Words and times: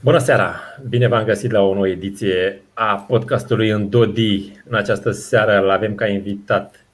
Bună 0.00 0.18
seara! 0.18 0.60
Bine 0.88 1.06
v-am 1.06 1.24
găsit 1.24 1.50
la 1.50 1.60
o 1.60 1.74
nouă 1.74 1.88
ediție 1.88 2.62
a 2.74 2.94
podcastului 3.08 3.68
în 3.68 3.88
Dodi. 3.88 4.52
În 4.68 4.74
această 4.74 5.10
seară 5.10 5.58
îl 5.58 5.70
avem 5.70 5.94
ca 5.94 6.06
invitat 6.06 6.84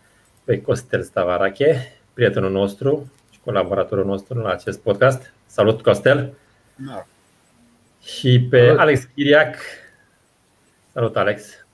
pe 0.45 0.61
Costel 0.61 1.03
Stavarache, 1.03 1.93
prietenul 2.15 2.51
nostru 2.51 3.13
și 3.31 3.39
colaboratorul 3.45 4.05
nostru 4.05 4.39
la 4.39 4.51
acest 4.51 4.81
podcast. 4.81 5.33
Salut, 5.47 5.83
Costel! 5.83 6.33
Da. 6.75 7.07
Și 8.03 8.47
pe 8.51 8.65
Salut. 8.65 8.79
Alex 8.79 9.03
Chiriac. 9.15 9.57
Salut, 10.93 11.17
Alex! 11.17 11.67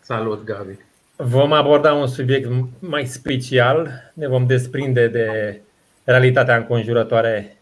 Salut, 0.00 0.44
Gabi! 0.44 0.78
Vom 1.16 1.52
aborda 1.52 1.94
un 1.94 2.06
subiect 2.06 2.50
mai 2.78 3.06
special. 3.06 4.10
Ne 4.14 4.26
vom 4.28 4.46
desprinde 4.46 5.08
de 5.08 5.60
realitatea 6.04 6.56
înconjurătoare 6.56 7.56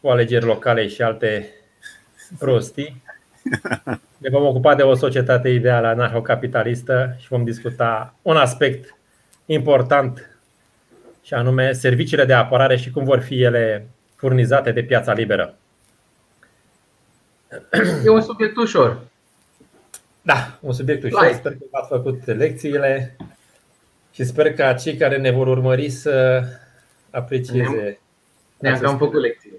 cu 0.00 0.08
alegeri 0.08 0.44
locale 0.44 0.88
și 0.88 1.02
alte 1.02 1.56
prostii. 2.38 3.02
Ne 4.18 4.28
vom 4.30 4.44
ocupa 4.44 4.74
de 4.74 4.82
o 4.82 4.94
societate 4.94 5.48
ideală 5.48 5.86
anarhocapitalistă 5.86 7.16
și 7.18 7.28
vom 7.28 7.44
discuta 7.44 8.14
un 8.22 8.36
aspect 8.36 8.96
important 9.46 10.38
și 11.22 11.34
anume 11.34 11.72
serviciile 11.72 12.24
de 12.24 12.32
apărare 12.32 12.76
și 12.76 12.90
cum 12.90 13.04
vor 13.04 13.20
fi 13.20 13.42
ele 13.42 13.88
furnizate 14.16 14.72
de 14.72 14.82
piața 14.82 15.12
liberă. 15.12 15.54
E 18.04 18.08
un 18.08 18.20
subiect 18.20 18.56
ușor. 18.56 19.00
Da, 20.22 20.58
un 20.60 20.72
subiect 20.72 21.02
ușor. 21.02 21.22
Like. 21.22 21.34
Sper 21.34 21.52
că 21.52 21.64
v-ați 21.70 21.88
făcut 21.88 22.26
lecțiile 22.26 23.16
și 24.12 24.24
sper 24.24 24.54
ca 24.54 24.72
cei 24.72 24.96
care 24.96 25.18
ne 25.18 25.30
vor 25.30 25.46
urmări 25.46 25.90
să 25.90 26.42
aprecieze. 27.10 27.98
Ne-am 28.58 28.78
cam 28.78 28.98
făcut 28.98 29.20
lecțiile. 29.20 29.58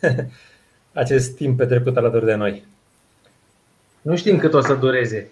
acest 0.94 1.36
timp 1.36 1.56
petrecut 1.56 1.96
alături 1.96 2.24
de 2.24 2.34
noi. 2.34 2.64
Nu 4.02 4.16
știm 4.16 4.38
cât 4.38 4.54
o 4.54 4.60
să 4.60 4.74
dureze. 4.74 5.30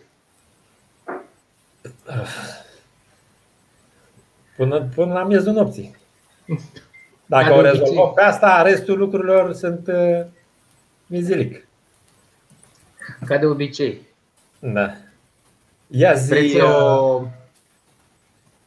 Până, 4.56 4.88
până 4.94 5.12
la 5.12 5.24
miezul 5.24 5.52
nopții. 5.52 5.96
Dacă 7.26 7.52
o 7.52 7.60
rezolvăm 7.60 8.12
pe 8.14 8.22
asta, 8.22 8.62
restul 8.62 8.98
lucrurilor 8.98 9.52
sunt 9.52 9.86
uh, 9.86 10.24
mizilic. 11.06 11.66
Ca 13.26 13.36
de 13.36 13.46
obicei. 13.46 14.00
Da. 14.58 14.94
Ia 15.86 16.14
zi, 16.14 16.60
o... 16.60 17.26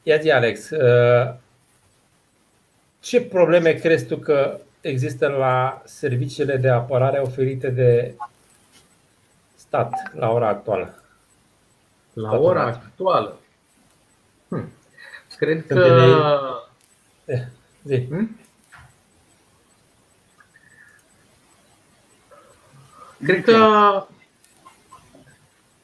ia 0.03 0.17
zi 0.17 0.31
Alex, 0.31 0.69
uh, 0.69 1.34
ce 3.00 3.22
probleme 3.22 3.72
crezi 3.72 4.06
tu 4.06 4.17
că 4.17 4.59
există 4.88 5.28
la 5.28 5.81
serviciile 5.86 6.58
de 6.58 6.69
apărare 6.69 7.19
oferite 7.19 7.69
de 7.69 8.16
stat 9.55 9.94
la 10.14 10.31
ora 10.31 10.47
actuală? 10.47 11.03
La 12.14 12.28
Statul 12.28 12.45
ora 12.45 12.64
actuală? 12.66 13.39
Hm. 14.47 14.69
Cred 15.38 15.66
Când 15.66 15.80
că. 15.80 16.39
Eh, 17.25 17.41
zi. 17.83 18.06
Hm? 18.09 18.39
Cred 23.23 23.44
că. 23.44 24.08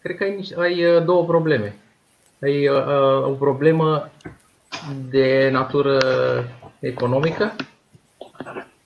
Cred 0.02 0.18
că 0.18 0.24
ai, 0.24 0.54
ai 0.58 0.96
uh, 0.96 1.04
două 1.04 1.26
probleme. 1.26 1.76
Ai 2.42 2.68
uh, 2.68 2.86
uh, 2.86 3.24
o 3.24 3.32
problemă 3.32 4.10
de 5.10 5.50
natură 5.52 6.00
economică 6.80 7.56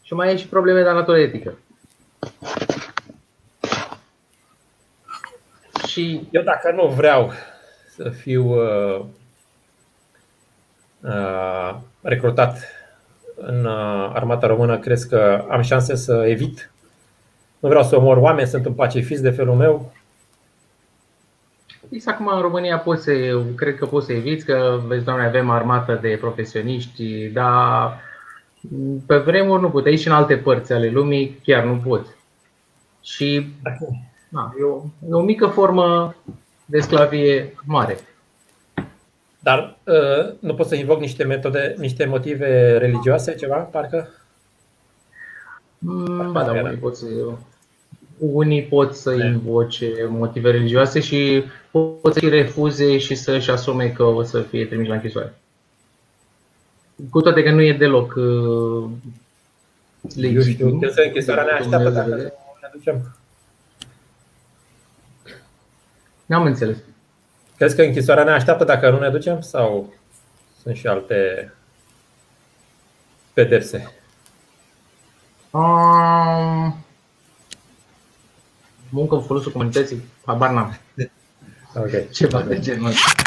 și 0.06 0.14
mai 0.14 0.34
e 0.34 0.38
și 0.38 0.48
probleme 0.48 0.84
de 0.84 0.92
natură 0.92 1.20
etică. 1.20 1.58
Și 5.88 6.28
eu 6.31 6.42
dacă 6.42 6.72
nu 6.72 6.88
vreau 6.88 7.31
să 7.88 8.09
fiu 8.09 8.45
uh, 8.45 9.05
uh, 11.02 11.76
recrutat 12.02 12.58
în 13.36 13.65
uh, 13.65 14.11
armata 14.14 14.48
română, 14.48 14.80
crezi 14.80 15.10
că 15.10 15.45
am 15.49 15.61
șanse 15.61 15.95
să 15.95 16.26
evit? 16.27 16.71
Nu 17.60 17.70
vreau 17.70 17.83
să 17.83 17.95
omor 17.95 18.17
oameni, 18.17 18.48
sunt 18.48 18.65
un 18.65 18.73
pacifist 18.73 19.21
de 19.21 19.30
felul 19.30 19.55
meu. 19.55 19.94
Exact 21.89 22.20
acum 22.20 22.33
în 22.36 22.42
România 22.42 22.80
poți 22.80 23.04
să, 23.04 23.42
cred 23.55 23.76
că 23.76 23.86
poți 23.86 24.05
să 24.05 24.14
eviți, 24.14 24.45
că 24.45 24.80
vezi, 24.86 25.04
doamne, 25.04 25.26
avem 25.26 25.49
armată 25.49 25.99
de 26.02 26.17
profesioniști, 26.21 27.27
dar 27.27 27.99
pe 29.05 29.17
vremuri 29.17 29.61
nu 29.61 29.70
puteai 29.70 29.98
și 29.98 30.08
în 30.08 30.14
alte 30.14 30.37
părți 30.37 30.73
ale 30.73 30.89
lumii 30.89 31.39
chiar 31.43 31.64
nu 31.64 31.77
poți. 31.77 32.09
Și 33.02 33.48
na, 34.30 34.53
e, 34.59 34.64
o, 34.64 34.81
e 35.09 35.14
o 35.14 35.21
mică 35.21 35.48
formă 35.48 36.15
de 36.65 36.80
sclavie 36.80 37.53
mare. 37.65 37.98
Dar 39.39 39.77
uh, 39.83 40.33
nu 40.39 40.53
poți 40.53 40.70
să 40.70 40.76
invoc 40.76 40.99
niște 40.99 41.23
metode, 41.23 41.76
niște 41.77 42.05
motive 42.05 42.77
religioase, 42.77 43.36
ceva, 43.36 43.55
parcă? 43.55 44.09
Mm, 45.77 46.32
ba 46.32 46.43
da, 46.43 46.52
unii 46.52 46.77
pot 46.77 46.95
să, 46.95 47.05
unii 48.17 48.64
pot 48.64 48.95
să 48.95 49.14
invoce 49.14 50.08
motive 50.09 50.52
religioase 50.52 50.99
și 50.99 51.43
pot 51.71 52.14
să 52.14 52.30
refuze 52.30 52.97
și 52.97 53.15
să-și 53.15 53.52
asume 53.52 53.89
că 53.89 54.03
o 54.03 54.23
să 54.23 54.42
fie 54.42 54.65
trimis 54.65 54.87
la 54.87 54.93
închisoare. 54.93 55.33
Cu 57.10 57.22
toate 57.22 57.44
că 57.44 57.52
nu 57.52 57.61
e 57.61 57.78
deloc 57.78 58.14
uh, 58.16 58.89
legitim. 60.16 60.36
Eu 60.36 60.42
știu, 60.42 60.94
că 60.95 61.02
închisoarea 61.02 61.44
ne 61.44 61.52
așteaptă 61.52 61.89
dacă 61.89 62.16
ne 62.16 62.32
aducem. 62.67 63.16
N-am 66.26 66.45
înțeles. 66.45 66.78
Crezi 67.58 67.76
că 67.76 67.82
închisoarea 67.82 68.23
ne 68.23 68.32
așteaptă 68.32 68.64
dacă 68.64 68.89
nu 68.89 69.00
ne 69.00 69.10
ducem 69.10 69.42
sau 69.42 69.94
sunt 70.61 70.76
și 70.76 70.88
alte 70.88 71.54
pedepse? 73.33 73.92
Um, 75.52 76.76
muncă 78.89 79.16
în 79.16 79.22
folosul 79.22 79.52
comunității? 79.52 80.04
Habar 80.26 80.52
n-am. 80.52 80.80
Okay. 81.76 82.08
Ceva 82.12 82.42
de 82.42 82.60
genul 82.60 82.88
ăsta. 82.88 83.24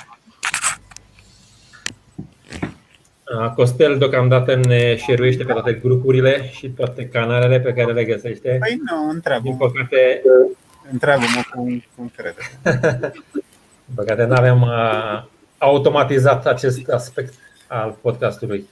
Costel 3.55 3.99
deocamdată 3.99 4.55
ne 4.55 4.97
șeruiește 4.97 5.45
pe 5.45 5.53
toate 5.53 5.73
grupurile 5.73 6.49
și 6.51 6.69
toate 6.69 7.09
canalele 7.09 7.61
pe 7.61 7.73
care 7.73 7.93
le 7.93 8.05
găsește. 8.05 8.57
Păi 8.61 8.81
nu, 8.91 9.09
întreabă 9.11 9.43
Din 9.43 9.57
păcate, 9.57 10.23
întreabă-mă 10.91 11.43
cum, 11.55 11.85
cum 11.97 12.13
crede. 12.17 12.41
Din 13.85 13.95
păcate 13.95 14.25
nu 14.25 14.35
avem 14.35 14.63
uh, 14.63 15.25
automatizat 15.59 16.47
acest 16.47 16.89
aspect 16.89 17.35
al 17.67 17.97
podcastului. 18.01 18.69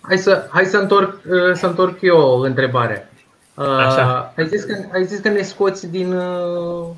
Hai 0.00 0.18
să, 0.18 0.46
hai 0.50 0.64
să, 0.64 0.76
întorc, 0.76 1.20
uh, 1.30 1.54
să 1.54 1.66
întorc 1.66 2.00
eu 2.00 2.16
o 2.16 2.40
întrebare. 2.40 3.10
Uh, 3.54 3.64
Așa. 3.64 4.32
Ai, 4.36 4.48
zis 4.48 4.64
că, 4.64 4.76
ai 4.92 5.04
zis 5.04 5.18
că 5.18 5.28
ne 5.28 5.42
scoți 5.42 5.90
din 5.90 6.12
uh, 6.12 6.88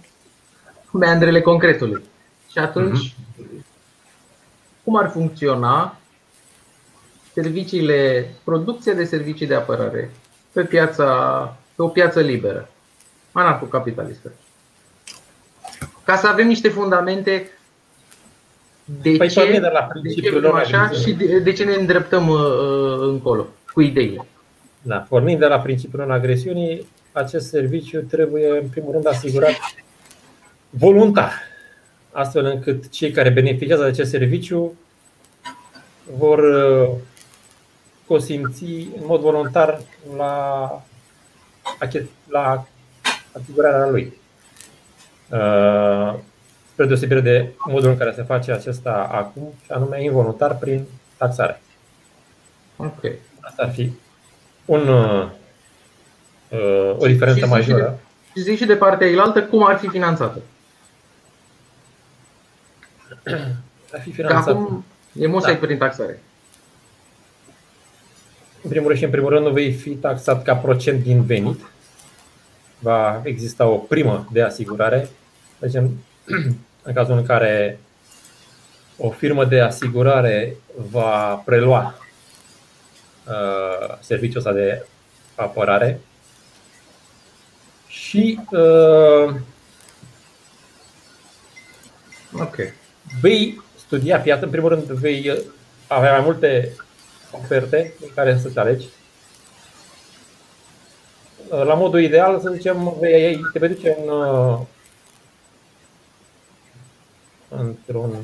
meandrele 0.90 1.40
concretului. 1.40 2.02
Și 2.50 2.58
atunci, 2.58 3.08
uh-huh. 3.08 3.64
cum 4.84 4.96
ar 4.96 5.10
funcționa 5.10 5.96
serviciile, 7.34 8.30
producția 8.44 8.92
de 8.92 9.04
servicii 9.04 9.46
de 9.46 9.54
apărare 9.54 10.10
pe, 10.52 10.62
piața, 10.62 11.06
pe 11.74 11.82
o 11.82 11.88
piață 11.88 12.20
liberă, 12.20 12.68
anarcocapitalistă. 13.32 14.32
Ca 16.04 16.16
să 16.16 16.26
avem 16.26 16.46
niște 16.46 16.68
fundamente 16.68 17.50
de 18.84 19.10
păi 19.16 19.28
ce, 19.28 19.50
de, 19.50 19.58
la 19.58 19.88
de 20.02 20.08
ce 20.08 20.46
așa 20.54 20.90
și 20.90 21.12
de, 21.12 21.38
de 21.38 21.52
ce 21.52 21.64
ne 21.64 21.74
îndreptăm 21.74 22.28
uh, 22.28 22.38
uh, 22.38 22.98
încolo 23.00 23.46
cu 23.72 23.80
ideile. 23.80 24.26
Da, 24.82 24.96
pornind 24.96 25.38
de 25.38 25.46
la 25.46 25.58
principiul 25.58 26.10
agresiunii, 26.10 26.86
acest 27.12 27.48
serviciu 27.48 28.00
trebuie 28.00 28.48
în 28.48 28.68
primul 28.68 28.92
rând 28.92 29.06
asigurat 29.06 29.56
voluntar, 30.70 31.32
astfel 32.10 32.44
încât 32.44 32.88
cei 32.88 33.10
care 33.10 33.30
beneficiază 33.30 33.82
de 33.82 33.88
acest 33.88 34.10
serviciu 34.10 34.78
vor 36.16 36.38
uh, 36.38 36.90
consimți 38.06 38.64
în 38.64 39.02
mod 39.04 39.20
voluntar 39.20 39.80
la, 40.16 40.82
la 42.28 42.66
asigurarea 43.32 43.88
lui. 43.88 44.20
Uh, 45.30 46.14
spre 46.72 46.86
deosebire 46.86 47.20
de 47.20 47.52
modul 47.66 47.90
în 47.90 47.96
care 47.96 48.12
se 48.12 48.22
face 48.22 48.52
acesta 48.52 49.08
acum, 49.12 49.54
și 49.64 49.72
anume 49.72 50.02
involuntar 50.02 50.56
prin 50.56 50.86
taxare. 51.16 51.62
Ok. 52.76 53.04
Asta 53.40 53.62
ar 53.62 53.70
fi 53.70 53.92
un, 54.64 54.88
uh, 54.88 55.28
o 56.98 57.06
diferență 57.06 57.38
și 57.38 57.50
majoră. 57.50 57.98
Și 58.34 58.42
zic 58.42 58.56
și 58.56 58.64
de 58.64 58.76
partea 58.76 59.06
eilaltă 59.06 59.42
cum 59.42 59.64
ar 59.66 59.78
fi 59.78 59.88
finanțată. 59.88 60.42
Ar 63.92 64.00
fi 64.00 64.12
finanțată. 64.12 64.50
acum 64.50 64.84
e 65.12 65.26
musai 65.26 65.52
da. 65.52 65.58
prin 65.58 65.78
taxare. 65.78 66.22
În 68.62 68.70
primul 68.70 68.86
rând 68.86 68.98
și 68.98 69.04
în 69.04 69.10
primul 69.10 69.30
rând 69.30 69.46
nu 69.46 69.52
vei 69.52 69.72
fi 69.72 69.90
taxat 69.90 70.42
ca 70.42 70.56
procent 70.56 71.02
din 71.02 71.24
venit. 71.24 71.60
va 72.78 73.20
exista 73.24 73.66
o 73.66 73.76
primă 73.76 74.28
de 74.32 74.42
asigurare. 74.42 75.08
Deci, 75.58 75.74
în, 75.74 75.90
în 76.82 76.92
cazul 76.94 77.16
în 77.16 77.26
care 77.26 77.78
o 78.96 79.10
firmă 79.10 79.44
de 79.44 79.60
asigurare 79.60 80.56
va 80.90 81.42
prelua 81.44 81.94
uh, 83.26 83.98
serviciul 84.00 84.38
ăsta 84.38 84.52
de 84.52 84.86
apărare 85.34 86.00
și 87.86 88.38
uh, 88.50 89.34
Ok. 92.40 92.56
vei 93.20 93.62
studia 93.78 94.18
piața. 94.18 94.44
În 94.44 94.50
primul 94.50 94.68
rând, 94.68 94.82
vei 94.84 95.38
avea 95.86 96.12
mai 96.12 96.20
multe 96.20 96.72
oferte 97.32 97.92
în 98.00 98.08
care 98.14 98.38
să 98.38 98.48
te 98.48 98.60
alegi. 98.60 98.86
La 101.48 101.74
modul 101.74 102.00
ideal, 102.00 102.40
să 102.40 102.50
zicem, 102.54 102.96
vei, 103.00 103.40
te 103.52 103.58
vei 103.58 103.68
duce 103.68 103.96
în, 104.02 104.08
uh, 104.08 104.58
într-un 107.48 108.14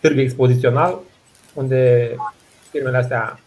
târg 0.00 0.18
expozițional 0.18 0.98
unde 1.54 2.10
firmele 2.70 2.96
astea 2.96 3.40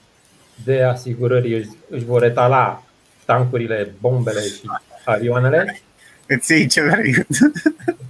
de 0.64 0.84
asigurări 0.84 1.56
își, 1.58 1.70
își 1.90 2.06
vor 2.06 2.24
etala 2.24 2.84
tancurile, 3.26 3.94
bombele 4.02 4.42
și 4.42 4.62
avioanele. 5.06 5.80
Îți 6.28 6.52
iei 6.52 6.68
ce 6.68 6.82
vrei. 6.82 7.14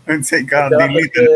Îți 0.06 0.34
iei 0.34 0.46
ca 0.46 0.66
Îți 0.66 0.74
arată 0.74 0.86
din 0.86 0.96
Lidl. 0.96 1.20
niște- 1.20 1.30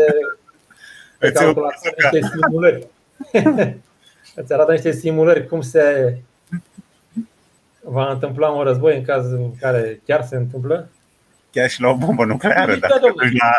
Îți 1.18 1.32
îți 1.32 1.42
iei 1.42 1.54
o 1.56 1.60
arată 1.60 1.60
bazooka. 1.60 2.08
niște 2.12 2.30
simulări. 2.34 2.86
Îți 4.34 4.52
arată 4.52 4.72
niște 4.72 4.90
simulări 4.92 5.46
cum 5.46 5.60
se 5.60 6.16
va 7.80 8.10
întâmpla 8.12 8.48
un 8.50 8.62
război 8.62 8.96
în 8.96 9.04
cazul 9.04 9.38
în 9.38 9.56
care 9.60 10.00
chiar 10.06 10.24
se 10.24 10.36
întâmplă. 10.36 10.88
Chiar 11.50 11.68
și 11.70 11.80
la 11.80 11.88
o 11.88 11.96
bombă 11.96 12.24
nucleară. 12.24 12.72
Da, 12.74 12.78
Dacă 12.78 12.94
te 12.94 13.00
domnule. 13.06 13.28
duci 13.28 13.38
la... 13.40 13.50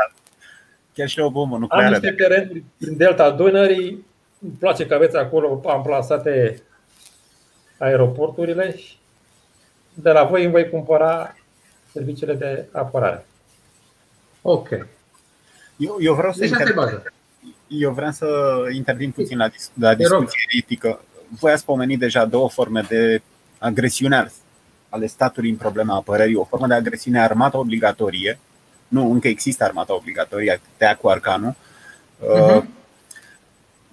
Chiar 0.94 1.08
și 1.08 1.18
la 1.18 1.26
o 1.26 1.30
bombă 1.32 1.56
Am 1.56 1.62
nucleară. 1.62 1.90
niște 1.90 2.12
terenuri 2.12 2.64
prin 2.78 2.98
delta 2.98 3.32
Dunării. 3.32 4.06
Îmi 4.42 4.52
place 4.60 4.86
că 4.86 4.94
aveți 4.94 5.18
acolo 5.18 5.62
amplasate 5.66 6.62
aeroporturile 7.78 8.78
și 8.78 8.98
de 9.94 10.12
la 10.12 10.24
voi 10.24 10.44
îmi 10.44 10.52
voi 10.52 10.70
cumpăra 10.70 11.36
serviciile 11.92 12.34
de 12.34 12.66
apărare. 12.72 13.26
Ok. 14.42 14.70
Eu, 15.78 15.98
eu 16.00 16.14
vreau 16.14 16.32
să 16.34 16.40
Deci 16.40 16.52
asta 16.52 16.64
e 16.64 16.68
inter... 16.68 16.84
baza. 16.84 17.04
Eu 17.80 17.92
vreau 17.92 18.12
să 18.12 18.28
intervin 18.74 19.12
puțin 19.12 19.38
la, 19.38 19.48
dis- 19.48 19.72
la 19.74 19.96
Te 19.96 20.08
rog. 20.08 20.20
discuție 20.24 20.60
etică. 20.64 21.02
Voi 21.40 21.52
ați 21.52 21.66
pomenit 21.66 22.00
deja 22.00 22.26
două 22.26 22.50
forme 22.50 22.82
de 22.90 23.22
agresiune 23.58 24.32
ale 24.90 25.08
statului 25.08 25.50
în 25.50 25.56
problema 25.56 25.96
apărării. 25.96 26.36
O 26.36 26.44
formă 26.44 26.68
de 26.68 26.74
agresiune 26.74 27.22
armată 27.22 27.58
obligatorie. 27.58 28.40
Nu, 28.88 29.12
încă 29.12 29.28
există 29.28 29.64
armata 29.64 29.96
obligatorie, 29.96 30.62
tăia 30.78 30.96
cu 30.96 31.08
arcanul. 31.10 31.56
Uh, 32.20 32.56
Mhm. 32.56 32.68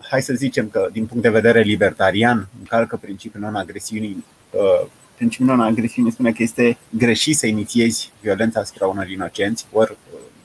Hai 0.08 0.22
să 0.22 0.32
zicem 0.34 0.68
că, 0.68 0.88
din 0.92 1.06
punct 1.06 1.22
de 1.22 1.28
vedere 1.30 1.60
libertarian, 1.62 2.48
încalcă 2.58 2.96
principiul 2.96 3.42
non-agresiunii. 3.42 4.24
Uh, 4.50 4.86
Principiul 5.16 5.48
non-agresiunii 5.48 6.12
spune 6.12 6.32
că 6.32 6.42
este 6.42 6.78
greșit 6.90 7.36
să 7.36 7.46
inițiezi 7.46 8.12
violența 8.20 8.60
asupra 8.60 8.86
unor 8.86 9.08
inocenți, 9.08 9.66
ori 9.72 9.90
uh, 9.90 9.96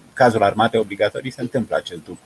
în 0.05 0.11
cazul 0.13 0.43
armatei 0.43 0.79
obligatorii 0.79 1.31
se 1.31 1.41
întâmplă 1.41 1.75
acest 1.75 1.99
lucru 2.07 2.21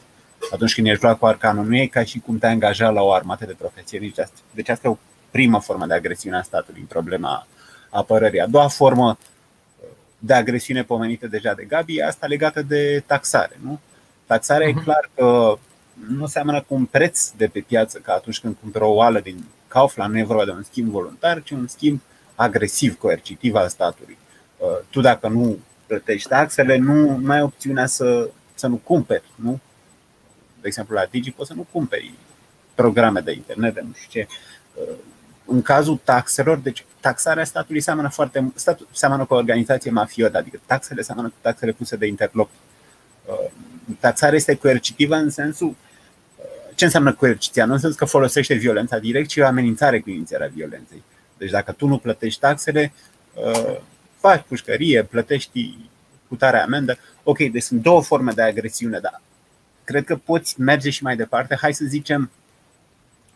atunci 0.51 0.73
când 0.73 0.87
ești 0.87 1.03
luat 1.03 1.19
cu 1.19 1.25
arcanul, 1.25 1.65
nu 1.65 1.75
e 1.75 1.85
ca 1.87 2.03
și 2.03 2.19
cum 2.19 2.37
te-ai 2.37 2.51
angajat 2.51 2.93
la 2.93 3.01
o 3.01 3.13
armată 3.13 3.45
de 3.45 3.55
profesioniști. 3.57 4.21
Deci 4.51 4.69
asta 4.69 4.87
e 4.87 4.91
o 4.91 4.97
primă 5.31 5.59
formă 5.59 5.85
de 5.85 5.93
agresiune 5.93 6.37
a 6.37 6.41
statului 6.41 6.79
în 6.79 6.85
problema 6.87 7.47
apărării. 7.89 8.39
A 8.39 8.47
doua 8.47 8.67
formă 8.67 9.17
de 10.17 10.33
agresiune 10.33 10.83
pomenită 10.83 11.27
deja 11.27 11.53
de 11.53 11.63
Gabi 11.63 11.97
e 11.97 12.05
asta 12.05 12.27
legată 12.27 12.61
de 12.61 13.03
taxare. 13.05 13.59
Nu? 13.63 13.79
Taxarea 14.25 14.67
e 14.67 14.71
Mhm. 14.73 14.83
clar 14.83 15.09
că 15.15 15.57
nu 16.07 16.25
seamănă 16.27 16.61
cu 16.61 16.73
un 16.73 16.85
preț 16.85 17.29
de 17.29 17.47
pe 17.47 17.59
piață, 17.59 17.97
ca 17.97 18.13
atunci 18.13 18.39
când 18.39 18.55
cumperi 18.61 18.83
o 18.83 18.93
oală 18.93 19.19
din 19.19 19.45
Kaufland, 19.67 20.13
nu 20.13 20.19
e 20.19 20.23
vorba 20.23 20.45
de 20.45 20.51
un 20.51 20.63
schimb 20.63 20.89
voluntar, 20.89 21.43
ci 21.43 21.51
un 21.51 21.67
schimb 21.67 22.01
agresiv, 22.35 22.97
coercitiv 22.97 23.55
al 23.55 23.67
statului. 23.69 24.17
Tu 24.89 25.01
dacă 25.01 25.27
nu 25.27 25.57
plătești 25.85 26.27
taxele, 26.27 26.77
nu, 26.77 27.17
nu 27.17 27.31
ai 27.31 27.41
opțiunea 27.41 27.85
să, 27.85 28.29
să 28.53 28.67
nu 28.67 28.75
cumperi. 28.75 29.23
Nu? 29.35 29.59
De 30.61 30.67
exemplu 30.67 30.95
la 30.95 31.05
Digi, 31.09 31.31
poți 31.31 31.47
să 31.47 31.53
nu 31.53 31.67
cumperi 31.71 32.13
programe 32.75 33.19
de 33.19 33.31
internet, 33.31 33.73
de 33.73 33.81
nu 33.81 33.93
știu 33.95 34.21
ce. 34.21 34.27
În 35.45 35.61
cazul 35.61 35.99
taxelor, 36.03 36.57
deci 36.57 36.85
taxarea 36.99 37.43
statului 37.43 37.81
seamănă 37.81 38.09
foarte 38.09 38.51
statul 38.55 38.87
seamănă 38.91 39.25
cu 39.25 39.33
o 39.33 39.37
organizație 39.37 39.91
mafiotă, 39.91 40.37
adică 40.37 40.59
taxele 40.65 41.01
seamănă 41.01 41.27
cu 41.27 41.35
taxele 41.41 41.71
puse 41.71 41.95
de 41.95 42.05
interlop. 42.05 42.49
Taxarea 43.99 44.35
este 44.35 44.55
coercitivă 44.55 45.15
în 45.15 45.29
sensul 45.29 45.75
ce 46.75 46.85
înseamnă 46.85 47.13
coerciția? 47.13 47.65
Nu 47.65 47.73
înseamnă 47.73 47.97
că 47.97 48.05
folosește 48.05 48.53
violența 48.53 48.97
direct, 48.97 49.29
ci 49.29 49.37
o 49.37 49.45
amenințare 49.45 49.99
cu 49.99 50.09
inițierea 50.09 50.51
violenței. 50.53 51.03
Deci 51.37 51.49
dacă 51.49 51.71
tu 51.71 51.87
nu 51.87 51.97
plătești 51.97 52.39
taxele, 52.39 52.93
faci 54.19 54.43
pușcărie, 54.47 55.03
plătești 55.03 55.77
cu 56.27 56.35
tare 56.35 56.57
amendă. 56.57 56.97
Ok, 57.23 57.37
deci 57.37 57.63
sunt 57.63 57.81
două 57.81 58.01
forme 58.01 58.31
de 58.31 58.41
agresiune, 58.41 58.99
dar 58.99 59.21
cred 59.89 60.05
că 60.05 60.15
poți 60.15 60.61
merge 60.61 60.89
și 60.89 61.03
mai 61.03 61.15
departe. 61.15 61.55
Hai 61.55 61.73
să 61.73 61.85
zicem 61.85 62.31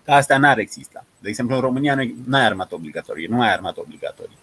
că 0.03 0.11
asta 0.11 0.37
n-ar 0.37 0.57
exista. 0.57 1.05
De 1.19 1.29
exemplu, 1.29 1.55
în 1.55 1.61
România 1.61 1.95
nu 2.25 2.35
ai 2.35 2.45
armată 2.45 2.75
obligatorie, 2.75 3.27
nu 3.27 3.41
ai 3.41 3.53
armată 3.53 3.79
obligatorie. 3.79 4.37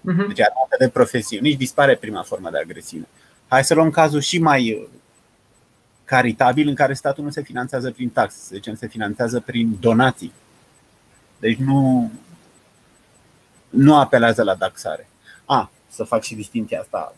Deci 0.00 0.40
armată 0.40 0.76
de 0.78 0.88
profesioniști 0.88 1.58
dispare 1.58 1.96
prima 1.96 2.22
formă 2.22 2.50
de 2.50 2.58
agresiune. 2.58 3.06
Hai 3.48 3.64
să 3.64 3.74
luăm 3.74 3.90
cazul 3.90 4.20
și 4.20 4.38
mai 4.38 4.88
caritabil 6.04 6.68
în 6.68 6.74
care 6.74 6.94
statul 6.94 7.24
nu 7.24 7.30
se 7.30 7.42
finanțează 7.42 7.90
prin 7.90 8.08
taxe, 8.08 8.38
să 8.40 8.50
zicem, 8.54 8.74
se 8.74 8.86
finanțează 8.86 9.40
prin 9.40 9.76
donații. 9.80 10.32
Deci 11.38 11.56
nu, 11.56 12.10
nu 13.68 13.96
apelează 13.96 14.42
la 14.42 14.56
taxare. 14.56 15.08
A, 15.44 15.70
să 15.88 16.04
fac 16.04 16.22
și 16.22 16.34
distinția 16.34 16.80
asta. 16.80 17.14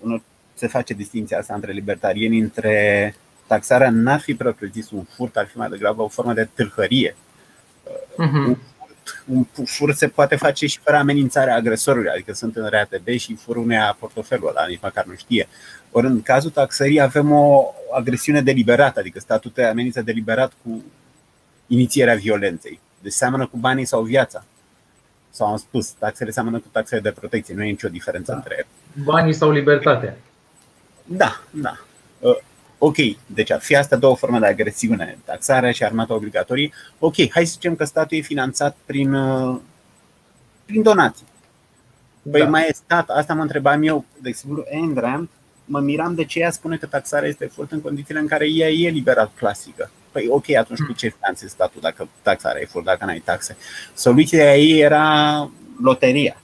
Se 0.54 0.66
face 0.66 0.94
distinția 0.94 1.38
asta 1.38 1.54
între 1.54 1.72
libertarieni, 1.72 2.38
între 2.38 3.14
taxarea 3.46 3.90
n-ar 3.90 4.20
fi 4.20 4.34
propriu-zis 4.34 4.90
un 4.90 5.02
furt, 5.02 5.36
ar 5.36 5.46
fi 5.46 5.56
mai 5.56 5.68
degrabă 5.68 6.02
o 6.02 6.08
formă 6.08 6.32
de 6.32 6.48
tâlhărie. 6.54 7.16
Uh-huh. 8.12 8.56
Un, 9.26 9.44
furt, 9.44 9.56
un 9.56 9.64
furt 9.64 9.96
se 9.96 10.08
poate 10.08 10.36
face 10.36 10.66
și 10.66 10.78
fără 10.78 10.96
amenințarea 10.96 11.54
agresorului, 11.54 12.10
adică 12.10 12.32
sunt 12.32 12.56
în 12.56 12.68
RATB 12.68 13.08
și 13.08 13.34
fur 13.34 13.56
unea 13.56 13.96
portofelul 13.98 14.48
ăla, 14.48 14.66
nici 14.66 14.80
măcar 14.82 15.04
nu 15.04 15.14
știe. 15.14 15.48
Ori 15.90 16.06
în 16.06 16.22
cazul 16.22 16.50
taxării 16.50 17.00
avem 17.00 17.32
o 17.32 17.74
agresiune 17.92 18.42
deliberată, 18.42 19.00
adică 19.00 19.20
statul 19.20 19.50
te 19.50 19.64
amenință 19.64 20.02
deliberat 20.02 20.52
cu 20.62 20.84
inițierea 21.66 22.14
violenței. 22.14 22.80
Deci 23.00 23.12
seamănă 23.12 23.46
cu 23.46 23.56
banii 23.56 23.84
sau 23.84 24.02
viața. 24.02 24.44
Sau 25.30 25.46
am 25.46 25.56
spus, 25.56 25.88
taxele 25.88 26.30
seamănă 26.30 26.58
cu 26.58 26.68
taxele 26.72 27.00
de 27.00 27.10
protecție, 27.10 27.54
nu 27.54 27.62
e 27.62 27.70
nicio 27.70 27.88
diferență 27.88 28.30
da. 28.30 28.36
între 28.36 28.54
ele. 28.54 28.66
Banii 29.04 29.32
sau 29.32 29.50
libertatea. 29.50 30.16
Da, 31.04 31.42
da. 31.50 31.78
Ok, 32.86 32.96
deci 33.26 33.50
ar 33.50 33.60
fi 33.60 33.76
astea 33.76 33.96
două 33.96 34.16
forme 34.16 34.38
de 34.38 34.46
agresiune, 34.46 35.18
taxarea 35.24 35.72
și 35.72 35.84
armata 35.84 36.14
obligatorie. 36.14 36.72
Ok, 36.98 37.14
hai 37.30 37.44
să 37.44 37.52
zicem 37.52 37.76
că 37.76 37.84
statul 37.84 38.16
e 38.16 38.20
finanțat 38.20 38.76
prin, 38.84 39.16
prin 40.64 40.82
donații. 40.82 41.26
Păi 42.30 42.40
da. 42.40 42.48
mai 42.48 42.66
e 42.68 42.72
stat, 42.72 43.08
asta 43.08 43.34
mă 43.34 43.42
întrebam 43.42 43.82
eu, 43.82 44.04
de 44.22 44.28
exemplu, 44.28 44.64
Engram, 44.66 45.30
mă 45.64 45.80
miram 45.80 46.14
de 46.14 46.24
ce 46.24 46.38
ea 46.38 46.50
spune 46.50 46.76
că 46.76 46.86
taxarea 46.86 47.28
este 47.28 47.46
furt 47.46 47.72
în 47.72 47.80
condițiile 47.80 48.20
în 48.20 48.26
care 48.26 48.46
ea 48.50 48.68
e 48.68 48.88
liberal 48.88 49.30
clasică. 49.36 49.90
Păi 50.12 50.26
ok, 50.28 50.50
atunci 50.50 50.80
cu 50.80 50.92
ce 50.92 51.08
finanțezi 51.08 51.52
statul 51.52 51.80
dacă 51.80 52.08
taxarea 52.22 52.60
e 52.60 52.66
furt, 52.66 52.84
dacă 52.84 53.04
n-ai 53.04 53.22
taxe? 53.24 53.56
Soluția 53.94 54.56
ei 54.56 54.80
era 54.80 55.50
loteria, 55.82 56.36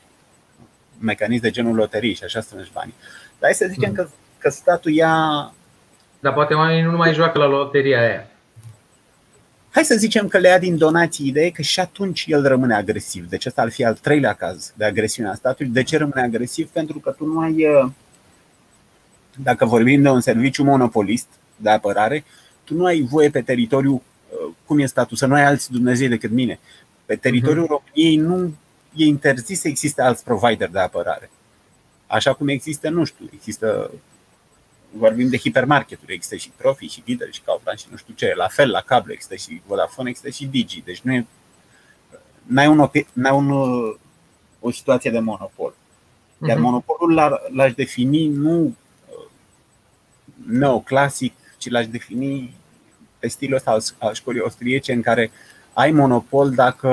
mecanism 0.98 1.42
de 1.42 1.50
genul 1.50 1.74
loterii 1.74 2.14
și 2.14 2.24
așa 2.24 2.40
strângi 2.40 2.70
banii. 2.72 2.94
Dar 3.38 3.50
hai 3.50 3.54
să 3.54 3.66
zicem 3.72 3.92
că, 3.92 4.08
că 4.38 4.48
statul 4.50 4.92
ia 4.92 5.54
dar 6.20 6.32
poate 6.32 6.54
oamenii 6.54 6.82
nu 6.82 6.96
mai 6.96 7.14
joacă 7.14 7.38
la 7.38 7.46
loteria 7.46 8.00
aia. 8.00 8.26
Hai 9.70 9.84
să 9.84 9.94
zicem 9.94 10.28
că 10.28 10.38
le 10.38 10.48
ia 10.48 10.58
din 10.58 10.76
donații 10.76 11.26
ideea 11.26 11.50
că 11.50 11.62
și 11.62 11.80
atunci 11.80 12.24
el 12.28 12.46
rămâne 12.46 12.74
agresiv. 12.74 13.28
Deci 13.28 13.46
ăsta 13.46 13.62
ar 13.62 13.70
fi 13.70 13.84
al 13.84 13.94
treilea 13.94 14.32
caz 14.32 14.72
de 14.76 14.84
agresiune 14.84 15.28
a 15.28 15.34
statului. 15.34 15.72
De 15.72 15.82
ce 15.82 15.96
rămâne 15.96 16.22
agresiv? 16.22 16.68
Pentru 16.68 16.98
că 16.98 17.10
tu 17.10 17.26
nu 17.26 17.40
ai, 17.40 17.66
dacă 19.36 19.64
vorbim 19.64 20.02
de 20.02 20.08
un 20.08 20.20
serviciu 20.20 20.64
monopolist 20.64 21.26
de 21.56 21.70
apărare, 21.70 22.24
tu 22.64 22.74
nu 22.74 22.84
ai 22.84 23.00
voie 23.00 23.30
pe 23.30 23.42
teritoriu, 23.42 24.02
cum 24.66 24.78
e 24.78 24.86
statul, 24.86 25.16
să 25.16 25.26
nu 25.26 25.34
ai 25.34 25.44
alți 25.44 25.72
Dumnezei 25.72 26.08
decât 26.08 26.30
mine. 26.30 26.58
Pe 27.06 27.16
teritoriul 27.16 27.64
uh-huh. 27.64 27.68
României 27.68 28.16
nu 28.16 28.54
e 28.94 29.04
interzis 29.04 29.60
să 29.60 29.68
existe 29.68 30.02
alți 30.02 30.24
provider 30.24 30.68
de 30.68 30.78
apărare. 30.78 31.30
Așa 32.06 32.32
cum 32.32 32.48
există, 32.48 32.88
nu 32.88 33.04
știu, 33.04 33.28
există 33.34 33.90
vorbim 34.92 35.28
de 35.28 35.36
hipermarketuri, 35.36 36.12
există 36.12 36.36
și 36.36 36.50
Profi, 36.56 36.86
și 36.86 37.02
Lidl, 37.06 37.30
și 37.30 37.40
Kaufland 37.40 37.78
și 37.78 37.86
nu 37.90 37.96
știu 37.96 38.14
ce. 38.14 38.32
La 38.36 38.48
fel, 38.48 38.70
la 38.70 38.80
cablu 38.80 39.12
există 39.12 39.34
și 39.34 39.62
Vodafone, 39.66 40.08
există 40.08 40.30
și 40.30 40.46
Digi. 40.46 40.82
Deci 40.84 41.00
nu 41.00 41.12
e, 41.12 41.26
n-ai, 42.46 42.66
un, 42.66 42.90
n-ai 43.12 43.32
un, 43.32 43.50
o 44.60 44.70
situație 44.70 45.10
de 45.10 45.18
monopol. 45.18 45.74
Iar 46.46 46.56
uh-huh. 46.56 46.60
monopolul 46.60 47.40
l-aș 47.52 47.74
defini 47.74 48.26
nu 48.26 48.76
neoclasic, 50.46 51.34
ci 51.58 51.70
l-aș 51.70 51.86
defini 51.86 52.54
pe 53.18 53.28
stilul 53.28 53.56
ăsta 53.56 53.76
al 53.98 54.14
școlii 54.14 54.40
austriece 54.40 54.92
în 54.92 55.02
care 55.02 55.30
ai 55.72 55.90
monopol 55.90 56.50
dacă 56.50 56.88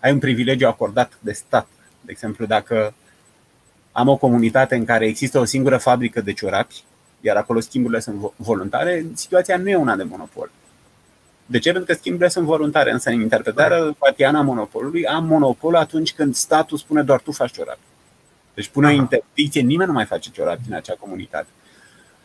ai 0.00 0.12
un 0.12 0.18
privilegiu 0.18 0.66
acordat 0.66 1.18
de 1.20 1.32
stat. 1.32 1.68
De 2.00 2.10
exemplu, 2.10 2.46
dacă 2.46 2.94
am 3.92 4.08
o 4.08 4.16
comunitate 4.16 4.74
în 4.74 4.84
care 4.84 5.06
există 5.06 5.38
o 5.38 5.44
singură 5.44 5.76
fabrică 5.76 6.20
de 6.20 6.32
ciorapi, 6.32 6.82
iar 7.24 7.36
acolo 7.36 7.60
schimburile 7.60 8.00
sunt 8.00 8.32
voluntare, 8.36 9.06
situația 9.14 9.56
nu 9.56 9.68
e 9.68 9.74
una 9.76 9.96
de 9.96 10.02
monopol. 10.02 10.50
De 11.46 11.58
ce? 11.58 11.70
Pentru 11.72 11.92
că 11.92 11.98
schimburile 11.98 12.28
sunt 12.28 12.44
voluntare, 12.44 12.90
însă 12.92 13.10
în 13.10 13.20
interpretarea 13.20 13.94
partiană 13.98 14.38
a 14.38 14.42
monopolului 14.42 15.06
am 15.06 15.24
monopol 15.24 15.74
atunci 15.74 16.12
când 16.12 16.34
statul 16.34 16.78
spune 16.78 17.02
doar 17.02 17.20
tu 17.20 17.32
faci 17.32 17.52
ciorapi. 17.52 17.78
Deci 18.54 18.68
pune 18.68 18.86
o 18.86 18.90
interdicție, 18.90 19.60
nimeni 19.60 19.88
nu 19.88 19.94
mai 19.94 20.04
face 20.04 20.30
ciorapi 20.30 20.62
în 20.68 20.74
acea 20.74 20.94
comunitate. 20.98 21.46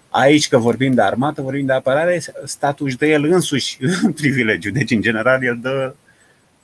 Aici 0.10 0.48
că 0.48 0.58
vorbim 0.58 0.94
de 0.94 1.02
armată, 1.02 1.42
vorbim 1.42 1.66
de 1.66 1.74
apărare, 1.74 2.22
statul 2.46 2.86
își 2.86 2.98
dă 2.98 3.06
el 3.06 3.24
însuși 3.24 3.78
privilegiu. 4.20 4.72
Deci, 4.72 4.92
în 4.92 5.02
general, 5.02 5.44
el 5.44 5.58
dă 5.62 5.96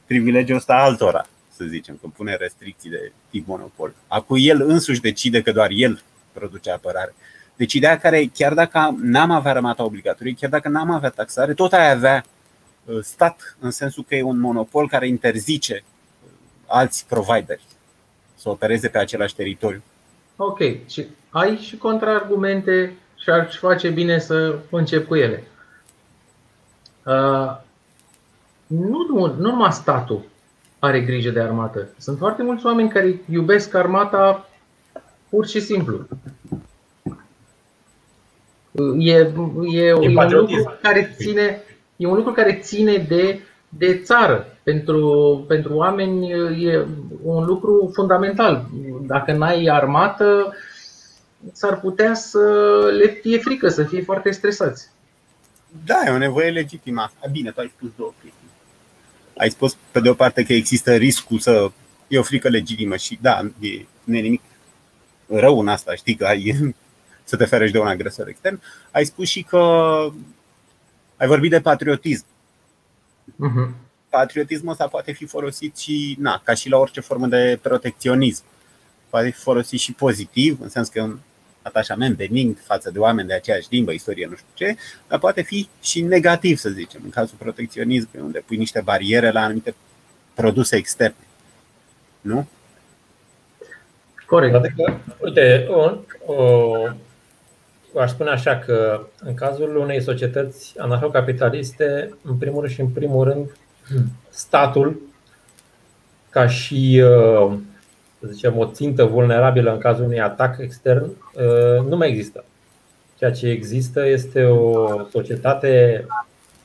privilegiul 0.06 0.58
ăsta 0.58 0.74
altora, 0.74 1.28
să 1.56 1.64
zicem, 1.68 1.98
că 2.02 2.08
pune 2.16 2.36
restricții 2.36 2.90
de 2.90 3.12
tip 3.30 3.48
monopol. 3.48 3.94
Acum 4.08 4.38
el 4.40 4.62
însuși 4.62 5.02
decide 5.02 5.42
că 5.42 5.52
doar 5.52 5.70
el 5.72 6.04
produce 6.32 6.72
apărare. 6.72 7.16
Deci 7.56 7.74
ideea 7.74 7.98
care, 7.98 8.30
chiar 8.34 8.54
dacă 8.54 8.96
n-am 9.02 9.32
avea 9.32 9.52
armata 9.52 9.84
obligatorie, 9.84 10.36
chiar 10.40 10.50
dacă 10.50 10.70
n-am 10.70 10.92
avea 10.92 11.10
taxare, 11.10 11.54
tot 11.54 11.74
ai 11.74 11.92
avea 11.92 12.26
uh, 12.86 13.00
stat, 13.02 13.58
în 13.60 13.72
sensul 13.72 14.06
că 14.08 14.16
e 14.16 14.22
un 14.22 14.40
monopol 14.40 14.88
care 14.88 15.08
interzice 15.08 15.84
uh, 15.84 16.32
alți 16.68 17.06
provideri 17.08 17.62
să 18.36 18.50
opereze 18.50 18.88
pe 18.88 18.98
același 18.98 19.36
teritoriu. 19.36 19.82
Ok, 20.36 20.60
și 20.88 21.06
ai 21.30 21.58
și 21.58 21.78
contraargumente 21.78 22.98
și 23.16 23.30
ar 23.30 23.52
face 23.52 23.90
bine 23.90 24.20
să 24.20 24.60
încep 24.70 25.08
cu 25.08 25.16
ele. 25.16 25.44
Uh, 27.04 27.58
nu, 28.68 29.06
nu, 29.10 29.26
nu 29.26 29.36
numai 29.36 29.72
statul 29.72 30.24
are 30.80 31.02
grijă 31.02 31.30
de 31.30 31.40
armată. 31.40 31.88
Sunt 31.98 32.18
foarte 32.18 32.44
mulți 32.44 32.66
oameni 32.66 32.90
care 32.90 33.22
iubesc 33.30 33.74
armata 33.74 34.50
pur 35.30 35.48
și 35.48 35.60
simplu. 35.60 36.08
E, 39.00 39.12
e, 39.12 39.32
e, 39.72 39.94
un 39.94 40.14
lucru 40.14 40.78
care 40.82 41.16
ține, 41.18 41.62
e 41.96 42.08
un 42.08 42.16
lucru 42.16 42.32
care 42.32 42.60
ține 42.62 43.06
de, 43.08 43.40
de 43.70 44.02
țară. 44.04 44.48
Pentru, 44.64 45.46
pentru 45.48 45.76
oameni 45.76 46.32
e 46.66 46.86
un 47.22 47.46
lucru 47.46 47.92
fundamental. 47.94 48.66
Dacă 49.02 49.32
n-ai 49.32 49.66
armată, 49.66 50.56
s-ar 51.52 51.80
putea 51.80 52.14
să 52.14 52.40
le 52.98 53.08
fie 53.22 53.38
frică, 53.38 53.70
să 53.70 53.84
fie 53.84 54.02
foarte 54.02 54.32
stresați. 54.32 54.90
Da, 55.86 55.96
e 56.06 56.12
o 56.12 56.18
nevoie 56.18 56.50
legitimă. 56.50 57.12
Bine, 57.32 57.52
tu 57.52 57.60
ai 57.60 57.72
spus 57.78 57.90
două 57.98 58.14
chestii. 58.22 58.50
Ai 59.38 59.50
spus, 59.50 59.78
pe 59.92 60.00
de 60.00 60.10
o 60.10 60.14
parte, 60.14 60.44
că 60.44 60.54
există 60.54 60.96
riscul 60.96 61.40
să. 61.40 61.72
E 62.08 62.20
o 62.20 62.24
frică 62.24 62.50
legitimă 62.50 62.96
și, 62.96 63.18
da, 63.22 63.40
e, 63.60 63.86
nu 64.04 64.16
e 64.16 64.22
nimic 64.22 64.42
rău 65.28 65.60
în 65.60 65.68
asta, 65.68 65.96
știi 65.96 66.16
că 66.16 66.26
ai 66.26 66.74
să 67.26 67.36
te 67.36 67.46
ferești 67.46 67.74
de 67.74 67.80
un 67.80 67.88
agresor 67.88 68.28
extern. 68.28 68.62
Ai 68.92 69.06
spus 69.06 69.28
și 69.28 69.42
că 69.44 69.58
ai 71.18 71.28
vorbit 71.28 71.50
de 71.50 71.62
patriotism. 71.62 72.26
Uh-huh. 73.26 73.70
Patriotismul 74.10 74.72
ăsta 74.72 74.88
poate 74.88 75.12
fi 75.12 75.26
folosit 75.26 75.78
și, 75.78 76.16
na, 76.20 76.42
ca 76.44 76.54
și 76.54 76.70
la 76.70 76.78
orice 76.78 77.00
formă 77.00 77.28
de 77.28 77.60
protecționism. 77.62 78.44
Poate 79.10 79.30
fi 79.30 79.40
folosit 79.40 79.80
și 79.80 79.94
pozitiv, 79.94 80.58
în 80.62 80.70
sens 80.70 80.90
că 80.90 81.00
e 81.00 81.02
un 81.02 81.18
atașament 81.62 82.18
benign 82.18 82.58
față 82.64 82.92
de 82.92 83.00
oameni 83.00 83.28
de 83.28 83.34
aceeași 83.34 83.68
limbă, 83.70 83.92
istorie, 83.92 84.26
nu 84.26 84.36
știu 84.36 84.48
ce, 84.54 84.76
dar 85.08 85.20
poate 85.20 85.42
fi 85.42 85.70
și 85.82 86.02
negativ, 86.02 86.58
să 86.58 86.70
zicem, 86.70 87.02
în 87.04 87.10
cazul 87.10 87.38
protecționismului, 87.38 88.26
unde 88.26 88.44
pui 88.46 88.58
niște 88.58 88.82
bariere 88.82 89.32
la 89.32 89.42
anumite 89.42 89.76
produse 90.34 90.76
externe. 90.76 91.28
Nu? 92.22 92.48
Corect. 94.26 94.56
Adică, 94.56 95.00
uite, 95.20 95.68
o, 95.70 95.98
o, 96.34 96.76
aș 98.00 98.10
spune 98.10 98.30
așa 98.30 98.58
că 98.58 99.08
în 99.20 99.34
cazul 99.34 99.76
unei 99.76 100.02
societăți 100.02 100.76
anarho-capitaliste, 100.78 102.14
în 102.24 102.36
primul 102.36 102.60
rând 102.60 102.74
și 102.74 102.82
în 102.82 102.88
primul 102.90 103.24
rând, 103.24 103.50
statul, 104.30 105.02
ca 106.30 106.48
și 106.48 107.02
uh, 107.04 107.58
să 108.20 108.28
zicem, 108.32 108.58
o 108.58 108.66
țintă 108.66 109.04
vulnerabilă 109.04 109.72
în 109.72 109.78
cazul 109.78 110.04
unui 110.04 110.22
atac 110.22 110.58
extern, 110.60 111.04
uh, 111.06 111.86
nu 111.88 111.96
mai 111.98 112.10
există. 112.10 112.44
Ceea 113.18 113.32
ce 113.32 113.48
există 113.48 114.08
este 114.08 114.44
o 114.44 114.88
societate 115.10 116.06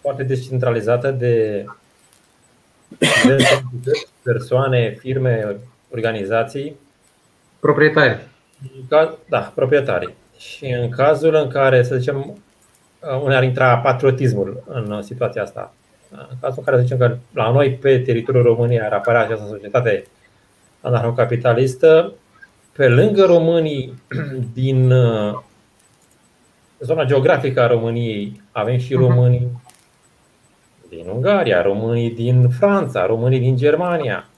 foarte 0.01 0.23
descentralizată 0.23 1.11
de 1.11 1.65
persoane, 4.23 4.97
firme, 4.99 5.57
organizații. 5.91 6.77
Proprietari. 7.61 8.19
Da, 9.29 9.53
proprietari. 9.55 10.15
Și 10.41 10.67
în 10.67 10.89
cazul 10.89 11.35
în 11.35 11.49
care, 11.49 11.83
să 11.83 11.97
zicem, 11.97 12.17
uh, 12.17 13.21
unde 13.23 13.35
ar 13.35 13.43
intra 13.43 13.79
patriotismul 13.79 14.63
în 14.67 15.03
situația 15.03 15.43
asta, 15.43 15.75
în 16.11 16.37
cazul 16.41 16.59
în 16.59 16.65
care, 16.65 16.77
să 16.77 16.83
zicem 16.83 16.99
că 16.99 17.17
la 17.35 17.51
noi, 17.51 17.73
pe 17.73 17.99
teritoriul 17.99 18.45
României, 18.45 18.81
ar 18.81 18.93
apărea 18.93 19.21
această 19.21 19.47
societate 19.49 20.05
anarhocapitalistă, 20.81 22.13
pe 22.73 22.89
lângă 22.89 23.25
românii 23.25 23.95
din 24.61 24.91
uh, 24.91 25.39
zona 26.79 27.05
geografică 27.05 27.61
a 27.61 27.67
României, 27.67 28.43
avem 28.53 28.79
și 28.79 28.95
mhm. 28.95 29.03
românii 29.03 29.49
din 30.89 31.07
Ungaria, 31.09 31.63
românii 31.63 32.11
din 32.11 32.49
Franța, 32.49 33.07
românii 33.07 33.39
din 33.39 33.57
Germania. 33.57 34.30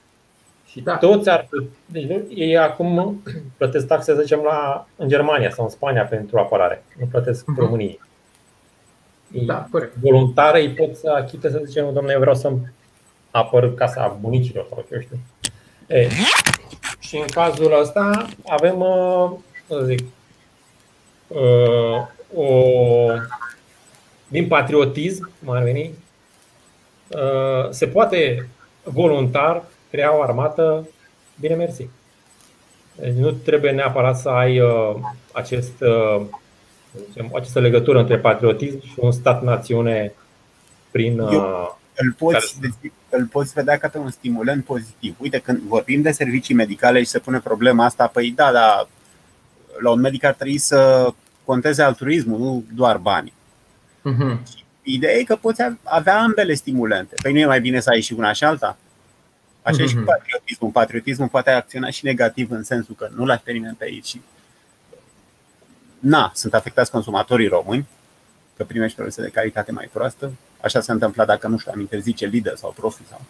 Și 0.73 0.81
da. 0.81 0.97
toți 0.97 1.29
ar 1.29 1.47
deci 1.85 2.03
nu, 2.03 2.23
ei 2.29 2.57
acum 2.57 3.21
plătesc 3.57 3.87
taxe, 3.87 4.13
să 4.13 4.21
zicem, 4.21 4.39
la, 4.39 4.87
în 4.95 5.07
Germania 5.07 5.49
sau 5.49 5.63
în 5.63 5.69
Spania 5.69 6.03
pentru 6.03 6.37
apărare. 6.37 6.83
Nu 6.99 7.05
plătesc 7.05 7.43
uh-huh. 7.43 7.57
României. 7.57 7.99
Da, 9.27 9.67
corect. 9.71 9.95
Voluntare 9.95 10.61
îi 10.61 10.69
pot 10.69 10.95
să 10.95 11.09
achite, 11.09 11.49
să 11.49 11.61
zicem, 11.65 11.93
domnule, 11.93 12.17
vreau 12.17 12.35
să 12.35 12.51
apăr 13.31 13.73
casa 13.73 14.17
bunicilor 14.19 14.65
sau 14.69 14.85
ce 14.89 14.99
știu. 14.99 15.17
E, 15.87 16.07
și 16.99 17.17
în 17.17 17.25
cazul 17.27 17.79
ăsta 17.79 18.25
avem, 18.47 18.79
uh, 18.79 19.31
să 19.67 19.83
zic, 19.85 19.99
uh, 21.27 22.07
o, 22.35 23.07
din 24.27 24.47
patriotism, 24.47 25.31
cum 25.39 25.53
ar 25.53 25.63
veni, 25.63 25.93
uh, 27.07 27.69
se 27.69 27.87
poate 27.87 28.47
voluntar 28.83 29.63
crea 29.93 30.17
o 30.17 30.21
armată 30.21 30.87
bine 31.39 31.55
mersi. 31.55 31.89
Deci 32.95 33.13
nu 33.13 33.31
trebuie 33.31 33.71
neapărat 33.71 34.19
să 34.19 34.29
ai 34.29 34.61
acest, 35.31 35.83
zicem, 37.07 37.29
această 37.35 37.59
legătură 37.59 37.99
între 37.99 38.17
patriotism 38.17 38.81
și 38.85 38.93
un 38.95 39.11
stat-națiune 39.11 40.13
prin. 40.91 41.19
Eu 41.19 41.79
îl 41.95 42.13
poți, 42.17 42.57
îl 43.09 43.25
poți 43.25 43.53
vedea 43.53 43.77
ca 43.77 43.87
pe 43.87 43.97
un 43.97 44.09
stimulant 44.09 44.65
pozitiv. 44.65 45.15
Uite, 45.19 45.39
când 45.39 45.59
vorbim 45.59 46.01
de 46.01 46.11
servicii 46.11 46.55
medicale 46.55 46.99
și 46.99 47.05
se 47.05 47.19
pune 47.19 47.39
problema 47.39 47.85
asta, 47.85 48.07
păi 48.07 48.31
da, 48.31 48.51
da, 48.51 48.87
la 49.79 49.89
un 49.89 49.99
medic 49.99 50.23
ar 50.23 50.33
trebui 50.33 50.57
să 50.57 51.09
conteze 51.45 51.83
altruismul, 51.83 52.39
nu 52.39 52.63
doar 52.75 52.97
banii. 52.97 53.33
Uh-huh. 53.99 54.37
Ideea 54.83 55.13
e 55.13 55.23
că 55.23 55.35
poți 55.35 55.61
avea 55.83 56.19
ambele 56.19 56.53
stimulente. 56.53 57.15
Păi 57.21 57.33
nu 57.33 57.39
e 57.39 57.45
mai 57.45 57.61
bine 57.61 57.79
să 57.79 57.89
ai 57.89 58.01
și 58.01 58.13
una 58.13 58.33
și 58.33 58.43
alta? 58.43 58.77
Așa 59.63 59.83
uh-huh. 59.83 59.87
și 59.87 59.95
mhm. 59.95 60.05
patriotismul. 60.05 60.71
Patriotismul 60.71 61.27
poate 61.27 61.49
acționa 61.49 61.89
și 61.89 62.05
negativ 62.05 62.51
în 62.51 62.63
sensul 62.63 62.95
că 62.95 63.09
nu 63.15 63.25
lași 63.25 63.43
pe 63.43 63.51
nimeni 63.51 63.75
pe 63.75 63.83
aici. 63.83 64.17
Na, 65.99 66.31
sunt 66.35 66.53
afectați 66.53 66.91
consumatorii 66.91 67.47
români, 67.47 67.87
că 68.57 68.63
primești 68.63 68.95
produse 68.95 69.21
de 69.21 69.29
calitate 69.29 69.71
mai 69.71 69.89
proastă. 69.93 70.31
Așa 70.61 70.81
se 70.81 70.91
întâmplă 70.91 71.25
dacă, 71.25 71.47
nu 71.47 71.57
știu, 71.57 71.71
am 71.75 71.79
interzice 71.79 72.25
lider 72.25 72.55
sau 72.55 72.73
profi 72.77 73.01
sau... 73.09 73.21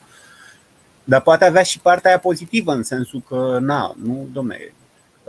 Dar 1.03 1.21
poate 1.21 1.45
avea 1.45 1.63
și 1.63 1.79
partea 1.79 2.09
aia 2.09 2.19
pozitivă, 2.19 2.73
în 2.73 2.83
sensul 2.83 3.21
că, 3.27 3.57
na, 3.61 3.95
nu, 4.03 4.27
domne, 4.31 4.73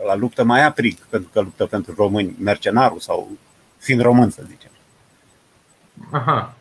la 0.06 0.14
luptă 0.14 0.44
mai 0.44 0.64
aprig, 0.64 0.98
pentru 0.98 1.30
că 1.32 1.40
luptă 1.40 1.66
pentru 1.66 1.94
români, 1.96 2.36
mercenarul 2.38 2.98
sau 2.98 3.30
fiind 3.78 4.00
român, 4.00 4.30
să 4.30 4.42
zicem. 4.48 4.70
Aha. 6.10 6.54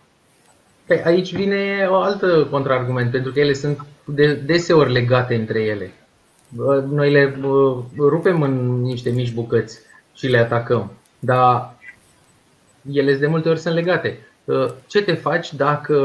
Păi 0.86 1.04
aici 1.04 1.36
vine 1.36 1.88
o 1.90 1.96
altă 1.96 2.48
contraargument, 2.50 3.12
pentru 3.12 3.32
că 3.32 3.40
ele 3.40 3.54
sunt 3.54 3.86
de, 4.06 4.34
deseori 4.34 4.92
legate 4.92 5.36
între 5.36 5.62
ele. 5.62 5.94
Noi 6.90 7.12
le 7.12 7.40
rupem 7.98 8.42
în 8.42 8.82
niște 8.82 9.10
mici 9.10 9.34
bucăți 9.34 9.80
și 10.16 10.28
le 10.28 10.38
atacăm. 10.38 10.92
Dar 11.20 11.76
ele 12.92 13.16
de 13.16 13.28
multe 13.28 13.50
ori 13.50 13.60
sunt 13.60 13.74
legate. 13.74 14.28
Uh, 14.44 14.74
ce 14.88 15.02
te 15.02 15.14
faci 15.14 15.54
dacă, 15.54 15.96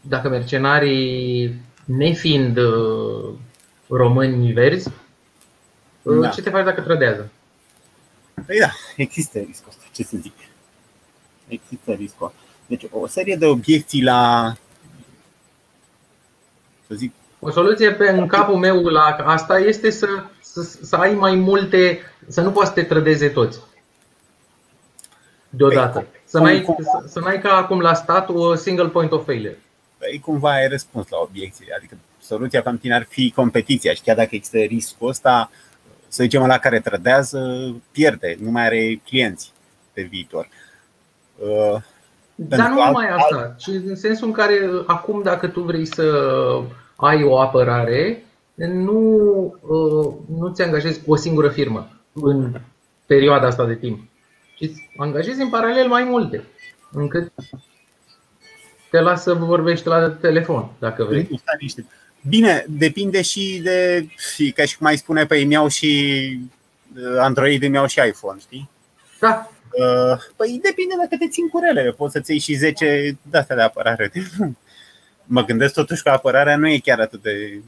dacă 0.00 0.28
mercenarii, 0.28 1.60
nefiind 1.84 2.56
uh, 2.56 3.34
români 3.88 4.52
verzi, 4.52 4.88
uh, 6.02 6.20
da. 6.20 6.28
ce 6.28 6.42
te 6.42 6.50
faci 6.50 6.64
dacă 6.64 6.80
trădează? 6.80 7.30
Păi 8.46 8.58
da, 8.58 8.70
există 8.96 9.38
riscul 9.38 9.68
ăsta, 9.68 9.84
ce 9.92 10.02
să 10.02 10.16
zic. 10.16 10.34
Există 11.48 11.92
riscul. 11.92 12.32
Deci 12.66 12.86
o 12.90 13.06
serie 13.06 13.36
de 13.36 13.46
obiecții 13.46 14.02
la, 14.02 14.54
să 16.88 16.94
zic, 16.94 17.12
O 17.40 17.50
soluție 17.50 17.92
pe, 17.92 18.08
în 18.08 18.26
capul 18.26 18.56
meu 18.56 18.82
la 18.82 19.16
asta 19.24 19.58
este 19.58 19.90
să, 19.90 20.06
să, 20.40 20.62
să 20.82 20.96
ai 20.96 21.14
mai 21.14 21.34
multe, 21.34 21.98
să 22.26 22.40
nu 22.40 22.50
poți 22.50 22.66
să 22.66 22.72
te 22.72 22.82
trădeze 22.82 23.28
toți. 23.28 23.58
Deodată. 25.50 26.06
Să 26.24 26.38
n-ai, 26.38 26.64
să, 26.64 27.08
să 27.08 27.20
n-ai 27.20 27.40
ca 27.40 27.56
acum 27.56 27.80
la 27.80 27.94
stat 27.94 28.28
o 28.28 28.54
single 28.54 28.88
point 28.88 29.12
of 29.12 29.24
failure. 29.24 29.58
Păi 29.98 30.20
cumva 30.24 30.52
ai 30.52 30.68
răspuns 30.68 31.08
la 31.08 31.18
obiecții. 31.18 31.66
Adică 31.76 31.96
soluția 32.20 32.62
pentru 32.62 32.80
tine 32.80 32.94
ar 32.94 33.06
fi 33.08 33.32
competiția 33.34 33.92
și 33.94 34.02
chiar 34.02 34.16
dacă 34.16 34.34
există 34.34 34.58
riscul 34.58 35.08
ăsta, 35.08 35.50
să 36.08 36.22
zicem 36.22 36.46
la 36.46 36.58
care 36.58 36.80
trădează, 36.80 37.74
pierde, 37.90 38.36
nu 38.40 38.50
mai 38.50 38.64
are 38.64 39.00
clienți 39.04 39.52
pe 39.92 40.02
viitor. 40.02 40.48
Uh, 42.38 42.46
Dar 42.48 42.58
Pentru 42.58 42.74
nu 42.74 42.82
alt- 42.82 42.92
numai 42.92 43.08
asta, 43.08 43.54
ci 43.58 43.66
în 43.66 43.96
sensul 43.96 44.26
în 44.26 44.32
care 44.32 44.70
acum 44.86 45.22
dacă 45.22 45.46
tu 45.48 45.60
vrei 45.60 45.84
să 45.84 46.04
ai 46.96 47.22
o 47.24 47.38
apărare, 47.40 48.24
nu, 48.54 49.00
uh, 49.60 50.14
nu 50.38 50.52
ți 50.52 50.62
angajezi 50.62 51.02
cu 51.04 51.12
o 51.12 51.16
singură 51.16 51.48
firmă 51.48 51.88
în 52.12 52.60
perioada 53.06 53.46
asta 53.46 53.66
de 53.66 53.74
timp, 53.74 54.00
ci 54.56 54.62
îți 54.62 54.90
angajezi 54.96 55.40
în 55.40 55.48
paralel 55.48 55.88
mai 55.88 56.04
multe, 56.04 56.44
încât 56.92 57.32
te 58.90 59.00
lasă 59.00 59.22
să 59.22 59.34
vorbești 59.34 59.86
la 59.86 60.10
telefon, 60.10 60.70
dacă 60.78 61.04
vrei. 61.04 61.24
Stai 61.24 61.56
niște. 61.60 61.86
Bine, 62.28 62.64
depinde 62.68 63.22
și 63.22 63.60
de, 63.62 64.06
și 64.34 64.52
ca 64.52 64.64
și 64.64 64.76
cum 64.78 64.86
ai 64.86 64.96
spune, 64.96 65.26
pe 65.26 65.36
îmi 65.36 65.52
iau 65.52 65.68
și 65.68 66.40
uh, 66.96 67.18
Android, 67.18 67.62
îmi 67.62 67.74
iau 67.74 67.86
și 67.86 68.00
iPhone, 68.08 68.38
știi? 68.40 68.70
Da, 69.20 69.50
Uh, 69.70 70.18
Păi 70.36 70.60
depinde 70.62 70.94
dacă 70.96 71.16
te 71.18 71.28
țin 71.28 71.48
curele, 71.48 71.92
poți 71.92 72.12
să-ți 72.12 72.30
iei 72.30 72.40
și 72.40 72.54
10 72.54 73.18
de 73.22 73.38
astea 73.38 73.56
de 73.56 73.62
apărare. 73.62 74.12
Mă 75.24 75.44
gândesc 75.44 75.74
totuși 75.74 76.02
că 76.02 76.08
apărarea 76.08 76.56
nu 76.56 76.68
e 76.68 76.78
chiar 76.78 77.00
atât 77.00 77.22
de, 77.22 77.60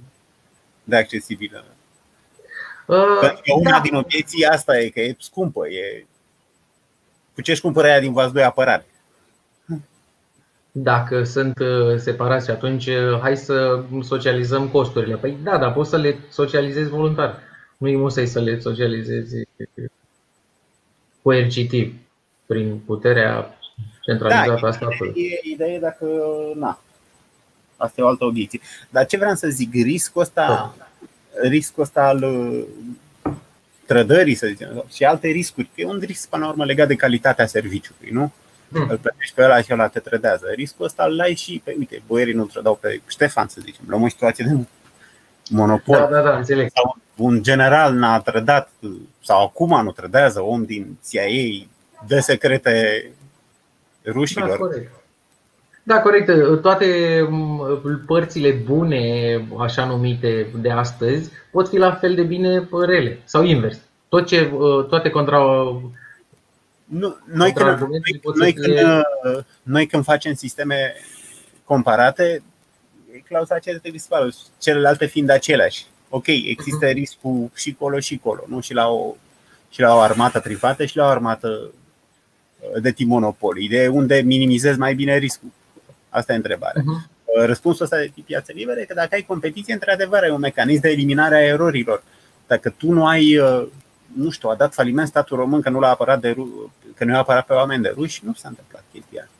de 0.84 0.96
accesibilă. 0.96 1.64
uh, 2.86 3.18
Pentru 3.20 3.40
că 3.44 3.52
una 3.54 3.70
da. 3.70 3.80
din 3.80 3.94
obiecții 3.94 4.44
asta 4.44 4.78
e 4.78 4.88
că 4.88 5.00
e 5.00 5.16
scumpă. 5.18 5.68
E... 5.68 6.06
Cu 7.34 7.40
ce 7.40 7.50
își 7.50 7.60
cumpără 7.60 7.86
aia 7.86 8.00
din 8.00 8.12
vas 8.12 8.32
2 8.32 8.42
apărare? 8.42 8.86
Dacă 10.72 11.24
sunt 11.24 11.58
uh, 11.58 11.96
separați 11.96 12.44
și 12.44 12.50
atunci 12.50 12.86
uh, 12.86 13.18
hai 13.20 13.36
să 13.36 13.84
socializăm 14.02 14.68
costurile. 14.68 15.16
Păi 15.16 15.38
da, 15.42 15.58
dar 15.58 15.72
poți 15.72 15.90
să 15.90 15.96
le 15.96 16.18
socializezi 16.30 16.90
voluntar. 16.90 17.38
Nu 17.76 17.88
e 17.88 17.96
musai 17.96 18.26
să 18.26 18.40
le 18.40 18.58
socializezi 18.58 19.34
coercitiv 21.22 21.94
prin 22.46 22.78
puterea 22.86 23.58
centralizată 24.00 24.66
a 24.66 24.70
statului. 24.70 25.12
E 25.16 25.48
ideea 25.48 25.70
e 25.70 25.78
dacă, 25.78 26.06
na, 26.54 26.80
asta 27.76 28.00
e 28.00 28.04
o 28.04 28.08
altă 28.08 28.24
obiecție. 28.24 28.60
Dar 28.90 29.06
ce 29.06 29.16
vreau 29.16 29.34
să 29.34 29.48
zic, 29.48 29.72
riscul 29.72 30.22
ăsta, 30.22 30.74
riscul 31.42 31.82
ăsta 31.82 32.02
al 32.02 32.22
uh, 32.22 32.64
trădării, 33.86 34.34
să 34.34 34.46
zicem, 34.46 34.84
și 34.92 35.04
alte 35.04 35.28
riscuri, 35.28 35.70
că 35.74 35.80
e 35.80 35.86
un 35.86 36.02
risc 36.06 36.28
până 36.28 36.44
la 36.44 36.50
urmă 36.50 36.64
legat 36.64 36.88
de 36.88 36.94
calitatea 36.94 37.46
serviciului, 37.46 38.10
nu? 38.10 38.32
Hmm. 38.72 38.86
Îl 38.88 38.98
plătești 38.98 39.34
pe 39.34 39.42
ăla 39.42 39.62
și 39.62 39.72
ăla 39.72 39.88
te 39.88 39.98
trădează. 39.98 40.46
Riscul 40.54 40.84
ăsta 40.84 41.04
îl 41.04 41.20
ai 41.20 41.34
și 41.34 41.60
pe, 41.64 41.74
uite, 41.78 42.02
boierii 42.06 42.34
nu 42.34 42.44
trădau 42.44 42.74
pe 42.74 43.00
Ștefan, 43.06 43.48
să 43.48 43.60
zicem. 43.64 43.84
Luăm 43.86 44.02
o 44.02 44.08
situație 44.08 44.44
de 44.48 44.66
monopol. 45.50 45.96
Da, 45.96 46.06
da, 46.06 46.22
da, 46.22 46.36
înțeleg. 46.36 46.70
Sau 46.74 46.96
un 47.20 47.42
general 47.42 47.94
n-a 47.94 48.20
trădat, 48.20 48.70
sau 49.22 49.44
acum 49.44 49.82
nu 49.82 49.90
trădează, 49.92 50.40
om 50.40 50.64
din 50.64 50.98
CIA, 51.08 51.66
dă 52.06 52.18
secrete 52.20 53.04
Da, 54.02 54.10
rușilor. 54.12 54.56
corect. 54.58 54.92
Da, 55.82 56.00
corect. 56.00 56.60
Toate 56.60 56.86
m, 57.30 57.60
părțile 58.06 58.50
bune, 58.50 59.00
așa 59.58 59.84
numite 59.86 60.46
de 60.54 60.70
astăzi, 60.70 61.30
pot 61.50 61.68
fi 61.68 61.76
la 61.76 61.92
fel 61.94 62.14
de 62.14 62.22
bine 62.22 62.68
rele 62.86 63.18
sau 63.24 63.42
invers. 63.42 63.78
Tot 64.08 64.26
ce, 64.26 64.50
uh, 64.52 64.86
toate 64.86 65.10
contra 65.10 65.38
Nu, 66.84 67.16
noi, 67.24 67.52
când, 67.52 67.54
Contraargumentul 67.54 68.10
noi, 68.12 68.20
pot 68.22 68.36
să 68.36 68.42
noi, 68.42 68.52
fie- 68.52 68.62
când, 68.74 69.02
uh, 69.36 69.42
noi 69.62 69.86
când 69.86 70.04
facem 70.04 70.34
sisteme 70.34 70.94
comparate, 71.64 72.42
e 73.14 73.18
clauza 73.18 73.54
aceea 73.54 73.74
de 73.74 73.80
trebuie 73.80 74.00
celelalte 74.60 75.06
fiind 75.06 75.30
aceleași. 75.30 75.84
Ok, 76.12 76.26
există 76.26 76.86
Mhm. 76.86 76.94
riscul 76.94 77.50
și 77.54 77.74
colo 77.74 77.98
și 78.00 78.18
colo, 78.18 78.44
nu? 78.48 78.60
Și 78.60 78.74
la 78.74 78.88
o, 78.88 79.14
și 79.70 79.80
la 79.80 79.94
o 79.94 79.98
armată 79.98 80.40
privată 80.40 80.84
și 80.84 80.96
la 80.96 81.04
o 81.04 81.08
armată 81.08 81.70
uh, 82.60 82.82
de 82.82 82.92
tip 82.92 83.06
monopol. 83.08 83.56
Ideea 83.58 83.82
e 83.82 83.88
unde 83.88 84.20
minimizezi 84.24 84.78
mai 84.78 84.94
bine 84.94 85.16
riscul. 85.18 85.48
Asta 86.08 86.32
e 86.32 86.36
întrebarea. 86.36 86.82
Mhm. 86.84 87.10
Uh, 87.24 87.44
Răspunsul 87.46 87.84
ăsta 87.84 87.96
de 87.96 88.10
tip 88.14 88.26
piață 88.26 88.52
liberă 88.54 88.80
e 88.80 88.84
că 88.84 88.94
dacă 88.94 89.08
ai 89.14 89.22
competiție, 89.22 89.72
într-adevăr 89.72 90.22
ai 90.22 90.30
un 90.30 90.40
mecanism 90.40 90.80
de 90.80 90.88
eliminare 90.90 91.34
a 91.36 91.44
erorilor. 91.44 92.02
Dacă 92.46 92.70
tu 92.70 92.92
nu 92.92 93.06
ai, 93.06 93.38
uh, 93.38 93.66
nu 94.14 94.30
știu, 94.30 94.48
a 94.48 94.54
dat 94.54 94.74
faliment 94.74 95.08
statul 95.08 95.36
român 95.36 95.60
că 95.60 95.70
nu 95.70 95.78
l-a 95.80 95.88
apărat 95.90 96.20
de 96.20 96.30
ru- 96.30 96.72
că 96.96 97.04
nu 97.04 97.12
i-a 97.12 97.18
apărat 97.18 97.46
pe 97.46 97.52
oameni 97.52 97.82
de 97.82 97.92
ruși, 97.94 98.20
nu 98.24 98.32
s-a 98.34 98.48
întâmplat 98.48 98.84
chestia. 98.92 99.20
asta. 99.22 99.34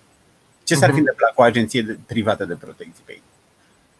Ce 0.64 0.74
s-ar 0.74 0.88
fi 0.88 0.90
Mhm. 0.94 1.00
întâmplat 1.00 1.34
cu 1.34 1.40
o 1.40 1.44
agenție 1.44 1.82
de- 1.82 1.98
privată 2.06 2.44
de 2.44 2.54
protecție 2.54 3.02
pe 3.04 3.12
ei? 3.12 3.22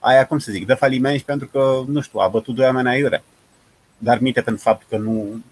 Aia, 0.03 0.27
cum 0.27 0.39
să 0.39 0.53
zic, 0.53 0.67
dă 0.67 0.75
faliment 0.75 1.19
și 1.19 1.25
pentru 1.25 1.47
că, 1.47 1.83
nu 1.87 2.01
știu, 2.01 2.19
a 2.19 2.29
bătut 2.29 2.55
doi 2.55 2.65
oameni 2.65 2.89
aiurea. 2.89 3.23
Dar 3.99 4.19
minte 4.19 4.41
pentru 4.41 4.63
faptul 4.63 4.87
că 4.91 4.97
nu, 4.97 5.43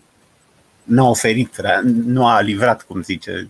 nu 0.82 1.06
a 1.06 1.08
oferit, 1.08 1.56
nu 1.82 2.26
a 2.26 2.40
livrat, 2.40 2.82
cum 2.82 3.02
zice, 3.02 3.48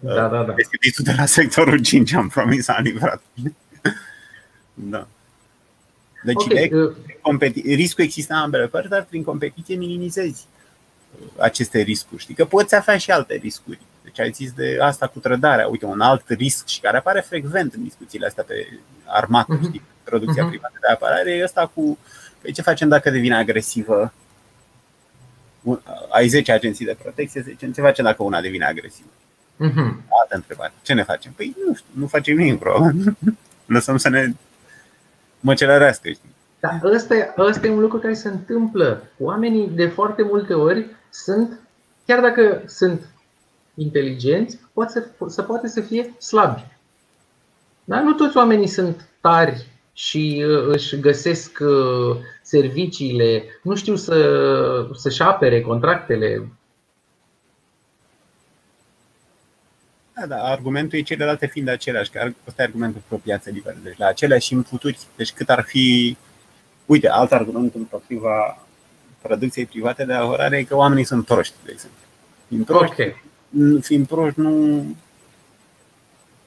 Da, 0.00 0.28
da, 0.28 0.42
da. 0.42 0.52
Deschidit 0.52 0.96
de 0.96 1.14
la 1.16 1.24
sectorul 1.24 1.78
5, 1.78 2.12
am 2.12 2.28
promis, 2.28 2.68
am 2.68 2.82
livrat. 2.82 3.22
Da. 4.74 5.06
Deci 6.24 6.34
Ok, 6.34 6.44
ideea 6.44 6.62
e 6.62 6.68
că 6.68 6.76
uh, 6.76 6.94
competi- 7.20 7.62
riscul 7.64 8.04
există 8.04 8.32
în 8.34 8.38
ambele 8.40 8.66
părți, 8.66 8.88
dar 8.88 9.04
prin 9.04 9.22
competiție 9.22 9.76
minimizezi 9.76 10.46
uh, 11.20 11.26
aceste 11.36 11.80
riscuri. 11.80 12.22
Știi 12.22 12.34
că 12.34 12.44
poți 12.44 12.74
avea 12.74 12.98
și 12.98 13.10
alte 13.10 13.34
riscuri. 13.34 13.78
Deci 14.04 14.20
ai 14.20 14.30
zis 14.30 14.52
de 14.52 14.78
asta 14.80 15.06
cu 15.06 15.18
trădarea. 15.18 15.66
Uite, 15.68 15.84
un 15.86 16.00
alt 16.00 16.28
risc 16.28 16.66
și 16.66 16.80
care 16.80 16.96
apare 16.96 17.20
frecvent 17.20 17.74
în 17.74 17.82
discuțiile 17.82 18.26
astea 18.26 18.44
pe 18.44 18.78
armată, 19.08 19.52
Mhm. 19.52 19.64
știi, 19.64 19.82
producția 20.02 20.42
Mhm. 20.42 20.50
privată 20.50 20.74
de 20.80 20.92
apărare, 20.92 21.32
e 21.32 21.42
ăsta 21.44 21.70
cu 21.74 21.98
păi 22.40 22.52
ce 22.52 22.62
facem 22.62 22.88
dacă 22.88 23.10
devine 23.10 23.34
agresivă? 23.36 24.12
Un- 25.62 25.80
Ai 26.10 26.28
10 26.28 26.52
agenții 26.52 26.84
de 26.84 26.96
protecție, 27.02 27.42
să 27.42 27.48
zicem, 27.50 27.72
ce 27.72 27.80
facem 27.80 28.04
dacă 28.04 28.22
una 28.22 28.40
devine 28.40 28.64
agresivă? 28.64 29.08
mhm. 29.56 30.02
Altă 30.20 30.34
întrebare. 30.34 30.72
Ce 30.82 30.92
ne 30.94 31.02
facem? 31.02 31.32
Păi 31.32 31.56
nu 31.66 31.74
știu, 31.74 31.88
nu 31.92 32.06
facem 32.06 32.36
nimic, 32.36 32.58
probabil. 32.58 33.16
Lăsăm 33.66 33.96
să 33.96 34.08
ne 34.08 34.32
măcelărească, 35.40 36.08
știi? 36.08 36.34
Dar 36.60 36.80
ăsta, 36.82 37.14
e- 37.14 37.34
ăsta 37.38 37.66
e 37.66 37.70
un 37.70 37.80
lucru 37.80 37.98
care 37.98 38.14
se 38.14 38.28
întâmplă. 38.28 39.02
Oamenii 39.18 39.68
de 39.68 39.86
foarte 39.86 40.22
multe 40.22 40.54
ori 40.54 40.86
sunt, 41.10 41.60
chiar 42.06 42.20
dacă 42.20 42.62
sunt 42.66 43.00
inteligenți, 43.74 44.58
poate 44.72 44.92
să, 44.92 45.06
să 45.28 45.42
poate 45.42 45.68
să 45.68 45.80
fie 45.80 46.14
slabi. 46.18 46.64
Dar 47.88 48.02
nu 48.02 48.12
toți 48.12 48.36
oamenii 48.36 48.66
sunt 48.66 49.08
tari 49.20 49.66
și 49.92 50.44
uh, 50.46 50.66
își 50.66 51.00
găsesc 51.00 51.58
uh, 51.60 52.16
serviciile, 52.42 53.44
nu 53.62 53.76
știu 53.76 53.96
să, 53.96 54.88
să-și 54.94 55.22
apere 55.22 55.60
contractele. 55.60 56.48
Da, 60.14 60.26
da, 60.26 60.36
argumentul 60.36 60.98
e 60.98 61.02
celelalte 61.02 61.46
fiind 61.46 61.68
același, 61.68 62.10
că 62.10 62.32
ăsta 62.48 62.62
e 62.62 62.64
argumentul 62.64 63.02
pro 63.08 63.16
piață 63.16 63.50
liberă, 63.50 63.76
deci 63.82 63.96
la 63.96 64.06
aceleași 64.06 64.52
inputuri, 64.52 64.98
deci 65.16 65.32
cât 65.32 65.50
ar 65.50 65.62
fi, 65.62 66.16
uite, 66.86 67.08
alt 67.08 67.32
argument 67.32 67.74
împotriva 67.74 68.66
producției 69.22 69.66
private 69.66 70.04
de 70.04 70.12
apărare 70.12 70.58
e 70.58 70.62
că 70.62 70.76
oamenii 70.76 71.04
sunt 71.04 71.24
proști, 71.24 71.54
de 71.64 71.70
exemplu. 71.72 71.98
Fiind 72.48 72.64
proști, 72.64 73.02
Ok. 73.02 73.82
fiind 73.82 74.06
proști 74.06 74.40
nu, 74.40 74.84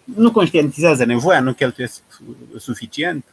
nu 0.04 0.32
conștientizează 0.32 1.06
nevoia, 1.06 1.40
nu 1.40 1.54
cheltuiesc 1.54 2.02
suficient. 2.58 3.26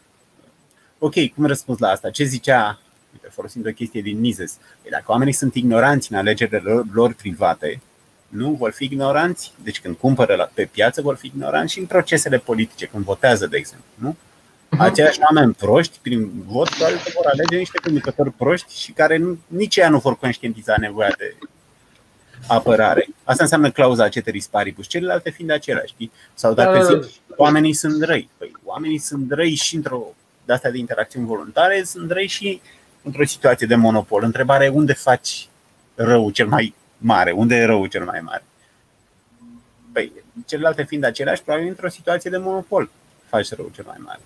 Ok, 0.99 1.15
cum 1.35 1.47
răspuns 1.47 1.79
la 1.79 1.89
asta? 1.89 2.11
Ce 2.11 2.25
zicea, 2.25 2.79
uite, 3.13 3.29
folosind 3.31 3.67
o 3.67 3.71
chestie 3.71 4.01
din 4.01 4.21
Mises, 4.21 4.59
Păi 4.83 4.91
dacă 4.91 5.05
oamenii 5.07 5.33
sunt 5.33 5.55
ignoranți 5.55 6.13
în 6.13 6.19
alegerile 6.19 6.59
lor, 6.59 6.87
lor 6.93 7.15
private, 7.15 7.81
nu 8.29 8.51
vor 8.51 8.71
fi 8.71 8.85
ignoranți, 8.85 9.53
deci 9.63 9.81
când 9.81 9.97
cumpără 9.97 10.35
la, 10.35 10.51
pe 10.55 10.65
piață 10.65 11.03
vor 11.03 11.17
fi 11.17 11.27
ignoranți 11.27 11.73
și 11.73 11.79
în 11.79 11.87
procesele 11.87 12.39
politice, 12.39 12.87
când 12.87 13.05
votează, 13.05 13.47
de 13.47 13.57
exemplu. 13.57 13.87
Nu? 13.95 14.17
Aceiași 14.69 15.19
oameni 15.31 15.55
proști, 15.55 15.99
prin 16.03 16.31
vot, 16.47 16.69
probabil 16.69 16.97
că 17.05 17.11
vor 17.15 17.27
alege 17.27 17.57
niște 17.57 17.79
conducători 17.79 18.31
proști 18.31 18.81
și 18.81 18.93
care 18.93 19.17
nu, 19.17 19.39
nici 19.47 19.77
ea 19.77 19.89
nu 19.89 19.99
vor 19.99 20.19
conștientiza 20.19 20.75
nevoia 20.79 21.15
de 21.19 21.37
apărare. 22.47 23.09
Asta 23.25 23.43
înseamnă 23.43 23.71
clauza 23.71 24.09
ceteris 24.09 24.47
paribus, 24.47 24.87
celelalte 24.87 25.31
fiind 25.31 25.51
aceleași. 25.51 25.89
Știi? 25.89 26.13
Sau 26.35 26.55
dacă 26.55 26.79
Da. 26.79 26.85
zici, 26.85 27.21
oamenii 27.37 27.73
sunt 27.73 28.03
răi. 28.03 28.29
Păi, 28.39 28.53
oamenii 28.65 28.99
sunt 28.99 29.33
răi 29.33 29.55
și 29.55 29.77
într-o 29.77 30.15
de 30.45 30.53
asta 30.53 30.71
de 30.71 30.79
interacțiuni 30.79 31.27
voluntare, 31.27 31.83
sunt 31.85 32.11
răi 32.11 32.27
și 32.27 32.61
într-o 33.03 33.25
situație 33.25 33.67
de 33.67 33.75
monopol. 33.75 34.23
Întrebarea 34.23 34.67
e 34.67 34.71
unde 34.71 34.93
faci 34.93 35.49
rău 35.95 36.31
cel 36.31 36.47
mai 36.47 36.75
mare? 36.99 37.31
Unde 37.31 37.55
e 37.55 37.65
rău 37.65 37.87
cel 37.87 38.05
mai 38.05 38.21
mare? 38.21 38.45
Păi, 39.93 40.13
celelalte 40.47 40.85
fiind 40.85 41.05
aceleași, 41.05 41.43
probabil 41.43 41.69
într-o 41.69 41.89
situație 41.89 42.31
de 42.31 42.37
monopol 42.37 42.91
faci 43.27 43.53
rău 43.53 43.71
cel 43.75 43.85
mai 43.87 43.97
mare. 43.99 44.21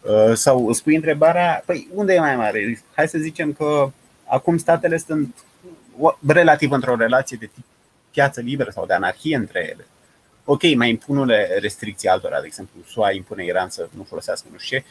Uh, 0.00 0.34
sau 0.34 0.68
îți 0.68 0.82
pui 0.82 0.94
întrebarea, 0.94 1.62
păi 1.66 1.88
unde 1.94 2.14
e 2.14 2.18
mai 2.18 2.36
mare 2.36 2.58
risc? 2.58 2.82
Hai 2.94 3.08
să 3.08 3.18
zicem 3.18 3.52
că 3.52 3.90
acum 4.24 4.58
statele 4.58 4.98
sunt 4.98 5.36
relativ 6.26 6.70
într-o 6.70 6.96
relație 6.96 7.36
de 7.40 7.50
tip 7.54 7.64
piață 8.10 8.40
liberă 8.40 8.70
sau 8.70 8.86
de 8.86 8.92
anarhie 8.92 9.36
între 9.36 9.68
ele. 9.72 9.86
Ok, 10.44 10.62
mai 10.74 10.88
impun 10.88 11.16
unele 11.16 11.58
restricții 11.60 12.08
altora, 12.08 12.40
de 12.40 12.46
exemplu, 12.46 12.80
SUA 12.86 13.12
impune 13.12 13.44
Iran 13.44 13.68
să 13.68 13.88
nu 13.96 14.02
folosească 14.02 14.48
nu 14.52 14.58
știu 14.58 14.78
ce, 14.78 14.84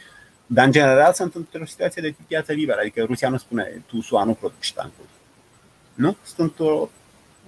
dar 0.46 0.64
în 0.64 0.72
general 0.72 1.12
sunt 1.12 1.34
într-o 1.34 1.64
situație 1.64 2.02
de 2.02 2.08
tip 2.08 2.26
piață 2.26 2.52
liberă, 2.52 2.78
adică 2.80 3.04
Rusia 3.04 3.28
nu 3.28 3.36
spune 3.36 3.82
tu 3.86 4.00
SUA 4.00 4.24
nu 4.24 4.34
produci 4.34 4.72
tancuri. 4.72 5.08
Nu? 5.94 6.16
Sunt 6.22 6.60
o, 6.60 6.88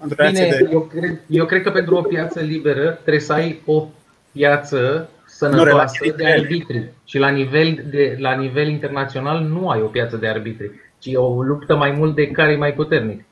într-o 0.00 0.26
Bine, 0.26 0.48
de... 0.48 0.68
eu, 0.72 0.80
cred, 0.80 1.20
eu 1.28 1.46
cred 1.46 1.62
că 1.62 1.70
pentru 1.70 1.96
o 1.96 2.02
piață 2.02 2.40
liberă 2.40 2.90
trebuie 2.90 3.20
să 3.20 3.32
ai 3.32 3.60
o 3.64 3.88
piață 4.32 5.08
sănătoasă 5.26 6.14
de 6.16 6.26
arbitri. 6.26 6.90
Și 7.04 7.18
la 7.18 7.28
nivel, 7.28 7.84
de, 7.90 8.16
la 8.18 8.34
nivel 8.34 8.68
internațional 8.68 9.40
nu 9.42 9.68
ai 9.68 9.82
o 9.82 9.86
piață 9.86 10.16
de 10.16 10.28
arbitri, 10.28 10.70
ci 10.98 11.10
o 11.14 11.42
luptă 11.42 11.76
mai 11.76 11.90
mult 11.90 12.14
de 12.14 12.30
care 12.30 12.52
e 12.52 12.56
mai 12.56 12.72
puternic. 12.72 13.24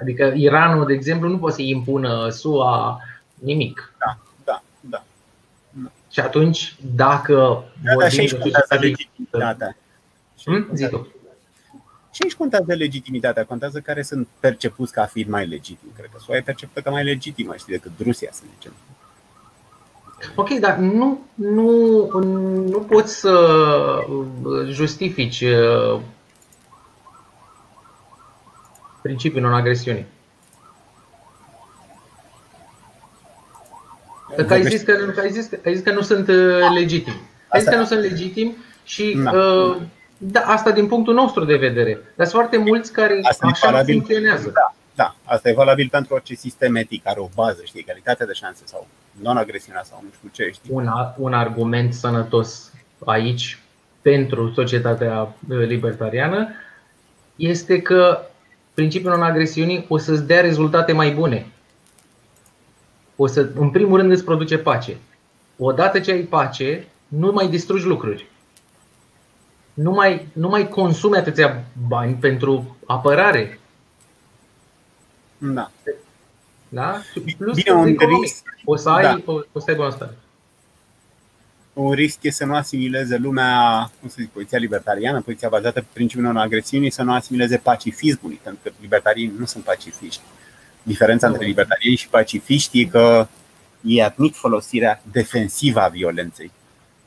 Adică 0.00 0.32
Iranul, 0.36 0.86
de 0.86 0.92
exemplu, 0.92 1.28
nu 1.28 1.38
poate 1.38 1.54
să-i 1.54 1.68
impună 1.68 2.28
SUA 2.30 3.00
nimic. 3.34 3.94
Da, 3.98 4.18
da, 4.44 4.62
da. 4.80 5.02
Și 6.10 6.20
atunci, 6.20 6.76
dacă 6.94 7.64
da, 7.84 7.94
da, 7.98 8.08
și 8.08 8.20
aici 8.20 8.34
contează 8.34 8.74
legitimitatea. 8.80 9.76
Hmm? 10.44 10.68
Zi 10.74 10.88
tu. 10.88 11.08
Și 12.10 12.20
aici 12.22 12.34
contează 12.34 12.74
legitimitatea, 12.74 13.44
contează 13.44 13.80
care 13.80 14.02
sunt 14.02 14.28
percepuți 14.40 14.92
ca 14.92 15.04
fiind 15.04 15.28
mai 15.28 15.46
legitimi. 15.46 15.92
Cred 15.96 16.10
că 16.12 16.18
SUA 16.24 16.36
e 16.36 16.40
percepută 16.40 16.80
ca 16.80 16.90
mai 16.90 17.04
legitimă, 17.04 17.54
știi, 17.56 17.72
decât 17.72 17.92
Rusia, 18.02 18.28
să 18.32 18.42
zicem. 18.54 18.72
Ok, 20.34 20.48
dar 20.48 20.76
nu, 20.76 21.20
nu, 21.34 22.08
nu 22.68 22.78
poți 22.78 23.18
să 23.18 23.58
justifici 24.70 25.40
uh, 25.40 26.00
principiul 29.04 29.42
non-agresiunii. 29.42 30.06
Că 34.46 34.52
ai 34.52 34.66
zis 34.66 34.82
că, 34.82 34.92
că, 34.92 35.20
ai 35.20 35.30
zis, 35.30 35.46
că, 35.46 35.58
ai 35.64 35.74
zis 35.74 35.84
că 35.84 35.92
nu 35.92 36.00
sunt 36.00 36.28
uh, 36.28 36.70
legitimi. 36.74 37.20
Ai 37.48 37.60
zis 37.60 37.68
că 37.68 37.76
nu 37.76 37.84
sunt 37.84 38.00
legitimi 38.00 38.56
și 38.84 39.18
da. 39.24 39.30
Uh, 39.30 39.76
da, 40.18 40.40
asta 40.40 40.70
din 40.70 40.86
punctul 40.86 41.14
nostru 41.14 41.44
de 41.44 41.56
vedere. 41.56 41.92
Dar 41.92 42.26
sunt 42.26 42.40
foarte 42.40 42.56
mulți 42.56 42.92
care 42.92 43.18
asta 43.22 43.46
așa 43.46 43.84
funcționează. 43.84 44.50
Da, 44.54 44.74
da, 44.94 45.14
asta 45.24 45.48
e 45.48 45.52
valabil 45.52 45.88
pentru 45.90 46.14
orice 46.14 46.34
sistem 46.34 46.74
etic, 46.74 47.06
are 47.06 47.20
o 47.20 47.28
bază, 47.34 47.60
știi, 47.64 47.80
egalitatea 47.80 48.26
de 48.26 48.32
șanse 48.32 48.62
sau 48.64 48.86
non-agresiunea 49.22 49.82
sau 49.82 50.00
nu 50.02 50.08
știu 50.16 50.28
ce. 50.32 50.50
Știi? 50.52 50.70
Un, 50.72 50.88
un 51.16 51.32
argument 51.32 51.94
sănătos 51.94 52.72
aici 53.04 53.58
pentru 54.02 54.52
societatea 54.54 55.34
uh, 55.48 55.66
libertariană 55.66 56.48
este 57.36 57.82
că 57.82 58.28
principiul 58.74 59.12
non-agresiunii 59.12 59.84
o 59.88 59.98
să-ți 59.98 60.26
dea 60.26 60.40
rezultate 60.40 60.92
mai 60.92 61.10
bune. 61.10 61.46
O 63.16 63.26
să, 63.26 63.50
în 63.54 63.70
primul 63.70 63.98
rând 63.98 64.10
îți 64.10 64.24
produce 64.24 64.58
pace. 64.58 64.96
Odată 65.58 66.00
ce 66.00 66.10
ai 66.10 66.22
pace, 66.22 66.88
nu 67.08 67.32
mai 67.32 67.48
distrugi 67.48 67.86
lucruri. 67.86 68.26
Nu 69.74 69.90
mai, 69.90 70.26
nu 70.32 70.48
mai 70.48 70.68
consumi 70.68 71.16
atâția 71.16 71.64
bani 71.88 72.14
pentru 72.14 72.76
apărare. 72.86 73.60
Da. 75.38 75.70
Da? 76.68 77.00
Plus 77.38 77.54
Bine, 77.54 77.72
un 77.76 77.96
risc, 78.20 78.44
o 78.64 78.76
să 78.76 78.88
ai, 78.88 79.02
da. 79.02 79.32
o, 79.32 79.40
o 79.52 79.58
să 79.58 79.64
ai 79.70 79.76
bunăstare. 79.76 80.16
Un 81.74 81.92
risc 81.92 82.18
e 82.22 82.30
să 82.30 82.44
nu 82.44 82.54
asimileze 82.54 83.16
lumea, 83.16 83.90
cum 84.00 84.08
să 84.08 84.16
zic, 84.18 84.30
poziția 84.30 84.58
libertariană, 84.58 85.20
poziția 85.20 85.48
bazată 85.48 85.80
pe 85.80 85.86
principiul 85.92 86.24
non-agresiunii, 86.24 86.90
să 86.90 87.02
nu 87.02 87.12
asimileze 87.12 87.56
pacifismului, 87.56 88.40
pentru 88.42 88.60
că 88.64 88.70
libertarii 88.80 89.32
nu 89.38 89.44
sunt 89.44 89.64
pacifiști. 89.64 90.20
Diferența 90.82 91.26
între 91.26 91.46
libertarieni 91.46 91.96
și 91.96 92.08
pacifiști 92.08 92.80
e 92.80 92.84
că 92.84 93.26
ei 93.80 94.02
admit 94.02 94.34
folosirea 94.34 95.02
defensivă 95.10 95.80
a 95.80 95.88
violenței. 95.88 96.50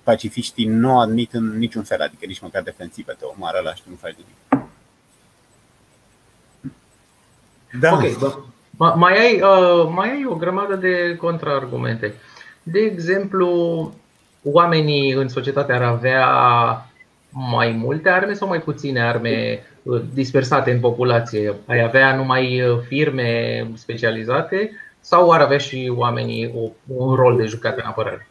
Pacifiștii 0.03 0.65
nu 0.65 0.99
admit 0.99 1.33
în 1.33 1.57
niciun 1.57 1.83
fel, 1.83 2.01
adică 2.01 2.25
nici 2.25 2.39
măcar 2.39 2.61
defensivă, 2.63 3.11
te 3.11 3.25
omoară 3.25 3.61
la 3.63 3.73
și 3.73 3.81
nu 3.89 3.95
faci 3.95 4.15
nimic. 4.15 4.67
Da. 7.79 7.93
Ok, 7.93 8.95
mai 8.95 9.17
ai, 9.17 9.41
uh, 9.41 9.89
mai 9.93 10.09
ai 10.09 10.25
o 10.25 10.35
grămadă 10.35 10.75
de 10.75 11.15
contraargumente. 11.15 12.13
De 12.63 12.79
exemplu, 12.79 13.47
oamenii 14.51 15.11
în 15.11 15.27
societate 15.27 15.73
ar 15.73 15.81
avea 15.81 16.27
mai 17.29 17.71
multe 17.71 18.09
arme 18.09 18.33
sau 18.33 18.47
mai 18.47 18.61
puține 18.61 19.01
arme 19.01 19.63
uh, 19.83 20.01
dispersate 20.13 20.71
în 20.71 20.79
populație? 20.79 21.55
Ai 21.65 21.83
avea 21.83 22.15
numai 22.15 22.61
uh, 22.61 22.79
firme 22.87 23.63
specializate 23.73 24.71
sau 24.99 25.31
ar 25.31 25.41
avea 25.41 25.57
și 25.57 25.93
oamenii 25.95 26.53
un 26.87 27.15
rol 27.15 27.37
de 27.37 27.45
jucat 27.45 27.77
în 27.77 27.85
apărare? 27.85 28.27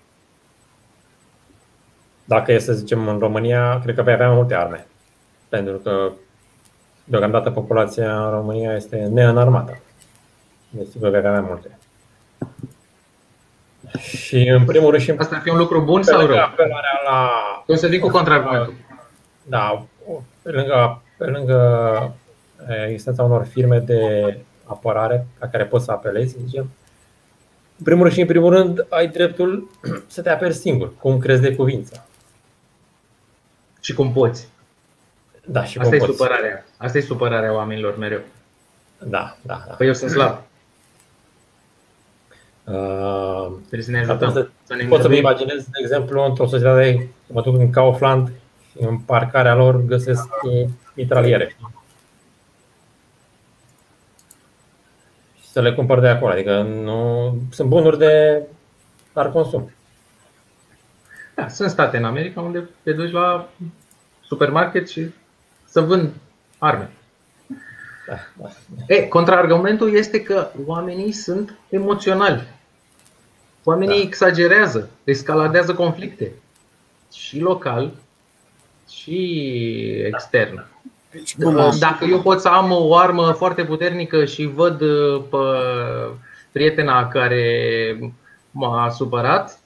Dacă 2.25 2.53
e 2.53 2.59
să 2.59 2.73
zicem 2.73 3.09
în 3.09 3.19
România, 3.19 3.81
cred 3.83 3.95
că 3.95 4.03
vei 4.03 4.15
avea 4.15 4.27
mai 4.27 4.37
multe 4.37 4.55
arme. 4.55 4.87
Pentru 5.49 5.77
că 5.77 6.13
deocamdată 7.05 7.51
populația 7.51 8.25
în 8.25 8.31
România 8.31 8.75
este 8.75 8.97
neînarmată. 8.97 9.81
Deci 10.71 10.87
sigur 10.87 11.09
vei 11.09 11.19
avea 11.19 11.31
mai 11.31 11.45
multe. 11.49 11.79
Și 13.99 14.49
în 14.49 14.65
primul 14.65 14.91
rând 14.91 15.03
și 15.03 15.11
Asta 15.11 15.35
ar 15.37 15.43
fi 15.43 15.49
un 15.49 15.57
lucru 15.59 15.81
bun 15.81 16.03
sau 16.03 16.27
rău? 16.27 16.37
La... 16.37 17.31
O 17.67 17.75
să 17.75 17.87
vii 17.87 17.99
cu 17.99 18.09
contraargumentul. 18.09 18.75
Da, 19.43 19.87
pe 20.43 20.51
lângă, 20.51 21.03
pe 21.19 21.25
lângă 21.25 22.15
existența 22.89 23.23
unor 23.23 23.45
firme 23.45 23.79
de 23.79 24.01
apărare 24.65 25.27
la 25.41 25.49
care 25.49 25.65
poți 25.65 25.85
să 25.85 25.91
apelezi, 25.91 26.37
zicem, 26.47 26.71
în 27.79 27.85
primul 27.85 28.03
rând 28.03 28.15
și 28.15 28.21
în 28.21 28.27
primul 28.27 28.51
rând 28.53 28.87
ai 28.89 29.09
dreptul 29.09 29.71
să 30.07 30.23
te 30.23 30.31
aperi 30.31 30.55
singur, 30.55 30.93
cum 30.99 31.19
crezi 31.19 31.41
de 31.41 31.55
cuvință. 31.55 32.07
Și 33.81 33.95
cum 33.95 34.13
poți. 34.13 34.49
Da, 35.45 35.65
și 35.65 35.79
Asta 35.79 35.91
cum 35.91 35.99
e 35.99 36.07
poți. 36.07 36.17
supărarea. 36.19 36.65
Asta 36.77 36.99
e 36.99 37.01
supărarea 37.01 37.55
oamenilor 37.55 37.99
mereu. 37.99 38.21
Da, 38.99 39.37
da, 39.43 39.65
da. 39.69 39.75
Păi 39.75 39.87
eu 39.87 39.93
sunt 39.93 40.11
slab. 40.11 40.39
Uh, 42.67 43.47
Trebuie 43.57 43.83
să 43.83 43.91
ne 43.91 43.99
ajutăm. 43.99 44.33
Să, 44.33 44.49
să 44.65 44.75
ne 44.75 44.85
pot 44.85 45.01
să-mi 45.01 45.19
imaginez, 45.19 45.65
de 45.65 45.79
exemplu, 45.81 46.25
într-o 46.25 46.47
societate, 46.47 47.09
mă 47.27 47.43
duc 47.43 47.59
în 47.59 47.71
Kaufland 47.71 48.33
și 48.71 48.85
în 48.87 48.99
parcarea 48.99 49.55
lor 49.55 49.85
găsesc 49.85 50.27
uh, 50.43 50.69
mitraliere. 50.95 51.57
Și 55.41 55.49
să 55.49 55.61
le 55.61 55.75
cumpăr 55.75 56.01
de 56.01 56.09
acolo. 56.09 56.33
Adică 56.33 56.63
nu 56.63 57.35
sunt 57.51 57.69
bunuri 57.69 57.99
de 57.99 58.43
dar 59.17 59.31
consum. 59.31 59.71
Da, 61.35 61.49
sunt 61.49 61.71
state 61.71 61.97
în 61.97 62.05
America 62.05 62.41
unde 62.41 62.69
te 62.83 62.93
duci 62.93 63.13
la 63.13 63.49
supermarket 64.21 64.89
și 64.89 65.11
să 65.65 65.81
vând 65.81 66.13
arme. 66.59 66.91
Da, 68.09 68.15
da. 68.35 68.49
E, 68.87 69.09
contraargumentul 69.09 69.95
este 69.95 70.23
că 70.23 70.51
oamenii 70.67 71.13
sunt 71.13 71.59
emoționali. 71.69 72.56
Oamenii 73.69 73.97
da. 73.97 74.07
exagerează, 74.07 74.91
escaladează 75.05 75.75
conflicte. 75.75 76.33
Și 77.13 77.39
local, 77.39 77.93
și 78.89 79.19
extern. 80.05 80.65
Dacă 81.79 82.05
eu 82.05 82.21
pot 82.21 82.41
să 82.41 82.49
am 82.49 82.71
o 82.71 82.97
armă 82.97 83.33
foarte 83.33 83.65
puternică 83.65 84.25
și 84.25 84.45
văd 84.45 84.79
pe 85.31 85.37
prietena 86.53 87.09
care 87.09 88.13
m-a 88.51 88.91
supărat, 88.91 89.59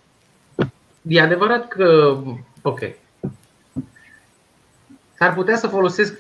e 1.02 1.20
adevărat 1.20 1.68
că, 1.68 2.16
ok, 2.62 2.80
s-ar 5.18 5.34
putea 5.34 5.56
să 5.56 5.66
folosesc 5.66 6.18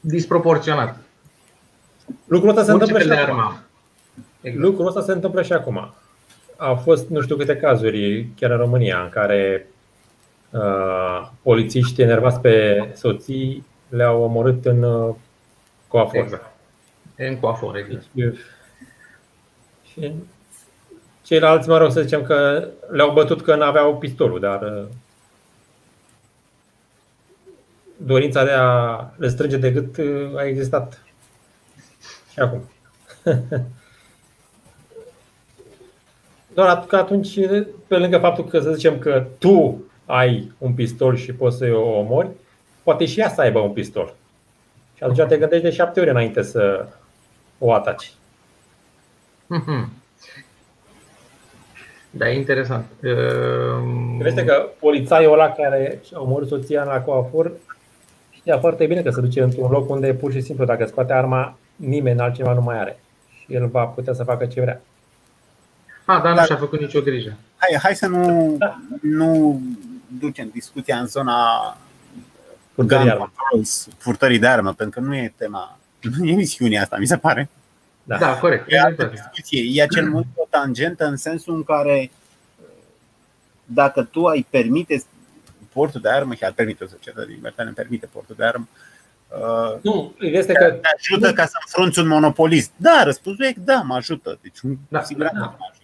disproporționat. 0.00 0.96
Lucrul 2.26 2.50
ăsta 2.50 2.64
se 2.64 2.72
întâmplă 2.72 3.00
și 3.00 3.10
acum. 3.10 3.60
Exact. 4.40 4.64
Lucrul 4.64 4.86
ăsta 4.86 5.02
se 5.02 5.12
întâmplă 5.12 5.42
și 5.42 5.52
acum. 5.52 5.94
Au 6.60 6.76
fost 6.76 7.08
nu 7.08 7.20
știu 7.20 7.36
câte 7.36 7.56
cazuri, 7.56 8.26
chiar 8.36 8.50
în 8.50 8.56
România, 8.56 9.02
în 9.02 9.08
care 9.08 9.66
uh, 10.50 11.28
polițiști 11.42 12.02
enervați 12.02 12.40
pe 12.40 12.88
soții 12.94 13.66
le-au 13.88 14.22
omorât 14.22 14.64
în 14.64 14.82
uh, 14.82 15.14
coafor. 15.88 16.22
Exact. 16.22 16.52
În 17.16 17.38
coafor, 17.38 17.76
exact. 17.76 18.04
Deci, 18.12 18.38
și 19.92 20.12
ceilalți, 21.22 21.68
mă 21.68 21.78
rog 21.78 21.90
să 21.92 22.02
zicem 22.02 22.22
că 22.22 22.68
le-au 22.90 23.12
bătut 23.12 23.42
că 23.42 23.56
nu 23.56 23.62
aveau 23.62 23.98
pistolul, 23.98 24.40
dar 24.40 24.62
uh, 24.62 24.86
dorința 27.96 28.44
de 28.44 28.50
a 28.50 29.04
le 29.16 29.28
strânge 29.28 29.56
de 29.56 29.70
gât 29.70 29.96
uh, 29.96 30.36
a 30.36 30.44
existat 30.44 31.02
și 32.32 32.38
acum. 32.38 32.70
Doar 36.54 36.84
că 36.86 36.96
atunci, 36.96 37.38
pe 37.86 37.96
lângă 37.96 38.18
faptul 38.18 38.44
că 38.44 38.60
să 38.60 38.72
zicem 38.72 38.98
că 38.98 39.26
tu 39.38 39.84
ai 40.06 40.52
un 40.58 40.72
pistol 40.72 41.16
și 41.16 41.32
poți 41.32 41.56
să 41.56 41.70
o 41.74 41.98
omori, 41.98 42.28
poate 42.82 43.04
și 43.04 43.20
ea 43.20 43.28
să 43.28 43.40
aibă 43.40 43.58
un 43.58 43.70
pistol. 43.70 44.14
Și 44.96 45.02
atunci 45.02 45.28
te 45.28 45.36
gândești 45.36 45.64
de 45.64 45.70
șapte 45.70 46.00
ori 46.00 46.10
înainte 46.10 46.42
să 46.42 46.86
o 47.58 47.72
ataci. 47.72 48.12
Mhm. 49.46 49.92
Da, 52.10 52.30
e 52.30 52.36
interesant. 52.36 52.84
Crede 54.18 54.44
că 54.44 54.68
polițaiul 54.78 55.32
ăla 55.32 55.50
care 55.50 56.00
a 56.14 56.20
omorât 56.20 56.48
soția 56.48 56.84
la 56.84 57.00
coafur 57.00 57.52
știa 58.30 58.58
foarte 58.58 58.86
bine 58.86 59.02
că 59.02 59.10
se 59.10 59.20
duce 59.20 59.42
într-un 59.42 59.70
loc 59.70 59.90
unde 59.90 60.14
pur 60.14 60.32
și 60.32 60.40
simplu 60.40 60.64
dacă 60.64 60.86
scoate 60.86 61.12
arma, 61.12 61.58
nimeni 61.76 62.20
altceva 62.20 62.52
nu 62.52 62.60
mai 62.60 62.78
are. 62.78 62.98
Și 63.38 63.54
el 63.54 63.66
va 63.66 63.84
putea 63.84 64.12
să 64.12 64.24
facă 64.24 64.46
ce 64.46 64.60
vrea. 64.60 64.80
A, 66.10 66.20
dar 66.20 66.38
nu 66.38 66.44
și-a 66.44 66.56
făcut 66.56 66.80
nicio 66.80 67.00
grijă. 67.00 67.36
Hai, 67.56 67.78
hai 67.82 67.96
să 67.96 68.06
nu, 68.06 68.54
da. 68.58 68.78
nu 69.00 69.60
ducem 70.20 70.48
discuția 70.52 70.98
în 70.98 71.06
zona 71.06 71.76
furtării 73.98 74.38
de 74.38 74.46
armă, 74.46 74.72
pentru 74.72 75.00
că 75.00 75.06
nu 75.06 75.16
e 75.16 75.32
tema, 75.36 75.78
nu 76.18 76.26
e 76.26 76.34
misiunea 76.34 76.82
asta, 76.82 76.96
mi 76.96 77.06
se 77.06 77.16
pare. 77.16 77.48
Da, 78.02 78.16
da 78.16 78.38
corect. 78.38 78.64
E 78.68 78.80
altă 78.80 79.04
discuție. 79.04 79.82
E 79.82 79.86
cel 79.86 80.08
mult 80.08 80.26
o 80.34 80.46
tangentă 80.50 81.06
în 81.06 81.16
sensul 81.16 81.54
în 81.54 81.64
care 81.64 82.10
dacă 83.64 84.02
tu 84.02 84.26
ai 84.26 84.46
permite 84.50 85.02
portul 85.72 86.00
de 86.00 86.08
armă 86.08 86.34
și 86.34 86.44
ar 86.44 86.52
permite 86.52 86.84
o 86.84 86.86
societate 86.86 87.26
de 87.26 87.32
libertate, 87.32 87.68
ne 87.68 87.74
permite 87.74 88.08
portul 88.12 88.34
de 88.38 88.44
armă, 88.44 88.68
Uh, 89.30 89.78
nu, 89.82 90.14
este 90.18 90.52
că. 90.52 90.70
Te 90.70 90.88
ajută 90.96 91.26
nu. 91.26 91.32
ca 91.32 91.46
să 91.46 91.52
înfrunți 91.64 91.98
un 91.98 92.06
monopolist. 92.06 92.70
Da, 92.76 93.02
răspunsul 93.04 93.44
e 93.44 93.54
da, 93.58 93.82
mă 93.84 93.94
ajută. 93.94 94.38
Deci, 94.42 94.58
da, 94.88 95.02
sigur, 95.02 95.24
da. 95.24 95.30
mă 95.32 95.66
ajută. 95.70 95.79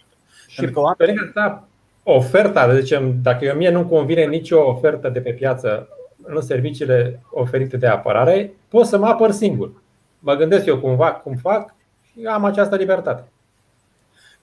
Și 0.65 0.71
că 0.71 0.79
oamenii... 0.79 1.31
da, 1.33 1.67
oferta, 2.03 2.79
zicem, 2.79 3.15
dacă 3.21 3.53
mie 3.57 3.69
nu 3.69 3.85
convine 3.85 4.25
nicio 4.25 4.59
ofertă 4.59 5.09
de 5.09 5.19
pe 5.19 5.31
piață 5.31 5.87
în 6.23 6.41
serviciile 6.41 7.19
oferite 7.29 7.77
de 7.77 7.87
apărare, 7.87 8.53
pot 8.67 8.85
să 8.85 8.97
mă 8.97 9.07
apăr 9.07 9.31
singur. 9.31 9.71
Mă 10.19 10.35
gândesc 10.35 10.65
eu 10.65 10.79
cumva 10.79 11.11
cum 11.11 11.35
fac 11.35 11.75
și 12.11 12.25
am 12.25 12.43
această 12.43 12.75
libertate. 12.75 13.23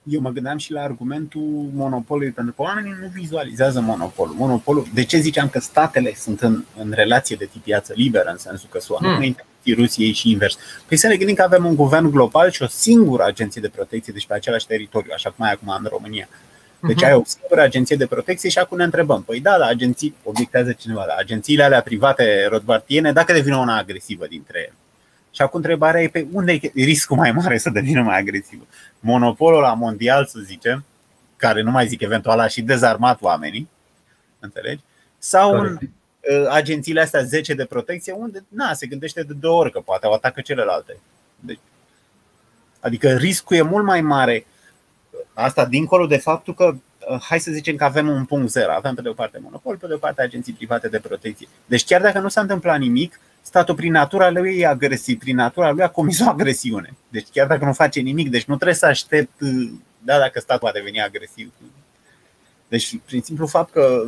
Eu 0.03 0.21
mă 0.21 0.29
gândeam 0.29 0.57
și 0.57 0.71
la 0.71 0.81
argumentul 0.81 1.69
monopolului, 1.73 2.31
pentru 2.31 2.53
că 2.53 2.61
oamenii 2.61 2.95
nu 3.01 3.07
vizualizează 3.13 3.81
monopolul. 3.81 4.35
monopolul 4.37 4.85
de 4.93 5.03
ce 5.03 5.17
ziceam 5.17 5.49
că 5.49 5.59
statele 5.59 6.13
sunt 6.15 6.41
în, 6.41 6.63
în 6.79 6.91
relație 6.91 7.35
de 7.35 7.45
tip 7.45 7.63
piață 7.63 7.93
liberă, 7.95 8.29
în 8.29 8.37
sensul 8.37 8.69
că 8.71 8.79
sunt 8.79 8.99
hmm. 8.99 9.35
Rusiei 9.73 10.11
și 10.11 10.31
invers? 10.31 10.57
Păi 10.87 10.97
să 10.97 11.07
ne 11.07 11.15
gândim 11.15 11.35
că 11.35 11.41
avem 11.41 11.65
un 11.65 11.75
guvern 11.75 12.09
global 12.09 12.51
și 12.51 12.63
o 12.63 12.67
singură 12.67 13.23
agenție 13.23 13.61
de 13.61 13.69
protecție, 13.69 14.13
deci 14.13 14.27
pe 14.27 14.33
același 14.33 14.67
teritoriu, 14.67 15.11
așa 15.13 15.29
cum 15.29 15.45
ai 15.45 15.51
acum 15.51 15.75
în 15.79 15.87
România. 15.89 16.27
Deci 16.79 16.95
mhm. 16.95 17.05
ai 17.05 17.13
o 17.13 17.21
singură 17.25 17.61
agenție 17.61 17.95
de 17.95 18.05
protecție 18.05 18.49
și 18.49 18.59
acum 18.59 18.77
ne 18.77 18.83
întrebăm, 18.83 19.23
păi 19.23 19.39
da, 19.39 19.57
da, 19.57 19.65
agenții, 19.65 20.15
obiectează 20.23 20.71
cineva, 20.71 21.03
da, 21.07 21.15
agențiile 21.17 21.63
alea 21.63 21.81
private 21.81 22.47
rodbartiene, 22.49 23.11
dacă 23.11 23.33
devine 23.33 23.57
una 23.57 23.77
agresivă 23.77 24.25
dintre 24.27 24.59
ele. 24.59 24.73
Și 25.31 25.41
acum 25.41 25.59
întrebarea 25.59 26.01
e 26.01 26.07
pe 26.07 26.27
unde 26.31 26.51
e 26.51 26.83
riscul 26.83 27.17
mai 27.17 27.31
mare 27.31 27.57
să 27.57 27.69
devină 27.69 28.01
mai 28.01 28.19
agresivă? 28.19 28.63
Monopolul 28.99 29.61
la 29.61 29.73
mondial, 29.73 30.25
să 30.25 30.39
zicem, 30.45 30.85
care 31.37 31.61
nu 31.61 31.71
mai 31.71 31.87
zic 31.87 32.01
eventual 32.01 32.39
a 32.39 32.47
și 32.47 32.61
dezarmat 32.61 33.21
oamenii, 33.21 33.69
înțelegi? 34.39 34.81
Sau 35.17 35.59
în 35.59 35.77
uh, 35.81 35.89
agențiile 36.49 37.01
astea 37.01 37.23
10 37.23 37.53
de 37.53 37.65
protecție, 37.65 38.13
unde 38.13 38.45
na, 38.47 38.73
se 38.73 38.87
gândește 38.87 39.23
de 39.23 39.33
două 39.33 39.59
ori 39.59 39.71
că 39.71 39.79
poate 39.79 40.07
o 40.07 40.13
atacă 40.13 40.41
celelalte. 40.41 40.97
Deci, 41.39 41.59
adică 42.79 43.15
riscul 43.15 43.55
e 43.55 43.61
mult 43.61 43.85
mai 43.85 44.01
mare. 44.01 44.45
Asta 45.33 45.65
dincolo 45.65 46.05
de 46.05 46.17
faptul 46.17 46.53
că 46.53 46.75
uh, 47.09 47.21
hai 47.21 47.39
să 47.39 47.51
zicem 47.51 47.75
că 47.75 47.83
avem 47.83 48.07
un 48.07 48.25
punct 48.25 48.49
zero. 48.49 48.71
Avem 48.71 48.95
pe 48.95 49.01
de 49.01 49.09
o 49.09 49.13
parte 49.13 49.39
monopol, 49.41 49.77
pe 49.77 49.87
de 49.87 49.93
o 49.93 49.97
parte 49.97 50.21
agenții 50.21 50.53
private 50.53 50.87
de 50.87 50.99
protecție. 50.99 51.47
Deci 51.65 51.85
chiar 51.85 52.01
dacă 52.01 52.19
nu 52.19 52.27
s-a 52.27 52.41
întâmplat 52.41 52.79
nimic, 52.79 53.19
statul 53.41 53.75
prin 53.75 53.91
natura 53.91 54.29
lui 54.29 54.57
e 54.57 54.67
agresiv, 54.67 55.19
prin 55.19 55.35
natura 55.35 55.71
lui 55.71 55.83
a 55.83 55.89
comis 55.89 56.19
o 56.19 56.29
agresiune. 56.29 56.93
Deci 57.09 57.27
chiar 57.31 57.47
dacă 57.47 57.65
nu 57.65 57.73
face 57.73 57.99
nimic, 57.99 58.29
deci 58.29 58.45
nu 58.45 58.55
trebuie 58.55 58.77
să 58.77 58.85
aștept, 58.85 59.41
da, 59.99 60.17
dacă 60.17 60.39
statul 60.39 60.67
va 60.67 60.73
deveni 60.73 61.01
agresiv. 61.01 61.51
Deci, 62.67 62.99
prin 63.05 63.21
simplu 63.21 63.47
fapt 63.47 63.71
că 63.71 64.07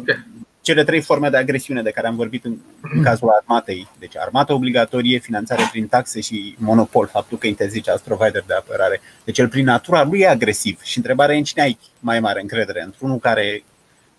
cele 0.68 0.84
trei 0.84 1.02
forme 1.02 1.30
de 1.30 1.38
agresiune 1.38 1.82
de 1.82 1.92
care 1.92 2.08
am 2.08 2.16
vorbit 2.16 2.46
în, 2.46 2.58
în 2.82 3.04
cazul 3.04 3.30
armatei, 3.30 3.88
deci 4.00 4.18
armată 4.18 4.54
obligatorie, 4.54 5.18
finanțare 5.18 5.68
prin 5.72 5.88
taxe 5.88 6.22
și 6.22 6.56
monopol, 6.58 7.08
faptul 7.08 7.38
că 7.38 7.48
interzice 7.48 7.92
alți 7.92 8.04
provider 8.04 8.44
de 8.48 8.54
apărare. 8.54 9.02
Deci 9.24 9.38
el 9.38 9.48
prin 9.48 9.66
natura 9.66 10.04
lui 10.04 10.20
e 10.20 10.28
agresiv 10.28 10.82
și 10.82 10.98
întrebarea 10.98 11.36
e 11.36 11.38
în 11.38 11.44
cine 11.44 11.64
ai 11.64 11.80
mai 12.00 12.20
mare 12.20 12.42
încredere, 12.42 12.82
într-unul 12.82 13.18
care 13.18 13.64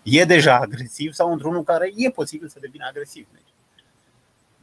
e 0.03 0.25
deja 0.25 0.57
agresiv 0.57 1.13
sau 1.13 1.33
într-unul 1.33 1.63
care 1.63 1.91
e 1.97 2.11
posibil 2.11 2.49
să 2.49 2.59
devină 2.61 2.85
agresiv. 2.89 3.27
Deci, 3.33 3.43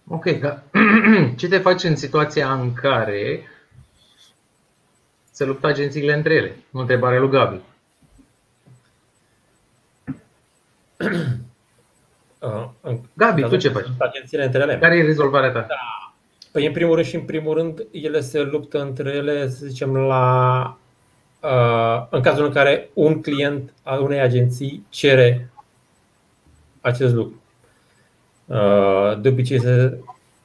Ok, 0.08 0.39
dar 0.39 0.63
ce 1.39 1.48
te 1.48 1.58
faci 1.58 1.84
în 1.84 1.95
situația 1.95 2.54
în 2.54 2.74
care 2.74 3.43
se 5.32 5.45
luptă 5.45 5.67
agențiile 5.67 6.13
între 6.13 6.34
ele? 6.34 6.56
Nu 6.69 6.80
întrebare 6.80 7.19
lui 7.19 7.30
Gabi. 7.30 7.62
Uh, 12.46 12.96
Gabi, 13.14 13.42
tu 13.42 13.56
ce 13.56 13.70
faci? 13.70 13.86
Agențiile 13.98 14.44
între 14.44 14.62
ele. 14.62 14.78
Care 14.78 14.98
e 14.98 15.04
rezolvarea 15.04 15.52
ta? 15.52 15.60
Da. 15.60 16.14
Păi, 16.52 16.66
în 16.66 16.72
primul 16.72 16.94
rând 16.94 17.08
și 17.08 17.16
în 17.16 17.22
primul 17.22 17.54
rând, 17.54 17.88
ele 17.92 18.20
se 18.20 18.42
luptă 18.42 18.82
între 18.82 19.10
ele, 19.10 19.50
să 19.50 19.66
zicem, 19.66 19.96
la, 19.98 20.78
uh, 21.40 22.08
în 22.10 22.22
cazul 22.22 22.46
în 22.46 22.52
care 22.52 22.90
un 22.94 23.22
client 23.22 23.74
al 23.84 24.02
unei 24.02 24.20
agenții 24.20 24.86
cere 24.90 25.50
acest 26.82 27.14
lucru. 27.14 27.42
Uh, 28.46 29.22
de 29.22 29.30
obicei, 29.30 29.60
să, 29.60 29.98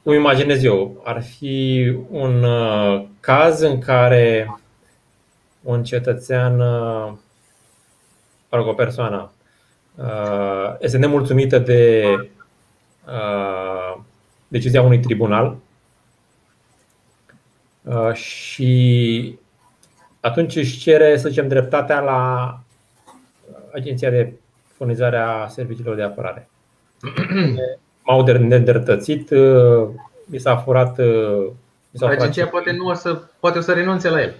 cum 0.03 0.13
imaginez 0.13 0.63
eu, 0.63 1.01
ar 1.03 1.23
fi 1.23 1.95
un 2.09 2.43
uh, 2.43 3.05
caz 3.19 3.61
în 3.61 3.79
care 3.79 4.55
un 5.61 5.83
cetățean, 5.83 6.59
uh, 6.59 7.13
mă 8.49 8.57
rog, 8.57 8.67
o 8.67 8.73
persoană, 8.73 9.31
este 10.79 10.97
nemulțumită 10.97 11.59
de 11.59 12.05
decizia 14.47 14.81
unui 14.81 14.99
tribunal 14.99 15.57
și 18.13 19.39
atunci 20.19 20.55
își 20.55 20.79
cere, 20.79 21.17
să 21.17 21.29
zicem, 21.29 21.47
dreptatea 21.47 21.99
la 21.99 22.59
Agenția 23.73 24.09
de 24.09 24.33
Furnizare 24.75 25.17
a 25.17 25.47
Serviciilor 25.47 25.95
de 25.95 26.03
Apărare. 26.03 26.49
m-au 28.05 28.23
nedreptățit, 28.23 29.29
uh, 29.29 29.89
mi 30.25 30.39
s-a 30.39 30.57
furat. 30.57 30.97
Uh, 30.97 31.47
mi 31.91 31.99
s-a 31.99 32.07
Agenția 32.07 32.45
furat 32.45 32.63
poate, 32.63 32.77
nu 32.77 32.87
o 32.87 32.93
să, 32.93 33.21
poate 33.39 33.57
o 33.57 33.61
să 33.61 33.73
renunțe 33.73 34.09
la 34.09 34.21
el. 34.21 34.33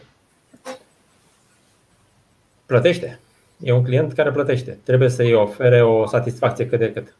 Plătește. 2.66 3.20
E 3.64 3.72
un 3.72 3.84
client 3.84 4.14
care 4.14 4.32
plătește. 4.32 4.80
Trebuie 4.84 5.10
să-i 5.10 5.34
ofere 5.34 5.84
o 5.84 6.08
satisfacție 6.08 6.68
cât 6.68 6.80
de 6.80 6.94
cât. 6.94 7.16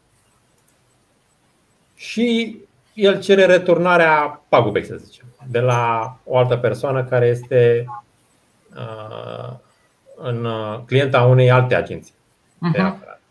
Și 1.96 2.58
el 2.94 3.22
cere 3.22 3.46
returnarea 3.46 4.44
pagubei, 4.50 4.86
să 4.86 4.96
zicem, 4.96 5.26
de 5.48 5.60
la 5.60 6.18
o 6.24 6.38
altă 6.38 6.58
persoană 6.58 7.04
care 7.04 7.28
este 7.28 7.86
uh, 8.76 9.54
în 10.16 10.48
clienta 10.86 11.22
unei 11.22 11.52
alte 11.52 11.76
agenții 11.76 12.14
uh-huh. 12.14 12.72
de 12.72 12.82
mhm. 12.82 12.86
apărare. 12.88 13.22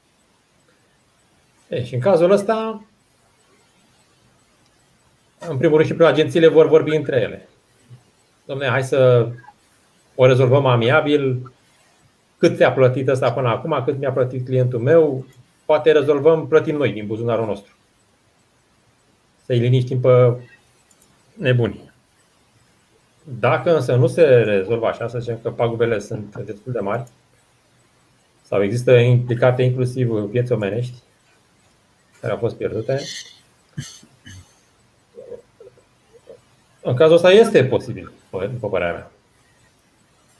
Deci, 1.69 1.93
în 1.93 2.01
cazul 2.01 2.31
ăsta, 2.31 2.85
în 5.49 5.57
primul 5.57 5.77
rând 5.77 5.89
și 5.89 5.95
primul, 5.95 6.13
agențiile 6.13 6.49
vor 6.49 6.69
vorbi 6.69 6.97
între 6.97 7.21
ele. 7.21 7.49
Domne, 8.45 8.67
hai 8.67 8.83
să 8.83 9.29
o 10.15 10.27
rezolvăm 10.27 10.67
amiabil, 10.67 11.53
cât 12.41 12.57
ți-a 12.57 12.73
plătit 12.73 13.09
ăsta 13.09 13.33
până 13.33 13.49
acum, 13.49 13.83
cât 13.85 13.99
mi-a 13.99 14.13
plătit 14.13 14.45
clientul 14.45 14.79
meu, 14.79 15.27
poate 15.65 15.93
rezolvăm, 15.93 16.47
plătim 16.47 16.77
noi 16.77 16.93
din 16.93 17.07
buzunarul 17.07 17.47
nostru. 17.47 17.73
Să-i 19.45 19.59
liniștim 19.59 20.01
pe 20.01 20.37
nebuni. 21.35 21.93
Dacă 23.41 23.75
însă 23.75 23.95
nu 23.95 24.07
se 24.07 24.23
rezolvă 24.23 24.87
așa, 24.87 25.09
să 25.09 25.19
zicem 25.19 25.39
că 25.43 25.51
pagubele 25.51 25.99
sunt 25.99 26.37
destul 26.37 26.73
de 26.73 26.81
mari, 26.81 27.05
sau 28.43 28.63
există 28.63 28.93
implicate 28.93 29.63
inclusiv 29.63 30.09
vieți 30.09 30.53
omenești 30.53 30.95
care 32.21 32.33
au 32.33 32.39
fost 32.39 32.57
pierdute, 32.57 33.01
În 36.83 36.95
cazul 36.95 37.15
ăsta 37.15 37.31
este 37.31 37.65
posibil, 37.65 38.13
după 38.31 38.69
părerea 38.69 38.93
mea. 38.93 39.11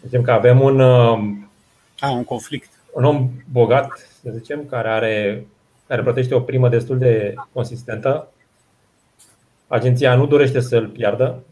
Zicem 0.03 0.23
că 0.23 0.31
avem 0.31 0.61
un, 0.61 0.81
um, 0.81 1.50
A, 2.01 2.11
un 2.11 2.25
conflict. 2.25 2.71
Un 2.93 3.05
om 3.05 3.31
bogat, 3.53 4.09
să 4.23 4.31
zicem, 4.37 4.67
care 4.67 4.89
are 4.89 5.47
care 5.87 6.03
plătește 6.03 6.35
o 6.35 6.41
primă 6.41 6.69
destul 6.69 6.99
de 6.99 7.35
consistentă. 7.53 8.33
Agenția 9.67 10.15
nu 10.15 10.27
dorește 10.27 10.61
să-l 10.61 10.89
piardă 10.89 11.43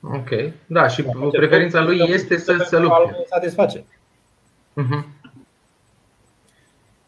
Ok. 0.00 0.28
Da, 0.66 0.88
și 0.88 1.02
preferința 1.30 1.82
lui 1.82 1.98
este 2.06 2.38
să 2.38 2.66
se 2.68 2.78
lupte. 2.78 3.16
Satisface. 3.28 3.78
Uh-huh. 3.78 5.06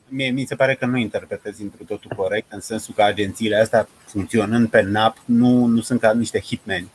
Mie 0.09 0.31
mi 0.31 0.45
se 0.45 0.55
pare 0.55 0.75
că 0.75 0.87
nu 0.87 0.97
interpretezi 0.97 1.63
într 1.63 1.83
totul 1.87 2.11
corect, 2.17 2.53
în 2.53 2.61
sensul 2.61 2.95
că 2.95 3.03
agențiile 3.03 3.57
astea, 3.57 3.89
funcționând 4.05 4.69
pe 4.69 4.81
NAP, 4.81 5.17
nu, 5.25 5.65
nu 5.65 5.81
sunt 5.81 6.01
ca 6.01 6.13
niște 6.13 6.41
hitmeni. 6.41 6.91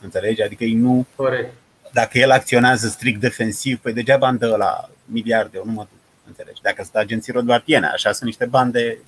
Înțelegi? 0.00 0.42
Adică 0.42 0.64
ei 0.64 0.74
nu. 0.74 1.06
Corect. 1.16 1.52
Dacă 1.92 2.18
el 2.18 2.30
acționează 2.30 2.88
strict 2.88 3.20
defensiv, 3.20 3.78
păi 3.78 3.92
degeaba 3.92 4.28
îmi 4.28 4.38
dă 4.38 4.56
la 4.56 4.90
miliarde, 5.10 5.56
eu 5.56 5.64
nu 5.64 5.72
mă 5.72 5.86
duc. 5.90 5.98
Înțelegi? 6.26 6.62
Dacă 6.62 6.82
sunt 6.82 6.94
agenții 6.94 7.32
rodvartiene, 7.32 7.86
așa 7.86 8.12
sunt 8.12 8.24
niște 8.24 8.46
bande. 8.46 8.98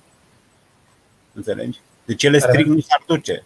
Înțelegi? 1.33 1.79
Deci 2.05 2.23
ele 2.23 2.39
strict 2.39 2.69
nu 2.69 2.79
s-ar 2.79 3.03
duce. 3.05 3.43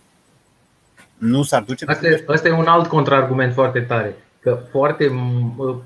Nu 1.17 1.43
s-ar 1.43 1.61
duce. 1.61 1.85
Asta 1.87 2.07
e, 2.07 2.23
asta 2.27 2.47
e 2.47 2.51
un 2.51 2.67
alt 2.67 2.87
contraargument 2.87 3.53
foarte 3.53 3.79
tare. 3.81 4.15
Că 4.39 4.59
foarte. 4.71 5.07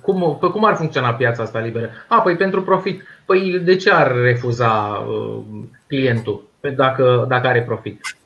Cum, 0.01 0.37
pe 0.39 0.47
cum 0.47 0.65
ar 0.65 0.75
funcționa 0.75 1.13
piața 1.13 1.43
asta 1.43 1.59
liberă? 1.59 1.91
A, 2.07 2.21
păi 2.21 2.35
pentru 2.35 2.63
profit. 2.63 3.03
Păi 3.25 3.59
de 3.59 3.75
ce 3.75 3.91
ar 3.91 4.11
refuza 4.11 4.69
uh, 5.07 5.43
clientul 5.87 6.47
dacă, 6.75 7.25
dacă 7.27 7.47
are 7.47 7.63
profit? 7.63 8.17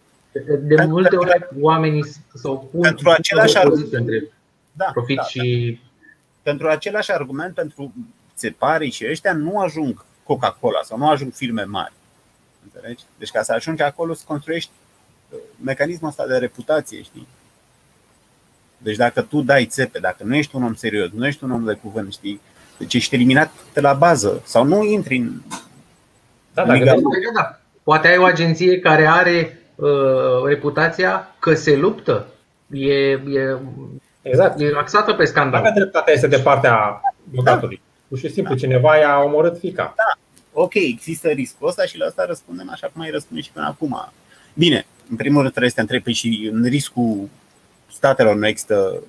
De 0.60 0.76
pentru 0.76 0.88
multe 0.88 1.16
ori 1.16 1.48
oamenii 1.60 2.06
se 2.34 2.48
opun 2.48 2.82
pentru 2.82 3.10
același 3.10 3.58
argument, 3.58 3.94
între 3.94 4.32
da, 4.72 4.86
profit 4.94 5.16
da, 5.16 5.24
și. 5.24 5.80
Pentru 6.42 6.68
același 6.68 7.12
argument, 7.12 7.54
pentru 7.54 7.94
țeparii 8.36 8.92
și 8.92 9.06
ăștia 9.10 9.34
nu 9.34 9.60
ajung 9.60 10.06
Coca-Cola 10.24 10.82
sau 10.84 10.98
nu 10.98 11.10
ajung 11.10 11.34
firme 11.34 11.64
mari. 11.64 11.94
Înțelegi? 12.64 13.04
Deci 13.18 13.32
ca 13.32 13.42
să 13.42 13.54
ajungi 13.54 13.82
acolo 13.82 14.14
să 14.14 14.24
construiești 14.28 14.72
uh, 15.30 15.40
mecanismul 15.64 16.10
ăsta 16.10 16.28
de 16.28 16.38
reputație, 16.38 17.02
știi? 17.02 17.28
Deci 18.78 18.96
dacă 18.96 19.22
tu 19.22 19.42
dai 19.42 19.66
țepe, 19.66 20.00
dacă 20.00 20.24
nu 20.24 20.36
ești 20.36 20.56
un 20.56 20.64
om 20.64 20.74
serios, 20.74 21.10
nu 21.12 21.28
ești 21.28 21.44
un 21.44 21.52
om 21.52 21.64
de 21.64 21.74
cuvânt, 21.74 22.14
știi? 22.14 22.42
Deci 22.78 22.94
ești 22.94 23.16
eliminat 23.16 23.52
de 23.74 23.82
la 23.82 23.94
bază 23.94 24.42
sau 24.46 24.64
nu 24.64 24.84
intri 24.84 25.18
în. 25.18 25.42
Da, 26.54 26.66
da, 26.66 26.78
da. 27.34 27.60
Poate 27.84 28.08
ai 28.08 28.18
o 28.18 28.24
agenție 28.24 28.80
care 28.80 29.08
are 29.08 29.60
uh, 29.76 30.44
reputația 30.46 31.36
că 31.40 31.54
se 31.54 31.76
luptă. 31.76 32.28
E, 32.72 32.94
e, 33.12 33.58
exact. 34.22 34.60
e 34.60 34.72
axată 34.76 35.14
pe 35.14 35.26
scandal. 35.26 35.62
Dacă 35.62 35.74
dreptatea 35.76 36.14
este 36.14 36.28
de 36.28 36.40
partea 36.40 37.02
bogatului. 37.24 37.82
Da. 37.83 37.83
Pur 38.14 38.22
și 38.22 38.34
simplu, 38.34 38.54
da. 38.54 38.60
cineva 38.60 38.98
i-a 38.98 39.24
omorât 39.24 39.58
fica. 39.60 39.94
Da. 39.96 40.20
Ok, 40.62 40.74
există 40.74 41.28
riscul 41.28 41.68
ăsta 41.68 41.86
și 41.86 41.98
la 41.98 42.06
asta 42.06 42.26
răspundem 42.26 42.70
așa 42.70 42.90
cum 42.94 43.02
ai 43.02 43.10
răspunde 43.10 43.42
și 43.42 43.52
până 43.52 43.66
acum. 43.66 44.12
Bine, 44.54 44.86
în 45.10 45.16
primul 45.16 45.40
rând 45.40 45.50
trebuie 45.50 45.70
să 45.70 45.76
te 45.76 45.82
întrebi 45.82 46.04
păi 46.04 46.14
și 46.14 46.50
în 46.52 46.64
riscul 46.64 47.30
statelor 47.92 48.36
nu 48.36 48.48
există 48.48 49.04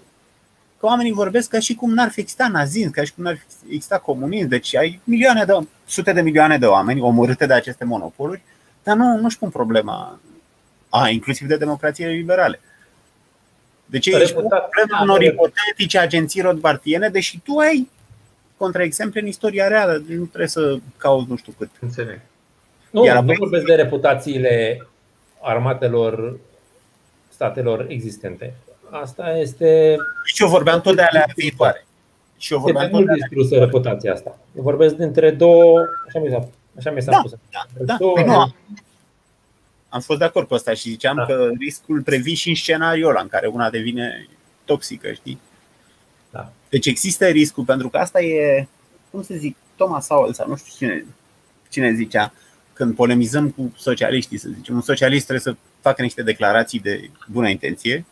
că 0.80 0.86
oamenii 0.86 1.12
vorbesc 1.12 1.50
ca 1.50 1.58
și 1.58 1.74
cum 1.74 1.94
n-ar 1.94 2.10
fi 2.10 2.20
existat 2.20 2.50
nazism, 2.50 2.90
ca 2.90 3.04
și 3.04 3.14
cum 3.14 3.24
n-ar 3.24 3.36
fi 3.36 3.74
existat 3.74 4.02
comunism. 4.02 4.48
Deci 4.48 4.76
ai 4.76 5.00
milioane 5.04 5.44
de, 5.44 5.52
sute 5.86 6.12
de 6.12 6.20
milioane 6.20 6.58
de 6.58 6.66
oameni 6.66 7.00
omorâte 7.00 7.46
de 7.46 7.54
aceste 7.54 7.84
monopoluri, 7.84 8.42
dar 8.82 8.96
nu, 8.96 9.16
nu-și 9.16 9.38
pun 9.38 9.50
problema, 9.50 10.18
a, 10.88 11.08
inclusiv 11.08 11.48
de 11.48 11.56
democrație 11.56 12.06
liberale. 12.06 12.60
Deci 13.86 14.06
ești 14.06 14.34
problema 14.34 15.02
unor 15.02 15.22
ipotetice 15.22 15.98
agenții 15.98 16.40
rodbartiene, 16.40 17.08
deși 17.08 17.40
tu 17.40 17.56
ai 17.56 17.92
contraexemple 18.56 19.20
în 19.20 19.26
istoria 19.26 19.68
reală, 19.68 20.02
deci 20.06 20.16
nu 20.16 20.24
trebuie 20.24 20.48
să 20.48 20.78
cauți 20.96 21.30
nu 21.30 21.36
știu 21.36 21.54
cât. 21.58 21.70
Înțeleg. 21.80 22.20
Nu, 22.90 23.04
Iar 23.04 23.22
nu 23.22 23.34
vorbesc 23.38 23.64
de 23.64 23.74
reputațiile 23.74 24.86
armatelor 25.40 26.38
statelor 27.28 27.86
existente. 27.88 28.54
Asta 28.90 29.36
este. 29.36 29.96
Și 30.24 30.42
eu 30.42 30.48
vorbeam 30.48 30.80
tot 30.80 30.96
de 30.96 31.02
alea 31.02 31.26
viitoare. 31.36 31.86
Și 32.38 32.52
eu 32.52 32.58
vorbeam 32.58 32.90
tot 32.90 33.06
de 33.06 33.12
distrusă 33.12 33.58
reputația 33.58 34.12
asta. 34.12 34.38
Eu 34.56 34.62
vorbesc 34.62 34.94
dintre 34.94 35.30
două. 35.30 35.86
Așa 36.06 36.18
mi 36.18 36.28
s-a, 36.30 36.48
așa 36.78 36.90
mi 36.90 37.02
s-a 37.02 37.10
da, 37.10 37.18
spus. 37.18 37.30
Da, 37.50 37.66
da. 37.84 37.96
Două, 37.98 38.12
păi 38.12 38.24
nu, 38.24 38.38
am, 38.38 38.54
am 39.88 40.00
fost 40.00 40.18
de 40.18 40.24
acord 40.24 40.48
cu 40.48 40.54
asta 40.54 40.74
și 40.74 40.88
ziceam 40.88 41.16
da. 41.16 41.24
că 41.24 41.50
riscul 41.58 42.02
previi 42.02 42.34
și 42.34 42.48
în 42.48 42.54
scenariul 42.54 43.10
ăla 43.10 43.20
în 43.20 43.28
care 43.28 43.46
una 43.46 43.70
devine 43.70 44.28
toxică, 44.64 45.12
știi? 45.12 45.40
Da. 46.74 46.80
Deci 46.80 46.87
există 46.87 47.26
riscul, 47.26 47.64
pentru 47.64 47.88
că 47.88 47.96
asta 47.96 48.22
e, 48.22 48.66
cum 49.10 49.22
să 49.22 49.34
zic, 49.37 49.56
Thomas 49.76 50.06
Sowell 50.06 50.32
sau 50.32 50.48
nu 50.48 50.56
știu 50.56 50.72
cine, 50.76 51.04
cine 51.68 51.92
zicea, 51.92 52.32
când 52.72 52.94
polemizăm 52.94 53.50
cu 53.50 53.72
socialiștii, 53.76 54.38
să 54.38 54.48
zicem, 54.56 54.74
un 54.74 54.80
socialist 54.80 55.26
trebuie 55.26 55.54
să 55.54 55.60
facă 55.80 56.02
niște 56.02 56.22
declarații 56.22 56.80
de 56.80 57.10
bună 57.30 57.48
intenție 57.48 58.04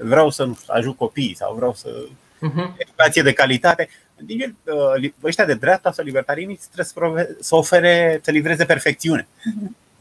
vreau 0.00 0.30
să 0.30 0.48
ajut 0.66 0.96
copiii 0.96 1.36
sau 1.36 1.54
vreau 1.54 1.74
să 1.74 2.06
uh-huh. 2.08 2.76
educație 2.76 3.22
de 3.22 3.32
calitate. 3.32 3.88
Din 4.16 4.56
uh, 4.64 5.10
ăștia 5.22 5.44
de 5.44 5.54
dreapta 5.54 5.92
sau 5.92 6.04
libertarienii 6.04 6.60
trebuie 6.72 7.36
să 7.40 7.54
ofere, 7.54 8.20
să 8.22 8.30
livreze 8.30 8.64
perfecțiune. 8.64 9.26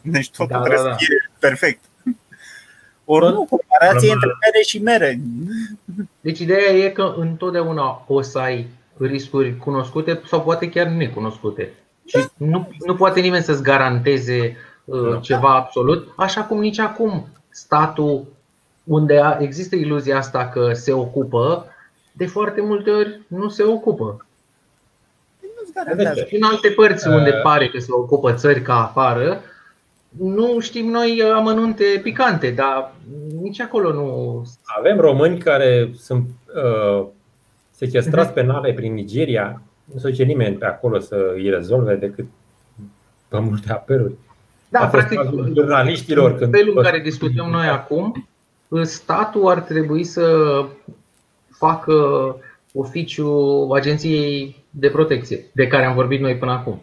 Deci 0.01 0.29
totul 0.29 0.47
da, 0.47 0.59
trebuie 0.59 0.83
da, 0.83 0.89
da. 0.89 0.97
să 0.97 1.05
fie 1.05 1.31
perfect. 1.39 1.83
Ori 3.09 3.25
nu, 3.25 3.47
comparație 3.49 4.11
între 4.11 4.29
mere 4.41 4.63
și 4.63 4.81
mere. 4.81 5.19
Deci 6.21 6.39
ideea 6.39 6.71
e 6.73 6.89
că 6.89 7.13
întotdeauna 7.17 8.03
o 8.07 8.21
să 8.21 8.39
ai 8.39 8.67
riscuri 8.97 9.57
cunoscute 9.57 10.21
sau 10.25 10.41
poate 10.41 10.69
chiar 10.69 10.87
necunoscute. 10.87 11.73
Și 12.05 12.17
nu, 12.37 12.69
nu 12.85 12.95
poate 12.95 13.19
nimeni 13.19 13.43
să-ți 13.43 13.63
garanteze 13.63 14.57
uh, 14.85 15.17
ceva 15.21 15.55
absolut, 15.55 16.13
așa 16.15 16.43
cum 16.43 16.59
nici 16.59 16.79
acum 16.79 17.27
statul 17.49 18.25
unde 18.83 19.37
există 19.39 19.75
iluzia 19.75 20.17
asta 20.17 20.47
că 20.47 20.73
se 20.73 20.93
ocupă, 20.93 21.65
de 22.11 22.25
foarte 22.25 22.61
multe 22.61 22.89
ori 22.89 23.21
nu 23.27 23.49
se 23.49 23.63
ocupă. 23.63 24.25
În 26.31 26.43
alte 26.43 26.69
părți 26.69 27.07
unde 27.07 27.29
uh. 27.29 27.41
pare 27.43 27.67
că 27.69 27.79
se 27.79 27.91
ocupă 27.91 28.33
țări 28.33 28.61
ca 28.61 28.83
afară, 28.83 29.41
nu 30.19 30.59
știm 30.59 30.89
noi 30.89 31.21
amănunte 31.35 31.99
picante, 32.03 32.51
dar 32.51 32.93
nici 33.41 33.59
acolo 33.59 33.93
nu. 33.93 34.41
Avem 34.77 34.99
români 34.99 35.37
care 35.37 35.89
sunt 35.95 36.29
uh, 36.55 37.05
sequestrați 37.71 38.33
pe 38.33 38.41
nave 38.41 38.73
prin 38.73 38.93
Nigeria, 38.93 39.61
nu 39.93 39.99
se 39.99 40.09
duce 40.09 40.23
nimeni 40.23 40.55
pe 40.55 40.65
acolo 40.65 40.99
să 40.99 41.31
îi 41.35 41.49
rezolve 41.49 41.95
decât 41.95 42.25
pe 43.27 43.39
multe 43.39 43.71
apeluri. 43.71 44.13
Da, 44.69 44.85
practic, 44.85 45.19
jurnaliștilor. 45.53 46.35
Când 46.35 46.51
felul 46.55 46.73
în 46.77 46.83
care 46.83 46.99
discutăm 46.99 47.49
noi 47.49 47.67
acum, 47.67 48.27
statul 48.81 49.47
ar 49.47 49.59
trebui 49.59 50.03
să 50.03 50.25
facă 51.49 52.35
oficiu 52.73 53.31
agenției 53.73 54.63
de 54.69 54.89
protecție, 54.89 55.45
de 55.53 55.67
care 55.67 55.85
am 55.85 55.93
vorbit 55.93 56.21
noi 56.21 56.37
până 56.37 56.51
acum. 56.51 56.81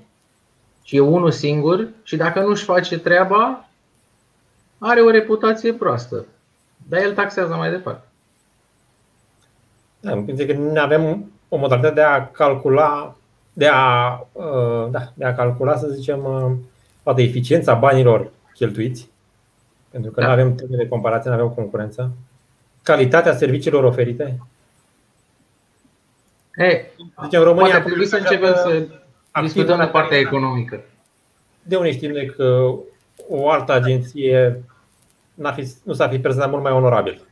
Și 0.84 0.96
e 0.96 1.00
unul 1.00 1.30
singur 1.30 1.88
și 2.02 2.16
dacă 2.16 2.40
nu 2.40 2.48
își 2.48 2.64
face 2.64 2.98
treaba, 2.98 3.68
are 4.78 5.00
o 5.00 5.10
reputație 5.10 5.72
proastă. 5.72 6.24
Dar 6.88 7.00
el 7.00 7.14
taxează 7.14 7.54
mai 7.54 7.70
departe. 7.70 8.06
Da, 10.00 10.24
că 10.46 10.52
nu 10.52 10.80
avem 10.80 11.32
o 11.48 11.56
modalitate 11.56 11.94
de 11.94 12.00
a 12.00 12.26
calcula, 12.26 13.16
de 13.52 13.68
a, 13.72 14.20
uh, 14.32 14.90
da, 14.90 15.12
de 15.14 15.24
a 15.24 15.34
calcula, 15.34 15.76
să 15.76 15.88
zicem, 15.88 16.24
uh, 16.24 16.52
poate 17.02 17.22
eficiența 17.22 17.74
banilor 17.74 18.30
cheltuiți 18.54 19.12
pentru 19.94 20.12
că 20.12 20.20
da. 20.20 20.26
nu 20.26 20.32
avem 20.32 20.54
termen 20.54 20.78
de 20.78 20.88
comparație, 20.88 21.30
nu 21.30 21.36
avem 21.36 21.48
concurență. 21.48 22.10
Calitatea 22.82 23.34
serviciilor 23.34 23.84
oferite. 23.84 24.38
E, 26.56 26.84
deci 27.20 27.38
în 27.38 27.42
România 27.42 27.70
poate 27.70 27.84
trebui 27.84 28.06
să 28.06 28.16
începem 28.16 28.54
să 28.54 28.86
discutăm 29.42 29.78
de 29.78 29.86
partea 29.86 30.18
economică. 30.18 30.85
De 31.62 31.76
unde 31.76 31.92
știm 31.92 32.10
noi 32.10 32.30
că 32.30 32.74
o 33.28 33.50
altă 33.50 33.72
agenție 33.72 34.62
n-a 35.35 35.52
fi, 35.52 35.72
nu 35.82 35.92
s-a 35.92 36.08
fi 36.08 36.18
prezentat 36.18 36.50
mult 36.50 36.62
mai 36.62 36.72
onorabil? 36.72 37.26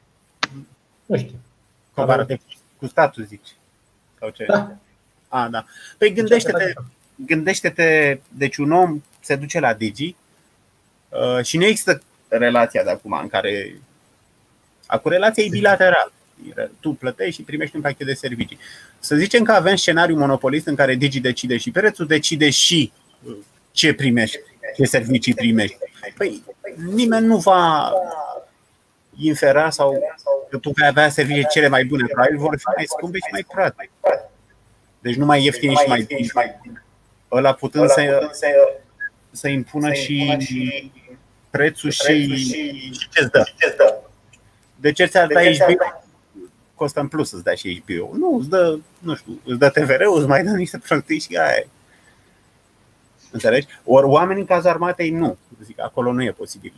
Nu 1.06 1.16
știu. 1.16 1.34
Comparativ 1.94 2.40
cu 2.78 2.86
statul, 2.86 3.24
zici? 3.24 3.56
Sau 4.18 4.30
ce? 4.30 4.44
Da. 4.44 4.76
A, 5.28 5.48
da. 5.48 5.64
Păi 5.98 6.12
gândește-te, 6.12 6.72
gândește-te, 7.14 8.20
deci 8.28 8.56
un 8.56 8.72
om 8.72 9.02
se 9.20 9.36
duce 9.36 9.60
la 9.60 9.74
Digi 9.74 10.16
uh, 11.08 11.44
și 11.44 11.56
nu 11.56 11.64
există 11.64 12.02
relația 12.28 12.82
de 12.82 12.90
acum 12.90 13.12
în 13.12 13.28
care 13.28 13.80
acum 14.86 15.10
relația 15.10 15.44
e 15.44 15.48
bilaterală. 15.48 16.12
Tu 16.80 16.92
plătești 16.92 17.34
și 17.34 17.42
primești 17.42 17.76
un 17.76 17.82
pachet 17.82 18.06
de 18.06 18.14
servicii. 18.14 18.58
Să 19.04 19.16
zicem 19.16 19.44
că 19.44 19.52
avem 19.52 19.76
scenariu 19.76 20.16
monopolist 20.16 20.66
în 20.66 20.74
care 20.74 20.94
Digi 20.94 21.20
decide 21.20 21.56
și 21.56 21.70
prețul, 21.70 22.06
decide 22.06 22.50
și 22.50 22.92
uh, 23.22 23.36
ce 23.70 23.94
primești, 23.94 24.38
ce 24.76 24.84
servicii 24.84 25.34
primești. 25.34 25.76
Păi 26.16 26.42
nimeni 26.92 27.26
nu 27.26 27.36
va 27.36 27.92
infera 29.16 29.70
sau 29.70 29.98
că 30.50 30.56
tu 30.58 30.70
vei 30.70 30.86
avea 30.86 31.08
servicii 31.08 31.46
cele 31.50 31.68
mai 31.68 31.84
bune, 31.84 32.06
probabil 32.06 32.38
vor 32.38 32.56
fi 32.58 32.64
mai 32.76 32.84
scumpe 32.86 33.16
și 33.16 33.32
mai 33.32 33.42
curate. 33.42 33.90
Deci 34.98 35.14
nu 35.16 35.24
mai 35.24 35.44
ieftini 35.44 35.74
și 35.74 35.88
mai 35.88 36.06
buni. 36.08 36.82
Ăla 37.32 37.52
putând 37.52 37.88
să, 37.88 38.30
să 39.30 39.48
impună 39.48 39.92
și 39.92 40.36
prețul 41.50 41.90
și, 41.90 42.36
și 42.36 43.08
ce-ți 43.12 43.30
dă. 43.30 43.44
De 44.76 44.92
ce 44.92 45.04
ți-ar 45.04 45.26
da 45.26 45.38
aici 45.38 45.58
costă 46.74 47.00
în 47.00 47.08
plus 47.08 47.28
să-ți 47.28 47.44
dea 47.44 47.54
și 47.54 47.82
HBO. 47.86 48.16
Nu, 48.16 48.36
îți 48.38 48.48
dă, 48.48 48.78
nu 48.98 49.14
știu, 49.14 49.40
îți 49.44 49.58
dă 49.58 49.68
TVR-ul, 49.68 50.18
îți 50.18 50.28
mai 50.28 50.44
dă 50.44 50.50
niște 50.50 50.78
prostii 50.78 51.18
și 51.18 51.36
aia 51.36 51.64
Înțelegi? 53.32 53.66
Ori 53.84 54.06
oamenii 54.06 54.40
în 54.40 54.46
cazul 54.46 54.70
armatei 54.70 55.10
nu. 55.10 55.36
Zic, 55.64 55.80
acolo 55.80 56.12
nu 56.12 56.22
e 56.22 56.30
posibil. 56.30 56.72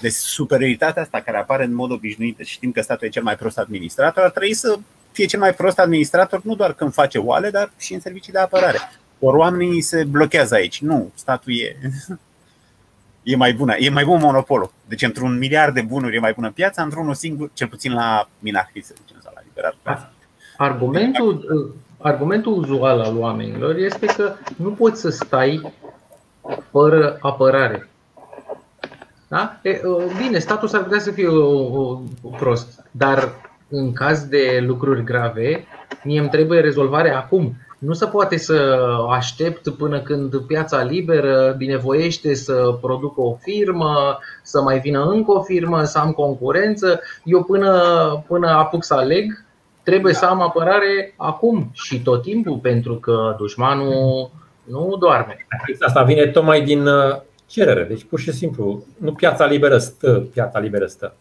Deci 0.00 0.12
superioritatea 0.12 1.02
asta 1.02 1.20
care 1.20 1.36
apare 1.36 1.64
în 1.64 1.74
mod 1.74 1.90
obișnuit, 1.90 2.36
deci 2.36 2.48
știm 2.48 2.72
că 2.72 2.80
statul 2.80 3.06
e 3.06 3.10
cel 3.10 3.22
mai 3.22 3.36
prost 3.36 3.58
administrator, 3.58 4.22
ar 4.22 4.30
trebui 4.30 4.54
să 4.54 4.78
fie 5.12 5.26
cel 5.26 5.40
mai 5.40 5.54
prost 5.54 5.78
administrator 5.78 6.40
nu 6.42 6.54
doar 6.54 6.72
când 6.72 6.92
face 6.92 7.18
oale, 7.18 7.50
dar 7.50 7.72
și 7.78 7.94
în 7.94 8.00
servicii 8.00 8.32
de 8.32 8.38
apărare. 8.38 8.78
Ori 9.18 9.36
oamenii 9.36 9.80
se 9.80 10.04
blochează 10.04 10.54
aici. 10.54 10.80
Nu, 10.80 11.12
statul 11.14 11.52
e, 11.52 11.76
e 13.30 13.36
mai 13.36 13.52
bună. 13.52 13.74
E 13.76 13.90
mai 13.90 14.04
bun 14.04 14.18
monopolul. 14.22 14.70
Deci 14.84 15.02
într-un 15.02 15.38
miliard 15.38 15.74
de 15.74 15.80
bunuri 15.80 16.16
e 16.16 16.20
mai 16.20 16.32
bună 16.32 16.50
piața, 16.50 16.82
într-unul 16.82 17.14
singur, 17.14 17.50
cel 17.52 17.68
puțin 17.68 17.92
la 17.92 18.28
minahri, 18.38 18.82
să 18.82 18.94
zicem, 19.00 19.16
sau 19.22 19.32
la 19.34 19.40
liberal. 19.46 19.76
Argumentul, 20.56 21.74
argumentul 21.98 22.52
uzual 22.52 23.00
al 23.00 23.16
oamenilor 23.16 23.76
este 23.76 24.06
că 24.06 24.34
nu 24.56 24.70
poți 24.70 25.00
să 25.00 25.10
stai 25.10 25.72
fără 26.70 27.18
apărare. 27.20 27.88
Da? 29.28 29.58
E, 29.62 29.80
bine, 30.22 30.38
statul 30.38 30.68
s-ar 30.68 30.82
putea 30.82 30.98
să 30.98 31.10
fie 31.10 31.26
o, 31.26 31.80
o, 31.80 32.00
o 32.22 32.28
prost, 32.28 32.84
dar 32.90 33.32
în 33.68 33.92
caz 33.92 34.24
de 34.24 34.64
lucruri 34.66 35.04
grave, 35.04 35.66
mie 36.04 36.20
îmi 36.20 36.28
trebuie 36.28 36.60
rezolvare 36.60 37.10
acum. 37.10 37.56
Nu 37.78 37.92
se 37.92 38.06
poate 38.06 38.36
să 38.36 38.86
aștept 39.10 39.68
până 39.68 40.00
când 40.00 40.36
piața 40.36 40.82
liberă 40.82 41.54
binevoiește 41.56 42.34
să 42.34 42.78
producă 42.80 43.20
o 43.20 43.36
firmă, 43.40 44.18
să 44.42 44.60
mai 44.60 44.78
vină 44.78 45.04
încă 45.04 45.30
o 45.32 45.42
firmă, 45.42 45.84
să 45.84 45.98
am 45.98 46.12
concurență. 46.12 47.00
Eu 47.24 47.42
până, 47.42 47.72
până 48.26 48.48
apuc 48.48 48.84
să 48.84 48.94
aleg, 48.94 49.44
trebuie 49.82 50.14
să 50.14 50.24
am 50.24 50.40
apărare 50.40 51.14
acum 51.16 51.70
și 51.72 52.02
tot 52.02 52.22
timpul, 52.22 52.56
pentru 52.56 52.94
că 52.94 53.34
dușmanul 53.38 54.30
nu 54.64 54.96
doarme. 55.00 55.46
Asta 55.80 56.02
vine 56.02 56.26
tocmai 56.26 56.62
din 56.62 56.86
uh, 56.86 57.16
cerere, 57.46 57.84
deci 57.84 58.04
pur 58.04 58.20
și 58.20 58.32
simplu, 58.32 58.84
nu 58.96 59.12
piața 59.12 59.46
liberă 59.46 59.78
stă, 59.78 60.26
piața 60.32 60.58
liberă 60.58 60.86
stă. 60.86 61.14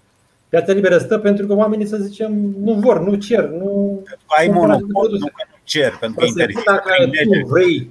Piața 0.50 0.74
liberă 0.74 0.98
stă 0.98 1.18
pentru 1.18 1.48
că 1.48 1.54
oamenii, 1.54 1.86
să 1.86 1.98
zicem, 1.98 2.56
nu 2.64 2.74
vor, 2.74 3.00
nu 3.00 3.16
cer, 3.16 3.46
nu. 3.50 4.02
Ai 4.26 4.48
monopol, 4.48 5.10
nu 5.12 5.28
cer, 5.68 5.98
pentru 6.00 6.20
că 6.20 6.26
interzis. 6.26 6.64
Dacă 6.66 6.94
tu 7.24 7.48
vrei 7.48 7.90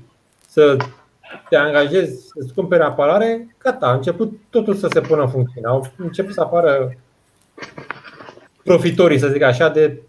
să 0.49 0.77
te 1.49 1.57
angajezi, 1.57 2.27
să-ți 2.27 2.55
cumperi 2.55 2.83
apărare, 2.83 3.57
gata, 3.59 3.87
a 3.87 3.95
început 3.95 4.41
totul 4.51 4.75
să 4.75 4.89
se 4.93 5.01
pună 5.01 5.23
în 5.23 5.31
funcțiune. 5.31 5.67
Au 5.67 5.93
început 5.97 6.35
să 6.35 6.41
apară 6.41 6.97
profitorii, 8.65 9.19
să 9.19 9.29
zic 9.29 9.43
așa, 9.43 9.69
de 9.69 10.01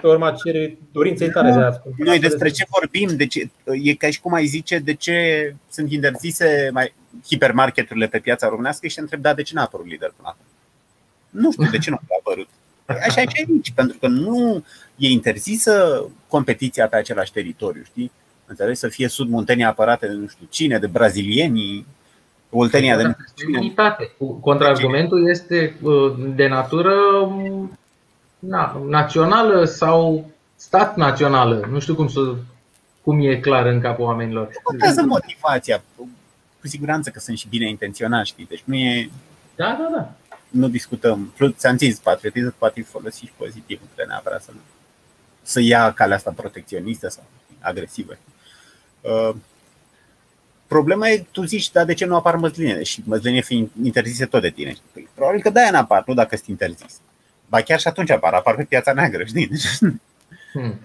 pe 0.00 0.06
urma 0.06 0.30
cere 0.30 0.78
dorinței 0.92 1.30
tale 1.30 1.50
de 1.50 1.58
a 1.58 1.72
Noi 1.96 2.18
despre 2.18 2.48
ce 2.48 2.66
vorbim? 2.70 3.16
De 3.16 3.26
ce, 3.26 3.50
e 3.82 3.94
ca 3.94 4.10
și 4.10 4.20
cum 4.20 4.32
ai 4.32 4.46
zice 4.46 4.78
de 4.78 4.94
ce 4.94 5.54
sunt 5.70 5.92
interzise 5.92 6.70
mai, 6.72 6.94
hipermarketurile 7.26 8.06
pe 8.06 8.18
piața 8.18 8.48
românească 8.48 8.86
și 8.86 8.94
te 8.94 9.00
întreb, 9.00 9.20
da, 9.20 9.34
de 9.34 9.42
ce 9.42 9.54
n-a 9.54 9.62
apărut 9.62 9.86
lider 9.86 10.12
până 10.16 10.28
acum? 10.28 10.44
Nu 11.30 11.52
știu 11.52 11.70
de 11.70 11.78
ce 11.78 11.90
nu 11.90 11.96
a 11.96 12.16
apărut. 12.18 12.48
Așa 12.86 13.20
e 13.20 13.26
și 13.28 13.46
aici, 13.48 13.72
pentru 13.74 13.98
că 13.98 14.06
nu 14.06 14.64
e 14.98 15.08
interzisă 15.08 16.04
competiția 16.28 16.88
pe 16.88 16.96
același 16.96 17.32
teritoriu, 17.32 17.82
știi? 17.84 18.10
Înțelegi? 18.46 18.78
Să 18.78 18.88
fie 18.88 19.08
sud 19.08 19.28
Muntenia 19.28 19.68
apărate 19.68 20.06
de 20.06 20.12
nu 20.12 20.26
știu 20.26 20.46
cine, 20.50 20.78
de 20.78 20.86
brazilieni, 20.86 21.86
Oltenia 22.50 22.96
de 22.96 23.02
nu 23.02 23.14
știu 23.34 23.60
cine. 23.60 23.74
Contraargumentul 24.40 25.28
este 25.28 25.76
uh, 25.82 26.14
de 26.34 26.48
natură 26.48 26.94
na, 28.38 28.82
națională 28.88 29.64
sau 29.64 30.30
stat 30.56 30.96
națională. 30.96 31.68
Nu 31.70 31.78
știu 31.78 31.94
cum, 31.94 32.08
să, 32.08 32.34
cum 33.02 33.20
e 33.20 33.36
clar 33.36 33.66
în 33.66 33.80
capul 33.80 34.04
oamenilor. 34.04 34.48
Contează 34.62 35.02
motivația. 35.02 35.82
Cu 36.60 36.66
siguranță 36.66 37.10
că 37.10 37.18
sunt 37.18 37.38
și 37.38 37.48
bine 37.48 37.68
intenționați, 37.68 38.28
știi? 38.28 38.46
Deci 38.48 38.62
nu 38.64 38.74
e. 38.74 39.10
Da, 39.56 39.78
da, 39.80 39.96
da. 39.96 40.12
Nu 40.50 40.68
discutăm. 40.68 41.32
Ți-am 41.50 41.76
zis, 41.76 41.98
patriotismul 41.98 42.54
poate 42.58 42.80
fi 42.80 42.86
folosit 42.86 43.28
și 43.28 43.34
pozitiv, 43.36 43.78
nu 43.80 43.86
trebuie 43.86 44.06
neapărat 44.06 44.42
să, 44.42 44.50
să 45.48 45.60
ia 45.60 45.92
calea 45.92 46.16
asta 46.16 46.32
protecționistă 46.36 47.08
sau 47.08 47.24
agresivă. 47.60 48.16
Uh, 49.00 49.34
problema 50.66 51.08
e, 51.08 51.26
tu 51.30 51.44
zici, 51.44 51.70
dar 51.70 51.84
de 51.84 51.94
ce 51.94 52.04
nu 52.04 52.16
apar 52.16 52.36
măslinele? 52.36 52.82
Și 52.82 53.02
măslinele 53.04 53.42
fiind 53.42 53.70
interzise 53.82 54.26
tot 54.26 54.40
de 54.40 54.50
tine. 54.50 54.74
Păi, 54.92 55.08
probabil 55.14 55.40
că 55.40 55.50
de-aia 55.50 55.70
n-apar, 55.70 56.02
nu 56.06 56.14
dacă 56.14 56.36
sunt 56.36 56.48
interzis. 56.48 57.00
Ba 57.48 57.60
chiar 57.60 57.80
și 57.80 57.88
atunci 57.88 58.10
apar, 58.10 58.32
apar 58.32 58.54
pe 58.54 58.64
piața 58.64 58.92
neagră, 58.92 59.24
știi? 59.24 59.50
Hmm. 60.52 60.80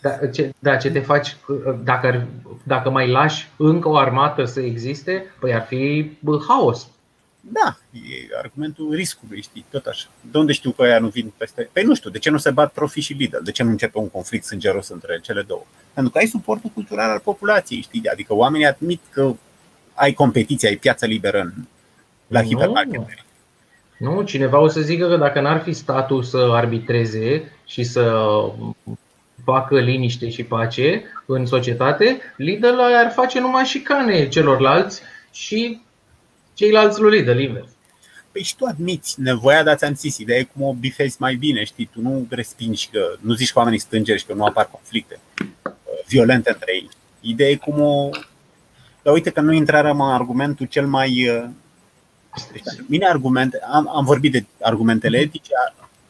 Da, 0.00 0.26
ce, 0.26 0.54
da, 0.58 0.76
ce 0.76 0.90
te 0.90 1.00
faci 1.00 1.36
dacă, 1.82 2.26
dacă 2.62 2.90
mai 2.90 3.08
lași 3.08 3.48
încă 3.56 3.88
o 3.88 3.96
armată 3.96 4.44
să 4.44 4.60
existe? 4.60 5.24
Păi 5.40 5.54
ar 5.54 5.66
fi 5.66 6.12
haos. 6.48 6.88
Da, 7.40 7.78
e 7.92 8.36
argumentul 8.42 8.94
riscului, 8.94 9.42
știi, 9.42 9.64
tot 9.70 9.86
așa. 9.86 10.06
De 10.30 10.38
unde 10.38 10.52
știu 10.52 10.70
că 10.70 10.82
ăia 10.82 10.98
nu 10.98 11.08
vin 11.08 11.32
peste... 11.36 11.68
Păi 11.72 11.82
nu 11.82 11.94
știu, 11.94 12.10
de 12.10 12.18
ce 12.18 12.30
nu 12.30 12.38
se 12.38 12.50
bat 12.50 12.72
Profi 12.72 13.00
și 13.00 13.12
Lidl? 13.12 13.42
De 13.42 13.50
ce 13.50 13.62
nu 13.62 13.70
începe 13.70 13.98
un 13.98 14.08
conflict 14.08 14.44
sângeros 14.44 14.88
între 14.88 15.18
cele 15.22 15.42
două? 15.42 15.62
Pentru 15.94 16.12
că 16.12 16.18
ai 16.18 16.26
suportul 16.26 16.70
cultural 16.74 17.10
al 17.10 17.18
populației, 17.18 17.80
știi? 17.80 18.08
Adică 18.08 18.34
oamenii 18.34 18.66
admit 18.66 19.00
că 19.10 19.34
ai 19.94 20.12
competiție, 20.12 20.68
ai 20.68 20.76
piață 20.76 21.06
liberă 21.06 21.40
în, 21.40 21.52
la 22.26 22.42
hipermarketuri. 22.42 23.24
Nu, 23.98 24.22
cineva 24.22 24.58
o 24.58 24.68
să 24.68 24.80
zică 24.80 25.08
că 25.08 25.16
dacă 25.16 25.40
n-ar 25.40 25.62
fi 25.62 25.72
statul 25.72 26.22
să 26.22 26.48
arbitreze 26.52 27.52
și 27.66 27.82
să 27.82 28.24
facă 29.44 29.80
liniște 29.80 30.28
și 30.30 30.44
pace 30.44 31.02
în 31.26 31.46
societate, 31.46 32.20
Lidl 32.36 32.80
ar 32.96 33.12
face 33.14 33.40
numai 33.40 33.64
șicane 33.64 34.28
celorlalți 34.28 35.02
și 35.32 35.80
ceilalți 36.58 37.00
lui 37.00 37.18
Lidl, 37.18 37.38
invers. 37.38 37.68
Păi 38.32 38.42
și 38.42 38.56
tu 38.56 38.64
admiți 38.64 39.20
nevoia 39.20 39.62
de 39.62 39.70
a-ți 39.70 39.84
am 39.84 39.94
zis, 39.94 40.18
ideea 40.18 40.38
e 40.38 40.42
cum 40.42 40.62
o 40.62 40.74
bifezi 40.74 41.16
mai 41.18 41.34
bine, 41.34 41.64
știi, 41.64 41.90
tu 41.92 42.00
nu 42.00 42.26
respingi 42.30 42.88
că 42.92 43.16
nu 43.20 43.32
zici 43.32 43.52
că 43.52 43.58
oamenii 43.58 43.78
stângeri 43.78 44.18
și 44.18 44.26
că 44.26 44.34
nu 44.34 44.44
apar 44.44 44.68
conflicte 44.70 45.20
uh, 45.40 45.72
violente 46.06 46.50
între 46.50 46.72
ei. 46.74 46.88
Ideea 47.20 47.50
e 47.50 47.56
cum 47.56 47.80
o... 47.80 48.10
Dar 49.02 49.14
uite 49.14 49.30
că 49.30 49.40
nu 49.40 49.52
intrăm 49.52 50.00
în 50.00 50.10
argumentul 50.10 50.66
cel 50.66 50.86
mai 50.86 51.28
uh, 51.28 51.48
deci, 52.52 52.62
mine 52.86 53.06
argumente, 53.06 53.58
am, 53.72 53.88
am 53.96 54.04
vorbit 54.04 54.32
de 54.32 54.44
argumentele 54.60 55.18
etice, 55.18 55.52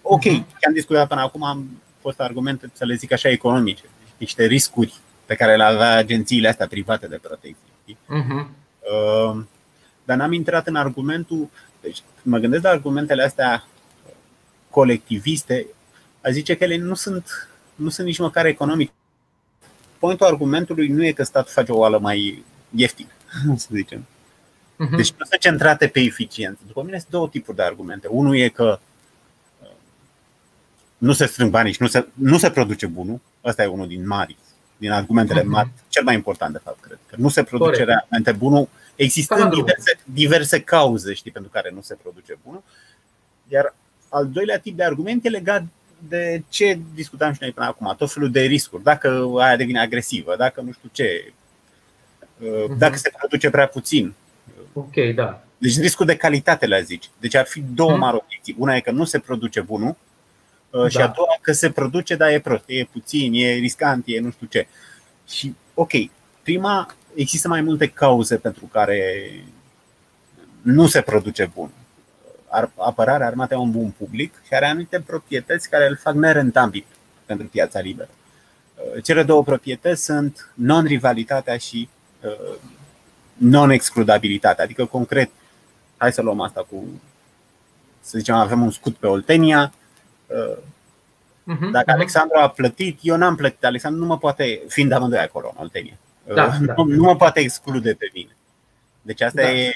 ok, 0.03 0.23
ce 0.23 0.67
am 0.67 0.73
discutat 0.73 1.09
până 1.09 1.21
acum 1.21 1.43
am 1.43 1.83
fost 2.01 2.21
argumente, 2.21 2.71
să 2.73 2.85
le 2.85 2.95
zic 2.95 3.13
așa, 3.13 3.29
economice, 3.29 3.85
niște 4.17 4.45
riscuri 4.45 4.95
pe 5.27 5.35
care 5.35 5.57
le 5.57 5.63
avea 5.63 5.97
agențiile 5.97 6.49
astea 6.49 6.67
private 6.67 7.07
de 7.07 7.19
protecție. 7.23 7.73
Uh-huh. 7.87 8.47
Uh, 8.81 9.43
dar 10.09 10.17
n-am 10.17 10.33
intrat 10.33 10.67
în 10.67 10.77
argumentul, 10.77 11.49
deci 11.81 12.03
când 12.15 12.35
mă 12.35 12.39
gândesc 12.39 12.63
la 12.63 12.71
argumentele 12.71 13.23
astea 13.23 13.67
colectiviste, 14.71 15.67
a 16.21 16.31
zice 16.31 16.57
că 16.57 16.65
ele 16.65 16.77
nu 16.77 16.95
sunt, 16.95 17.49
nu 17.75 17.89
sunt 17.89 18.07
nici 18.07 18.19
măcar 18.19 18.47
economice. 18.47 18.93
Pointul 19.99 20.27
argumentului 20.27 20.89
nu 20.89 21.05
e 21.05 21.13
că 21.13 21.23
statul 21.23 21.53
face 21.53 21.73
o 21.73 21.79
oală 21.79 21.99
mai 21.99 22.45
ieftină, 22.71 23.09
să 23.57 23.69
zicem. 23.73 24.01
Uh-huh. 24.01 24.97
Deci 24.97 25.11
nu 25.11 25.25
sunt 25.25 25.41
centrate 25.41 25.87
pe 25.87 26.01
eficiență. 26.01 26.61
După 26.67 26.83
mine 26.83 26.99
sunt 26.99 27.11
două 27.11 27.29
tipuri 27.29 27.57
de 27.57 27.63
argumente. 27.63 28.07
Unul 28.11 28.37
e 28.37 28.49
că 28.49 28.79
uh, 29.63 29.69
nu 30.99 31.13
se 31.13 31.27
strâng 31.27 31.51
banii 31.51 31.73
și 31.73 31.83
nu 31.83 31.89
se, 31.89 32.07
nu 32.15 32.39
se 32.39 32.51
produce 32.51 32.87
bunul. 32.87 33.21
Asta 33.43 33.63
e 33.63 33.67
unul 33.67 33.87
din 33.87 34.07
mari, 34.07 34.37
din 34.77 34.91
argumentele 34.91 35.41
uh-huh. 35.41 35.55
mari, 35.57 35.71
cel 35.89 36.05
mai 36.05 36.15
important 36.15 36.53
de 36.53 36.61
fapt, 36.65 36.81
cred. 36.81 36.99
Că 37.07 37.17
nu 37.19 37.29
se 37.29 37.43
produce 37.43 37.71
Corect. 37.71 37.89
realmente 37.89 38.33
bunul, 38.33 38.69
există 38.99 39.51
diverse, 39.55 39.99
diverse 40.05 40.61
cauze 40.61 41.15
știi, 41.15 41.31
pentru 41.31 41.51
care 41.51 41.71
nu 41.75 41.81
se 41.81 41.95
produce 42.03 42.39
bunul. 42.45 42.63
Iar 43.49 43.75
al 44.09 44.29
doilea 44.29 44.59
tip 44.59 44.77
de 44.77 44.85
argument 44.85 45.25
e 45.25 45.29
legat 45.29 45.65
de 46.09 46.43
ce 46.49 46.79
discutam 46.95 47.33
și 47.33 47.39
noi 47.41 47.53
până 47.53 47.67
acum, 47.67 47.95
tot 47.99 48.13
felul 48.13 48.31
de 48.31 48.41
riscuri. 48.41 48.83
Dacă 48.83 49.31
aia 49.39 49.57
devine 49.57 49.81
agresivă, 49.81 50.37
dacă 50.37 50.61
nu 50.61 50.73
știu 50.73 50.89
ce, 50.93 51.33
uh, 52.39 52.77
dacă 52.79 52.97
se 52.97 53.13
produce 53.19 53.51
prea 53.51 53.67
puțin, 53.67 54.15
Ok, 54.79 55.15
da. 55.15 55.43
Deci 55.59 55.79
riscul 55.79 56.07
de 56.07 56.17
calitate 56.17 56.67
le 56.67 56.83
zici. 56.83 57.11
Deci 57.21 57.35
ar 57.35 57.47
fi 57.47 57.61
două 57.61 57.91
hmm. 57.91 57.99
mari 57.99 58.17
obiecții. 58.17 58.55
Una 58.59 58.77
e 58.77 58.81
că 58.81 58.91
nu 58.91 59.05
se 59.05 59.19
produce 59.19 59.61
bunul 59.61 59.97
uh, 60.71 60.81
da. 60.81 60.89
și 60.89 60.97
a 60.97 61.07
doua 61.07 61.39
că 61.41 61.53
se 61.53 61.71
produce, 61.71 62.17
dar 62.17 62.31
e 62.31 62.41
prost, 62.41 62.65
e 62.67 62.85
puțin, 62.85 63.33
e 63.33 63.53
riscant, 63.53 64.05
e 64.07 64.21
nu 64.21 64.31
știu 64.31 64.47
ce. 64.47 64.67
Și 65.29 65.55
ok, 65.75 65.91
prima, 66.43 66.95
există 67.15 67.49
mai 67.49 67.61
multe 67.61 67.89
cauze 67.89 68.37
pentru 68.37 68.65
care 68.65 69.31
nu 70.63 70.87
se 70.87 71.01
produce 71.01 71.51
bun. 71.55 71.71
Apărarea 72.77 73.27
armatei 73.27 73.57
e 73.57 73.61
un 73.61 73.71
bun 73.71 73.95
public 73.99 74.43
și 74.47 74.55
are 74.55 74.67
anumite 74.67 75.01
proprietăți 75.01 75.71
care 75.71 75.89
îl 75.89 75.97
fac 75.97 76.15
nerentabil 76.15 76.85
pentru 77.27 77.47
piața 77.47 77.81
liberă. 77.81 78.09
Uh, 78.75 79.03
cele 79.03 79.23
două 79.23 79.43
proprietăți 79.43 80.05
sunt 80.05 80.53
non-rivalitatea 80.55 81.57
și 81.57 81.89
uh, 82.23 82.57
non-excludabilitate. 83.35 84.63
Adică, 84.63 84.85
concret, 84.85 85.31
hai 85.97 86.13
să 86.13 86.23
luăm 86.23 86.41
asta 86.41 86.67
cu, 86.71 86.85
să 88.01 88.19
zicem, 88.19 88.35
avem 88.35 88.63
un 88.63 88.71
scut 88.71 88.97
pe 88.97 89.07
Oltenia, 89.07 89.73
uh, 90.27 90.59
Mhm, 91.49 91.71
Dacă 91.71 91.85
mhm. 91.87 91.97
Alexandru 91.97 92.39
a 92.39 92.49
plătit, 92.49 92.99
eu 93.03 93.17
n-am 93.17 93.37
plătit. 93.37 93.65
Alexandru 93.65 94.01
nu 94.01 94.07
mă 94.07 94.19
poate, 94.19 94.61
fiind 94.69 94.93
amândoi 94.93 95.19
acolo 95.19 95.53
în 95.55 95.63
Oltenia, 95.63 95.99
Da, 96.35 96.45
uh, 96.45 96.57
da. 96.67 96.75
nu, 96.77 96.85
nu 96.85 97.03
mă 97.03 97.17
poate 97.17 97.41
exclude 97.41 97.95
pe 97.95 98.11
mine. 98.15 98.37
Deci 99.03 99.21
asta 99.21 99.43
Da. 99.43 99.51
e 99.53 99.73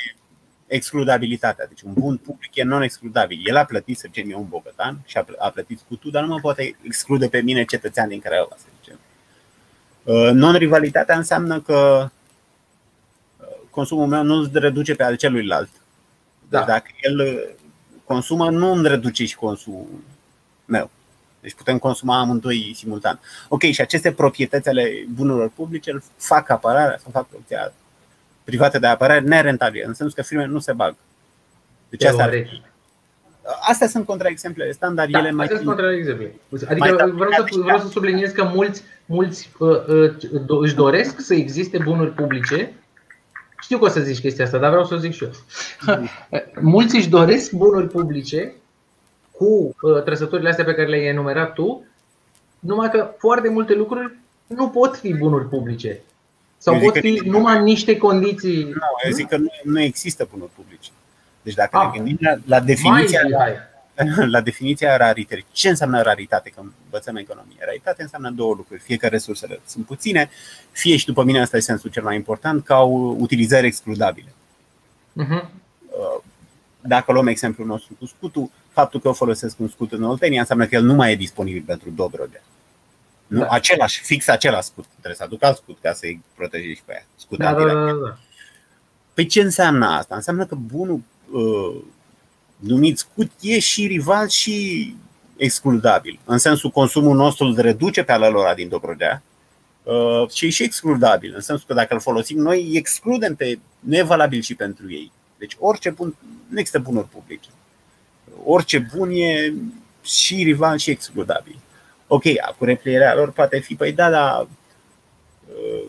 excludabilitatea. 0.67 1.67
Deci 1.67 1.81
un 1.83 1.93
bun 1.93 2.17
public 2.17 2.55
e 2.55 2.63
non-excludabil. 2.63 3.41
El 3.45 3.57
a 3.57 3.65
plătit, 3.65 3.99
să 3.99 4.09
zicem, 4.13 4.31
eu 4.31 4.39
un 4.39 4.49
bogătan 4.49 4.99
și 5.07 5.17
a, 5.17 5.23
pl- 5.25 5.33
a 5.39 5.51
plătit 5.51 5.79
scutul, 5.79 6.11
dar 6.11 6.23
nu 6.23 6.29
mă 6.29 6.41
poate 6.41 6.77
exclude 6.83 7.29
pe 7.29 7.41
mine 7.41 7.65
cetățean 7.65 8.09
din 8.09 8.21
Craiova, 8.21 8.57
să 8.59 8.65
zicem. 8.81 8.99
Uh, 10.03 10.31
Non-rivalitatea 10.33 11.17
înseamnă 11.17 11.61
că 11.61 12.09
uh, 13.41 13.47
consumul 13.71 14.07
meu 14.07 14.23
nu 14.23 14.35
îl 14.35 14.51
reduce 14.53 14.95
pe 14.95 15.03
al 15.05 15.17
celuilalt. 15.17 15.71
Deci 16.49 16.61
Da. 16.61 16.65
dacă 16.65 16.91
el 17.01 17.19
uh, 17.19 17.55
consumă, 18.05 18.51
nu 18.51 18.73
îmi 18.73 18.89
reduce 18.89 19.25
și 19.25 19.37
consumul 19.37 19.87
meu. 20.65 20.91
Deci 21.43 21.55
putem 21.55 21.79
consuma 21.79 22.19
amândoi 22.19 22.73
simultan. 22.75 23.21
Ok, 23.49 23.63
și 23.63 23.81
aceste 23.81 24.13
proprietăți 24.13 24.69
ale 24.69 25.05
bunurilor 25.15 25.51
publice 25.55 25.91
îl 25.91 26.03
fac 26.17 26.49
apărarea 26.51 26.99
sau 27.03 27.11
fac 27.13 27.27
producția 27.27 27.73
privată 28.45 28.79
de 28.79 28.87
apărare 28.87 29.21
nerentabile, 29.21 29.85
în 29.87 29.95
sensul 29.95 30.15
că 30.17 30.23
firmele 30.23 30.49
nu 30.49 30.59
se 30.59 30.73
bag. 30.73 30.95
Deci 31.89 32.05
asta 32.05 32.23
ar, 32.23 32.29
Teoretic. 32.29 32.63
astea 33.69 33.89
sunt 33.89 34.07
contraexemplele 34.07 34.73
standard, 34.73 35.11
Da, 35.11 35.19
ele 35.19 35.31
mai 35.31 35.45
astea 35.45 35.57
sunt 35.61 35.69
contraexemple. 35.69 36.33
mai 36.51 36.61
Adică 36.69 36.97
tare 36.97 37.11
vreau 37.11 37.31
să, 37.37 37.45
și 37.47 37.59
vreau 37.59 37.79
să 37.79 37.89
subliniez 37.89 38.31
că 38.33 38.45
mulți, 38.45 38.83
mulți 39.07 39.51
uh, 39.59 39.87
uh, 39.87 40.15
do- 40.43 40.61
își 40.61 40.75
doresc 40.75 41.21
să 41.21 41.35
existe 41.35 41.79
bunuri 41.79 42.11
publice. 42.11 42.73
Știu 43.61 43.79
că 43.79 43.85
o 43.85 43.89
să 43.89 44.01
zici 44.01 44.21
chestia 44.21 44.45
asta, 44.45 44.59
dar 44.59 44.71
vreau 44.71 44.85
să 44.85 44.95
o 44.95 44.99
zic 44.99 45.13
și 45.13 45.25
eu. 45.25 45.31
mulți 46.61 46.97
își 46.97 47.09
doresc 47.09 47.53
bunuri 47.53 47.87
publice 47.89 48.53
cu 49.43 49.75
uh, 49.89 50.03
trăsăturile 50.03 50.49
astea 50.49 50.65
pe 50.65 50.75
care 50.75 50.89
le-ai 50.89 51.05
enumerat 51.05 51.53
tu, 51.53 51.85
numai 52.59 52.91
că 52.91 53.11
foarte 53.19 53.49
multe 53.49 53.75
lucruri 53.75 54.17
nu 54.47 54.69
pot 54.69 54.97
fi 54.97 55.15
bunuri 55.15 55.49
publice. 55.49 56.01
Sau 56.59 56.75
Eu 56.75 56.81
zic 56.81 56.89
pot 56.91 57.01
că 57.01 57.07
fi 57.07 57.11
nici- 57.13 57.23
numai 57.23 57.57
în 57.57 57.63
niște 57.63 57.97
condiții. 57.97 58.63
Nu, 58.65 58.81
eu 59.05 59.11
zic 59.13 59.29
că 59.29 59.37
nu, 59.37 59.47
nu 59.65 59.81
există 59.81 60.29
bunuri 60.31 60.51
publice. 60.55 60.91
Deci 61.43 61.55
dacă 61.55 61.77
Ah. 61.79 61.85
ne 61.91 61.97
gândim 61.97 62.17
la, 62.21 62.31
la 62.31 62.57
Mai 62.57 62.67
definiția 62.67 63.21
Mihai. 63.27 63.55
la 64.35 64.41
definiția 64.41 64.97
rarității. 64.97 65.45
Ce 65.53 65.69
înseamnă 65.69 66.03
raritate 66.03 66.51
când 66.55 66.71
învățăm 66.85 67.17
economie? 67.17 67.57
Raritate 67.61 68.03
înseamnă 68.03 68.31
două 68.31 68.55
lucruri. 68.55 68.81
Fie 68.81 68.97
că 68.97 69.07
resursele 69.07 69.61
sunt 69.67 69.87
puține, 69.87 70.31
fie 70.71 70.97
și 70.97 71.07
după 71.07 71.23
mine 71.25 71.41
asta 71.41 71.57
e 71.57 71.61
sensul 71.61 71.91
cel 71.91 72.03
mai 72.03 72.15
important, 72.17 72.65
că 72.65 72.73
au 72.73 73.17
utilizări 73.21 73.67
excludabile. 73.67 74.33
Mhm. 75.13 75.51
Dacă 76.81 77.13
luăm 77.13 77.27
exemplul 77.27 77.67
nostru 77.67 77.95
cu 77.99 78.07
scutul, 78.07 78.51
faptul 78.73 79.01
că 79.01 79.07
eu 79.07 79.13
folosesc 79.13 79.61
un 79.61 79.69
scut 79.69 79.93
în 79.93 80.03
Oltenia 80.03 80.41
înseamnă 80.41 80.67
că 80.67 80.75
el 80.75 80.83
nu 80.83 80.95
mai 80.95 81.13
e 81.13 81.17
disponibil 81.17 81.63
pentru 81.67 81.91
Dobrogea. 81.91 82.43
Nu? 83.27 83.39
Da. 83.39 83.47
Același, 83.51 84.01
fix 84.01 84.29
același 84.29 84.67
scut. 84.67 84.85
Trebuie 84.91 85.15
să 85.15 85.23
aduc 85.23 85.45
alt 85.45 85.57
scut 85.57 85.79
ca 85.81 85.93
să-i 85.93 86.23
protejezi 86.35 86.83
pe 86.85 86.93
aia. 86.93 87.05
Scut 87.17 87.39
Da, 87.39 87.45
da, 87.45 87.51
antirachet. 87.51 88.01
da, 88.01 88.07
da. 88.07 88.19
Păi 89.15 89.27
ce 89.27 89.41
înseamnă 89.41 89.87
asta? 89.87 90.15
Înseamnă 90.15 90.47
că 90.47 90.55
bunul 90.55 91.01
uh, 91.31 91.83
numit 92.57 92.99
scut 92.99 93.31
e 93.41 93.59
și 93.59 93.87
rival 93.87 94.29
și 94.29 94.97
excludabil. 95.37 96.19
În 96.25 96.39
sensul 96.39 96.71
consumul 96.71 97.17
nostru 97.17 97.45
îl 97.45 97.61
reduce 97.61 98.03
pe 98.03 98.13
al 98.13 98.33
lor 98.33 98.55
din 98.55 98.69
Dobrogea 98.69 99.23
uh, 99.83 100.31
și 100.31 100.47
e 100.47 100.51
și 100.51 100.63
excludabil. 100.63 101.33
În 101.35 101.41
sensul 101.41 101.67
că 101.67 101.75
dacă 101.75 101.95
îl 101.95 102.01
folosim 102.01 102.39
noi, 102.39 102.63
îi 102.63 102.77
excludem 102.77 103.35
pe 103.35 103.59
nu 103.79 103.97
e 103.97 104.03
valabil 104.03 104.41
și 104.41 104.55
pentru 104.55 104.93
ei. 104.93 105.13
Deci 105.39 105.57
orice 105.59 105.91
bun, 105.91 106.15
nu 106.49 106.59
există 106.59 106.79
bunuri 106.79 107.09
publice. 107.09 107.49
Orice 108.45 108.89
bun 108.97 109.11
e 109.11 109.53
și 110.03 110.43
rival 110.43 110.79
și 110.79 110.91
excludabil. 110.91 111.59
Ok, 112.07 112.23
cu 112.59 112.65
replierea 112.65 113.15
lor 113.15 113.31
poate 113.31 113.59
fi, 113.59 113.75
păi 113.75 113.93
da, 113.93 114.11
da, 114.11 114.47
uh, 115.49 115.83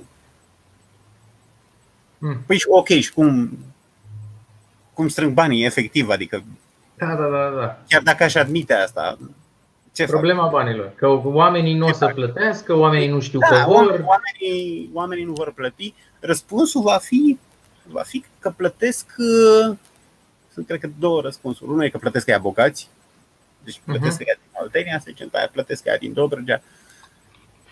Mm. 2.17 2.37
Păi 2.45 2.57
și 2.57 2.65
ok, 2.69 2.87
și 2.87 3.13
cum, 3.13 3.57
cum 4.93 5.07
strâng 5.07 5.33
banii 5.33 5.65
efectiv, 5.65 6.09
adică 6.09 6.43
Da, 6.97 7.05
da, 7.05 7.27
da, 7.27 7.49
da. 7.59 7.79
chiar 7.87 8.01
dacă 8.01 8.23
aș 8.23 8.35
admite 8.35 8.73
asta, 8.73 9.17
ce 9.91 10.01
fac? 10.03 10.11
Problema 10.11 10.47
banilor. 10.47 10.91
Că 10.95 11.07
oamenii 11.23 11.73
nu 11.73 11.85
o 11.87 11.91
să 11.91 12.11
plătească, 12.15 12.73
oamenii 12.73 13.07
nu 13.07 13.19
știu 13.19 13.39
Da, 13.39 13.47
că 13.47 13.55
oamenii, 13.69 13.97
vor. 14.01 14.05
oamenii, 14.07 14.89
oamenii 14.93 15.23
nu 15.23 15.33
vor 15.33 15.51
plăti. 15.53 15.93
Răspunsul 16.19 16.81
va 16.81 16.97
fi, 16.97 17.37
va 17.87 18.01
fi 18.01 18.23
că 18.39 18.49
plătesc, 18.55 19.05
uh, 19.17 19.75
sunt 20.53 20.65
cred 20.67 20.79
că 20.79 20.89
două 20.99 21.21
răspunsuri. 21.21 21.69
Unul 21.71 21.83
e 21.83 21.89
că 21.89 21.97
plătesc 21.97 22.27
ea 22.27 22.37
bogați, 22.39 22.89
deci 23.63 23.81
plătesc 23.85 24.19
ea 24.19 24.35
din 24.41 24.61
Oltenia, 24.61 24.99
să 24.99 25.05
zicem, 25.07 25.29
pe 25.29 25.37
aia 25.37 25.49
plătesc 25.51 25.85
ea 25.85 25.97
din 25.97 26.13
Dobrogea. 26.13 26.61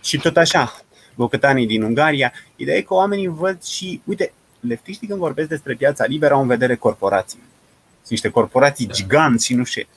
Și 0.04 0.18
tot 0.18 0.38
așa, 0.38 0.82
bocătanii 1.16 1.68
din 1.68 1.82
Ungaria. 1.84 2.34
Ideea 2.56 2.78
e 2.78 2.82
că 2.82 2.94
oamenii 2.94 3.28
văd 3.28 3.64
și, 3.64 4.02
uite, 4.06 4.34
leftiștii 4.60 5.08
când 5.08 5.20
vorbesc 5.20 5.50
despre 5.50 5.74
piața 5.76 6.06
liberă 6.06 6.34
au 6.34 6.42
în 6.42 6.48
vedere 6.48 6.76
corporații. 6.76 7.40
Sunt 7.98 8.10
niște 8.10 8.30
corporații 8.30 8.86
Da. 8.86 8.94
giganți 8.94 9.46
și 9.46 9.54
nu 9.54 9.64
știu. 9.64 9.82
ce. 9.82 9.88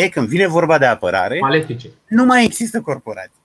E, 0.00 0.08
când 0.08 0.28
vine 0.28 0.46
vorba 0.46 0.78
de 0.78 0.86
apărare, 0.86 1.38
Malefice. 1.40 1.90
nu 2.08 2.24
mai 2.24 2.44
există 2.44 2.80
corporații. 2.80 3.39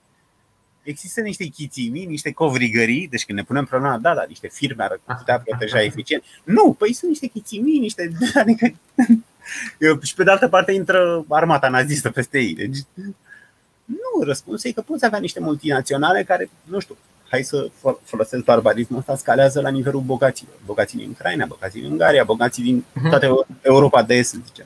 Există 0.86 1.22
niște 1.22 1.46
chițimii, 1.46 2.06
niște 2.06 2.32
covrigării, 2.32 3.08
deci 3.08 3.26
când 3.26 3.38
ne 3.38 3.44
punem 3.44 3.66
problema, 3.66 3.98
da, 3.98 4.14
da, 4.16 4.26
niște 4.28 4.48
firme 4.48 4.84
ar 4.84 5.00
putea 5.18 5.40
proteja 5.40 5.84
eficient. 5.84 6.24
Nu, 6.44 6.74
păi 6.74 6.94
sunt 6.94 7.10
niște 7.10 7.28
chițimii, 7.28 7.80
niște. 7.80 8.12
Adică, 8.42 8.74
și 10.02 10.14
pe 10.16 10.24
de 10.24 10.32
altă 10.32 10.48
parte 10.48 10.72
intră 10.72 11.26
armata 11.30 11.70
nazistă 11.70 12.10
peste 12.10 12.40
ei. 12.40 12.54
Deci, 12.54 12.78
nu, 13.86 14.24
răspunsul 14.24 14.70
e 14.70 14.74
că 14.74 14.82
poți 14.82 15.06
avea 15.06 15.20
niște 15.20 15.40
multinaționale 15.40 16.24
care, 16.24 16.50
nu 16.64 16.80
știu, 16.80 16.98
hai 17.30 17.44
să 17.44 17.70
fol- 17.80 18.00
folosesc 18.04 18.44
barbarismul 18.44 19.00
ăsta, 19.00 19.16
scalează 19.16 19.62
la 19.62 19.70
nivelul 19.70 20.02
bogaților. 20.02 20.54
Bogații 20.66 20.98
din 20.98 21.10
Ucraina, 21.10 21.46
bogații 21.46 21.82
din 21.82 21.92
Ungaria, 21.92 22.24
bogații 22.24 22.64
din 22.64 22.84
Mhm. 22.94 23.10
toată 23.10 23.26
Eu- 23.26 23.48
Europa 23.62 24.04
de 24.04 24.14
Est, 24.16 24.30
să 24.30 24.38
zicem. 24.46 24.66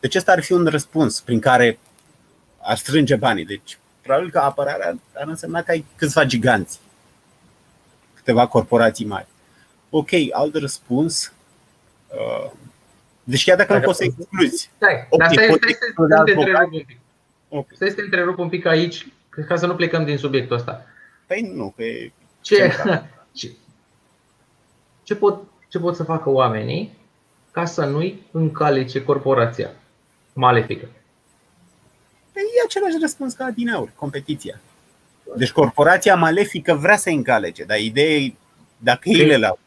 Deci 0.00 0.14
ăsta 0.14 0.32
ar 0.32 0.42
fi 0.42 0.52
un 0.52 0.66
răspuns 0.66 1.20
prin 1.20 1.40
care 1.40 1.78
ar 2.62 2.76
strânge 2.76 3.16
banii. 3.16 3.44
Deci, 3.44 3.78
probabil 4.08 4.30
că 4.30 4.38
apărarea 4.38 4.98
ar 5.14 5.28
însemna 5.28 5.62
că 5.62 5.70
ai 5.70 5.84
câțiva 5.96 6.24
giganți, 6.24 6.80
câteva 8.14 8.46
corporații 8.46 9.04
mari. 9.04 9.26
Ok, 9.90 10.08
alt 10.30 10.54
răspuns. 10.56 11.32
uh, 12.08 12.50
Deci 13.24 13.44
chiar 13.44 13.56
dacă 13.56 13.72
nu 13.72 13.78
Dacă 13.78 13.86
poți 13.90 13.98
să 13.98 14.04
excluzi. 14.04 14.70
Stai, 14.76 15.06
Ok, 15.10 15.18
dar 15.18 15.32
stai, 15.32 15.46
poți 15.46 15.58
stai, 15.58 15.72
stai, 15.72 15.88
exclude 15.88 16.14
stai, 16.14 16.26
să 16.26 16.34
te 16.34 16.34
alți 16.34 16.38
întrerup 16.38 16.72
un 16.72 16.84
pic. 16.86 16.98
Ok. 17.48 17.66
Stai 17.74 17.88
să 17.88 17.94
te 17.94 18.02
întrerup 18.02 18.38
un 18.38 18.48
pic 18.48 18.66
aici, 18.66 19.06
ca 19.46 19.56
să 19.56 19.66
nu 19.66 19.74
plecăm 19.74 20.04
din 20.04 20.18
subiectul 20.18 20.56
ăsta. 20.56 20.84
Păi 21.26 21.52
nu, 21.54 21.72
că 21.76 21.82
e 21.82 22.12
Ce, 22.40 22.54
Central. 22.56 23.06
ce, 23.38 23.50
ce, 25.02 25.14
pot, 25.14 25.42
ce 25.68 25.78
pot 25.78 25.96
să 25.96 26.04
facă 26.04 26.30
oamenii 26.30 26.96
ca 27.50 27.64
să 27.64 27.84
nu-i 27.84 28.26
încalece 28.30 29.04
corporația 29.04 29.70
malefică? 30.32 30.88
Păi 32.38 32.46
e 32.58 32.64
același 32.64 32.96
răspuns 33.00 33.34
ca 33.34 33.50
din 33.54 33.70
aur, 33.70 33.92
competiția. 33.94 34.60
Deci 35.36 35.50
corporația 35.52 36.14
malefică 36.14 36.74
vrea 36.74 36.96
să 36.96 37.08
încalece, 37.08 37.64
dar 37.64 37.78
ideea 37.78 38.16
e 38.16 38.32
dacă 38.76 39.08
ei 39.08 39.26
le 39.26 39.36
lau. 39.36 39.58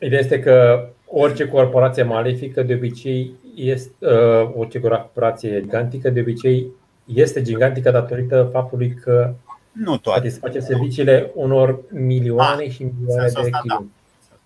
Ideea 0.00 0.20
este 0.20 0.40
că 0.40 0.88
orice 1.06 1.48
corporație 1.48 2.02
malefică 2.02 2.62
de 2.62 2.74
obicei 2.74 3.32
este, 3.54 4.06
uh, 4.06 4.50
orice 4.56 4.80
corporație 4.80 5.60
gigantică 5.60 6.10
de 6.10 6.20
obicei 6.20 6.66
este 7.04 7.42
gigantică 7.42 7.90
datorită 7.90 8.48
faptului 8.52 8.94
că 8.94 9.34
Nu 9.72 9.96
toate. 9.98 10.18
satisface 10.20 10.60
serviciile 10.60 11.30
unor 11.34 11.80
milioane 11.90 12.70
și 12.70 12.82
milioane 12.98 13.28
sensul 13.28 13.42
de 13.42 13.46
ăsta, 13.46 13.62
da. 13.66 13.74
clienți. 13.74 13.94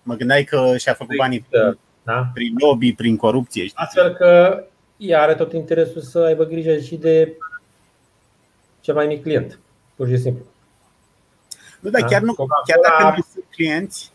Mă 0.03 0.15
gândeai 0.15 0.43
că 0.43 0.73
și-a 0.77 0.93
făcut 0.93 1.15
banii 1.15 1.45
Da? 2.03 2.29
prin 2.33 2.53
lobby, 2.57 2.93
prin 2.93 3.15
corupție. 3.17 3.61
Știi? 3.61 3.75
Astfel 3.77 4.13
că 4.13 4.63
ea 4.97 5.21
are 5.21 5.35
tot 5.35 5.53
interesul 5.53 6.01
să 6.01 6.19
aibă 6.19 6.43
grijă 6.43 6.77
și 6.79 6.95
de 6.95 7.33
cel 8.81 8.93
mai 8.93 9.07
mic 9.07 9.21
client, 9.21 9.59
pur 9.95 10.07
și 10.07 10.17
simplu. 10.17 10.43
Nu, 11.79 11.89
dar 11.89 12.01
Da. 12.01 12.07
chiar, 12.07 12.21
nu, 12.21 12.33
Coca-Cola 12.33 12.63
chiar 12.65 12.79
dacă 12.91 13.03
are- 13.07 13.15
nu 13.17 13.25
sunt 13.33 13.45
clienți, 13.51 14.11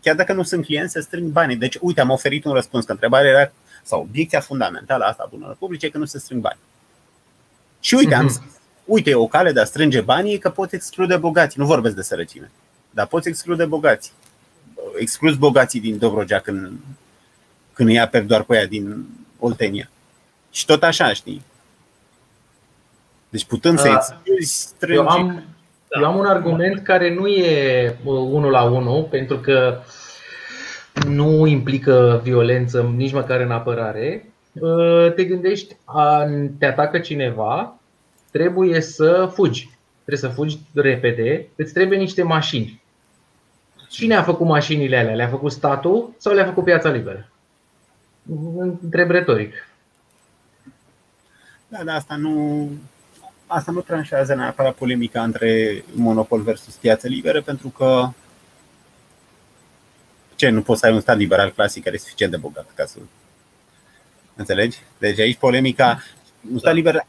chiar 0.00 0.14
dacă 0.14 0.32
nu 0.32 0.42
sunt 0.42 0.64
clienți, 0.64 0.92
se 0.92 1.00
strâng 1.00 1.30
banii. 1.30 1.56
Deci, 1.56 1.76
uite, 1.80 2.00
am 2.00 2.10
oferit 2.10 2.44
un 2.44 2.52
răspuns, 2.52 2.84
că 2.84 2.92
întrebarea 2.92 3.30
era, 3.30 3.52
sau 3.82 4.00
obiecția 4.00 4.40
fundamentală 4.40 5.04
a 5.04 5.08
asta 5.08 5.22
a 5.22 5.28
bunelor 5.30 5.56
publice, 5.58 5.86
e 5.86 5.90
că 5.90 5.98
nu 5.98 6.04
se 6.04 6.18
strâng 6.18 6.40
bani. 6.40 6.58
Și 7.80 7.94
uite, 7.94 8.14
am 8.14 8.24
Mhm. 8.24 8.32
zis, 8.32 8.40
uite, 8.84 9.14
o 9.14 9.26
cale 9.26 9.52
de 9.52 9.60
a 9.60 9.64
strânge 9.64 10.00
banii 10.00 10.34
e 10.34 10.38
că 10.38 10.50
poți 10.50 10.74
exclude 10.74 11.16
bogații. 11.16 11.60
Nu 11.60 11.66
vorbesc 11.66 11.94
de 11.94 12.02
sărăcime, 12.02 12.50
dar 12.90 13.06
poți 13.06 13.28
exclude 13.28 13.64
bogații. 13.64 14.12
Exclus 14.98 15.36
bogații 15.36 15.80
din 15.80 15.98
Dobrogea 15.98 16.38
când, 16.40 16.72
când 17.72 17.88
îi 17.88 17.98
aperi 18.00 18.26
doar 18.26 18.42
pe 18.42 18.56
aia 18.56 18.66
din 18.66 19.06
Oltenia. 19.38 19.88
Și 20.54 20.66
tot 20.66 20.82
așa, 20.82 21.12
știi? 21.12 21.42
Deci 23.28 23.44
putând 23.44 23.78
să 23.78 23.88
Ah, 23.88 23.94
excluzi, 23.94 24.52
strângi. 24.52 24.96
Eu 24.96 25.08
am, 25.08 25.42
eu 26.00 26.04
am 26.04 26.16
un 26.18 26.24
argument 26.24 26.82
care 26.82 27.14
nu 27.14 27.26
e 27.26 27.86
uh, 28.04 28.14
unul 28.30 28.50
la 28.50 28.62
unul, 28.62 29.02
pentru 29.02 29.38
că 29.38 29.80
nu 31.06 31.46
implică 31.46 32.20
violență 32.22 32.92
nici 32.96 33.12
măcar 33.12 33.40
în 33.40 33.50
apărare. 33.50 34.32
Uh, 34.52 35.12
Te 35.14 35.24
gândești, 35.24 35.76
a, 35.84 36.24
te 36.58 36.66
atacă 36.66 36.98
cineva 36.98 37.78
trebuie 38.30 38.80
să 38.80 39.30
fugi. 39.32 39.70
Trebuie 40.04 40.30
să 40.30 40.36
fugi 40.36 40.58
repede, 40.74 41.48
îți 41.56 41.72
trebuie 41.72 41.98
niște 41.98 42.22
mașini. 42.22 42.82
Cine 43.88 44.14
a 44.14 44.22
făcut 44.22 44.46
mașinile 44.46 44.96
alea? 44.96 45.14
Le-a 45.14 45.28
făcut 45.28 45.52
statul 45.52 46.14
sau 46.18 46.34
le-a 46.34 46.44
făcut 46.44 46.64
piața 46.64 46.90
liberă? 46.90 47.28
Întreb 48.58 49.10
retoric. 49.10 49.54
Da, 51.76 51.84
dar 51.84 51.96
asta 51.96 52.16
nu, 52.16 52.68
asta 53.46 53.72
nu 53.72 53.80
tranșează 53.80 54.34
neapărat 54.34 54.74
polemica 54.74 55.22
între 55.22 55.84
monopol 55.94 56.40
versus 56.42 56.74
piață 56.74 57.08
liberă, 57.08 57.42
pentru 57.42 57.68
că 57.68 58.08
ce, 60.34 60.48
nu 60.48 60.62
poți 60.62 60.80
să 60.80 60.86
ai 60.86 60.92
un 60.92 61.00
stat 61.00 61.16
liberal 61.16 61.52
clasic 61.52 61.82
care 61.82 61.94
e 61.94 61.98
suficient 61.98 62.32
de 62.32 62.38
bogat 62.38 62.66
ca 62.74 62.84
să 62.84 62.98
Înțelegi? 64.36 64.78
Deci 64.98 65.18
aici 65.18 65.36
polemica 65.36 66.02
un 66.52 66.58
stat 66.58 66.70
da. 66.70 66.76
liber, 66.76 67.06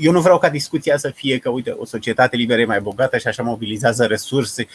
eu 0.00 0.12
nu 0.12 0.20
vreau 0.20 0.38
ca 0.38 0.48
discuția 0.48 0.96
să 0.96 1.10
fie 1.10 1.38
că, 1.38 1.48
uite, 1.48 1.70
o 1.70 1.84
societate 1.84 2.36
liberă 2.36 2.60
e 2.60 2.64
mai 2.64 2.80
bogată 2.80 3.18
și 3.18 3.26
așa 3.26 3.42
mobilizează 3.42 4.06
resurse. 4.06 4.66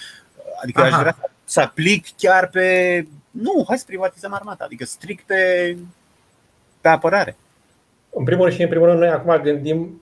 Adică 0.61 0.81
Aha. 0.81 0.89
aș 0.89 0.99
vrea 0.99 1.31
să 1.45 1.59
aplic 1.59 2.07
chiar 2.17 2.47
pe. 2.47 3.05
Nu, 3.31 3.63
hai 3.67 3.77
să 3.77 3.85
privatizăm 3.87 4.33
armata, 4.33 4.63
adică 4.63 4.85
strict 4.85 5.25
pe, 5.25 5.77
pe 6.81 6.87
apărare. 6.87 7.37
În 8.09 8.23
primul 8.23 8.43
rând 8.43 8.55
și 8.55 8.61
în 8.61 8.69
primul 8.69 8.87
rând, 8.87 8.99
noi 8.99 9.09
acum 9.09 9.41
gândim 9.41 10.01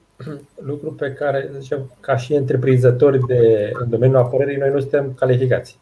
lucruri 0.69 0.95
pe 0.95 1.13
care, 1.13 1.49
zicem, 1.57 1.91
ca 1.99 2.17
și 2.17 2.33
întreprinzători 2.33 3.19
de, 3.25 3.71
în 3.73 3.89
domeniul 3.89 4.19
apărării, 4.19 4.57
noi 4.57 4.69
nu 4.69 4.79
suntem 4.79 5.13
calificați. 5.13 5.79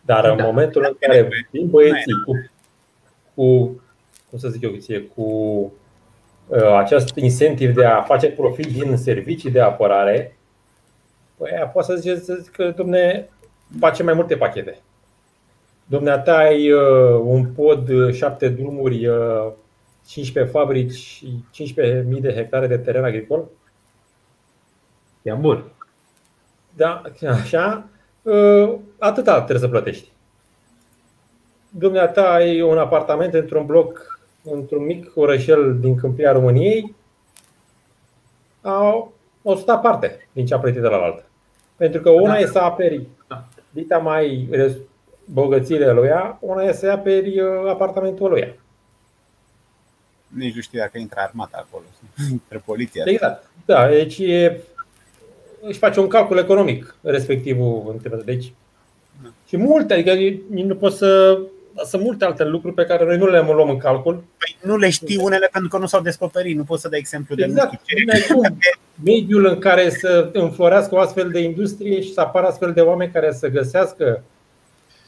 Dar 0.00 0.22
da. 0.22 0.30
în 0.30 0.38
momentul 0.42 0.84
în 0.88 0.96
care 1.00 1.28
vin 1.50 1.68
băieții 1.68 2.22
cu, 2.24 2.50
cu, 3.34 3.44
cum 4.30 4.38
să 4.38 4.48
zic 4.48 4.62
eu, 4.62 5.00
cu 5.14 5.22
uh, 6.46 6.76
acest 6.76 7.16
incentiv 7.16 7.74
de 7.74 7.84
a 7.84 8.02
face 8.02 8.30
profit 8.30 8.66
din 8.66 8.96
servicii 8.96 9.50
de 9.50 9.60
apărare, 9.60 10.36
păi 11.36 11.50
aia 11.52 11.66
poate 11.66 11.92
să 11.92 11.98
ziceți 11.98 12.50
că, 12.50 12.72
domne, 12.76 13.28
face 13.78 14.02
mai 14.02 14.14
multe 14.14 14.36
pachete. 14.36 14.78
Dumneata 15.84 16.36
ai 16.36 16.70
uh, 16.70 17.20
un 17.24 17.44
pod, 17.44 18.12
șapte 18.12 18.48
drumuri, 18.48 19.06
uh, 19.06 19.52
15 20.06 20.52
fabrici 20.52 20.92
și 20.92 21.44
15.000 21.52 22.20
de 22.20 22.32
hectare 22.34 22.66
de 22.66 22.78
teren 22.78 23.04
agricol? 23.04 23.48
E 25.22 25.32
bun. 25.32 25.64
Da, 26.76 27.02
așa. 27.28 27.88
Uh, 28.22 28.74
atâta 28.98 29.34
trebuie 29.34 29.58
să 29.58 29.68
plătești. 29.68 30.12
Dumneata 31.70 32.32
ai 32.32 32.60
un 32.60 32.78
apartament 32.78 33.34
într-un 33.34 33.66
bloc, 33.66 34.20
într-un 34.42 34.84
mic 34.84 35.10
orășel 35.14 35.78
din 35.78 35.96
câmpia 35.96 36.32
României, 36.32 36.94
au 38.62 39.12
100 39.42 39.72
aparte 39.72 40.28
din 40.32 40.46
ce 40.46 40.54
a 40.54 40.58
plătit 40.58 40.80
de 40.80 40.88
la 40.88 40.96
altă. 40.96 41.24
Pentru 41.76 42.00
că 42.00 42.10
una 42.10 42.32
da. 42.32 42.38
e 42.38 42.46
să 42.46 42.58
aperi 42.58 43.06
da. 43.28 43.44
dita 43.70 43.98
mai 43.98 44.48
bogățiile 45.24 45.92
lui 45.92 46.06
ea, 46.06 46.38
una 46.40 46.62
e 46.62 46.72
să 46.72 46.90
aperi 46.90 47.40
uh, 47.40 47.68
apartamentul 47.68 48.30
lui 48.30 48.40
ea 48.40 48.56
nici 50.36 50.54
nu 50.54 50.60
știu 50.60 50.78
dacă 50.78 50.98
intră 50.98 51.20
armata 51.20 51.66
acolo, 51.66 51.84
între 52.32 52.62
poliția. 52.64 53.02
Exact. 53.06 53.50
Da, 53.64 53.88
deci 53.88 54.18
e, 54.18 54.60
își 55.60 55.78
face 55.78 56.00
un 56.00 56.08
calcul 56.08 56.38
economic 56.38 56.96
respectivul. 57.00 58.00
Deci, 58.24 58.52
da. 59.22 59.28
Și 59.46 59.56
multe, 59.56 59.92
adică 59.92 60.42
nu 60.48 60.76
pot 60.76 60.92
să 60.92 61.38
sunt 61.84 62.02
multe 62.02 62.24
alte 62.24 62.44
lucruri 62.44 62.74
pe 62.74 62.84
care 62.84 63.04
noi 63.04 63.16
nu 63.16 63.26
le 63.26 63.40
luăm 63.40 63.70
în 63.70 63.78
calcul. 63.78 64.14
Păi 64.14 64.56
nu 64.70 64.76
le 64.76 64.90
știi 64.90 65.16
unele 65.16 65.48
pentru 65.52 65.70
că 65.70 65.78
nu 65.78 65.86
s-au 65.86 66.00
descoperit. 66.00 66.56
Nu 66.56 66.64
pot 66.64 66.80
să 66.80 66.88
dai 66.88 66.98
exemplu 66.98 67.34
de 67.34 67.44
exact. 67.44 67.70
nu 67.72 67.78
știu 67.86 68.40
ce. 68.42 68.54
Mediul 69.04 69.46
în 69.46 69.58
care 69.58 69.90
să 69.90 70.30
înflorească 70.32 70.94
o 70.94 70.98
astfel 70.98 71.30
de 71.30 71.40
industrie 71.40 72.00
și 72.00 72.12
să 72.12 72.20
apară 72.20 72.46
astfel 72.46 72.72
de 72.72 72.80
oameni 72.80 73.12
care 73.12 73.32
să 73.32 73.48
găsească 73.48 74.22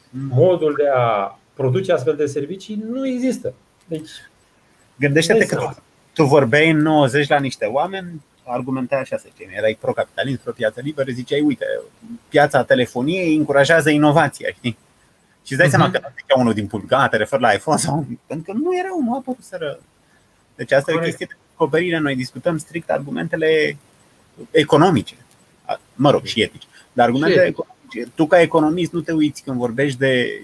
mm. 0.09 0.31
modul 0.33 0.73
de 0.77 0.89
a 0.93 1.39
produce 1.53 1.91
astfel 1.91 2.15
de 2.15 2.25
servicii 2.25 2.83
nu 2.89 3.07
există. 3.07 3.53
Deci 3.85 4.09
Gândește-te 4.99 5.45
că 5.45 5.55
tu, 5.55 5.83
tu 6.13 6.23
vorbeai 6.23 6.69
în 6.69 6.77
90 6.77 7.27
la 7.27 7.39
niște 7.39 7.65
oameni, 7.65 8.21
argumentai 8.43 8.99
așa, 8.99 9.17
să 9.17 9.27
zicem, 9.35 9.53
erai 9.55 9.77
pro-capitalism, 9.81 10.41
pro-piață 10.43 10.79
liberă, 10.83 11.11
ziceai, 11.11 11.41
uite, 11.41 11.65
piața 12.29 12.63
telefoniei 12.63 13.35
încurajează 13.35 13.89
inovația, 13.89 14.49
știi? 14.55 14.77
Și 15.43 15.51
îți 15.51 15.57
dai 15.57 15.67
uh-huh. 15.67 15.69
seama 15.69 15.91
că 15.91 15.99
nu 16.01 16.07
zicea 16.19 16.39
unul 16.39 16.53
din 16.53 16.67
public, 16.67 16.89
te 17.09 17.17
referi 17.17 17.41
la 17.41 17.51
iPhone 17.51 17.77
sau... 17.77 18.05
Pentru 18.27 18.51
că 18.51 18.59
nu 18.59 18.77
erau, 18.77 19.01
nu 19.03 19.13
a 19.13 19.17
apărut 19.17 19.43
să 19.43 19.79
Deci 20.59 20.71
asta 20.71 20.91
Corect. 20.91 21.03
e 21.03 21.07
o 21.07 21.09
chestie 21.09 21.25
de 21.29 21.35
descoperire. 21.47 21.97
Noi 21.97 22.15
discutăm 22.15 22.57
strict 22.57 22.89
argumentele 22.89 23.77
economice. 24.51 25.15
Mă 25.95 26.11
rog, 26.11 26.23
și 26.23 26.41
etice. 26.41 26.67
Dar 26.93 27.05
argumentele 27.05 27.45
economice. 27.45 28.11
Tu 28.15 28.27
ca 28.27 28.41
economist 28.41 28.91
nu 28.91 28.99
te 28.99 29.11
uiți 29.11 29.43
când 29.43 29.57
vorbești 29.57 29.99
de 29.99 30.41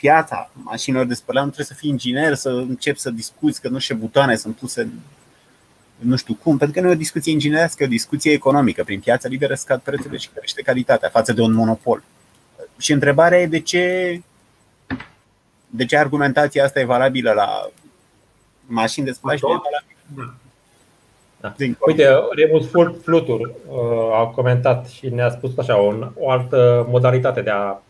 piața 0.00 0.50
mașinilor 0.52 1.06
de 1.06 1.14
spălat, 1.14 1.44
nu 1.44 1.50
trebuie 1.50 1.74
să 1.74 1.80
fii 1.80 1.90
inginer, 1.90 2.34
să 2.34 2.48
începi 2.48 2.98
să 2.98 3.10
discuți 3.10 3.60
că 3.60 3.68
nu 3.68 3.78
știu 3.78 3.94
butoane 3.94 4.36
sunt 4.36 4.56
puse 4.56 4.90
nu 5.98 6.16
știu 6.16 6.34
cum, 6.42 6.56
pentru 6.56 6.76
că 6.76 6.82
nu 6.82 6.90
e 6.90 6.94
o 6.94 7.04
discuție 7.04 7.32
inginerească, 7.32 7.82
e 7.82 7.86
o 7.86 7.88
discuție 7.88 8.32
economică. 8.32 8.84
Prin 8.84 9.00
piața 9.00 9.28
liberă 9.28 9.54
scad 9.54 9.80
prețurile 9.80 10.18
și 10.18 10.28
crește 10.34 10.62
calitatea 10.62 11.08
față 11.08 11.32
de 11.32 11.40
un 11.40 11.52
monopol. 11.52 12.02
Și 12.78 12.92
întrebarea 12.92 13.40
e 13.40 13.46
de 13.46 13.60
ce, 13.60 14.22
de 15.66 15.84
ce 15.84 15.96
argumentația 15.96 16.64
asta 16.64 16.80
e 16.80 16.84
valabilă 16.84 17.32
la 17.32 17.70
mașini 18.66 19.06
de 19.06 19.12
spălat 19.12 19.36
și 19.36 19.44
nu 19.44 19.50
e 19.50 19.60
valabilă 19.62 20.34
da. 21.40 21.54
Uite, 21.86 22.06
Remus 22.30 22.70
Flutur 23.02 23.40
uh, 23.40 24.18
a 24.18 24.26
comentat 24.26 24.88
și 24.88 25.08
ne-a 25.08 25.30
spus 25.30 25.58
așa 25.58 25.80
o, 25.80 25.94
o 26.14 26.30
altă 26.30 26.86
modalitate 26.90 27.40
de 27.40 27.50
a 27.50 27.82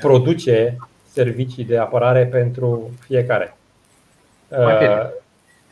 produce 0.00 0.76
servicii 1.12 1.64
de 1.64 1.78
apărare 1.78 2.26
pentru 2.26 2.90
fiecare. 3.00 3.56
Pachet. 4.48 4.90
Uh, 4.90 5.10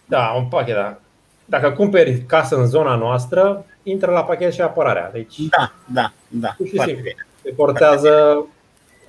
da, 0.04 0.34
un 0.36 0.44
pachet, 0.44 0.74
da. 0.74 0.98
Dacă 1.44 1.70
cumperi 1.70 2.18
casă 2.26 2.56
în 2.56 2.66
zona 2.66 2.94
noastră, 2.94 3.64
intră 3.82 4.10
la 4.10 4.24
pachet 4.24 4.52
și 4.52 4.60
apărarea. 4.60 5.10
Deci, 5.12 5.40
da, 5.40 5.72
da, 5.86 6.12
da. 6.28 6.48
Și 6.64 6.80
simplu. 6.80 7.10
Se 7.42 7.52
portează. 7.56 8.44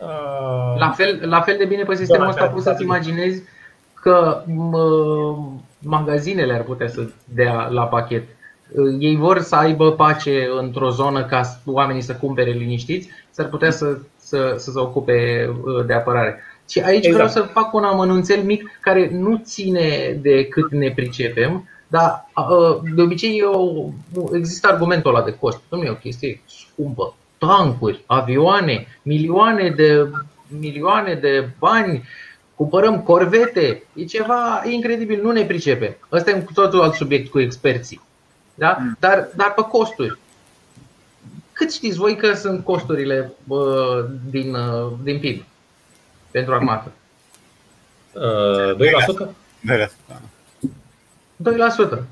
Uh, 0.02 0.80
la, 0.80 0.92
fel, 0.96 1.30
la 1.30 1.42
fel 1.42 1.58
de 1.58 1.66
bine 1.66 1.84
pe 1.84 1.96
sistemul 1.96 2.28
ăsta 2.28 2.48
poți 2.48 2.64
să-ți 2.64 2.84
imaginezi 2.84 3.44
că 3.94 4.44
uh, 4.48 5.38
magazinele 5.80 6.54
ar 6.54 6.62
putea 6.62 6.88
să 6.88 7.08
dea 7.24 7.68
la 7.68 7.88
pachet. 7.88 8.24
Uh, 8.24 8.41
ei 9.00 9.16
vor 9.16 9.40
să 9.40 9.56
aibă 9.56 9.92
pace 9.92 10.48
într-o 10.60 10.90
zonă 10.90 11.26
ca 11.26 11.42
oamenii 11.66 12.02
să 12.02 12.16
cumpere 12.16 12.52
liniștiți, 12.52 13.10
s-ar 13.30 13.48
putea 13.48 13.72
să, 13.72 13.98
să, 14.18 14.56
să 14.58 14.72
se 14.72 14.80
ocupe 14.80 15.50
de 15.86 15.94
apărare. 15.94 16.44
Și 16.70 16.80
aici 16.80 17.06
exact. 17.06 17.14
vreau 17.14 17.30
să 17.30 17.52
fac 17.54 17.74
un 17.74 17.84
amănunțel 17.84 18.44
mic 18.44 18.80
care 18.82 19.10
nu 19.14 19.42
ține 19.44 20.18
de 20.22 20.46
cât 20.46 20.72
ne 20.72 20.92
pricepem, 20.92 21.70
dar 21.88 22.30
de 22.96 23.02
obicei 23.02 23.38
eu, 23.40 23.94
există 24.34 24.68
argumentul 24.68 25.16
ăla 25.16 25.26
de 25.26 25.38
cost. 25.40 25.62
Nu 25.70 25.82
e 25.84 25.90
o 25.90 25.94
chestie 25.94 26.42
scumpă. 26.46 27.16
Tancuri, 27.38 28.04
avioane, 28.06 28.88
milioane 29.02 29.70
de, 29.70 30.10
milioane 30.60 31.14
de 31.14 31.50
bani, 31.60 32.04
cumpărăm 32.56 33.02
corvete. 33.02 33.84
E 33.94 34.04
ceva 34.04 34.62
incredibil, 34.70 35.22
nu 35.24 35.32
ne 35.32 35.44
pricepem. 35.44 35.96
Ăsta 36.12 36.30
e 36.30 36.34
un 36.34 36.44
totul 36.54 36.82
alt 36.82 36.94
subiect 36.94 37.30
cu 37.30 37.40
experții. 37.40 38.02
Da? 38.62 38.78
Mm. 38.80 38.98
Dar, 39.00 39.28
dar 39.36 39.54
pe 39.54 39.62
costuri. 39.62 40.18
Cât 41.52 41.74
știți 41.74 41.98
voi 41.98 42.16
că 42.16 42.34
sunt 42.34 42.64
costurile 42.64 43.32
uh, 43.48 44.06
din, 44.30 44.54
uh, 44.56 44.92
din 45.04 45.20
PIB? 45.20 45.46
pentru 46.32 46.54
armată? 46.54 46.92
Uh, 48.12 48.76
2%? 48.76 49.30
2%. 49.68 49.88
2%. 51.88 52.04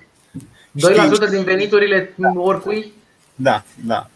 2% 1.28 1.30
din 1.30 1.44
veniturile 1.44 2.16
oricui? 2.36 2.92
Da, 3.36 3.64
da. 3.86 4.10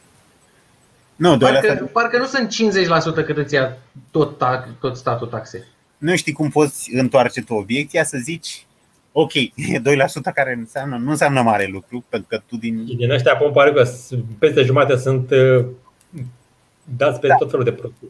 Nu, 1.16 1.38
2%. 1.38 1.40
Parcă, 1.40 1.90
parcă 1.92 2.18
nu 2.18 2.26
sunt 2.26 2.54
50% 3.24 3.26
cât 3.26 3.38
îți 3.38 3.54
ia 3.54 3.78
tot, 4.12 4.44
tot 4.80 4.98
statul 4.98 5.28
taxe. 5.28 5.68
Nu 5.98 6.16
știi 6.16 6.34
cum 6.34 6.50
poți 6.50 6.94
întoarce 6.94 7.42
tu 7.42 7.54
obiecția 7.54 8.04
să 8.04 8.18
zici 8.18 8.66
ok, 9.14 9.32
2% 9.32 9.42
care 10.34 10.54
înseamnă, 10.54 10.98
nu 10.98 11.10
înseamnă 11.10 11.42
mare 11.42 11.66
lucru, 11.66 12.06
pentru 12.10 12.28
că 12.30 12.42
tu 12.48 12.58
din... 12.58 12.86
Din 12.86 13.12
ăștia 13.12 13.36
pun 13.36 13.52
pare 13.52 13.72
că 13.72 13.90
peste 14.40 14.64
jumate 14.64 14.98
sunt 14.98 15.32
uh, 15.32 15.66
dați 16.98 17.20
pe 17.20 17.28
da. 17.28 17.36
tot 17.36 17.50
felul 17.50 17.66
de 17.66 17.72
produse. 17.72 18.06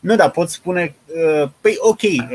Nu, 0.00 0.16
dar 0.16 0.30
pot 0.30 0.48
spune, 0.48 0.94
uh, 1.06 1.50
păi 1.60 1.74
ok, 1.78 2.02
uh, 2.02 2.28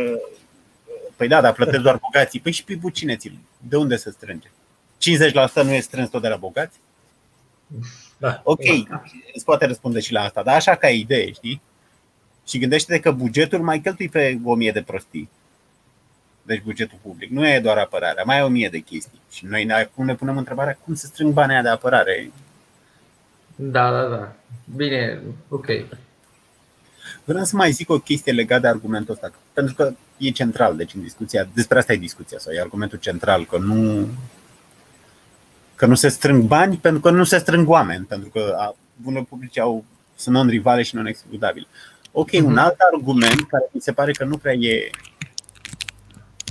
păi 1.16 1.28
da, 1.28 1.42
dar 1.42 1.54
plătesc 1.54 1.82
doar 1.82 2.00
bogații. 2.02 2.40
Păi 2.40 2.52
și 2.52 2.64
PIB-ul 2.64 2.92
cine 2.92 3.16
ți 3.16 3.32
De 3.58 3.76
unde 3.76 3.96
se 3.96 4.12
strânge? 4.12 4.52
50% 5.60 5.64
nu 5.64 5.74
e 5.74 5.80
strâns 5.80 6.10
tot 6.10 6.22
de 6.22 6.28
la 6.28 6.36
bogați? 6.36 6.80
Da, 8.18 8.42
ok, 8.44 8.88
da. 8.90 9.04
îți 9.34 9.46
poate 9.46 9.66
răspunde 9.66 10.00
și 10.00 10.12
la 10.12 10.22
asta, 10.22 10.44
dar 10.44 10.56
așa 10.56 10.76
ca 10.76 10.90
idee, 10.90 11.32
știi? 11.32 11.62
Și 12.48 12.60
gândește-te 12.60 13.00
că 13.00 13.12
bugetul 13.12 13.60
mai 13.60 13.80
cheltui 13.80 14.10
pe 14.10 14.40
o 14.44 14.56
mie 14.56 14.72
de 14.72 14.82
prostii. 14.82 15.30
Deci 16.46 16.62
bugetul 16.62 16.98
public. 17.02 17.30
Nu 17.30 17.48
e 17.48 17.60
doar 17.60 17.78
apărarea, 17.78 18.24
mai 18.24 18.40
e 18.40 18.42
o 18.42 18.48
mie 18.48 18.70
de 18.70 18.80
chestii. 18.80 19.22
Și 19.32 19.46
noi 19.46 19.72
acum 19.72 20.06
ne 20.06 20.16
punem 20.16 20.38
întrebarea 20.38 20.78
cum 20.84 20.96
să 20.96 21.06
strâng 21.06 21.34
banii 21.34 21.62
de 21.62 21.70
apărare. 21.70 22.32
Da, 23.56 23.92
da, 23.92 24.04
da. 24.04 24.32
Bine, 24.76 25.20
ok. 25.50 25.66
Vreau 27.24 27.44
să 27.44 27.56
mai 27.56 27.72
zic 27.72 27.90
o 27.90 28.00
chestie 28.00 28.32
legată 28.32 28.62
de 28.62 28.68
argumentul 28.68 29.14
ăsta, 29.14 29.32
pentru 29.54 29.76
că 29.76 29.94
e 30.18 30.30
central, 30.30 30.76
deci 30.76 30.94
în 30.94 31.02
discuția, 31.02 31.48
despre 31.54 31.78
asta 31.78 31.94
e 31.94 31.98
discuția 31.98 32.38
sau 32.40 32.54
e 32.54 32.60
argumentul 32.60 32.98
central, 32.98 33.46
că 33.46 33.58
nu, 33.58 34.08
că 35.76 35.86
nu 35.86 35.96
se 35.96 36.08
strâng 36.08 36.44
bani 36.44 36.78
pentru 36.78 37.02
că 37.02 37.10
nu 37.10 37.24
se 37.24 37.38
strâng 37.38 37.70
oameni, 37.70 38.06
pentru 38.06 38.30
că 38.30 38.74
bunele 38.96 39.26
publice 39.30 39.60
au, 39.60 39.86
sunt 40.16 40.36
non-rivale 40.36 40.82
și 40.82 40.96
non-excludabile. 40.96 41.68
Ok, 42.12 42.30
uh-huh. 42.30 42.40
un 42.40 42.52
mhm. 42.52 42.58
alt 42.58 42.76
argument 42.94 43.48
care 43.48 43.70
mi 43.72 43.82
se 43.82 43.92
pare 43.92 44.12
că 44.12 44.26
nu 44.26 44.38
prea 44.38 44.54
e, 44.54 44.90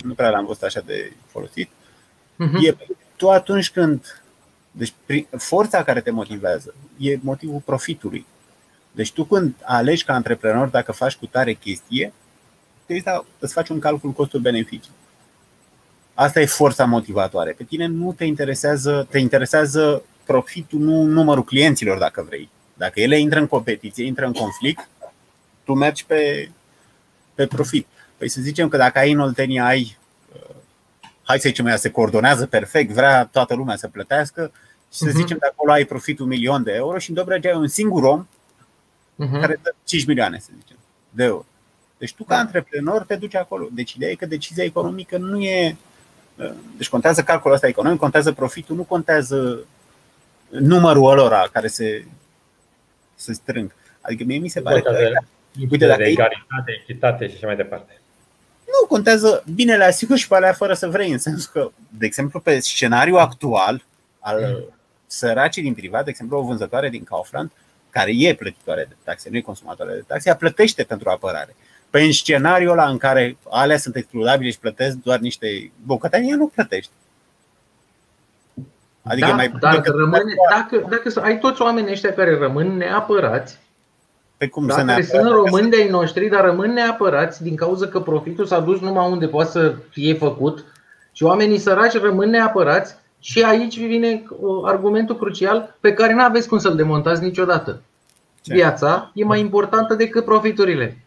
nu 0.05 0.14
prea 0.14 0.30
l-am 0.30 0.46
văzut 0.46 0.62
așa 0.62 0.80
de 0.80 1.12
folosit, 1.26 1.68
uh-huh. 1.68 2.66
e 2.66 2.76
tu 3.16 3.30
atunci 3.30 3.70
când, 3.70 4.22
deci 4.70 4.94
forța 5.36 5.84
care 5.84 6.00
te 6.00 6.11
motivează 6.11 6.74
e 6.98 7.18
motivul 7.20 7.62
profitului. 7.64 8.26
Deci 8.92 9.12
tu 9.12 9.24
când 9.24 9.55
alegi 9.62 10.05
ca 10.05 10.14
antreprenor 10.14 10.68
dacă 10.68 10.92
faci 10.92 11.14
cu 11.14 11.26
tare 11.26 11.52
chestie, 11.52 12.12
îți 13.38 13.52
faci 13.52 13.68
un 13.68 13.78
calcul 13.78 14.11
costuri-beneficii. 14.11 14.92
Asta 16.14 16.40
e 16.40 16.46
forța 16.46 16.84
motivatoare. 16.84 17.52
Pe 17.52 17.64
tine 17.64 17.86
nu 17.86 18.12
te 18.12 18.24
interesează, 18.24 19.07
te 19.11 19.18
interesează 19.18 20.02
profitul, 20.24 20.80
nu 20.80 21.02
numărul 21.02 21.44
clienților, 21.44 21.98
dacă 21.98 22.22
vrei. 22.22 22.48
Dacă 22.74 23.00
ele 23.00 23.18
intră 23.18 23.38
în 23.38 23.46
competiție, 23.46 24.05
intră 24.05 24.26
în 24.26 24.32
conflict, 24.32 24.88
tu 25.64 25.74
mergi 25.74 26.05
pe, 26.07 26.50
pe 27.34 27.46
profit. 27.46 27.86
Păi 28.25 28.33
să 28.33 28.41
zicem 28.41 28.68
că 28.68 28.77
dacă 28.77 28.99
ai 28.99 29.12
în 29.12 29.20
Oltenia 29.20 29.64
ai, 29.64 29.97
uh, 30.33 30.57
hai 31.22 31.39
să 31.39 31.49
zicem, 31.49 31.66
ea 31.66 31.77
se 31.77 31.91
coordonează 31.91 32.47
perfect, 32.47 32.93
vrea 32.93 33.25
toată 33.25 33.55
lumea 33.55 33.77
să 33.77 33.89
plătească 33.89 34.53
și 34.93 34.99
să 34.99 35.09
uh-huh. 35.09 35.12
zicem 35.12 35.37
de 35.41 35.47
acolo 35.47 35.72
ai 35.72 35.85
profit 35.85 36.18
un 36.18 36.27
milion 36.27 36.62
de 36.62 36.72
euro 36.72 36.99
și 36.99 37.09
în 37.09 37.14
Dobrogea 37.14 37.51
ai 37.51 37.57
un 37.57 37.66
singur 37.66 38.03
om 38.03 38.27
uh-huh. 38.27 39.41
care 39.41 39.59
dă 39.62 39.75
5 39.85 40.05
milioane, 40.07 40.39
să 40.39 40.49
zicem, 40.61 40.77
de 41.11 41.25
euro. 41.25 41.45
Deci 41.99 42.14
tu 42.14 42.25
ca 42.25 42.35
da. 42.35 42.41
antreprenor 42.41 43.03
te 43.03 43.16
duci 43.16 43.35
acolo. 43.35 43.68
Deci 43.72 43.93
ideea 43.93 44.11
e 44.11 44.14
că 44.14 44.27
decizia 44.27 44.64
economică 44.64 45.18
nu 45.18 45.43
e 45.43 45.77
deci 46.77 46.89
contează 46.89 47.22
calculul 47.22 47.55
ăsta 47.55 47.66
economic, 47.66 47.99
contează 47.99 48.33
profitul, 48.33 48.77
nu 48.77 48.83
contează 48.83 49.66
numărul 50.49 51.11
ălora 51.11 51.49
care 51.53 51.66
se, 51.66 52.05
se 53.14 53.33
strâng. 53.33 53.75
Adică 54.01 54.25
mie 54.27 54.39
mi 54.39 54.49
se 54.49 54.61
pare 54.61 54.81
că. 54.81 54.97
Uite, 55.70 55.87
dacă 55.87 56.03
egalitate, 56.03 56.81
echitate 56.83 57.29
și 57.29 57.35
așa 57.35 57.47
mai 57.47 57.57
departe. 57.57 57.99
Nu, 58.81 58.87
contează 58.89 59.45
binele 59.55 59.85
asigur 59.85 60.16
și 60.16 60.29
pe 60.29 60.35
alea 60.35 60.53
fără 60.53 60.75
să 60.75 60.89
vrei, 60.89 61.11
în 61.11 61.18
sensul 61.18 61.51
că, 61.53 61.70
de 61.89 62.07
exemplu, 62.07 62.41
pe 62.41 62.61
scenariul 62.61 63.18
actual 63.18 63.85
al 64.18 64.41
mm. 64.41 64.75
săracii 65.07 65.62
din 65.62 65.75
privat, 65.75 66.05
de 66.05 66.11
exemplu, 66.11 66.39
o 66.39 66.43
vânzătoare 66.43 66.89
din 66.89 67.05
Kaufland, 67.05 67.51
care 67.91 68.11
e 68.14 68.35
plătitoare 68.35 68.87
de 68.89 68.97
taxe, 69.05 69.29
nu 69.31 69.37
e 69.37 69.41
consumatoare 69.41 69.93
de 69.93 70.05
taxe, 70.07 70.29
ea 70.29 70.37
plătește 70.37 70.83
pentru 70.83 71.11
apărare. 71.11 71.57
Pe 71.91 72.01
în 72.01 72.12
scenariul 72.12 72.70
ăla 72.70 72.89
în 72.89 72.99
care 72.99 73.37
alea 73.51 73.77
sunt 73.77 73.97
excludabile 73.97 74.51
și 74.51 74.59
plătesc 74.59 74.97
doar 74.97 75.18
niște 75.18 75.72
bucătării, 75.83 76.31
nu 76.31 76.47
plătești. 76.47 76.91
Adică 79.03 79.27
da, 79.27 79.35
mai 79.35 79.49
dacă, 79.61 79.91
rămâne, 79.97 80.35
dacă, 80.51 80.87
dacă 80.89 81.20
ai 81.20 81.39
toți 81.39 81.62
oamenii 81.62 81.93
ăștia 81.93 82.14
care 82.14 82.39
rămân 82.39 82.77
neapărați, 82.77 83.59
pe 84.45 84.51
cum 84.51 84.66
dacă 84.66 84.80
să 84.80 84.86
ne 84.86 85.03
sunt 85.03 85.30
români 85.30 85.70
de 85.70 85.76
ai 85.76 85.88
noștri, 85.88 86.28
dar 86.28 86.45
rămân 86.45 86.72
neapărați 86.72 87.42
din 87.42 87.57
cauza 87.57 87.86
că 87.86 88.01
profitul 88.01 88.47
s-a 88.47 88.61
dus 88.61 88.80
numai 88.80 89.11
unde 89.11 89.28
poate 89.28 89.51
să 89.51 89.74
fie 89.90 90.14
făcut 90.14 90.64
și 91.12 91.22
oamenii 91.22 91.59
săraci 91.59 91.92
rămân 91.92 92.30
neapărați 92.30 92.95
și 93.18 93.42
aici 93.42 93.78
vine 93.78 94.22
uh, 94.28 94.62
argumentul 94.64 95.16
crucial 95.16 95.76
pe 95.80 95.92
care 95.92 96.12
nu 96.12 96.22
aveți 96.22 96.49
cum 96.49 96.59
să-l 96.59 96.76
demontați 96.76 97.22
niciodată. 97.22 97.82
Ce? 98.40 98.55
Viața 98.55 99.11
e 99.14 99.24
mai 99.24 99.40
importantă 99.40 99.95
decât 99.95 100.24
profiturile. 100.24 100.99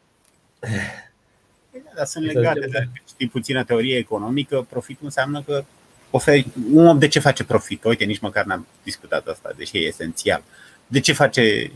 Dar 1.95 2.05
sunt 2.05 2.25
legate. 2.25 2.67
Dacă 2.71 2.89
știi 3.07 3.27
puțină 3.27 3.63
teorie 3.63 3.97
economică, 3.97 4.65
profitul 4.69 5.05
înseamnă 5.05 5.43
că 5.45 5.63
oferi. 6.09 6.47
Un 6.73 6.87
om 6.87 6.99
de 6.99 7.07
ce 7.07 7.19
face 7.19 7.43
profit? 7.43 7.83
Uite, 7.83 8.03
nici 8.03 8.19
măcar 8.19 8.45
n-am 8.45 8.67
discutat 8.83 9.27
asta, 9.27 9.53
deși 9.57 9.77
e 9.77 9.87
esențial. 9.87 10.43
De 10.87 10.99
ce 10.99 11.13
face 11.13 11.71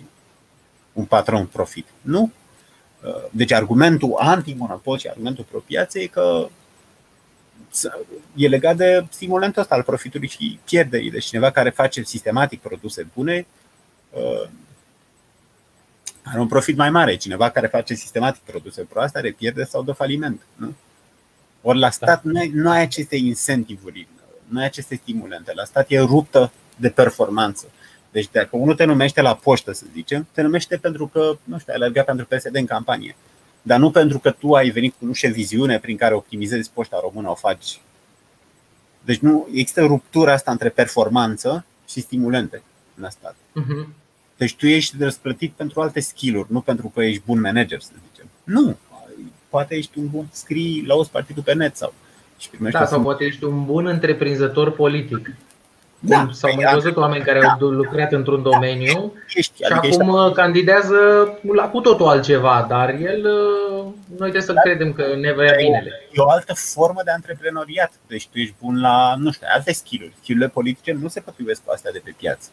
un 0.93 1.05
patron 1.05 1.45
profit? 1.45 1.87
Nu? 2.01 2.31
Deci 3.31 3.51
argumentul 3.51 4.15
anti-monopol 4.17 4.97
și 4.97 5.07
argumentul 5.07 5.45
pro 5.49 5.59
piață 5.59 5.99
e 5.99 6.05
că 6.05 6.49
e 8.35 8.47
legat 8.47 8.75
de 8.75 9.05
stimulentul 9.09 9.61
ăsta 9.61 9.75
al 9.75 9.83
profitului 9.83 10.27
și 10.27 10.59
pierderii. 10.63 11.11
Deci 11.11 11.25
cineva 11.25 11.51
care 11.51 11.69
face 11.69 12.03
sistematic 12.03 12.61
produse 12.61 13.07
bune 13.13 13.45
are 16.23 16.39
un 16.39 16.47
profit 16.47 16.77
mai 16.77 16.89
mare. 16.89 17.15
Cineva 17.15 17.49
care 17.49 17.67
face 17.67 17.93
sistematic 17.93 18.41
produse 18.41 18.81
proaste 18.81 19.17
are 19.17 19.31
pierde 19.31 19.63
sau 19.63 19.83
de 19.83 19.91
faliment. 19.91 20.41
Nu? 20.55 20.73
Ori 21.61 21.79
la 21.79 21.89
stat 21.89 22.23
da. 22.23 22.41
nu 22.53 22.69
ai 22.69 22.81
aceste 22.81 23.15
incentivuri, 23.15 24.07
nu 24.47 24.59
ai 24.59 24.65
aceste 24.65 24.95
stimulente. 24.95 25.53
La 25.55 25.63
stat 25.63 25.85
e 25.89 25.99
ruptă 25.99 26.51
de 26.75 26.89
performanță. 26.89 27.67
Deci 28.11 28.29
dacă 28.31 28.49
unul 28.51 28.75
te 28.75 28.83
numește 28.83 29.21
la 29.21 29.35
poștă, 29.35 29.71
să 29.71 29.85
zicem, 29.93 30.27
te 30.31 30.41
numește 30.41 30.77
pentru 30.77 31.07
că, 31.07 31.37
nu 31.43 31.57
știu, 31.59 31.73
ai 31.73 31.79
alergat 31.79 32.05
pentru 32.05 32.25
PSD 32.25 32.55
în 32.55 32.65
campanie. 32.65 33.15
Dar 33.61 33.79
nu 33.79 33.91
pentru 33.91 34.19
că 34.19 34.31
tu 34.31 34.53
ai 34.53 34.69
venit 34.69 34.93
cu 34.99 35.05
nu 35.05 35.11
viziune 35.31 35.79
prin 35.79 35.97
care 35.97 36.13
optimizezi 36.13 36.71
poșta 36.73 36.99
română, 37.01 37.29
o 37.29 37.35
faci. 37.35 37.81
Deci 39.01 39.19
nu 39.19 39.47
există 39.53 39.85
ruptura 39.85 40.33
asta 40.33 40.51
între 40.51 40.69
performanță 40.69 41.65
și 41.87 42.01
stimulente 42.01 42.61
în 42.95 43.09
stat. 43.09 43.35
Uh-huh. 43.35 43.87
Deci 44.37 44.55
tu 44.55 44.67
ești 44.67 44.95
răsplătit 44.99 45.51
pentru 45.51 45.81
alte 45.81 45.99
skill-uri, 45.99 46.51
nu 46.51 46.61
pentru 46.61 46.87
că 46.87 47.03
ești 47.03 47.21
bun 47.25 47.39
manager, 47.39 47.81
să 47.81 47.91
zicem. 48.11 48.27
Nu. 48.43 48.77
Poate 49.49 49.75
ești 49.75 49.99
un 49.99 50.09
bun, 50.09 50.27
scrii 50.31 50.83
la 50.87 50.95
o 50.95 51.03
partidul 51.03 51.43
pe 51.43 51.53
net 51.53 51.75
sau 51.75 51.93
și 52.37 52.49
primești 52.49 52.79
Da, 52.79 52.85
sau 52.85 53.01
poate 53.01 53.23
ești 53.23 53.43
un 53.43 53.65
bun 53.65 53.85
întreprinzător 53.85 54.71
politic. 54.71 55.31
Da, 56.03 56.29
sau 56.31 56.51
mai 56.55 56.73
văzut 56.73 56.95
oameni 56.95 57.23
care 57.23 57.39
da. 57.39 57.57
au 57.59 57.67
lucrat 57.67 58.11
într-un 58.11 58.41
domeniu 58.41 59.13
ești, 59.35 59.55
și 59.55 59.63
adică 59.63 60.03
acum 60.03 60.25
ești... 60.25 60.35
candidează 60.35 60.97
la 61.55 61.69
cu 61.69 61.79
totul 61.79 62.07
altceva, 62.07 62.65
dar 62.69 62.89
el, 62.89 63.21
noi 64.07 64.17
trebuie 64.17 64.41
să-l 64.41 64.55
da. 64.55 64.61
credem 64.61 64.93
că 64.93 65.15
ne 65.19 65.33
vrea 65.33 65.53
binele. 65.57 65.91
E 66.11 66.21
o 66.21 66.29
altă 66.29 66.53
formă 66.53 67.01
de 67.03 67.11
antreprenoriat. 67.11 67.91
Deci 68.07 68.27
tu 68.27 68.39
ești 68.39 68.55
bun 68.61 68.81
la, 68.81 69.15
nu 69.17 69.31
știu, 69.31 69.47
alte 69.49 69.73
skill-uri. 69.73 70.13
Skill-urile 70.21 70.53
politice 70.53 70.91
nu 70.91 71.07
se 71.07 71.19
potrivesc 71.19 71.63
cu 71.63 71.71
astea 71.71 71.91
de 71.91 72.01
pe 72.03 72.13
piață. 72.17 72.49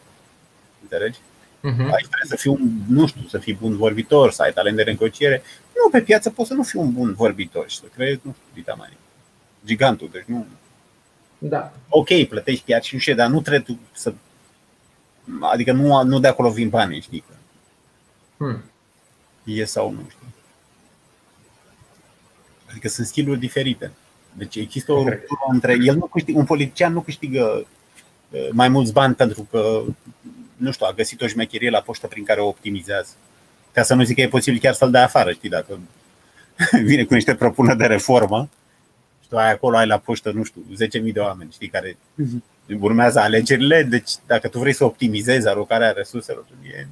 Înțelegi? 0.81 1.19
Uh-huh. 1.59 1.91
Aici 1.95 2.09
trebuie 2.13 2.29
să 2.29 2.35
fii 2.35 2.51
un, 2.51 2.69
nu 2.87 3.07
știu, 3.07 3.27
să 3.27 3.37
fii 3.37 3.57
bun 3.61 3.77
vorbitor, 3.77 4.31
să 4.31 4.41
ai 4.41 4.53
talent 4.53 4.75
de 4.75 4.83
negociere. 4.83 5.41
Nu, 5.75 5.89
pe 5.89 6.01
piață 6.01 6.29
poți 6.29 6.47
să 6.47 6.53
nu 6.53 6.63
fii 6.63 6.79
un 6.79 6.93
bun 6.93 7.13
vorbitor 7.13 7.69
și 7.69 7.77
să 7.77 7.85
creezi, 7.95 8.19
nu 8.21 8.31
știu, 8.31 8.47
dita 8.53 8.75
mai 8.77 8.97
gigantul, 9.65 10.09
deci 10.11 10.23
nu. 10.25 10.45
Da. 11.39 11.73
Ok, 11.89 12.23
plătești 12.29 12.63
chiar 12.65 12.83
și 12.83 12.97
știu, 12.97 13.15
dar 13.15 13.29
nu 13.29 13.41
trebuie 13.41 13.77
să. 13.91 14.13
Adică 15.39 15.71
nu, 15.71 16.03
nu 16.03 16.19
de 16.19 16.27
acolo 16.27 16.49
vin 16.49 16.69
banii, 16.69 17.01
știi? 17.01 17.23
Hmm. 18.37 18.63
E 19.43 19.65
sau 19.65 19.91
nu 19.91 19.99
știu. 20.09 20.27
Adică 22.69 22.87
sunt 22.87 23.07
stiluri 23.07 23.39
diferite. 23.39 23.91
Deci 24.33 24.55
există 24.55 24.91
o 24.91 24.97
ruptură 24.97 25.39
între. 25.51 25.77
El 25.81 25.95
nu 25.95 26.05
câștigă, 26.05 26.37
un 26.37 26.45
politician 26.45 26.93
nu 26.93 27.01
câștigă 27.01 27.65
uh, 28.29 28.47
mai 28.51 28.69
mulți 28.69 28.93
bani 28.93 29.15
pentru 29.15 29.47
că 29.51 29.81
nu 30.57 30.71
știu, 30.71 30.85
a 30.85 30.93
găsit 30.93 31.21
o 31.21 31.27
șmecherie 31.27 31.69
la 31.69 31.81
poștă 31.81 32.07
prin 32.07 32.23
care 32.23 32.39
o 32.39 32.47
optimizează. 32.47 33.11
Ca 33.71 33.83
să 33.83 33.93
nu 33.93 34.03
zic 34.03 34.15
că 34.15 34.21
e 34.21 34.27
posibil 34.27 34.59
chiar 34.59 34.73
să-l 34.73 34.91
dea 34.91 35.03
afară, 35.03 35.31
știi, 35.31 35.49
dacă 35.49 35.79
vine 36.89 37.03
cu 37.03 37.13
niște 37.13 37.35
propuneri 37.35 37.77
de 37.77 37.85
reformă 37.85 38.49
și 38.49 38.58
tu 39.29 39.37
ai 39.37 39.51
acolo, 39.51 39.77
ai 39.77 39.87
la 39.87 39.97
poștă, 39.97 40.31
nu 40.31 40.43
știu, 40.43 40.61
10.000 41.05 41.13
de 41.13 41.19
oameni, 41.19 41.51
știi, 41.51 41.67
care 41.67 41.97
mhm. 42.15 42.43
urmează 42.79 43.19
alegerile, 43.19 43.83
deci 43.83 44.11
dacă 44.27 44.47
tu 44.47 44.59
vrei 44.59 44.73
să 44.73 44.83
optimizezi 44.83 45.47
alocarea 45.47 45.91
resurselor, 45.91 46.45
e, 46.61 46.87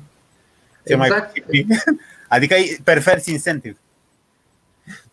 exact. 0.84 1.48
mai 1.48 1.66
Adică 2.28 2.54
e 2.54 2.78
perversi 2.84 3.32
incentive. 3.32 3.78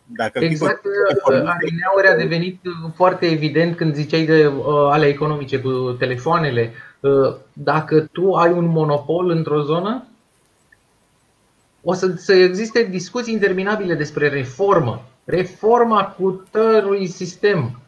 Dacă 0.05 0.39
exact, 0.39 0.81
alineauri 1.23 2.07
a 2.07 2.15
devenit 2.15 2.59
foarte 2.95 3.25
evident 3.25 3.75
când 3.75 3.95
ziceai 3.95 4.25
de 4.25 4.47
uh, 4.47 4.63
ale 4.65 5.05
economice 5.05 5.59
cu 5.59 5.69
telefoanele. 5.99 6.71
Uh, 6.99 7.35
dacă 7.53 8.01
tu 8.11 8.33
ai 8.33 8.51
un 8.51 8.65
monopol 8.65 9.29
într-o 9.29 9.61
zonă, 9.61 10.07
o 11.83 11.93
să, 11.93 12.13
să 12.17 12.33
existe 12.33 12.83
discuții 12.83 13.33
interminabile 13.33 13.93
despre 13.93 14.29
reformă. 14.29 15.05
Reforma 15.25 16.05
cu 16.05 16.47
tărui 16.51 17.07
sistem. 17.07 17.79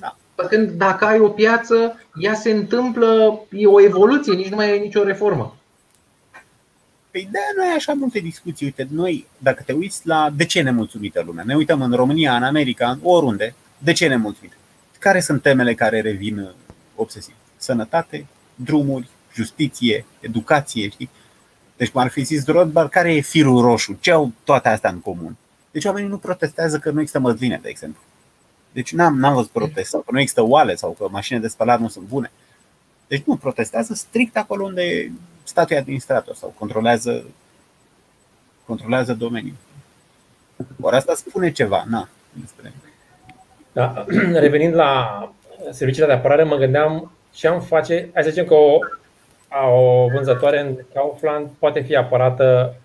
Da. 0.00 0.16
Când 0.48 0.70
dacă 0.70 1.04
ai 1.04 1.18
o 1.18 1.28
piață, 1.28 2.00
ea 2.14 2.34
se 2.34 2.50
întâmplă, 2.50 3.40
e 3.50 3.66
o 3.66 3.80
evoluție, 3.80 4.34
nici 4.34 4.48
nu 4.48 4.56
mai 4.56 4.76
e 4.76 4.78
nicio 4.78 5.02
reformă. 5.02 5.56
Păi 7.10 7.28
da, 7.32 7.38
nu 7.56 7.62
ai 7.62 7.74
așa 7.76 7.92
multe 7.92 8.18
discuții. 8.18 8.66
Uite, 8.66 8.86
noi, 8.90 9.26
dacă 9.38 9.62
te 9.66 9.72
uiți 9.72 10.06
la 10.06 10.30
de 10.36 10.44
ce 10.44 10.60
ne 10.62 10.70
mulțumită 10.70 11.22
lumea, 11.26 11.44
ne 11.44 11.56
uităm 11.56 11.82
în 11.82 11.92
România, 11.92 12.36
în 12.36 12.42
America, 12.42 12.98
oriunde, 13.02 13.54
De 13.78 13.92
ce 13.92 14.06
nemulțumit? 14.06 14.52
Care 14.98 15.20
sunt 15.20 15.42
temele 15.42 15.74
care 15.74 16.00
revin 16.00 16.54
obsesiv? 16.94 17.34
Sănătate, 17.56 18.26
drumuri, 18.54 19.08
justiție, 19.34 20.04
educație, 20.20 20.88
știi? 20.88 21.10
Deci 21.76 21.88
cum 21.88 22.00
ar 22.00 22.08
fi 22.08 22.22
zis 22.22 22.46
Rothbard, 22.46 22.90
care 22.90 23.14
e 23.14 23.20
firul 23.20 23.60
roșu? 23.62 23.96
Ce 24.00 24.10
au 24.10 24.32
toate 24.44 24.68
astea 24.68 24.90
în 24.90 25.00
comun? 25.00 25.36
Deci 25.74 25.84
oamenii 25.84 26.08
nu 26.08 26.18
protestează 26.18 26.78
că 26.78 26.90
nu 26.90 27.00
există 27.00 27.18
măsline, 27.18 27.58
de 27.62 27.68
exemplu. 27.68 28.00
Deci 28.72 28.92
n-am, 28.92 29.18
n-am 29.18 29.34
văzut 29.34 29.50
protest 29.50 29.90
sau 29.90 30.00
că 30.00 30.12
nu 30.12 30.20
există 30.20 30.42
oale 30.42 30.74
sau 30.74 30.90
că 30.90 31.08
mașinile 31.10 31.44
de 31.44 31.50
spălat 31.50 31.80
nu 31.80 31.88
sunt 31.88 32.06
bune. 32.06 32.30
Deci 33.06 33.22
nu, 33.24 33.36
protestează 33.36 33.94
strict 33.94 34.36
acolo 34.36 34.64
unde 34.64 35.12
statul 35.42 35.76
administrator 35.76 36.34
sau 36.34 36.54
controlează, 36.58 37.24
controlează 38.66 39.14
domeniul. 39.14 39.54
Ori 40.80 40.96
asta 40.96 41.14
spune 41.14 41.52
ceva, 41.52 41.84
na, 41.88 42.08
despre. 42.32 42.72
Da. 43.72 44.04
Revenind 44.44 44.74
la 44.74 45.32
serviciile 45.70 46.06
de 46.06 46.12
apărare, 46.12 46.42
mă 46.42 46.56
gândeam 46.56 47.12
ce 47.32 47.48
am 47.48 47.60
face, 47.60 48.10
hai 48.12 48.22
să 48.22 48.28
zicem 48.28 48.46
că 48.46 48.54
o, 48.54 48.78
o 49.74 50.08
vânzătoare 50.08 50.60
în 50.60 50.76
Kaufland 50.94 51.48
poate 51.58 51.80
fi 51.80 51.96
apărată 51.96 52.76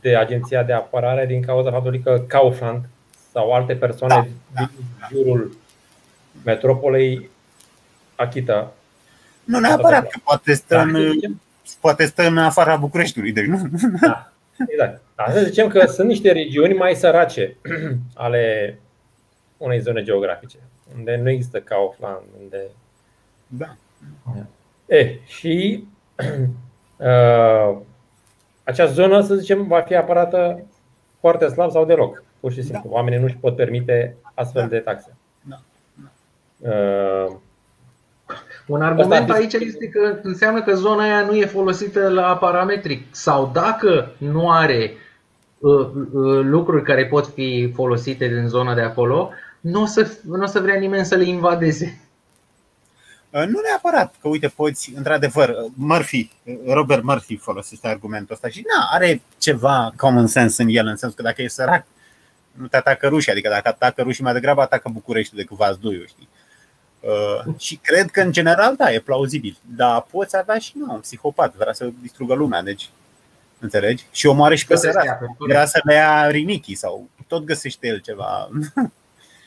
de 0.00 0.16
agenția 0.16 0.62
de 0.62 0.72
apărare 0.72 1.26
din 1.26 1.42
cauza 1.42 1.70
faptului 1.70 2.00
că 2.00 2.22
Kaufland 2.26 2.84
sau 3.32 3.52
alte 3.52 3.74
persoane 3.74 4.14
da, 4.14 4.60
da, 4.60 4.70
din 5.08 5.16
jurul 5.16 5.56
metropolei 6.44 7.30
achită. 8.14 8.72
Nu 9.44 9.58
neapărat, 9.58 10.08
că 10.08 10.18
poate 10.24 10.54
stă, 10.54 10.74
da, 10.74 10.82
în, 10.82 11.12
poate 11.80 12.04
stă 12.06 12.22
în 12.22 12.38
afara 12.38 12.76
Bucureștiului. 12.76 13.32
Deci 13.32 13.44
nu. 13.44 13.68
Da, 14.00 14.32
exact. 14.68 15.00
Da, 15.16 15.32
să 15.32 15.42
zicem 15.44 15.68
că 15.68 15.86
sunt 15.86 16.08
niște 16.08 16.32
regiuni 16.32 16.74
mai 16.74 16.94
sărace 16.94 17.56
ale 18.14 18.78
unei 19.56 19.80
zone 19.80 20.02
geografice, 20.02 20.56
unde 20.96 21.16
nu 21.16 21.30
există 21.30 21.60
Kaufland, 21.60 22.24
unde. 22.42 22.60
Da. 23.46 23.76
E, 24.86 25.14
și 25.26 25.84
uh, 26.96 27.78
acea 28.64 28.86
zonă, 28.86 29.20
să 29.20 29.34
zicem, 29.34 29.66
va 29.66 29.80
fi 29.80 29.94
apărată 29.94 30.64
foarte 31.20 31.46
slab 31.46 31.70
sau 31.70 31.84
deloc. 31.84 32.22
Pur 32.40 32.52
și 32.52 32.62
simplu. 32.62 32.88
Da. 32.88 32.94
Oamenii 32.94 33.18
nu 33.18 33.24
își 33.24 33.36
pot 33.36 33.56
permite 33.56 34.16
astfel 34.34 34.62
da. 34.62 34.68
de 34.68 34.78
taxe. 34.78 35.16
Da. 35.42 35.60
Da. 35.94 36.70
Uh, 36.70 37.36
un 38.66 38.82
argument 38.82 39.30
aici 39.30 39.52
este 39.52 39.88
că 39.88 40.18
înseamnă 40.22 40.62
că 40.62 40.74
zona 40.74 41.02
aia 41.02 41.24
nu 41.24 41.34
e 41.34 41.44
folosită 41.44 42.08
la 42.08 42.36
parametric 42.36 43.14
sau 43.14 43.50
dacă 43.52 44.12
nu 44.18 44.50
are 44.50 44.92
uh, 45.58 45.90
uh, 46.12 46.40
lucruri 46.42 46.82
care 46.82 47.06
pot 47.06 47.26
fi 47.26 47.72
folosite 47.74 48.28
din 48.28 48.46
zona 48.46 48.74
de 48.74 48.80
acolo, 48.80 49.30
nu 49.60 49.82
o 49.82 49.86
să, 49.86 50.18
nu 50.22 50.42
o 50.42 50.46
să 50.46 50.60
vrea 50.60 50.78
nimeni 50.78 51.04
să 51.04 51.14
le 51.14 51.24
invadeze. 51.24 52.00
Uh, 53.30 53.46
nu 53.46 53.60
neapărat, 53.60 54.14
că 54.20 54.28
uite, 54.28 54.48
poți, 54.48 54.92
într-adevăr, 54.96 55.48
uh, 55.48 55.70
Murphy, 55.74 56.30
uh, 56.44 56.54
Robert 56.66 57.02
Murphy 57.02 57.36
folosește 57.36 57.88
argumentul 57.88 58.34
ăsta 58.34 58.48
și 58.48 58.64
na, 58.76 58.88
are 58.92 59.22
ceva 59.38 59.92
common 59.96 60.26
sense 60.26 60.62
în 60.62 60.68
el, 60.68 60.86
în 60.86 60.96
sensul 60.96 61.16
că 61.16 61.22
dacă 61.22 61.42
e 61.42 61.48
sărac, 61.48 61.86
nu 62.52 62.66
te 62.66 62.76
atacă 62.76 63.08
rușii, 63.08 63.32
adică 63.32 63.48
dacă 63.48 63.68
atacă 63.68 64.02
rușii 64.02 64.24
mai 64.24 64.32
degrabă 64.32 64.60
atacă 64.60 64.88
București 64.92 65.34
decât 65.34 65.56
Vazduiu, 65.56 66.04
știi? 66.06 66.28
Uh, 67.00 67.54
și 67.58 67.76
cred 67.76 68.10
că 68.10 68.20
în 68.20 68.32
general 68.32 68.76
da, 68.76 68.92
e 68.92 69.00
plauzibil, 69.00 69.56
dar 69.76 70.02
poți 70.10 70.36
avea 70.36 70.58
și 70.58 70.72
nu, 70.74 70.92
un 70.94 71.00
psihopat, 71.00 71.54
vrea 71.54 71.72
să 71.72 71.90
distrugă 72.02 72.34
lumea, 72.34 72.62
deci 72.62 72.90
Înțelegi? 73.60 74.04
Și 74.10 74.26
omoare 74.26 74.54
și 74.54 74.66
pe 74.66 74.76
sărac. 74.76 75.18
Vrea 75.38 75.66
să 75.66 75.80
le 75.84 75.94
ia 75.94 76.26
rinichii 76.30 76.74
sau 76.74 77.08
tot 77.26 77.44
găsește 77.44 77.86
el 77.86 77.98
ceva. 77.98 78.48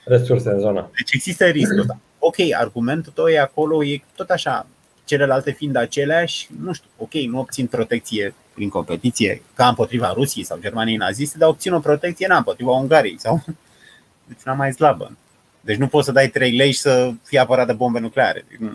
Resurse 0.06 0.50
în 0.50 0.60
zona. 0.60 0.90
Deci 0.96 1.12
există 1.14 1.46
riscul. 1.46 1.86
Da. 1.86 1.98
Ok, 2.26 2.36
argumentul 2.60 3.12
tău 3.16 3.28
e 3.28 3.40
acolo, 3.40 3.84
e 3.84 4.02
tot 4.16 4.30
așa, 4.30 4.68
celelalte 5.06 5.52
fiind 5.52 5.76
aceleași, 5.76 6.48
nu 6.62 6.74
știu, 6.74 6.90
ok, 6.98 7.14
nu 7.14 7.40
obțin 7.40 7.68
protecție 7.68 8.34
prin 8.54 8.70
competiție 8.70 9.42
ca 9.54 9.68
împotriva 9.68 10.14
Rusiei 10.14 10.46
sau 10.46 10.58
Germaniei 10.60 10.98
naziste, 10.98 11.38
dar 11.38 11.50
obțin 11.50 11.74
o 11.74 11.80
protecție 11.80 12.28
na, 12.28 12.38
împotriva 12.38 12.72
Ungariei 12.72 13.20
sau 13.20 13.44
deci 14.28 14.44
una 14.46 14.56
mai 14.56 14.74
slabă. 14.74 15.18
Deci 15.62 15.78
nu 15.78 15.88
poți 15.88 16.06
să 16.06 16.12
dai 16.12 16.28
3 16.28 16.56
lei 16.56 16.72
și 16.72 16.80
să 16.80 17.12
fii 17.24 17.38
apărat 17.38 17.68
de 17.68 17.74
bombe 17.74 18.00
nucleare. 18.00 18.46
Deci 18.50 18.70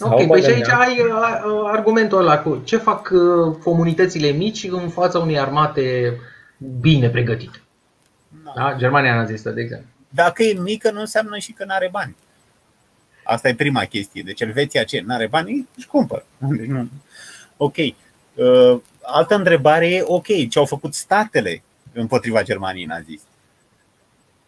ok, 0.00 0.26
păi 0.26 0.42
și 0.42 0.50
aici 0.50 0.68
ai 0.68 0.96
argumentul 1.66 2.18
ăla 2.18 2.38
cu 2.38 2.62
ce 2.64 2.76
fac 2.76 3.10
uh, 3.12 3.56
comunitățile 3.62 4.30
mici 4.30 4.64
în 4.64 4.88
fața 4.88 5.18
unei 5.18 5.38
armate 5.38 6.16
bine 6.80 7.08
pregătite. 7.08 7.62
Da? 8.44 8.52
da? 8.56 8.74
Germania 8.76 9.14
nazistă, 9.14 9.50
de 9.50 9.60
exemplu. 9.60 9.88
Dacă 10.08 10.42
e 10.42 10.60
mică, 10.60 10.90
nu 10.90 11.00
înseamnă 11.00 11.38
și 11.38 11.52
că 11.52 11.64
nu 11.64 11.74
are 11.74 11.88
bani. 11.92 12.16
Asta 13.30 13.48
e 13.48 13.54
prima 13.54 13.84
chestie. 13.84 14.22
Deci 14.22 14.40
Elveția 14.40 14.84
ce? 14.84 15.02
Nu 15.06 15.14
are 15.14 15.26
bani? 15.26 15.68
Își 15.76 15.86
cumpăr. 15.86 16.24
Deci 16.58 16.66
nu. 16.66 16.88
Ok. 17.56 17.76
Uh, 17.76 18.80
altă 19.02 19.34
întrebare 19.34 19.88
e, 19.88 20.02
ok, 20.04 20.26
ce 20.26 20.58
au 20.58 20.64
făcut 20.64 20.94
statele 20.94 21.62
împotriva 21.92 22.42
Germaniei 22.42 22.84
naziste? 22.84 23.26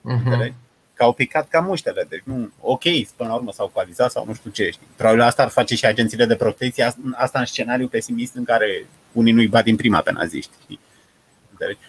Uh-huh. 0.00 0.52
Că 0.94 1.02
au 1.02 1.12
picat 1.12 1.48
ca 1.48 1.60
muștele. 1.60 2.06
Deci 2.08 2.22
nu, 2.24 2.50
ok, 2.60 2.82
până 3.16 3.28
la 3.28 3.34
urmă 3.34 3.52
s-au 3.52 3.68
coalizat 3.68 4.10
sau 4.10 4.24
nu 4.26 4.34
știu 4.34 4.50
ce. 4.50 4.70
Știi. 4.70 4.86
Probabil 4.96 5.20
asta 5.20 5.42
ar 5.42 5.48
face 5.48 5.74
și 5.74 5.86
agențiile 5.86 6.26
de 6.26 6.36
protecție, 6.36 6.92
asta 7.14 7.38
în 7.38 7.44
scenariu 7.44 7.88
pesimist 7.88 8.34
în 8.34 8.44
care 8.44 8.86
unii 9.12 9.32
nu-i 9.32 9.48
bat 9.48 9.64
din 9.64 9.76
prima 9.76 10.00
pe 10.00 10.12
naziști. 10.12 10.52
Știi? 10.62 10.80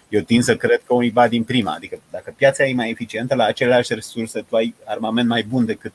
Eu 0.09 0.21
tind 0.21 0.43
să 0.43 0.55
cred 0.55 0.81
că 0.85 0.93
unii 0.93 1.11
bat 1.11 1.29
din 1.29 1.43
prima. 1.43 1.73
Adică 1.73 2.01
dacă 2.11 2.33
piața 2.37 2.65
e 2.65 2.73
mai 2.73 2.89
eficientă, 2.89 3.35
la 3.35 3.43
aceleași 3.43 3.93
resurse 3.93 4.41
tu 4.41 4.55
ai 4.55 4.75
armament 4.85 5.27
mai 5.27 5.43
bun 5.43 5.65
decât 5.65 5.93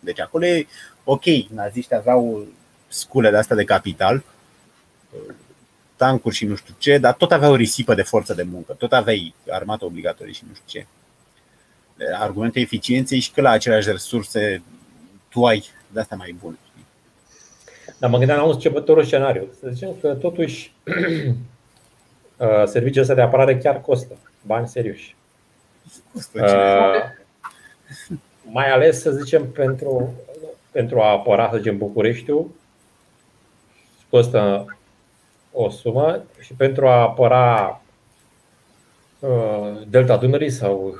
deci 0.00 0.20
acolo 0.20 0.44
e 0.44 0.66
ok, 1.04 1.24
naziștii 1.48 1.96
aveau 1.96 2.46
scule 2.88 3.30
de 3.30 3.36
astea 3.36 3.56
de 3.56 3.64
capital, 3.64 4.22
tancuri 5.96 6.34
și 6.34 6.44
nu 6.44 6.54
știu 6.54 6.74
ce, 6.78 6.98
dar 6.98 7.14
tot 7.14 7.32
aveau 7.32 7.54
risipă 7.54 7.94
de 7.94 8.02
forță 8.02 8.34
de 8.34 8.42
muncă, 8.42 8.72
tot 8.72 8.92
aveai 8.92 9.34
armată 9.50 9.84
obligatorie 9.84 10.32
și 10.32 10.44
nu 10.48 10.54
știu 10.54 10.80
ce. 10.80 10.86
Argumentul 12.14 12.60
eficienței 12.60 13.18
și 13.18 13.30
că 13.30 13.40
la 13.40 13.50
aceleași 13.50 13.90
resurse 13.90 14.62
tu 15.28 15.44
ai 15.44 15.64
de 15.92 16.00
asta 16.00 16.16
mai 16.16 16.36
bune. 16.40 16.56
Dar 17.98 18.10
mă 18.10 18.18
gândeam 18.18 18.38
la 18.38 18.44
un 18.44 18.52
începătorul 18.54 19.04
scenariu. 19.04 19.48
Să 19.60 19.68
zicem 19.72 19.90
că 20.00 20.14
totuși 20.14 20.72
uh, 22.36 22.64
serviciul 22.64 23.02
ăsta 23.02 23.14
de 23.14 23.20
apărare 23.20 23.58
chiar 23.58 23.80
costă 23.80 24.16
bani 24.46 24.68
serioși. 24.68 25.16
Costă, 26.12 27.14
uh, 28.10 28.18
mai 28.52 28.70
ales, 28.70 29.00
să 29.00 29.10
zicem, 29.10 29.50
pentru, 29.50 30.14
pentru 30.70 31.00
a 31.00 31.10
apăra, 31.10 31.48
să 31.50 31.56
zicem, 31.56 31.78
Bucureștiul, 31.78 32.50
costă 34.10 34.64
o 35.52 35.68
sumă 35.68 36.22
și 36.40 36.52
pentru 36.52 36.88
a 36.88 37.00
apăra 37.00 37.80
uh, 39.18 39.80
Delta 39.88 40.16
Dunării 40.16 40.50
sau 40.50 40.94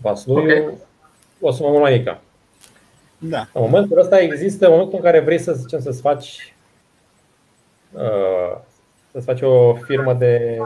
Vasluiu, 0.00 0.40
okay. 0.40 0.74
o 1.40 1.50
sumă 1.50 1.68
mult 1.68 1.82
mai 1.82 1.96
mică. 1.96 2.20
Da. 3.18 3.48
În 3.52 3.62
momentul 3.62 3.98
ăsta 3.98 4.20
există 4.20 4.64
în 4.64 4.70
momentul 4.70 4.96
în 4.96 5.04
care 5.04 5.20
vrei 5.20 5.38
să 5.38 5.52
zicem 5.52 5.80
să-ți 5.80 6.00
faci 6.00 6.54
uh, 7.92 8.58
să-ți 9.12 9.24
faci 9.24 9.40
o 9.40 9.74
firmă 9.74 10.14
de 10.14 10.58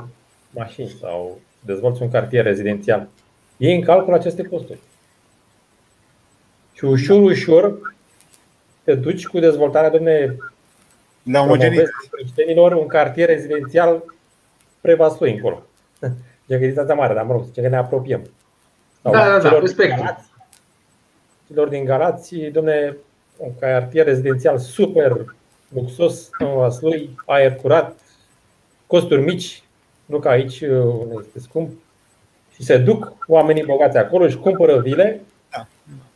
mașini 0.50 0.88
sau 1.00 1.38
dezvolți 1.60 2.02
un 2.02 2.10
cartier 2.10 2.44
rezidențial. 2.44 3.08
Iei 3.56 3.74
în 3.74 3.82
calcul 3.82 4.14
aceste 4.14 4.42
costuri. 4.42 4.78
Și 6.82 6.88
ușor, 6.88 7.20
ușor 7.20 7.94
te 8.84 8.94
duci 8.94 9.26
cu 9.26 9.38
dezvoltarea, 9.38 9.90
domne, 9.90 10.36
da, 11.22 11.46
creștinilor 12.10 12.72
un 12.72 12.86
cartier 12.86 13.28
rezidențial 13.28 14.04
prevastui 14.80 15.32
încolo. 15.32 15.62
E 16.46 16.58
că 16.58 16.64
distanța 16.64 16.94
mare, 16.94 17.14
dar 17.14 17.24
mă 17.24 17.32
rog, 17.32 17.44
că 17.54 17.68
ne 17.68 17.76
apropiem. 17.76 18.22
Sau 19.02 19.12
da, 19.12 19.38
da, 19.38 19.38
da, 19.38 19.58
respect. 19.58 19.94
Celor 21.46 21.68
din 21.68 21.84
Galați, 21.84 22.36
domne, 22.36 22.96
un 23.36 23.50
cartier 23.60 24.04
rezidențial 24.04 24.58
super 24.58 25.24
luxos, 25.68 26.30
în 26.38 26.54
Vaslui, 26.54 27.18
aer 27.26 27.54
curat, 27.54 28.00
costuri 28.86 29.22
mici, 29.22 29.62
nu 30.04 30.18
ca 30.18 30.30
aici 30.30 30.60
unde 30.60 31.14
este 31.18 31.38
scump. 31.38 31.70
Și 32.54 32.62
se 32.62 32.76
duc 32.76 33.12
oamenii 33.26 33.64
bogați 33.64 33.96
acolo, 33.96 34.28
și 34.28 34.36
cumpără 34.36 34.78
vile 34.78 35.20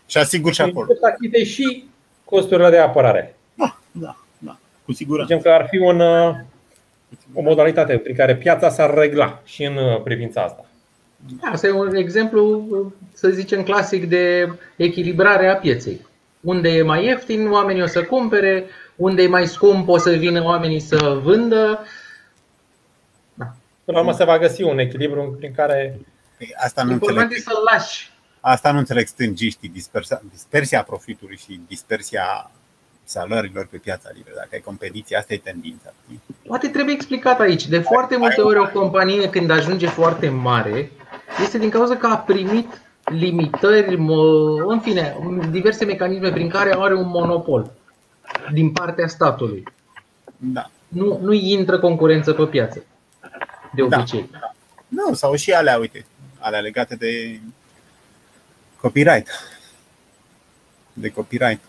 și 0.07 0.18
asigur 0.18 0.52
și 0.52 0.61
acolo. 0.61 0.86
Să 0.86 1.07
achite 1.12 1.44
și 1.44 1.88
costurile 2.24 2.70
de 2.70 2.78
apărare. 2.78 3.36
Da, 3.54 3.78
da, 3.90 4.16
da, 4.38 4.59
cu 4.84 4.92
siguranță. 4.92 5.34
Zicem 5.34 5.50
că 5.50 5.59
ar 5.59 5.66
fi 5.70 5.78
un, 5.78 6.00
uh, 6.00 6.34
o 7.32 7.42
modalitate 7.42 7.98
prin 7.98 8.14
care 8.14 8.36
piața 8.36 8.68
s-ar 8.68 8.94
regla 8.94 9.42
și 9.44 9.64
în 9.64 9.76
uh, 9.76 10.02
privința 10.02 10.42
asta. 10.42 10.64
Da, 11.40 11.48
asta 11.48 11.66
e 11.66 11.70
un 11.70 11.94
exemplu, 11.94 12.64
să 13.12 13.28
zicem, 13.28 13.62
clasic 13.62 14.09
de 14.09 14.52
echilibrare 14.76 15.48
a 15.48 15.57
pieței. 15.57 16.07
Unde 16.40 16.68
e 16.68 16.82
mai 16.82 17.04
ieftin, 17.04 17.50
oamenii 17.50 17.82
o 17.82 17.86
să 17.86 18.02
cumpere, 18.02 18.64
unde 18.96 19.22
e 19.22 19.28
mai 19.28 19.46
scump, 19.46 19.88
o 19.88 19.98
să 19.98 20.11
vină 20.11 20.42
oamenii 20.42 20.80
să 20.80 21.20
vândă. 21.22 21.86
Da. 23.34 23.44
Până 23.84 23.96
la 23.96 23.98
urmă 23.98 24.12
se 24.12 24.24
va 24.24 24.38
găsi 24.38 24.62
un 24.62 24.78
echilibru 24.78 25.36
prin 25.38 25.52
care. 25.54 25.98
Păi 26.38 26.54
asta 26.57 26.82
nu 26.82 26.92
Important 26.92 27.32
e 27.32 27.38
să-l 27.38 27.62
lași 27.72 28.11
Asta 28.49 28.72
nu 28.72 28.78
înțeleg 28.78 29.07
stângiștii, 29.07 29.68
dispersia, 29.68 30.22
dispersia 30.30 30.82
profitului 30.82 31.36
și 31.36 31.61
dispersia 31.68 32.51
salariilor 33.05 33.66
pe 33.70 33.76
piața 33.76 34.11
liberă. 34.14 34.34
Dacă 34.36 34.49
ai 34.53 34.61
competiție, 34.61 35.16
asta 35.16 35.34
e 35.34 35.38
tendința. 35.38 35.92
Poate 36.47 36.68
trebuie 36.68 36.94
explicat 36.94 37.40
aici. 37.40 37.68
De 37.68 37.78
foarte 37.78 38.16
multe 38.16 38.40
ori 38.40 38.59
o 38.59 38.68
companie 38.68 39.30
când 39.30 39.51
ajunge 39.51 39.86
foarte 39.86 40.28
mare 40.28 40.90
este 41.42 41.59
din 41.59 41.70
cauza 41.70 41.97
că 41.97 42.07
a 42.07 42.18
primit 42.18 42.82
limitări, 43.05 43.94
în 44.66 44.80
fine, 44.80 45.16
diverse 45.51 45.84
mecanisme 45.84 46.32
prin 46.32 46.49
care 46.49 46.74
are 46.78 46.94
un 46.94 47.09
monopol 47.09 47.70
din 48.53 48.72
partea 48.72 49.07
statului. 49.07 49.62
Da. 50.36 50.70
Nu, 50.88 51.18
nu 51.22 51.32
intră 51.32 51.78
concurență 51.78 52.32
pe 52.32 52.44
piață, 52.44 52.84
de 53.74 53.86
da. 53.86 53.97
obicei. 53.97 54.28
Da. 54.32 54.55
Nu, 54.88 55.14
sau 55.14 55.34
și 55.34 55.53
alea, 55.53 55.78
uite, 55.78 56.07
alea 56.38 56.61
legate 56.61 56.94
de 56.94 57.40
copyright. 58.81 59.29
De 60.93 61.11
copyright. 61.11 61.61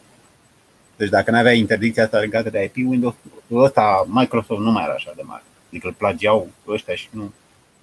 Deci 0.96 1.10
dacă 1.10 1.32
nu 1.32 1.38
avea 1.38 1.52
interdicția 1.54 2.04
asta 2.04 2.20
legată 2.20 2.50
de 2.50 2.72
IP, 2.74 2.90
Windows 2.90 3.16
ăsta, 3.52 4.06
Microsoft 4.08 4.60
nu 4.60 4.72
mai 4.72 4.84
era 4.84 4.94
așa 4.94 5.14
de 5.16 5.22
mare. 5.22 5.44
Adică 5.68 5.88
îl 5.88 5.94
plagiau 5.94 6.50
ăștia 6.68 6.96
și 6.96 7.08
nu, 7.12 7.34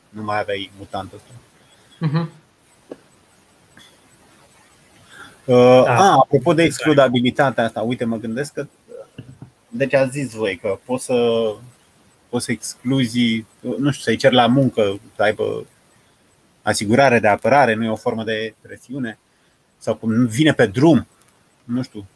nu 0.09 0.23
mai 0.23 0.39
aveai 0.39 0.71
mutantul 0.79 1.21
ăsta. 1.21 1.33
Uh-huh. 2.07 2.43
Uh, 5.45 5.85
da. 5.85 5.97
a, 5.97 6.13
apropo 6.13 6.55
de 6.55 6.63
excludabilitatea 6.63 7.65
asta, 7.65 7.81
uite, 7.81 8.05
mă 8.05 8.17
gândesc 8.17 8.53
că 8.53 8.67
deci 9.69 9.95
ați 9.95 10.11
zis 10.11 10.33
voi 10.33 10.57
că 10.57 10.79
poți 10.85 11.05
să, 11.05 11.51
poți 12.29 12.45
să 12.45 12.53
excluzi, 12.53 13.45
nu 13.61 13.91
știu, 13.91 14.03
să-i 14.03 14.17
cer 14.17 14.33
la 14.33 14.47
muncă, 14.47 15.01
să 15.17 15.23
aibă 15.23 15.67
asigurare 16.65 17.19
de 17.19 17.29
apărare, 17.29 17.75
nu 17.75 17.85
e 17.85 17.91
o 17.91 17.97
formă 17.97 18.25
de 18.25 18.55
presiune, 18.61 19.19
sau 19.79 19.95
cum 19.95 20.27
vine 20.27 20.53
pe 20.53 20.67
drum, 20.67 21.07
nu 21.65 21.83
știu, 21.83 22.07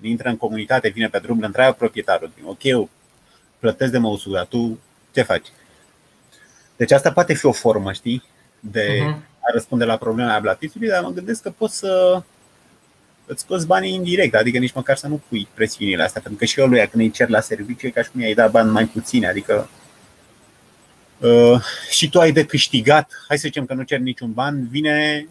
intră 0.00 0.28
în 0.28 0.36
comunitate, 0.36 0.88
vine 0.88 1.08
pe 1.08 1.18
drum, 1.18 1.38
îl 1.38 1.44
întreabă 1.44 1.74
proprietarul, 1.74 2.30
ok, 2.44 2.64
eu 2.64 2.88
plătesc 3.58 3.92
de 3.92 3.98
măusul, 3.98 4.32
dar 4.32 4.44
tu 4.44 4.78
ce 5.12 5.22
faci? 5.22 5.46
Deci 6.76 6.92
asta 6.92 7.12
poate 7.12 7.34
fi 7.34 7.46
o 7.46 7.52
formă, 7.52 7.92
știi, 7.92 8.22
de 8.60 8.98
uh-huh. 9.00 9.40
a 9.40 9.52
răspunde 9.52 9.84
la 9.84 9.96
problema 9.96 10.34
ablatisului, 10.34 10.88
dar 10.88 11.02
mă 11.02 11.10
gândesc 11.10 11.42
că 11.42 11.50
poți 11.50 11.78
să 11.78 12.22
îți 13.26 13.42
scoți 13.42 13.66
banii 13.66 13.94
indirect, 13.94 14.34
adică 14.34 14.58
nici 14.58 14.74
măcar 14.74 14.96
să 14.96 15.08
nu 15.08 15.20
pui 15.28 15.48
presiunile 15.54 16.02
astea, 16.02 16.20
pentru 16.20 16.40
că 16.40 16.46
și 16.46 16.60
eu 16.60 16.66
lui 16.66 16.88
când 16.88 17.02
îi 17.02 17.10
cer 17.10 17.28
la 17.28 17.40
serviciu 17.40 17.86
e 17.86 17.90
ca 17.90 18.02
și 18.02 18.10
cum 18.10 18.20
i-ai 18.20 18.34
dat 18.34 18.50
bani 18.50 18.70
mai 18.70 18.84
puțini, 18.84 19.26
adică 19.26 19.68
uh, 21.20 21.60
și 21.90 22.08
tu 22.08 22.20
ai 22.20 22.32
de 22.32 22.44
câștigat, 22.44 23.10
hai 23.28 23.38
să 23.38 23.46
zicem 23.46 23.66
că 23.66 23.74
nu 23.74 23.82
cer 23.82 23.98
niciun 23.98 24.32
ban, 24.32 24.68
vine, 24.68 25.26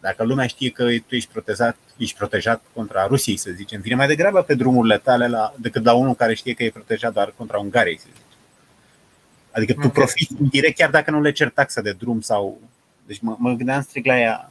dacă 0.00 0.24
lumea 0.24 0.46
știe 0.46 0.70
că 0.70 0.84
tu 0.84 1.14
ești 1.14 1.32
protejat, 1.32 1.76
ești 1.96 2.16
protejat 2.16 2.62
contra 2.74 3.06
Rusiei, 3.06 3.36
să 3.36 3.50
zicem, 3.54 3.80
vine 3.80 3.94
mai 3.94 4.06
degrabă 4.06 4.42
pe 4.42 4.54
drumurile 4.54 4.98
tale 4.98 5.28
la, 5.28 5.54
decât 5.58 5.84
la 5.84 5.92
unul 5.92 6.14
care 6.14 6.34
știe 6.34 6.54
că 6.54 6.62
e 6.62 6.70
protejat 6.70 7.12
doar 7.12 7.34
contra 7.36 7.58
Ungariei, 7.58 7.98
să 7.98 8.06
zicem. 8.12 8.24
Adică 9.50 9.72
tu 9.72 9.88
profiți 9.88 10.34
indirect 10.40 10.76
chiar 10.76 10.90
dacă 10.90 11.10
nu 11.10 11.20
le 11.20 11.32
cer 11.32 11.50
taxa 11.50 11.80
de 11.80 11.92
drum 11.92 12.20
sau... 12.20 12.60
Deci 13.06 13.20
mă, 13.20 13.36
mă 13.38 13.52
gândeam 13.52 13.82
strict 13.82 14.06
la 14.06 14.18
ea, 14.20 14.50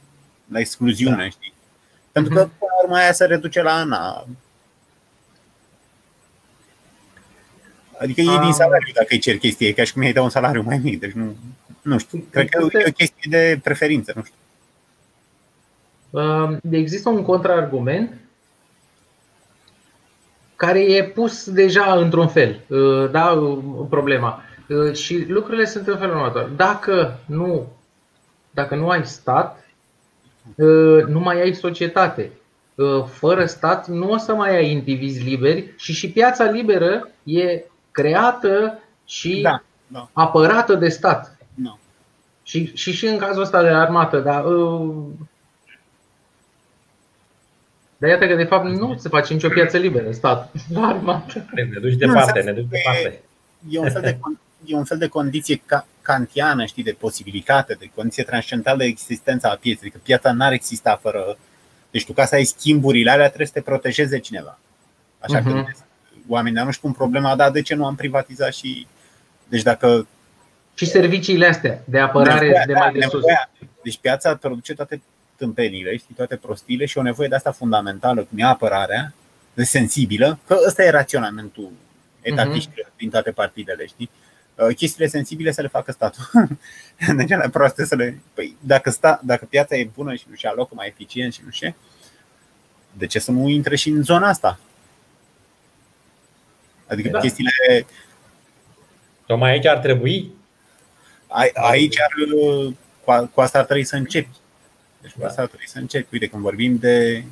la 0.52 0.58
excluziune, 0.58 1.16
da. 1.16 1.28
știi? 1.28 1.52
Pentru 2.12 2.34
că, 2.34 2.40
până 2.40 2.70
la 2.70 2.82
urmă, 2.82 2.96
aia 2.96 3.12
se 3.12 3.24
reduce 3.24 3.62
la 3.62 3.72
ANA. 3.72 4.26
Adică 8.00 8.20
e 8.20 8.38
din 8.42 8.52
salariu 8.52 8.92
dacă 8.94 9.08
îi 9.10 9.18
cer 9.18 9.36
chestie, 9.36 9.72
ca 9.72 9.84
și 9.84 9.92
cum 9.92 10.02
i-ai 10.02 10.12
da 10.12 10.22
un 10.22 10.28
salariu 10.28 10.62
mai 10.62 10.80
mic. 10.82 11.00
Deci 11.00 11.12
nu, 11.12 11.36
nu 11.82 11.98
știu. 11.98 12.24
Cred 12.30 12.48
că 12.48 12.78
e 12.78 12.84
o 12.88 12.92
chestie 12.92 13.30
de 13.30 13.60
preferință, 13.62 14.12
nu 14.16 14.22
știu. 14.22 14.38
Există 16.70 17.08
un 17.08 17.22
contraargument 17.22 18.14
care 20.56 20.80
e 20.80 21.04
pus 21.04 21.50
deja 21.50 21.94
într-un 21.94 22.28
fel, 22.28 22.60
uh, 22.66 23.10
da, 23.10 23.52
problema. 23.90 24.42
Uh, 24.68 24.92
și 24.92 25.24
lucrurile 25.28 25.64
sunt 25.64 25.86
în 25.86 25.98
felul 25.98 26.14
următor. 26.14 26.48
Dacă 26.56 27.20
nu, 27.26 27.72
dacă 28.50 28.74
nu 28.74 28.88
ai 28.88 29.06
stat, 29.06 29.66
Uh, 30.54 31.04
nu 31.06 31.20
mai 31.20 31.40
ai 31.40 31.54
societate. 31.54 32.30
Uh, 32.74 33.04
fără 33.04 33.44
stat 33.44 33.88
nu 33.88 34.10
o 34.10 34.16
să 34.16 34.34
mai 34.34 34.56
ai 34.56 34.70
indivizi 34.70 35.24
liberi 35.24 35.72
și 35.76 35.92
și 35.92 36.10
piața 36.10 36.50
liberă 36.50 37.08
e 37.22 37.64
creată 37.96 38.78
și 39.04 39.40
da, 39.40 39.62
da. 39.86 40.08
apărată 40.12 40.74
de 40.74 40.88
stat. 40.88 41.36
Da. 41.54 41.78
Și, 42.42 42.70
și 42.74 42.92
și 42.92 43.06
în 43.06 43.18
cazul 43.18 43.42
ăsta 43.42 43.62
de 43.62 43.68
armată, 43.68 44.18
dar 44.18 44.44
uh, 44.44 45.04
dar 47.96 48.10
iată 48.10 48.26
că 48.26 48.34
de 48.34 48.44
fapt 48.44 48.64
nu 48.64 48.96
se 48.98 49.08
face 49.08 49.32
nicio 49.32 49.48
piață 49.48 49.76
liberă, 49.76 50.10
stat, 50.10 50.52
la 50.72 50.86
armată. 50.86 51.44
Ne 51.54 51.78
duci 51.80 51.94
departe, 51.94 52.40
ne 52.40 52.52
duci 52.52 52.68
departe. 52.68 53.22
E 53.68 53.78
un 53.78 53.90
fel 53.90 54.02
de 54.02 54.18
e 54.64 54.76
un 54.76 54.84
fel 54.84 54.98
de 54.98 55.08
condiție 55.08 55.62
kantiană, 56.02 56.64
știi, 56.64 56.82
de 56.82 56.96
posibilitate, 56.98 57.74
de 57.74 57.90
condiție 57.94 58.22
transcendentală 58.22 58.78
de 58.78 58.84
existența 58.84 59.48
a 59.48 59.54
pieței. 59.54 59.88
Adică 59.88 60.00
piața 60.04 60.32
n-ar 60.32 60.52
exista 60.52 60.98
fără. 61.02 61.38
Deci 61.90 62.04
tu 62.04 62.12
ca 62.12 62.24
să 62.24 62.34
ai 62.34 62.44
schimburile 62.44 63.10
alea 63.10 63.26
trebuie 63.26 63.46
să 63.46 63.52
te 63.52 63.60
protejeze 63.60 64.18
cineva. 64.18 64.58
Așa 65.18 65.40
uh-huh. 65.40 65.42
că 65.42 65.48
mhm. 65.48 65.85
Oamenii 66.28 66.62
nu 66.62 66.70
știu 66.70 66.82
cum 66.82 66.96
problema, 66.96 67.36
dar 67.36 67.50
de 67.50 67.62
ce 67.62 67.74
nu 67.74 67.86
am 67.86 67.94
privatizat 67.94 68.54
și. 68.54 68.86
Deci 69.48 69.62
dacă. 69.62 70.06
Și 70.74 70.86
serviciile 70.86 71.46
astea 71.46 71.82
de 71.84 71.98
apărare 71.98 72.46
nevoia, 72.46 72.64
de 72.66 72.72
mai 72.72 72.92
de 72.92 73.06
sus. 73.10 73.22
Deci 73.82 73.98
piața 73.98 74.36
produce 74.36 74.74
toate 74.74 75.02
tâmpenile, 75.36 75.96
știi, 75.96 76.14
toate 76.14 76.36
prostiile 76.36 76.84
și 76.84 76.98
o 76.98 77.02
nevoie 77.02 77.28
de 77.28 77.34
asta 77.34 77.52
fundamentală, 77.52 78.22
cum 78.22 78.38
e 78.38 78.44
apărarea, 78.44 79.14
de 79.54 79.64
sensibilă, 79.64 80.38
că 80.46 80.56
ăsta 80.66 80.82
e 80.82 80.90
raționamentul 80.90 81.70
etatiștilor 82.22 82.86
uh-huh. 82.86 82.96
din 82.96 83.10
toate 83.10 83.30
partidele, 83.30 83.86
știi? 83.86 84.10
Uh, 84.54 84.76
chestiile 84.76 85.06
sensibile 85.06 85.50
să 85.50 85.62
le 85.62 85.68
facă 85.68 85.92
statul. 85.92 86.30
de 87.16 87.24
cele 87.24 87.48
proaste 87.52 87.84
să 87.84 87.94
le. 87.94 88.20
Păi, 88.34 88.56
dacă, 88.60 88.90
sta, 88.90 89.20
dacă 89.24 89.44
piața 89.44 89.76
e 89.76 89.90
bună 89.94 90.14
și 90.14 90.24
nu 90.28 90.34
și 90.34 90.48
locul 90.54 90.76
mai 90.76 90.86
eficient 90.86 91.32
și 91.32 91.40
nu 91.44 91.50
știu 91.50 91.74
de 92.98 93.06
ce 93.06 93.18
să 93.18 93.30
nu 93.30 93.48
intre 93.48 93.76
și 93.76 93.88
în 93.88 94.02
zona 94.02 94.28
asta? 94.28 94.58
Adică 96.96 97.08
da. 97.08 97.18
chestiile. 97.18 97.86
Tocmai 99.26 99.50
aici 99.50 99.66
ar 99.66 99.78
trebui. 99.78 100.32
Aici 101.54 102.00
ar, 102.00 102.10
cu, 103.04 103.28
cu 103.34 103.40
asta 103.40 103.58
ar 103.58 103.64
trebui 103.64 103.84
să 103.84 103.96
începi. 103.96 104.36
Deci 105.00 105.10
cu 105.10 105.20
da. 105.20 105.26
asta 105.26 105.40
ar 105.40 105.46
trebui 105.46 105.68
să 105.68 105.78
începi. 105.78 106.08
Uite, 106.12 106.26
când 106.26 106.42
vorbim 106.42 106.76
de 106.76 107.24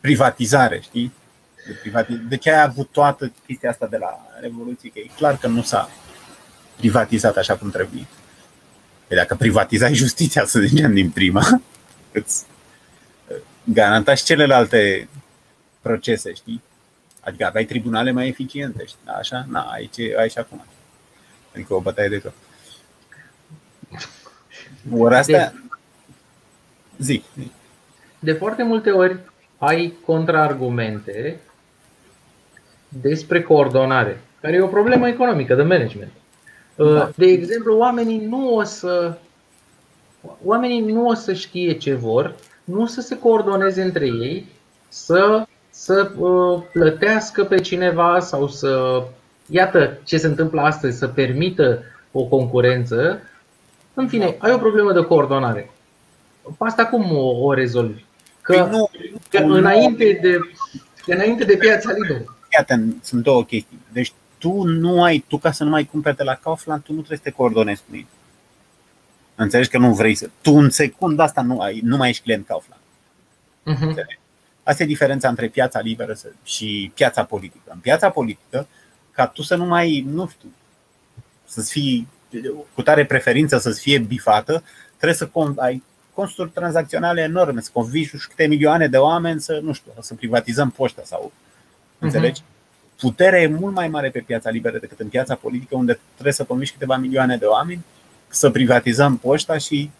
privatizare, 0.00 0.80
știi? 0.80 1.12
de 1.66 1.72
privatizare. 1.72 2.24
De 2.28 2.36
ce 2.36 2.50
ai 2.50 2.62
avut 2.62 2.88
toată 2.92 3.32
chestia 3.46 3.70
asta 3.70 3.86
de 3.86 3.96
la 3.96 4.26
Revoluție? 4.40 4.90
Că 4.90 4.98
e 4.98 5.10
clar 5.16 5.36
că 5.38 5.46
nu 5.46 5.62
s-a 5.62 5.90
privatizat 6.76 7.36
așa 7.36 7.56
cum 7.56 7.70
trebuie. 7.70 8.06
Păi 9.06 9.16
dacă 9.16 9.34
privatizai 9.34 9.94
justiția, 9.94 10.44
să 10.44 10.60
zicem, 10.60 10.94
din 10.94 11.10
prima, 11.10 11.62
îți 12.12 12.44
garanta 13.64 14.14
și 14.14 14.24
celelalte 14.24 15.08
procese, 15.80 16.32
știi? 16.32 16.62
Adică 17.26 17.46
aveai 17.46 17.64
tribunale 17.64 18.10
mai 18.10 18.28
eficiente, 18.28 18.84
știi? 18.84 19.00
Da, 19.04 19.12
așa? 19.12 19.46
Na, 19.48 19.60
aici, 19.60 19.98
aici 20.18 20.38
acum. 20.38 20.64
Adică 21.54 21.74
o 21.74 21.80
bătaie 21.80 22.08
de 22.08 22.18
tot. 22.18 22.32
Ori 24.98 25.14
astea... 25.14 25.52
Zic. 26.98 27.24
De 28.18 28.32
foarte 28.32 28.62
multe 28.62 28.90
ori 28.90 29.18
ai 29.58 29.92
contraargumente 30.04 31.40
despre 32.88 33.42
coordonare, 33.42 34.20
care 34.40 34.56
e 34.56 34.60
o 34.60 34.66
problemă 34.66 35.08
economică 35.08 35.54
de 35.54 35.62
management. 35.62 36.12
Uh, 36.74 36.94
da. 36.94 37.10
De 37.16 37.26
exemplu, 37.26 37.76
oamenii 37.76 38.26
nu 38.26 38.54
o 38.54 38.62
să 38.62 39.18
oamenii 40.44 40.80
nu 40.80 41.06
o 41.06 41.14
să 41.14 41.32
știe 41.32 41.72
ce 41.72 41.94
vor, 41.94 42.34
nu 42.64 42.82
o 42.82 42.86
să 42.86 43.00
se 43.00 43.18
coordoneze 43.18 43.82
între 43.82 44.06
ei, 44.06 44.46
să, 44.88 45.46
să 45.86 46.12
uh, 46.18 46.62
plătească 46.72 47.44
pe 47.44 47.60
cineva 47.60 48.20
sau 48.20 48.48
să 48.48 49.02
iată 49.46 49.98
ce 50.04 50.18
se 50.18 50.26
întâmplă 50.26 50.60
astăzi, 50.60 50.98
să 50.98 51.06
permită 51.06 51.82
o 52.12 52.24
concurență. 52.24 53.20
În 53.94 54.08
fine, 54.08 54.36
ai 54.38 54.52
o 54.52 54.58
problemă 54.58 54.92
de 54.92 55.04
coordonare. 55.04 55.70
Asta 56.58 56.86
cum 56.86 57.16
o, 57.16 57.44
o 57.46 57.52
rezolvi? 57.52 58.04
Că, 58.40 58.52
păi 58.52 58.70
nu, 58.70 58.90
că 59.30 59.38
înainte, 59.38 60.18
de, 60.22 60.38
înainte 61.12 61.44
de 61.44 61.56
piața 61.56 61.92
liberă 61.92 62.36
Iată, 62.58 62.84
sunt 63.02 63.22
două 63.22 63.44
chestii. 63.44 63.80
Deci 63.92 64.12
tu 64.38 64.62
nu 64.62 65.02
ai, 65.02 65.24
tu 65.28 65.38
ca 65.38 65.52
să 65.52 65.64
nu 65.64 65.70
mai 65.70 65.84
cumperi 65.84 66.16
de 66.16 66.22
la 66.22 66.34
Kaufland, 66.34 66.82
tu 66.82 66.92
nu 66.92 66.98
trebuie 66.98 67.18
să 67.18 67.24
te 67.24 67.36
coordonezi 67.36 67.82
cu 67.88 67.96
ei. 67.96 68.06
Înțelegi 69.34 69.70
că 69.70 69.78
nu 69.78 69.94
vrei 69.94 70.14
să. 70.14 70.30
Tu 70.40 70.52
în 70.52 70.70
secunda 70.70 71.22
asta 71.22 71.42
nu, 71.42 71.60
ai, 71.60 71.80
nu 71.84 71.96
mai 71.96 72.08
ești 72.08 72.22
client 72.22 72.46
Kaufland. 72.46 72.82
Uh-huh. 73.66 74.24
Asta 74.66 74.82
e 74.82 74.86
diferența 74.86 75.28
între 75.28 75.48
piața 75.48 75.80
liberă 75.80 76.16
și 76.44 76.90
piața 76.94 77.24
politică. 77.24 77.70
În 77.72 77.78
piața 77.78 78.10
politică, 78.10 78.66
ca 79.12 79.26
tu 79.26 79.42
să 79.42 79.56
nu 79.56 79.64
mai, 79.64 80.04
nu 80.08 80.28
știu, 80.28 80.48
să-ți 81.44 81.70
fii 81.70 82.08
cu 82.74 82.82
tare 82.82 83.04
preferință 83.04 83.58
să-ți 83.58 83.80
fie 83.80 83.98
bifată, 83.98 84.62
trebuie 84.96 85.14
să 85.14 85.28
ai 85.56 85.82
costuri 86.14 86.50
tranzacționale 86.50 87.20
enorme, 87.20 87.60
să 87.60 87.70
convingi 87.72 88.10
nu 88.12 88.18
știu 88.18 88.34
câte 88.36 88.48
milioane 88.48 88.86
de 88.88 88.96
oameni 88.96 89.40
să, 89.40 89.60
nu 89.62 89.72
știu, 89.72 89.92
să 90.00 90.14
privatizăm 90.14 90.70
poșta 90.70 91.02
sau. 91.04 91.32
Înțelegi? 91.98 92.42
Puterea 92.98 93.40
e 93.40 93.46
mult 93.46 93.74
mai 93.74 93.88
mare 93.88 94.10
pe 94.10 94.20
piața 94.20 94.50
liberă 94.50 94.78
decât 94.78 95.00
în 95.00 95.08
piața 95.08 95.34
politică, 95.34 95.76
unde 95.76 96.00
trebuie 96.12 96.34
să 96.34 96.44
convingi 96.44 96.72
câteva 96.72 96.96
milioane 96.96 97.36
de 97.36 97.44
oameni 97.44 97.84
să 98.28 98.50
privatizăm 98.50 99.16
poșta 99.16 99.58
și 99.58 99.90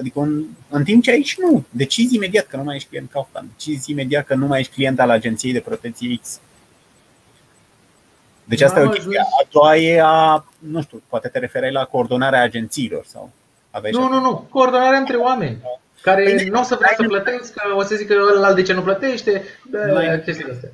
Adică 0.00 0.20
în, 0.20 0.44
în 0.68 0.84
timp 0.84 1.02
ce 1.02 1.10
aici 1.10 1.36
nu. 1.38 1.64
Decizi 1.70 2.14
imediat 2.14 2.46
că 2.46 2.56
nu 2.56 2.62
mai 2.62 2.76
ești 2.76 2.88
client 2.88 3.10
Kaufland. 3.10 3.48
Decizi 3.48 3.90
imediat 3.90 4.26
că 4.26 4.34
nu 4.34 4.46
mai 4.46 4.60
ești 4.60 4.72
client 4.72 5.00
al 5.00 5.10
agenției 5.10 5.52
de 5.52 5.60
protecție 5.60 6.18
X. 6.22 6.40
Deci 8.44 8.60
asta 8.60 8.80
e 8.80 8.84
o 8.84 8.88
chestie. 8.88 9.18
A 9.18 9.46
doua 9.50 9.76
e 9.76 10.00
a, 10.02 10.44
nu 10.58 10.82
știu, 10.82 11.02
poate 11.08 11.28
te 11.28 11.38
referai 11.38 11.72
la 11.72 11.84
coordonarea 11.84 12.42
agențiilor 12.42 13.04
sau 13.06 13.30
aveai 13.70 13.92
Nu, 13.92 14.08
nu, 14.08 14.20
nu, 14.20 14.46
coordonarea 14.50 14.98
între 14.98 15.16
oameni 15.16 15.58
care 16.00 16.22
păi, 16.22 16.48
nu 16.48 16.60
o 16.60 16.62
să 16.62 16.74
vrea 16.74 16.94
să 16.96 17.02
plătească, 17.02 17.62
o 17.76 17.82
să 17.82 17.94
zică 17.94 18.14
ăla 18.36 18.52
de 18.52 18.62
ce 18.62 18.72
nu 18.72 18.82
plătește, 18.82 19.42
chestiile 20.24 20.52
astea. 20.52 20.70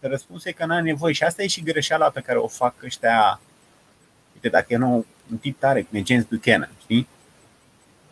Răspunsul 0.00 0.50
e 0.50 0.52
că 0.52 0.66
n-ai 0.66 0.82
nevoie 0.82 1.12
și 1.12 1.22
asta 1.22 1.42
e 1.42 1.46
și 1.46 1.62
greșeala 1.62 2.10
pe 2.10 2.20
care 2.20 2.38
o 2.38 2.46
fac 2.46 2.74
ăștia. 2.84 3.40
Uite, 4.34 4.48
dacă 4.48 4.66
e 4.68 4.76
nou, 4.76 5.06
un 5.30 5.36
tip 5.36 5.58
tare, 5.58 5.82
cum 5.82 5.98
e 5.98 6.02
James 6.06 6.24
Buchanan, 6.24 6.70
știi? 6.80 7.08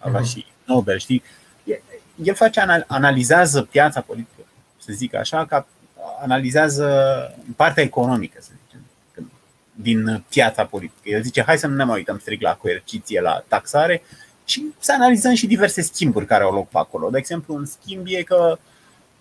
Avea 0.05 0.21
uh-huh. 0.21 0.29
și 0.29 0.47
Nobel, 0.65 0.99
știi? 0.99 1.23
El 2.23 2.35
face, 2.35 2.61
analizează 2.87 3.63
piața 3.63 4.01
politică, 4.01 4.43
să 4.79 4.93
zic 4.93 5.15
așa, 5.15 5.47
ca 5.47 5.67
analizează 6.23 6.87
partea 7.57 7.83
economică, 7.83 8.39
să 8.41 8.51
zicem, 8.65 8.81
din 9.73 10.25
piața 10.29 10.65
politică. 10.65 11.09
El 11.09 11.23
zice, 11.23 11.43
hai 11.43 11.59
să 11.59 11.67
nu 11.67 11.75
ne 11.75 11.85
mai 11.85 11.97
uităm 11.97 12.19
strict 12.19 12.43
la 12.43 12.55
coerciție, 12.55 13.21
la 13.21 13.45
taxare, 13.49 14.03
și 14.45 14.65
să 14.79 14.93
analizăm 14.93 15.35
și 15.35 15.47
diverse 15.47 15.83
schimburi 15.83 16.27
care 16.27 16.45
au 16.45 16.53
loc 16.53 16.69
pe 16.69 16.79
acolo. 16.79 17.11
De 17.11 17.19
exemplu, 17.19 17.55
un 17.55 17.65
schimb 17.65 18.07
e 18.09 18.23
că 18.23 18.59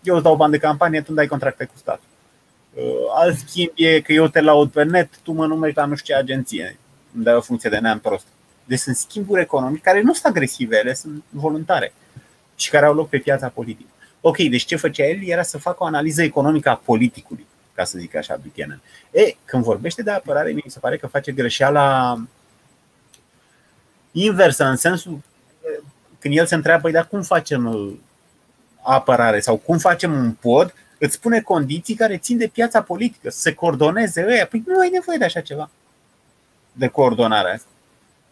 eu 0.04 0.16
îți 0.16 0.24
dau 0.24 0.36
bani 0.36 0.52
de 0.52 0.58
campanie, 0.58 1.00
tu 1.00 1.06
îmi 1.08 1.18
dai 1.18 1.28
contracte 1.28 1.66
cu 1.66 1.74
stat. 1.78 2.02
Uh, 2.74 2.84
alt 3.16 3.38
schimb 3.38 3.72
e 3.76 4.02
că 4.02 4.14
eu 4.14 4.28
te 4.28 4.42
laud 4.42 4.72
pe 4.72 4.84
net, 4.84 5.18
tu 5.24 5.32
mă 5.32 5.46
numești 5.46 5.78
la 5.78 5.86
nu 5.86 5.96
știu 5.96 6.14
ce 6.14 6.20
agenție, 6.20 6.78
îmi 7.16 7.24
dai 7.24 7.36
o 7.36 7.42
funcție 7.42 7.70
de 7.70 7.78
neam 7.78 8.00
prost. 8.00 8.26
Deci 8.66 8.80
sunt 8.80 8.96
schimburi 8.96 9.42
economice 9.42 9.82
care 9.82 10.02
nu 10.02 10.14
sunt 10.14 10.26
agresive, 10.26 10.78
ele 10.78 10.94
sunt 10.94 11.24
voluntare 11.30 11.94
și 12.56 12.70
care 12.70 12.86
au 12.86 12.94
loc 12.94 13.10
pe 13.10 13.18
piața 13.18 13.48
politică. 13.48 13.90
Ok, 14.22 14.38
deci 14.38 14.66
ce 14.66 14.76
făcea 14.76 15.06
el 15.06 15.28
era 15.28 15.42
să 15.42 15.58
facă 15.58 15.84
o 15.84 15.86
analiză 15.86 16.24
economică 16.24 16.70
a 16.70 16.76
politicului, 16.76 17.46
ca 17.74 17.84
să 17.84 17.98
zic 17.98 18.16
așa, 18.16 18.40
Buchanan. 18.44 18.82
E, 19.12 19.36
când 19.46 19.64
vorbește 19.64 20.04
de 20.04 20.12
apărare, 20.12 20.52
mi 20.52 20.64
se 20.68 20.80
pare 20.80 20.98
că 20.98 21.08
face 21.08 21.32
greșeala 21.32 22.18
inversă, 24.12 24.66
în 24.66 24.76
sensul 24.76 25.20
când 26.24 26.38
el 26.38 26.46
se 26.46 26.56
întreabă, 26.56 26.82
păi, 26.82 26.92
dar 26.92 27.08
cum 27.08 27.22
facem 27.22 27.66
uh, 27.66 27.94
apărare 28.82 29.40
sau 29.40 29.58
cum 29.58 29.78
facem 29.78 30.14
un 30.14 30.32
pod, 30.32 30.74
îți 30.98 31.14
spune 31.14 31.42
condiții 31.42 31.96
care 31.96 32.18
țin 32.18 32.38
de 32.38 32.48
piața 32.48 32.82
politică, 32.82 33.30
să 33.30 33.40
se 33.40 33.54
coordoneze 33.54 34.26
ăia. 34.28 34.46
Păi 34.46 34.64
nu 34.66 34.80
ai 34.80 34.90
nevoie 34.90 35.18
de 35.18 35.26
așa 35.26 35.42
ceva, 35.42 35.70
de 36.72 36.88
coordonare 36.88 37.54
asta. 37.54 37.68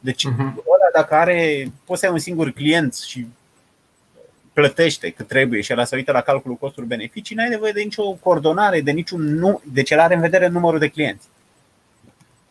Deci, 0.04 0.28
uh-huh. 0.28 0.54
ăla 0.56 0.90
dacă 0.94 1.14
are, 1.14 1.72
poți 1.86 2.00
să 2.00 2.06
ai 2.06 2.12
un 2.12 2.20
singur 2.20 2.52
client 2.52 2.96
și 2.96 3.28
plătește 4.54 5.10
cât 5.10 5.28
trebuie 5.28 5.62
și 5.62 5.72
el 5.72 5.86
să 5.86 5.96
uită 5.96 6.12
la 6.12 6.22
calculul 6.22 6.58
costuri-beneficii, 6.58 7.36
n-ai 7.36 7.50
nevoie 7.50 7.72
de 7.72 7.82
nicio 7.82 8.12
coordonare, 8.12 8.82
de 8.82 8.92
niciun 8.92 9.22
nu, 9.22 9.62
deci 9.64 9.90
el 9.90 10.00
are 10.00 10.16
în 10.16 10.22
vedere 10.22 10.48
numărul 10.48 10.80
de 10.80 10.88
clienți. 10.88 11.28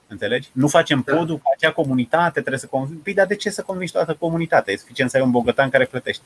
Înțelegi? 0.07 0.49
Nu 0.53 0.69
facem 0.69 1.03
da. 1.07 1.15
podul 1.15 1.37
ca 1.37 1.51
acea 1.57 1.73
comunitate, 1.73 2.31
trebuie 2.41 2.59
să 2.59 2.67
convingi. 2.67 3.03
Păi, 3.03 3.15
dar 3.15 3.27
de 3.27 3.37
ce 3.37 3.51
să 3.51 3.63
convingi 3.63 3.93
toată 3.93 4.17
comunitatea? 4.19 4.73
E 4.73 4.77
suficient 4.77 5.11
să 5.11 5.17
ai 5.17 5.23
un 5.23 5.31
bogătan 5.31 5.71
care 5.71 5.85
plătește. 5.85 6.25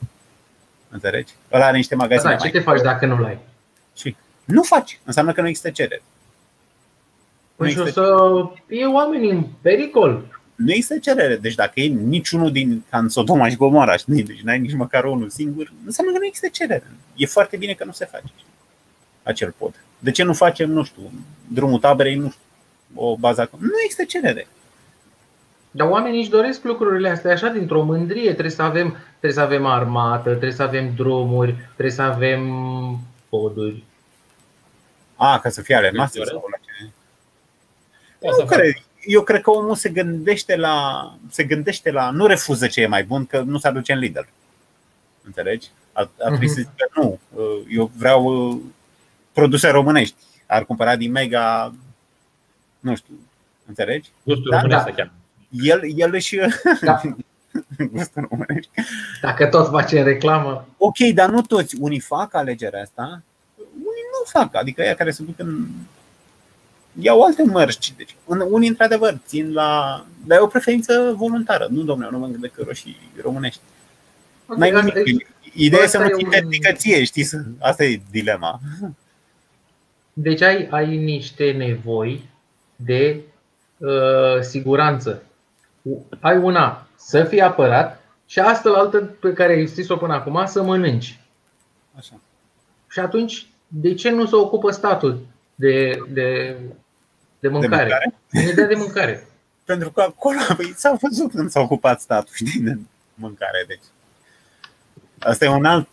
Înțelegi? 0.89 1.33
Ăla 1.51 1.65
are 1.65 1.77
niște 1.77 1.95
magazine. 1.95 2.31
Da, 2.31 2.37
ce 2.37 2.49
te 2.49 2.59
faci 2.59 2.81
dacă 2.81 3.05
nu 3.05 3.19
l-ai? 3.19 3.37
Și 3.95 4.15
nu 4.45 4.63
faci. 4.63 4.99
Înseamnă 5.03 5.31
că 5.31 5.41
nu 5.41 5.47
există 5.47 5.69
cerere. 5.69 6.01
Păi 7.55 7.71
și 7.71 7.79
o 7.79 7.85
să 7.85 8.15
fie 8.67 8.85
oamenii 8.85 9.29
în 9.29 9.43
pericol 9.61 10.34
nu 10.55 10.71
există 10.71 10.97
cerere. 10.97 11.35
Deci 11.35 11.55
dacă 11.55 11.79
e 11.79 11.87
niciunul 11.87 12.51
din 12.51 12.83
ca 12.89 12.97
în 12.97 13.09
Sodoma 13.09 13.49
și 13.49 13.55
Gomora, 13.55 13.97
știi? 13.97 14.23
deci 14.23 14.41
n-ai 14.41 14.59
nici 14.59 14.73
măcar 14.73 15.03
unul 15.03 15.29
singur, 15.29 15.71
înseamnă 15.85 16.13
că 16.13 16.19
nu 16.19 16.25
există 16.25 16.47
cerere. 16.47 16.91
E 17.15 17.25
foarte 17.25 17.57
bine 17.57 17.73
că 17.73 17.85
nu 17.85 17.91
se 17.91 18.05
face 18.05 18.31
acel 19.23 19.53
pod. 19.57 19.73
De 19.99 20.11
ce 20.11 20.23
nu 20.23 20.33
facem, 20.33 20.69
nu 20.69 20.83
știu, 20.83 21.11
drumul 21.47 21.79
taberei, 21.79 22.15
nu 22.15 22.29
știu, 22.29 22.41
o 22.95 23.17
bază 23.17 23.49
Nu 23.57 23.69
există 23.83 24.03
cerere. 24.03 24.47
Dar 25.71 25.89
oamenii 25.89 26.19
își 26.19 26.29
doresc 26.29 26.63
lucrurile 26.63 27.09
astea 27.09 27.31
așa 27.31 27.47
dintr-o 27.47 27.83
mândrie. 27.83 28.31
Trebuie 28.31 28.51
să 28.51 28.61
avem, 28.61 28.97
trebuie 29.09 29.33
să 29.33 29.41
avem 29.41 29.65
armată, 29.65 30.29
trebuie 30.29 30.51
să 30.51 30.63
avem 30.63 30.93
drumuri, 30.95 31.55
trebuie 31.71 31.91
să 31.91 32.01
avem 32.01 32.41
poduri. 33.29 33.83
A, 35.15 35.39
ca 35.39 35.49
să 35.49 35.61
fie 35.61 35.75
ale 35.75 35.91
noastre 35.93 36.23
sau 36.23 36.47
la 36.51 36.57
ce? 36.57 36.89
Nu 38.39 38.45
cred 38.45 38.73
eu 39.05 39.21
cred 39.21 39.41
că 39.41 39.49
omul 39.49 39.75
se 39.75 39.89
gândește 39.89 40.55
la, 40.55 41.17
se 41.29 41.43
gândește 41.43 41.91
la, 41.91 42.09
nu 42.09 42.25
refuză 42.25 42.67
ce 42.67 42.81
e 42.81 42.87
mai 42.87 43.03
bun, 43.03 43.25
că 43.25 43.41
nu 43.41 43.57
se 43.57 43.67
aduce 43.67 43.93
în 43.93 43.99
lider. 43.99 44.27
Înțelegi? 45.23 45.67
Ar, 45.91 46.09
ar 46.19 46.27
trebui 46.27 46.49
să 46.49 46.59
mhm. 46.59 46.69
zică 46.69 46.91
nu, 46.95 47.19
eu 47.69 47.91
vreau 47.97 48.23
uh, 48.25 48.61
produse 49.33 49.69
românești. 49.69 50.15
Ar 50.45 50.65
cumpăra 50.65 50.95
din 50.95 51.11
Mega, 51.11 51.73
nu 52.79 52.95
știu, 52.95 53.13
înțelegi? 53.65 54.09
Gustul 54.23 54.51
da, 54.51 54.61
românesc 54.61 54.95
da. 54.95 55.09
El, 55.49 55.81
el 55.95 56.13
își... 56.13 56.35
Da. 56.81 57.01
Gustul 57.91 58.27
românesc. 58.29 58.67
Dacă 59.21 59.47
tot 59.47 59.69
face 59.69 60.03
reclamă. 60.03 60.67
Ok, 60.77 60.97
dar 60.97 61.29
nu 61.29 61.41
toți. 61.41 61.75
Unii 61.79 61.99
fac 61.99 62.33
alegerea 62.33 62.81
asta, 62.81 63.21
unii 63.73 64.05
nu 64.11 64.39
fac. 64.39 64.55
Adică 64.55 64.81
ea 64.81 64.95
care 64.95 65.11
se 65.11 65.23
duc 65.23 65.39
în 65.39 65.67
iau 66.99 67.21
alte 67.21 67.43
mărci. 67.43 67.93
Deci, 67.97 68.15
unii, 68.25 68.67
într-adevăr, 68.67 69.17
țin 69.25 69.53
la. 69.53 70.05
Dar 70.25 70.37
e 70.37 70.41
o 70.41 70.47
preferință 70.47 71.13
voluntară. 71.17 71.67
Nu, 71.69 71.81
domnule, 71.81 72.09
nu 72.11 72.19
mănânc 72.19 72.41
decât 72.41 72.65
roșii 72.65 73.11
românești. 73.21 73.61
Okay, 74.47 74.71
N-ai 74.71 74.83
nimic. 74.83 75.27
Ideea 75.53 75.83
e 75.83 75.87
să 75.87 75.97
nu 75.97 76.07
ții 76.07 76.27
dedicație, 76.29 77.03
știi? 77.03 77.27
Asta 77.59 77.83
e 77.83 78.01
dilema. 78.11 78.59
Deci 80.13 80.41
ai, 80.41 80.67
ai 80.69 80.97
niște 80.97 81.51
nevoi 81.51 82.29
de 82.75 83.21
uh, 83.77 84.41
siguranță. 84.41 85.23
Ai 86.19 86.37
una 86.37 86.87
să 86.95 87.23
fii 87.23 87.41
apărat 87.41 88.03
și 88.25 88.39
asta 88.39 88.69
la 88.69 88.77
altă 88.77 88.97
pe 88.97 89.33
care 89.33 89.53
ai 89.53 89.65
zis-o 89.65 89.97
până 89.97 90.13
acum 90.13 90.45
să 90.45 90.63
mănânci. 90.63 91.19
Așa. 91.97 92.19
Și 92.89 92.99
atunci, 92.99 93.47
de 93.67 93.93
ce 93.93 94.09
nu 94.09 94.25
se 94.25 94.35
ocupă 94.35 94.71
statul 94.71 95.25
de, 95.55 95.99
de 96.09 96.57
de 97.45 97.51
mâncare. 97.51 97.83
De 97.83 97.83
mâncare? 97.83 98.13
Imediat 98.31 98.67
de 98.67 98.75
mâncare. 98.75 99.27
Pentru 99.63 99.91
că 99.91 100.01
acolo 100.01 100.37
păi, 100.57 100.73
s-a 100.75 100.97
văzut 101.01 101.31
când 101.31 101.49
s-a 101.49 101.59
ocupat 101.59 102.01
statul 102.01 102.33
știi, 102.33 102.59
de 102.59 102.77
mâncare. 103.13 103.63
Deci. 103.67 103.83
Asta 105.19 105.45
e 105.45 105.49
un 105.49 105.65
alt 105.65 105.87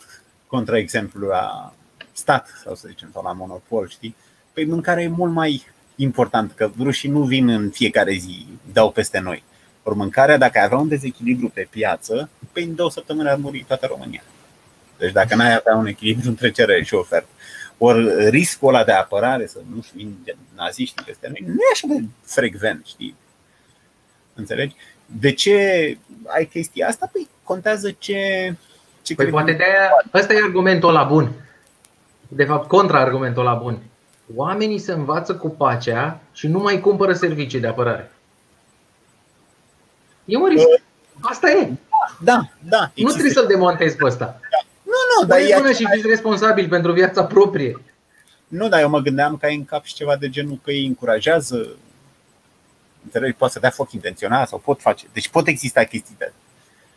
contraexemplu 0.47 1.27
la 1.27 1.73
stat, 2.11 2.49
sau 2.63 2.75
să 2.75 2.87
zicem, 2.87 3.09
sau 3.13 3.23
la 3.23 3.31
monopol, 3.31 3.87
știi? 3.87 4.15
Păi 4.53 4.65
mâncarea 4.65 5.03
e 5.03 5.07
mult 5.07 5.33
mai 5.33 5.65
important, 5.95 6.51
că 6.51 6.71
rușii 6.79 7.09
nu 7.09 7.23
vin 7.23 7.49
în 7.49 7.69
fiecare 7.69 8.13
zi, 8.13 8.47
dau 8.71 8.91
peste 8.91 9.19
noi. 9.19 9.43
Ori 9.83 9.95
mâncarea, 9.95 10.37
dacă 10.37 10.59
avea 10.59 10.77
un 10.77 10.87
dezechilibru 10.87 11.49
pe 11.49 11.67
piață, 11.69 12.29
păi 12.51 12.63
în 12.63 12.75
două 12.75 12.91
săptămâni 12.91 13.29
ar 13.29 13.37
muri 13.37 13.65
toată 13.67 13.85
România. 13.85 14.23
Deci 14.97 15.11
dacă 15.11 15.35
n-ai 15.35 15.55
avea 15.55 15.75
un 15.75 15.85
echilibru 15.85 16.29
între 16.29 16.51
cerere 16.51 16.83
și 16.83 16.93
ofertă, 16.93 17.27
ori 17.85 18.29
riscul 18.29 18.67
ăla 18.67 18.83
de 18.83 18.91
apărare, 18.91 19.47
să 19.47 19.59
nu 19.75 19.81
știu, 19.81 20.07
naziști 20.55 21.03
peste 21.03 21.27
noi, 21.27 21.43
nu 21.45 21.53
e 21.53 21.71
așa 21.73 21.87
de 21.87 22.03
frecvent, 22.21 22.85
știi? 22.85 23.15
Înțelegi? 24.33 24.75
De 25.05 25.31
ce 25.31 25.57
ai 26.25 26.45
chestia 26.45 26.87
asta? 26.87 27.09
Păi 27.11 27.27
contează 27.43 27.91
ce. 27.91 28.53
ce 29.01 29.15
păi 29.15 29.25
poate 29.25 29.51
de 29.51 29.63
aia, 29.63 29.89
ăsta 30.13 30.33
e 30.33 30.41
argumentul 30.43 30.89
ăla 30.89 31.03
bun. 31.03 31.31
De 32.27 32.43
fapt, 32.43 32.67
contra-argumentul 32.67 33.47
ăla 33.47 33.53
bun. 33.53 33.79
Oamenii 34.35 34.79
se 34.79 34.91
învață 34.91 35.35
cu 35.35 35.49
pacea 35.49 36.19
și 36.33 36.47
nu 36.47 36.59
mai 36.59 36.79
cumpără 36.79 37.13
servicii 37.13 37.59
de 37.59 37.67
apărare. 37.67 38.11
E 40.25 40.37
un 40.37 40.47
risc. 40.47 40.67
Asta 41.21 41.51
e. 41.51 41.71
Da, 42.19 42.49
da. 42.59 42.91
Nu 42.95 43.09
trebuie 43.09 43.31
să-l 43.31 43.47
demontezi 43.47 43.95
pe 43.95 44.05
ăsta. 44.05 44.39
Da. 45.27 45.37
Nu, 45.37 45.41
nu, 45.41 45.47
dar 45.49 45.57
e 45.57 45.61
până 45.61 45.71
și 45.71 45.87
fiți 45.93 46.07
responsabil 46.07 46.69
pentru 46.69 46.91
viața 46.91 47.23
proprie. 47.23 47.81
Nu, 48.47 48.67
dar 48.69 48.81
eu 48.81 48.89
mă 48.89 48.99
gândeam 48.99 49.37
că 49.37 49.45
ai 49.45 49.55
în 49.55 49.65
cap 49.65 49.83
și 49.85 49.93
ceva 49.93 50.15
de 50.15 50.29
genul 50.29 50.59
că 50.63 50.69
îi 50.69 50.85
încurajează 50.85 51.75
Înțelegi? 53.03 53.33
Poate 53.33 53.53
să 53.53 53.59
dea 53.59 53.69
foc 53.69 53.91
intenționat 53.91 54.47
sau 54.47 54.59
pot 54.59 54.81
face. 54.81 55.05
Deci 55.13 55.29
pot 55.29 55.47
exista 55.47 55.83
chestii 55.83 56.15
de 56.17 56.31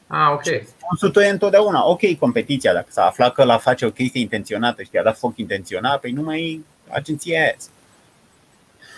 Ah, 0.06 0.30
ok. 0.32 0.44
Răspunsul 0.44 1.10
tău 1.10 1.22
e 1.22 1.28
întotdeauna. 1.28 1.86
Ok, 1.86 2.18
competiția, 2.18 2.72
dacă 2.72 2.86
s-a 2.88 3.06
aflat 3.06 3.34
că 3.34 3.44
la 3.44 3.59
face 3.59 3.86
o 3.86 3.90
chestie 3.90 4.20
intenționată 4.20 4.82
și 4.82 4.88
a 4.98 5.02
dat 5.02 5.18
foc 5.18 5.36
intenționat, 5.36 6.01
păi 6.01 6.10
nu 6.10 6.22
mai 6.22 6.64
agenția 6.88 7.40
aia. 7.40 7.55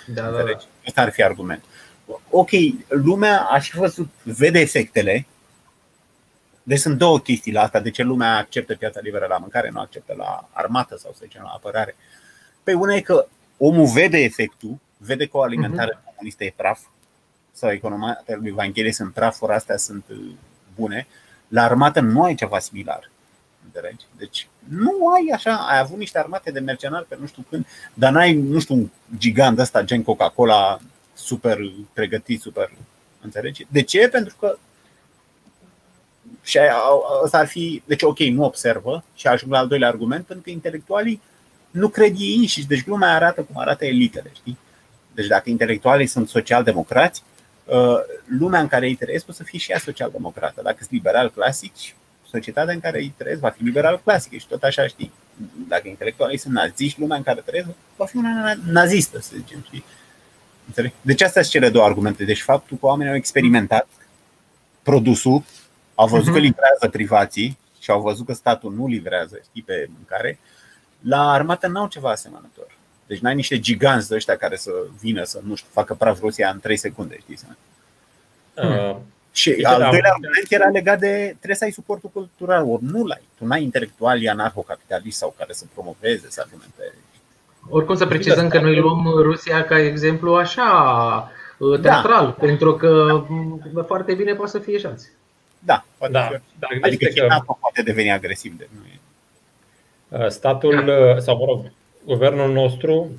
Da, 0.06 0.22
da, 0.22 0.42
da. 0.42 0.58
Asta 0.86 1.00
ar 1.00 1.10
fi 1.10 1.22
argument. 1.22 1.64
Ok, 2.30 2.50
lumea 2.88 3.40
aș 3.40 3.64
și 3.64 3.76
văzut, 3.76 4.08
vede 4.22 4.60
efectele 4.60 5.26
Deci 6.68 6.78
sunt 6.78 6.98
două 6.98 7.20
chestii 7.20 7.52
la 7.52 7.62
asta. 7.62 7.80
De 7.80 7.90
ce 7.90 8.02
lumea 8.02 8.36
acceptă 8.36 8.74
piața 8.74 9.00
liberă 9.02 9.26
la 9.28 9.38
mâncare, 9.38 9.70
nu 9.70 9.80
acceptă 9.80 10.14
la 10.16 10.48
armată 10.52 10.96
sau 10.96 11.12
să 11.12 11.20
zicem 11.22 11.42
la 11.42 11.48
apărare? 11.48 11.96
Păi 12.62 12.74
una 12.74 12.94
e 12.94 13.00
că 13.00 13.26
omul 13.56 13.86
vede 13.86 14.18
efectul, 14.18 14.78
vede 14.96 15.26
că 15.26 15.36
o 15.36 15.42
alimentare 15.42 15.94
uh-huh. 15.94 16.04
comunistă 16.04 16.44
e 16.44 16.52
praf 16.56 16.80
sau 17.52 17.70
economia 17.70 18.24
lui 18.26 18.50
Vanghele 18.50 18.90
sunt 18.90 19.12
praf, 19.12 19.40
ori 19.40 19.52
astea 19.52 19.76
sunt 19.76 20.04
uh, 20.10 20.16
bune. 20.74 21.06
La 21.48 21.62
armată 21.62 22.00
nu 22.00 22.22
ai 22.22 22.34
ceva 22.34 22.58
similar. 22.58 23.10
Înțelegi? 23.64 24.06
Deci 24.16 24.48
nu 24.68 25.08
ai 25.14 25.30
așa, 25.34 25.54
ai 25.54 25.78
avut 25.78 25.98
niște 25.98 26.18
armate 26.18 26.50
de 26.50 26.60
mercenari 26.60 27.06
pe 27.06 27.16
nu 27.20 27.26
știu 27.26 27.44
când, 27.50 27.66
dar 27.94 28.12
n-ai, 28.12 28.34
nu 28.34 28.58
știu, 28.58 28.74
un 28.74 28.88
gigant 29.18 29.58
ăsta 29.58 29.82
gen 29.82 30.02
Coca-Cola 30.02 30.78
super 31.14 31.58
pregătit, 31.92 32.40
super. 32.40 32.72
Înțelegi? 33.20 33.66
De 33.68 33.82
ce? 33.82 34.08
Pentru 34.08 34.36
că 34.40 34.58
și 36.48 36.58
asta 37.24 37.38
ar 37.38 37.46
fi, 37.46 37.82
deci 37.84 38.02
ok, 38.02 38.18
nu 38.18 38.44
observă 38.44 39.04
și 39.14 39.26
ajung 39.26 39.52
la 39.52 39.58
al 39.58 39.68
doilea 39.68 39.88
argument, 39.88 40.24
pentru 40.24 40.44
că 40.44 40.50
intelectualii 40.50 41.20
nu 41.70 41.88
cred 41.88 42.14
ei 42.18 42.36
înșiși, 42.36 42.66
deci 42.66 42.86
lumea 42.86 43.14
arată 43.14 43.42
cum 43.42 43.60
arată 43.60 43.84
elitele, 43.84 44.30
știi? 44.34 44.58
Deci 45.14 45.26
dacă 45.26 45.50
intelectualii 45.50 46.06
sunt 46.06 46.28
social-democrați, 46.28 47.22
uh, 47.64 47.98
lumea 48.38 48.60
în 48.60 48.68
care 48.68 48.86
ei 48.86 48.94
trăiesc 48.94 49.28
o 49.28 49.32
să 49.32 49.42
fie 49.42 49.58
și 49.58 49.70
ea 49.70 49.78
social-democrată. 49.78 50.60
Dacă 50.62 50.76
sunt 50.78 50.90
liberal 50.90 51.30
clasici, 51.30 51.94
societatea 52.30 52.74
în 52.74 52.80
care 52.80 52.98
ei 52.98 53.14
trăiesc 53.16 53.40
va 53.40 53.50
fi 53.50 53.62
liberal 53.62 54.00
clasică 54.04 54.36
și 54.36 54.46
tot 54.46 54.62
așa 54.62 54.86
știi. 54.86 55.12
Dacă 55.68 55.88
intelectualii 55.88 56.38
sunt 56.38 56.54
naziști, 56.54 57.00
lumea 57.00 57.16
în 57.16 57.22
care 57.22 57.40
trăiesc 57.44 57.68
va 57.96 58.04
fi 58.04 58.16
una 58.16 58.54
nazistă, 58.66 59.20
să 59.20 59.32
zicem. 59.36 59.62
Știi? 59.66 59.84
Deci 61.00 61.22
astea 61.22 61.42
sunt 61.42 61.54
cele 61.54 61.70
două 61.70 61.84
argumente. 61.84 62.24
Deci 62.24 62.42
faptul 62.42 62.76
că 62.76 62.86
oamenii 62.86 63.12
au 63.12 63.18
experimentat 63.18 63.88
produsul, 64.82 65.42
au 66.00 66.06
văzut 66.06 66.32
că 66.32 66.38
mhm. 66.38 66.40
livrează 66.40 66.88
privații 66.90 67.58
și 67.78 67.90
au 67.90 68.00
văzut 68.00 68.26
că 68.26 68.32
statul 68.32 68.72
nu 68.72 68.86
livrează 68.86 69.40
știi, 69.48 69.62
pe 69.62 69.88
mâncare, 69.94 70.38
la 71.00 71.30
armată 71.30 71.66
n-au 71.66 71.86
ceva 71.86 72.10
asemănător. 72.10 72.66
Deci 73.06 73.18
n-ai 73.18 73.34
niște 73.34 73.58
giganți 73.58 74.08
de 74.08 74.14
ăștia 74.14 74.36
care 74.36 74.56
să 74.56 74.70
vină 75.00 75.24
să, 75.24 75.40
nu 75.42 75.54
știu, 75.54 75.68
facă 75.72 75.94
praf 75.94 76.20
Rusia 76.20 76.50
în 76.50 76.60
3 76.60 76.76
secunde, 76.76 77.18
știi? 77.18 77.38
Uh, 78.54 78.96
și 79.30 79.50
al 79.62 79.78
doilea 79.90 80.10
argument 80.12 80.46
era 80.48 80.68
legat 80.68 80.98
de 80.98 81.26
trebuie 81.36 81.56
să 81.56 81.64
ai 81.64 81.70
suportul 81.70 82.10
cultural, 82.12 82.64
ori 82.64 82.84
nu 82.84 83.04
l-ai. 83.04 83.22
Tu 83.38 83.46
n-ai 83.46 83.62
intelectuali 83.62 84.28
anarhocapitaliști 84.28 85.18
sau 85.18 85.34
care 85.38 85.52
să 85.52 85.64
promoveze, 85.74 86.26
să 86.28 86.40
argumenteze. 86.44 86.94
Oricum 87.68 87.96
să 87.96 88.06
precizăm 88.06 88.48
că 88.48 88.60
noi 88.60 88.76
luăm 88.76 89.02
Rusia 89.22 89.64
ca 89.64 89.78
exemplu 89.78 90.34
așa 90.34 90.68
uh, 91.58 91.80
teatral, 91.80 92.24
da. 92.24 92.30
pentru 92.30 92.74
că 92.74 93.24
mm, 93.28 93.84
foarte 93.86 94.14
bine 94.14 94.34
poate 94.34 94.50
să 94.50 94.58
fie 94.58 94.78
șanse. 94.78 95.12
Da, 95.58 95.84
poate 95.98 96.12
da. 96.12 96.28
da 96.58 96.66
adică 96.80 97.08
și 97.08 97.20
că... 97.20 97.26
poate 97.60 97.82
deveni 97.82 98.12
agresiv. 98.12 98.56
De 98.56 98.68
nu 98.70 98.86
e. 98.86 98.98
Uh, 100.22 100.28
statul, 100.28 100.84
da. 100.84 101.20
sau 101.20 101.36
mă 101.36 101.44
rog, 101.44 101.72
guvernul 102.04 102.52
nostru 102.52 103.10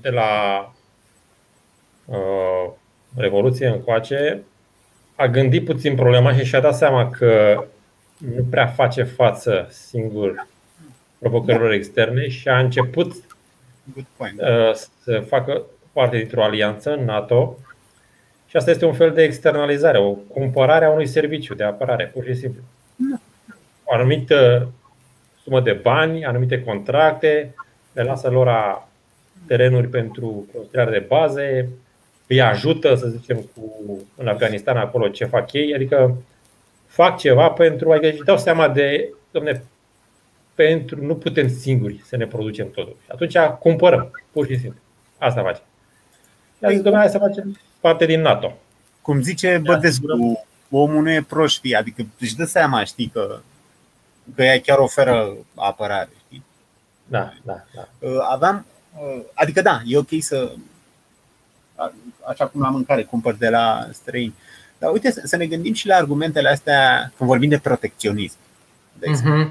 de 0.00 0.08
la 0.08 0.32
uh, 2.04 2.70
Revoluție 3.16 3.66
încoace 3.66 4.42
a 5.14 5.26
gândit 5.26 5.64
puțin 5.64 5.94
problema 5.94 6.32
și 6.32 6.44
și-a 6.44 6.60
dat 6.60 6.76
seama 6.76 7.10
că 7.10 7.64
nu 8.18 8.44
prea 8.50 8.66
face 8.66 9.02
față 9.02 9.68
singur 9.70 10.46
provocărilor 11.18 11.72
externe 11.72 12.28
și 12.28 12.48
a 12.48 12.58
început 12.58 13.12
uh, 13.96 14.74
să 15.02 15.24
facă 15.28 15.62
parte 15.92 16.16
dintr-o 16.16 16.42
alianță 16.42 16.94
NATO 16.94 17.56
și 18.48 18.56
asta 18.56 18.70
este 18.70 18.84
un 18.84 18.92
fel 18.92 19.12
de 19.12 19.22
externalizare, 19.22 19.98
o 19.98 20.10
cumpărare 20.12 20.84
a 20.84 20.90
unui 20.90 21.06
serviciu 21.06 21.54
de 21.54 21.64
apărare, 21.64 22.06
pur 22.06 22.24
și 22.24 22.34
simplu. 22.34 22.60
O 23.84 23.94
anumită 23.94 24.68
sumă 25.42 25.60
de 25.60 25.72
bani, 25.72 26.24
anumite 26.24 26.62
contracte, 26.62 27.54
le 27.92 28.02
lasă 28.02 28.28
lor 28.28 28.48
a 28.48 28.88
terenuri 29.46 29.88
pentru 29.88 30.46
construirea 30.52 30.92
de 30.92 31.04
baze, 31.08 31.68
îi 32.26 32.40
ajută, 32.40 32.94
să 32.94 33.08
zicem, 33.08 33.36
cu, 33.36 33.98
în 34.16 34.28
Afganistan, 34.28 34.76
acolo 34.76 35.08
ce 35.08 35.24
fac 35.24 35.52
ei, 35.52 35.74
adică 35.74 36.16
fac 36.86 37.18
ceva 37.18 37.48
pentru, 37.48 37.92
adică 37.92 38.06
își 38.06 38.24
dau 38.24 38.38
seama 38.38 38.68
de, 38.68 39.08
domne, 39.30 39.62
pentru, 40.54 41.04
nu 41.04 41.14
putem 41.14 41.48
singuri 41.48 42.00
să 42.04 42.16
ne 42.16 42.26
producem 42.26 42.70
totul. 42.70 42.96
Și 43.04 43.10
atunci 43.10 43.58
cumpărăm, 43.58 44.10
pur 44.32 44.46
și 44.46 44.58
simplu. 44.58 44.80
Asta 45.18 45.42
facem. 45.42 45.62
Ia 46.62 46.68
zis, 46.68 46.80
domnule, 46.80 47.04
hai 47.04 47.08
să 47.08 47.18
facem 47.18 47.58
parte 47.80 48.06
din 48.06 48.20
NATO. 48.20 48.56
Cum 49.02 49.20
zice 49.20 49.60
Bădescu, 49.64 50.46
omul 50.70 51.02
nu 51.02 51.10
e 51.10 51.22
prost, 51.22 51.54
știi? 51.54 51.74
adică 51.74 52.06
își 52.18 52.36
dă 52.36 52.44
seama, 52.44 52.84
știi, 52.84 53.10
că, 53.12 53.40
că 54.34 54.42
ea 54.42 54.60
chiar 54.60 54.78
oferă 54.78 55.36
apărare. 55.54 56.10
Știi? 56.26 56.44
Da, 57.06 57.32
da, 57.42 57.64
da. 57.74 57.88
Aveam, 58.30 58.66
adică 59.34 59.62
da, 59.62 59.80
e 59.84 59.98
ok 59.98 60.08
să 60.20 60.52
așa 62.28 62.46
cum 62.46 62.60
la 62.60 62.68
mâncare 62.68 63.02
cumpăr 63.02 63.34
de 63.34 63.48
la 63.48 63.88
străini. 63.92 64.34
Dar 64.78 64.92
uite, 64.92 65.10
să 65.10 65.36
ne 65.36 65.46
gândim 65.46 65.72
și 65.72 65.86
la 65.86 65.96
argumentele 65.96 66.48
astea 66.48 67.12
când 67.16 67.28
vorbim 67.28 67.48
de 67.48 67.58
protecționism. 67.58 68.36
De 68.98 69.06
mm-hmm. 69.06 69.50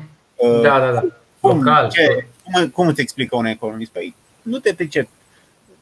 Da, 0.61 0.79
da, 0.79 0.91
da. 0.91 1.03
Cum, 1.39 1.69
ce, 1.89 2.27
cum, 2.43 2.69
cum 2.69 2.87
îți 2.87 3.01
explică 3.01 3.35
un 3.35 3.45
economist? 3.45 3.91
Păi 3.91 4.15
nu 4.41 4.59
te 4.59 4.73
pricep. 4.73 5.07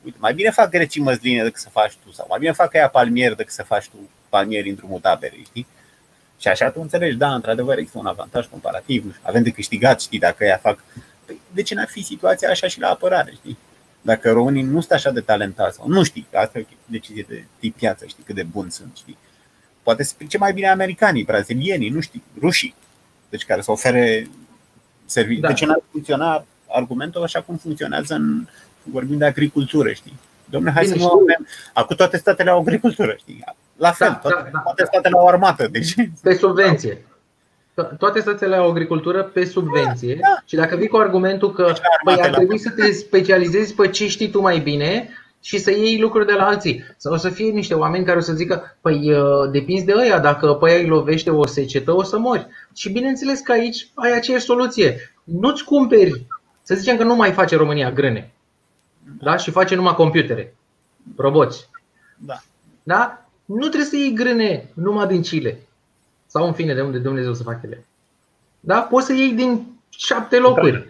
Uite, 0.05 0.17
mai 0.19 0.33
bine 0.33 0.49
fac 0.49 0.69
grecii 0.69 1.01
măsline 1.01 1.43
decât 1.43 1.61
să 1.61 1.69
faci 1.69 1.93
tu, 2.05 2.11
sau 2.11 2.25
mai 2.29 2.39
bine 2.39 2.51
fac 2.51 2.73
aia 2.73 2.89
palmier 2.89 3.33
decât 3.33 3.53
să 3.53 3.63
faci 3.63 3.87
tu 3.87 4.09
palmieri 4.29 4.69
în 4.69 4.75
drumul 4.75 4.99
taberei, 4.99 5.43
știi? 5.45 5.67
Și 6.39 6.47
așa 6.47 6.69
tu 6.69 6.81
înțelegi, 6.81 7.17
da, 7.17 7.33
într-adevăr 7.33 7.77
există 7.77 7.97
un 7.97 8.05
avantaj 8.05 8.47
comparativ, 8.47 9.19
avem 9.21 9.43
de 9.43 9.49
câștigat, 9.49 10.01
știi, 10.01 10.19
dacă 10.19 10.43
ea 10.43 10.57
fac. 10.57 10.83
Păi, 11.25 11.41
de 11.53 11.61
ce 11.61 11.75
n-ar 11.75 11.87
fi 11.87 12.03
situația 12.03 12.49
așa 12.49 12.67
și 12.67 12.79
la 12.79 12.89
apărare, 12.89 13.31
știi? 13.35 13.57
Dacă 14.01 14.31
românii 14.31 14.61
nu 14.61 14.79
sunt 14.79 14.91
așa 14.91 15.11
de 15.11 15.21
talentați, 15.21 15.75
sau 15.75 15.87
nu 15.87 16.03
știi, 16.03 16.27
asta 16.33 16.59
e 16.59 16.65
o 16.69 16.73
decizie 16.85 17.25
de 17.27 17.45
tip 17.59 17.75
piață, 17.75 18.05
știi 18.05 18.23
cât 18.23 18.35
de 18.35 18.43
buni 18.43 18.71
sunt, 18.71 18.95
știi. 18.95 19.17
Poate 19.83 20.03
să 20.03 20.09
strice 20.09 20.37
mai 20.37 20.53
bine 20.53 20.67
americanii, 20.67 21.23
brazilienii, 21.23 21.89
nu 21.89 21.99
știi, 21.99 22.23
rușii, 22.39 22.75
deci 23.29 23.45
care 23.45 23.61
să 23.61 23.71
ofere 23.71 24.27
servicii. 25.05 25.41
Da. 25.41 25.47
De 25.47 25.53
ce 25.53 25.65
n-ar 25.65 25.83
funcționa 25.91 26.45
argumentul 26.67 27.23
așa 27.23 27.41
cum 27.41 27.57
funcționează 27.57 28.13
în, 28.13 28.47
vorbim 28.91 29.17
de 29.17 29.25
agricultură, 29.25 29.91
știi? 29.91 30.19
Domnule, 30.49 30.73
hai 30.73 30.83
Bine, 30.83 30.95
să 30.95 31.01
nu 31.01 31.11
avem. 31.11 31.47
Acum 31.73 31.95
toate 31.95 32.17
statele 32.17 32.49
au 32.49 32.59
agricultură, 32.59 33.15
știi? 33.19 33.43
La 33.77 33.91
fel, 33.91 34.09
da, 34.09 34.15
toate, 34.15 34.41
da, 34.43 34.49
da. 34.51 34.59
toate 34.59 34.85
statele 34.85 35.17
au 35.17 35.27
armată. 35.27 35.67
Deci... 35.67 35.93
Pe 36.21 36.33
subvenție 36.33 37.05
toate 37.97 38.19
statele 38.19 38.55
au 38.55 38.69
agricultură 38.69 39.23
pe 39.23 39.45
subvenție 39.45 40.13
da, 40.13 40.27
da. 40.27 40.41
și 40.45 40.55
dacă 40.55 40.75
vii 40.75 40.87
cu 40.87 40.97
argumentul 40.97 41.51
că 41.51 41.73
păi, 42.03 42.21
ar 42.21 42.29
trebui 42.29 42.57
să 42.57 42.69
te 42.69 42.91
specializezi 42.91 43.73
pe 43.73 43.89
ce 43.89 44.07
știi 44.07 44.29
tu 44.29 44.41
mai 44.41 44.59
bine 44.59 45.09
și 45.41 45.57
să 45.57 45.71
iei 45.71 45.99
lucruri 45.99 46.25
de 46.25 46.33
la 46.33 46.45
alții. 46.45 46.83
Sau 46.97 47.13
o 47.13 47.17
să 47.17 47.29
fie 47.29 47.51
niște 47.51 47.73
oameni 47.73 48.05
care 48.05 48.17
o 48.17 48.21
să 48.21 48.33
zică, 48.33 48.77
păi 48.81 49.11
uh, 49.11 49.51
depinzi 49.51 49.85
de 49.85 49.93
ăia, 49.97 50.19
dacă 50.19 50.53
pe 50.53 50.69
aia 50.69 50.79
îi 50.79 50.87
lovește 50.87 51.29
o 51.29 51.45
secetă, 51.45 51.95
o 51.95 52.03
să 52.03 52.17
mori. 52.17 52.47
Și 52.75 52.91
bineînțeles 52.91 53.39
că 53.39 53.51
aici 53.51 53.87
ai 53.93 54.15
aceeași 54.15 54.45
soluție. 54.45 55.13
Nu-ți 55.23 55.63
cumperi, 55.63 56.25
să 56.61 56.75
zicem 56.75 56.97
că 56.97 57.03
nu 57.03 57.15
mai 57.15 57.31
face 57.31 57.55
România 57.55 57.91
grâne. 57.91 58.33
Da? 59.19 59.37
Și 59.37 59.51
face 59.51 59.75
numai 59.75 59.95
computere, 59.95 60.55
roboți. 61.15 61.69
Da. 62.17 62.41
Da? 62.83 63.25
Nu 63.45 63.67
trebuie 63.67 63.85
să 63.85 63.95
iei 63.95 64.13
grâne 64.13 64.69
numai 64.73 65.07
din 65.07 65.21
Chile. 65.21 65.59
Sau 66.25 66.47
în 66.47 66.53
fine, 66.53 66.73
de 66.73 66.81
unde 66.81 66.97
Dumnezeu 66.97 67.33
să 67.33 67.43
facă 67.43 67.59
ele. 67.63 67.85
Da? 68.59 68.81
Poți 68.81 69.05
să 69.05 69.13
iei 69.13 69.33
din 69.33 69.65
șapte 69.89 70.37
locuri. 70.37 70.87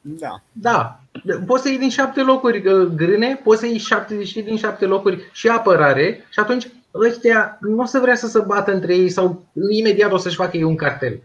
Da. 0.00 0.42
Da. 0.52 1.00
Poți 1.46 1.62
să 1.62 1.68
iei 1.68 1.78
din 1.78 1.90
șapte 1.90 2.22
locuri 2.22 2.66
uh, 2.66 2.86
grâne, 2.86 3.40
poți 3.44 3.60
să 3.60 3.66
iei 3.66 3.78
șapte, 3.78 4.24
și 4.24 4.40
din 4.40 4.56
șapte 4.56 4.86
locuri 4.86 5.30
și 5.32 5.48
apărare 5.48 6.26
și 6.30 6.38
atunci 6.38 6.68
ăștia 6.94 7.58
nu 7.60 7.82
o 7.82 7.84
să 7.84 7.98
vrea 7.98 8.14
să 8.14 8.26
se 8.26 8.38
bată 8.38 8.72
între 8.72 8.96
ei 8.96 9.08
sau 9.08 9.44
imediat 9.70 10.12
o 10.12 10.16
să-și 10.16 10.36
facă 10.36 10.56
ei 10.56 10.62
un 10.62 10.76
cartel. 10.76 11.20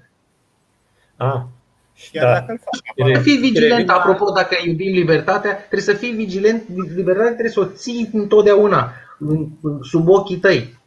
Ah, 2.14 2.22
da. 2.22 2.40
Trebuie 2.95 3.15
să 3.15 3.22
fii 3.22 3.38
vigilent, 3.38 3.90
apropo, 3.90 4.32
dacă 4.32 4.56
iubim 4.65 4.94
libertatea, 4.94 5.56
trebuie 5.56 5.82
să 5.82 5.94
fii 5.94 6.11
vigilent, 6.11 6.64
libertatea 6.95 7.32
trebuie 7.32 7.49
să 7.49 7.60
o 7.60 7.65
ții 7.65 8.10
întotdeauna 8.14 8.91
sub 9.82 10.10
ochii 10.10 10.38
tăi. 10.38 10.80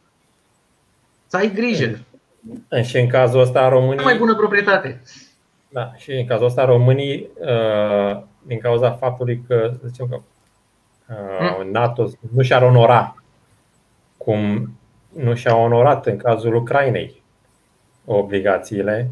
Să 1.27 1.37
ai 1.37 1.51
grijă. 1.53 1.99
Și 2.83 2.97
în 2.97 3.07
cazul 3.07 3.39
ăsta 3.39 3.69
românii... 3.69 4.03
Mai 4.03 4.17
bună 4.17 4.35
proprietate. 4.35 5.01
Da, 5.69 5.91
și 5.95 6.11
în 6.11 6.25
cazul 6.25 6.45
ăsta 6.45 6.65
românii, 6.65 7.29
uh, 7.39 8.21
din 8.41 8.59
cauza 8.59 8.91
faptului 8.91 9.43
că, 9.47 9.73
zicem 9.85 10.07
că 10.09 10.19
uh, 11.09 11.55
hmm. 11.55 11.71
NATO 11.71 12.09
nu 12.33 12.41
și-ar 12.41 12.61
onora 12.61 13.15
cum 14.17 14.71
nu 15.13 15.35
și-a 15.35 15.55
onorat 15.55 16.05
în 16.05 16.17
cazul 16.17 16.55
Ucrainei 16.55 17.21
obligațiile 18.05 19.09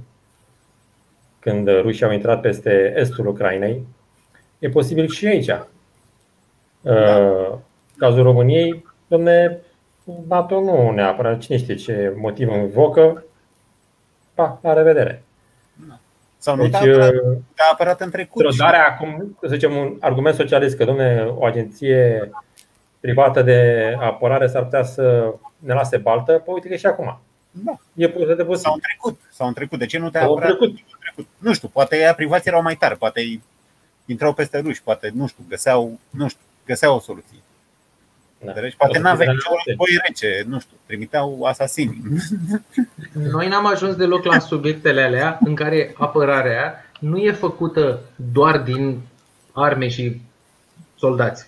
când 1.45 1.67
rușii 1.81 2.05
au 2.05 2.11
intrat 2.11 2.41
peste 2.41 2.93
estul 2.97 3.27
Ucrainei, 3.27 3.85
e 4.59 4.69
posibil 4.69 5.07
și 5.07 5.25
aici. 5.27 5.47
Uh, 5.49 6.93
da. 6.93 7.59
Cazul 7.97 8.23
României, 8.23 8.85
domne, 9.07 9.57
NATO 10.27 10.59
nu 10.61 10.91
neapărat, 10.91 11.39
cine 11.39 11.57
știe 11.57 11.75
ce 11.75 12.13
motiv 12.17 12.49
invocă, 12.49 13.23
pa, 14.33 14.59
la 14.63 14.73
revedere. 14.73 15.23
Sau 16.37 16.55
nu 16.55 16.61
Deci, 16.61 16.71
te-a 16.71 16.79
apărat, 16.79 17.13
uh, 17.13 17.37
te-a 17.55 17.65
apărat 17.71 18.01
în 18.01 18.09
trecut. 18.09 18.51
și- 18.51 18.57
trădarea 18.57 18.87
acum, 18.87 19.37
să 19.41 19.47
zicem, 19.47 19.75
un 19.75 19.97
argument 19.99 20.35
socialist, 20.35 20.77
că 20.77 20.85
domne, 20.85 21.33
o 21.35 21.45
agenție 21.45 22.29
privată 22.99 23.41
de 23.41 23.93
apărare 23.99 24.47
s-ar 24.47 24.63
putea 24.63 24.83
să 24.83 25.33
ne 25.57 25.73
lase 25.73 25.97
baltă, 25.97 26.31
păi 26.45 26.53
uite 26.53 26.67
că 26.67 26.75
și 26.75 26.85
acum. 26.85 27.19
Da. 27.51 27.77
E 27.93 28.07
posibil 28.09 28.35
de 28.35 28.41
Sau 28.41 28.45
posibil. 28.51 28.71
în 28.73 28.79
trecut. 28.79 29.19
Sau 29.31 29.47
în 29.47 29.53
trecut. 29.53 29.79
De 29.79 29.85
ce 29.85 29.97
nu 29.97 30.09
te-a 30.09 30.21
Sau 30.21 30.31
în 30.31 30.37
apărat 30.37 30.57
trecut. 30.57 30.77
În 31.17 31.23
trecut? 31.23 31.27
Nu 31.37 31.53
știu, 31.53 31.67
poate 31.67 31.97
ea 31.97 32.13
privații 32.13 32.49
erau 32.49 32.61
mai 32.61 32.75
tari, 32.75 32.97
poate 32.97 33.19
ei 33.21 33.41
intrau 34.05 34.33
peste 34.33 34.57
ruși, 34.59 34.81
poate, 34.83 35.11
nu 35.15 35.27
știu, 35.27 35.43
găseau, 35.49 35.99
nu 36.09 36.27
știu, 36.27 36.41
găseau 36.65 36.95
o 36.95 36.99
soluție. 36.99 37.37
Da. 38.39 38.51
Deci 38.51 38.75
poate 38.75 38.91
O 38.91 38.95
să 38.95 39.01
n-aveau 39.01 39.25
fie 39.27 39.35
nicio 39.35 39.49
de- 39.51 39.61
război 39.65 39.87
rece, 40.07 40.43
nu 40.47 40.59
știu, 40.59 40.75
trimiteau 40.85 41.43
asasini. 41.43 42.01
Noi 43.31 43.47
n-am 43.47 43.65
ajuns 43.65 43.95
deloc 43.95 44.23
la 44.23 44.39
subiectele 44.39 45.01
alea 45.01 45.39
în 45.45 45.55
care 45.55 45.93
apărarea 45.97 46.85
nu 46.99 47.17
e 47.17 47.31
făcută 47.31 47.99
doar 48.15 48.57
din 48.59 48.99
arme 49.51 49.87
și 49.87 50.21
soldați. 50.97 51.47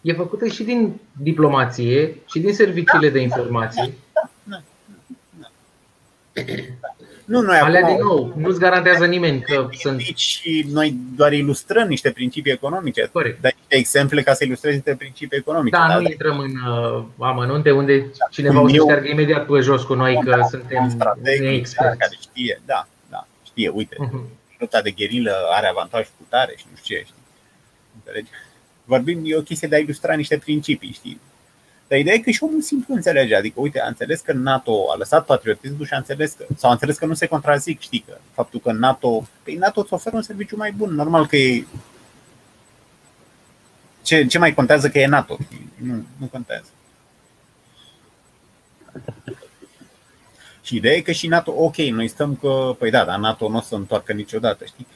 E 0.00 0.12
făcută 0.12 0.46
și 0.46 0.62
din 0.62 1.00
diplomație 1.22 2.16
și 2.26 2.38
din 2.40 2.54
serviciile 2.54 3.10
de 3.10 3.20
informații. 3.20 3.94
Nu, 7.30 7.40
noi 7.40 7.56
Alea 7.58 7.80
acum 7.84 7.94
din 7.96 8.04
nou, 8.04 8.32
nu-ți 8.36 8.58
garantează 8.58 9.06
nimeni 9.06 9.40
că 9.40 9.68
sunt 9.72 9.96
Deci 9.96 10.18
și 10.20 10.66
noi 10.72 10.94
doar 11.16 11.32
ilustrăm 11.32 11.88
niște 11.88 12.10
principii 12.10 12.52
economice. 12.52 13.08
Corect. 13.12 13.40
Dai 13.40 13.54
niște 13.58 13.74
exemple 13.76 14.22
ca 14.22 14.32
să 14.34 14.44
ilustrezi 14.44 14.74
niște 14.74 14.94
principii 14.94 15.38
economice. 15.38 15.76
Da, 15.76 15.86
Dar 15.88 16.00
nu 16.00 16.08
intrăm 16.08 16.38
în 16.38 16.50
uh, 16.68 17.04
amănunte 17.18 17.70
unde 17.70 18.06
cineva 18.30 18.60
o 18.60 18.68
să 18.68 18.74
Eu- 18.74 18.82
șteargă 18.82 19.08
imediat 19.08 19.46
pe 19.46 19.60
jos 19.60 19.82
cu 19.82 19.94
noi 19.94 20.20
că 20.24 20.46
suntem 20.50 20.82
un 20.82 20.90
strateg 20.90 21.38
militar 21.40 21.52
experți. 21.58 21.98
care 21.98 22.16
știe, 22.20 22.60
da, 22.66 22.88
da, 23.08 23.26
știe, 23.44 23.68
uite, 23.68 23.96
Mhm. 23.98 24.28
lupta 24.58 24.82
de 24.82 24.90
gherilă 24.90 25.34
are 25.50 25.66
avantaj 25.66 26.06
cu 26.06 26.26
tare 26.28 26.54
și 26.56 26.64
nu 26.70 26.76
știu 26.82 26.96
ce, 26.96 27.02
știi. 27.02 27.22
Înțelegi? 27.96 28.30
Vorbim, 28.84 29.20
e 29.24 29.36
o 29.36 29.40
chestie 29.42 29.68
de 29.68 29.74
a 29.74 29.78
ilustra 29.78 30.14
niște 30.14 30.36
principii, 30.38 30.92
știi? 30.92 31.20
Dar 31.90 31.98
ideea 31.98 32.14
e 32.14 32.18
că 32.18 32.30
și 32.30 32.42
omul 32.42 32.60
simplu 32.60 32.94
înțelege, 32.94 33.34
adică 33.34 33.60
uite, 33.60 33.80
a 33.80 33.86
înțeles 33.86 34.20
că 34.20 34.32
NATO 34.32 34.90
a 34.92 34.96
lăsat 34.96 35.24
patriotismul 35.24 35.86
și 35.86 35.92
a 35.92 35.96
înțeles 35.96 36.32
că, 36.32 36.46
sau 36.56 36.70
a 36.70 36.72
înțeles 36.72 36.98
că 36.98 37.06
nu 37.06 37.14
se 37.14 37.26
contrazic, 37.26 37.80
știi, 37.80 38.04
că 38.06 38.18
faptul 38.32 38.60
că 38.60 38.72
NATO, 38.72 39.28
pe 39.42 39.54
NATO 39.58 39.80
îți 39.80 39.92
oferă 39.92 40.16
un 40.16 40.22
serviciu 40.22 40.56
mai 40.56 40.72
bun, 40.72 40.94
normal 40.94 41.26
că 41.26 41.36
e 41.36 41.64
ce, 44.02 44.26
ce 44.26 44.38
mai 44.38 44.54
contează 44.54 44.88
că 44.88 44.98
e 44.98 45.06
NATO? 45.06 45.38
știi? 45.44 45.72
Nu, 45.76 46.04
nu 46.16 46.26
contează. 46.26 46.68
Și 50.62 50.76
ideea 50.76 50.94
e 50.94 51.00
că 51.00 51.12
și 51.12 51.26
NATO, 51.26 51.52
ok, 51.56 51.76
noi 51.76 52.08
stăm 52.08 52.36
că, 52.36 52.74
păi 52.78 52.90
da, 52.90 53.04
dar 53.04 53.18
NATO 53.18 53.48
nu 53.48 53.56
o 53.56 53.60
să 53.60 53.74
întoarcă 53.74 54.12
niciodată, 54.12 54.64
știi? 54.64 54.86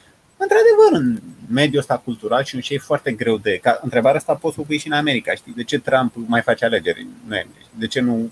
Într-adevăr, 0.45 1.01
în 1.01 1.19
mediul 1.53 1.79
ăsta 1.79 1.97
cultural 1.97 2.43
și 2.43 2.55
în 2.55 2.61
ce 2.61 2.73
e 2.73 2.77
foarte 2.77 3.11
greu 3.11 3.37
de... 3.37 3.57
Ca, 3.57 3.79
întrebarea 3.81 4.17
asta 4.17 4.35
poți 4.35 4.55
să 4.55 4.61
o 4.61 4.63
pui 4.63 4.77
și 4.77 4.87
în 4.87 4.93
America, 4.93 5.33
știi? 5.33 5.53
De 5.53 5.63
ce 5.63 5.79
Trump 5.79 6.13
mai 6.15 6.41
face 6.41 6.65
alegeri 6.65 7.01
în 7.01 7.07
noiembrie? 7.27 7.61
știi? 7.61 7.79
De 7.79 7.87
ce 7.87 7.99
nu 7.99 8.31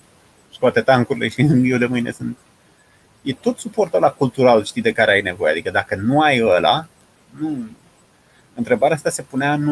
scoate 0.53 0.81
tancurile 0.81 1.27
și 1.27 1.41
eu 1.63 1.77
de 1.77 1.85
mâine 1.85 2.11
sunt... 2.11 2.37
E 3.21 3.33
tot 3.33 3.59
suportul 3.59 3.99
la 3.99 4.09
cultural, 4.11 4.63
știi, 4.63 4.81
de 4.81 4.91
care 4.91 5.11
ai 5.11 5.21
nevoie. 5.21 5.51
Adică 5.51 5.69
dacă 5.69 5.95
nu 5.95 6.21
ai 6.21 6.41
ăla, 6.41 6.87
nu... 7.39 7.69
Întrebarea 8.53 8.95
asta 8.95 9.09
se 9.09 9.21
punea 9.21 9.53
în... 9.53 9.67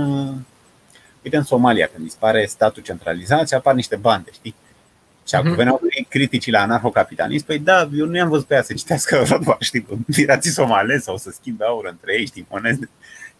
Uite, 1.23 1.37
în 1.37 1.43
Somalia, 1.43 1.89
când 1.93 2.03
dispare 2.05 2.45
statul 2.45 2.83
centralizat 2.83 3.47
și 3.47 3.53
apar 3.53 3.73
niște 3.73 3.95
bande, 3.95 4.29
știi? 4.33 4.55
Și 5.27 5.35
acum 5.35 5.47
Mhm. 5.47 5.57
veneau 5.57 5.81
ei 5.97 6.05
criticii 6.09 6.51
la 6.51 6.61
anarhocapitalism. 6.61 7.45
Păi 7.45 7.59
da, 7.59 7.89
eu 7.93 8.05
nu 8.05 8.15
i-am 8.15 8.29
văzut 8.29 8.45
pe 8.45 8.53
ea 8.53 8.61
să 8.63 8.73
citească 8.73 9.23
Rădva, 9.29 9.57
știi, 9.59 9.85
pirații 10.11 10.51
somalezi 10.51 11.03
sau 11.03 11.17
să 11.17 11.31
schimbe 11.31 11.63
aur 11.65 11.85
între 11.85 12.13
ei, 12.17 12.25
știi, 12.25 12.45
monede. 12.49 12.89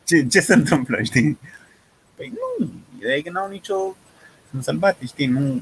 Ce, 0.04 0.26
ce 0.28 0.40
se 0.40 0.54
întâmplă, 0.54 1.02
știi? 1.04 1.38
Păi 2.16 2.34
nu, 2.60 2.70
ideea 2.98 3.16
e 3.16 3.22
că 3.22 3.30
n-au 3.32 3.50
nicio... 3.50 3.96
Sunt 4.52 4.64
sălbati, 4.64 5.06
știi, 5.06 5.26
nu... 5.26 5.62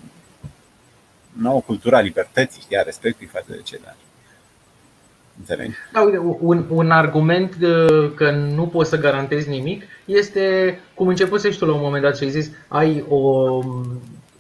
Nu 1.32 1.50
au 1.50 1.56
o 1.58 1.60
cultură 1.60 1.96
a 1.96 2.00
libertății, 2.00 2.62
știi, 2.62 2.78
a 2.78 2.82
respectului 2.82 3.28
față 3.34 3.46
de 3.50 3.62
ceilalți. 3.64 3.98
Înțelegi? 5.40 5.74
Da, 5.94 6.02
uite, 6.02 6.18
un, 6.40 6.66
un 6.70 6.92
argument 6.92 7.56
uh, 7.62 8.12
că 8.16 8.32
nu 8.32 8.68
poți 8.68 8.90
să 8.90 8.98
garantezi 8.98 9.50
nimic 9.50 9.84
este 10.06 10.80
cum 10.94 11.08
începuse 11.08 11.52
și 11.52 11.58
tu 11.58 11.66
la 11.66 11.74
un 11.74 11.82
moment 11.82 12.04
dat 12.04 12.18
și 12.18 12.24
ai 12.24 12.30
zis 12.30 12.52
ai 12.68 13.06
o, 13.10 13.60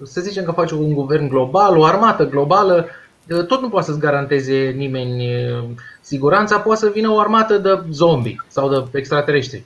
să 0.03 0.21
zicem 0.21 0.43
că 0.43 0.51
faci 0.51 0.71
un 0.71 0.93
guvern 0.93 1.27
global, 1.27 1.77
o 1.77 1.85
armată 1.85 2.25
globală, 2.25 2.87
uh, 3.29 3.45
tot 3.45 3.61
nu 3.61 3.69
poate 3.69 3.85
să-ți 3.85 3.99
garanteze 3.99 4.73
nimeni 4.75 5.45
uh, 5.51 5.63
siguranța, 6.01 6.59
poate 6.59 6.79
să 6.79 6.89
vină 6.89 7.09
o 7.09 7.19
armată 7.19 7.57
de 7.57 7.83
zombi 7.91 8.35
sau 8.47 8.69
de 8.69 8.97
extraterestri 8.97 9.63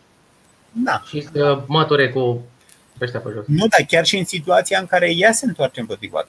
Da. 0.72 1.02
și 1.06 1.28
să 1.32 1.62
măture 1.68 2.10
cu 2.10 2.42
ăștia 3.02 3.20
pe 3.20 3.30
jos. 3.34 3.46
Nu, 3.48 3.68
dar 3.68 3.86
chiar 3.88 4.06
și 4.06 4.18
în 4.18 4.26
situația 4.26 4.80
în 4.80 4.86
care 4.86 5.12
ea 5.16 5.32
se 5.32 5.46
întoarce 5.46 5.80
împotriva 5.80 6.20
ta. 6.20 6.28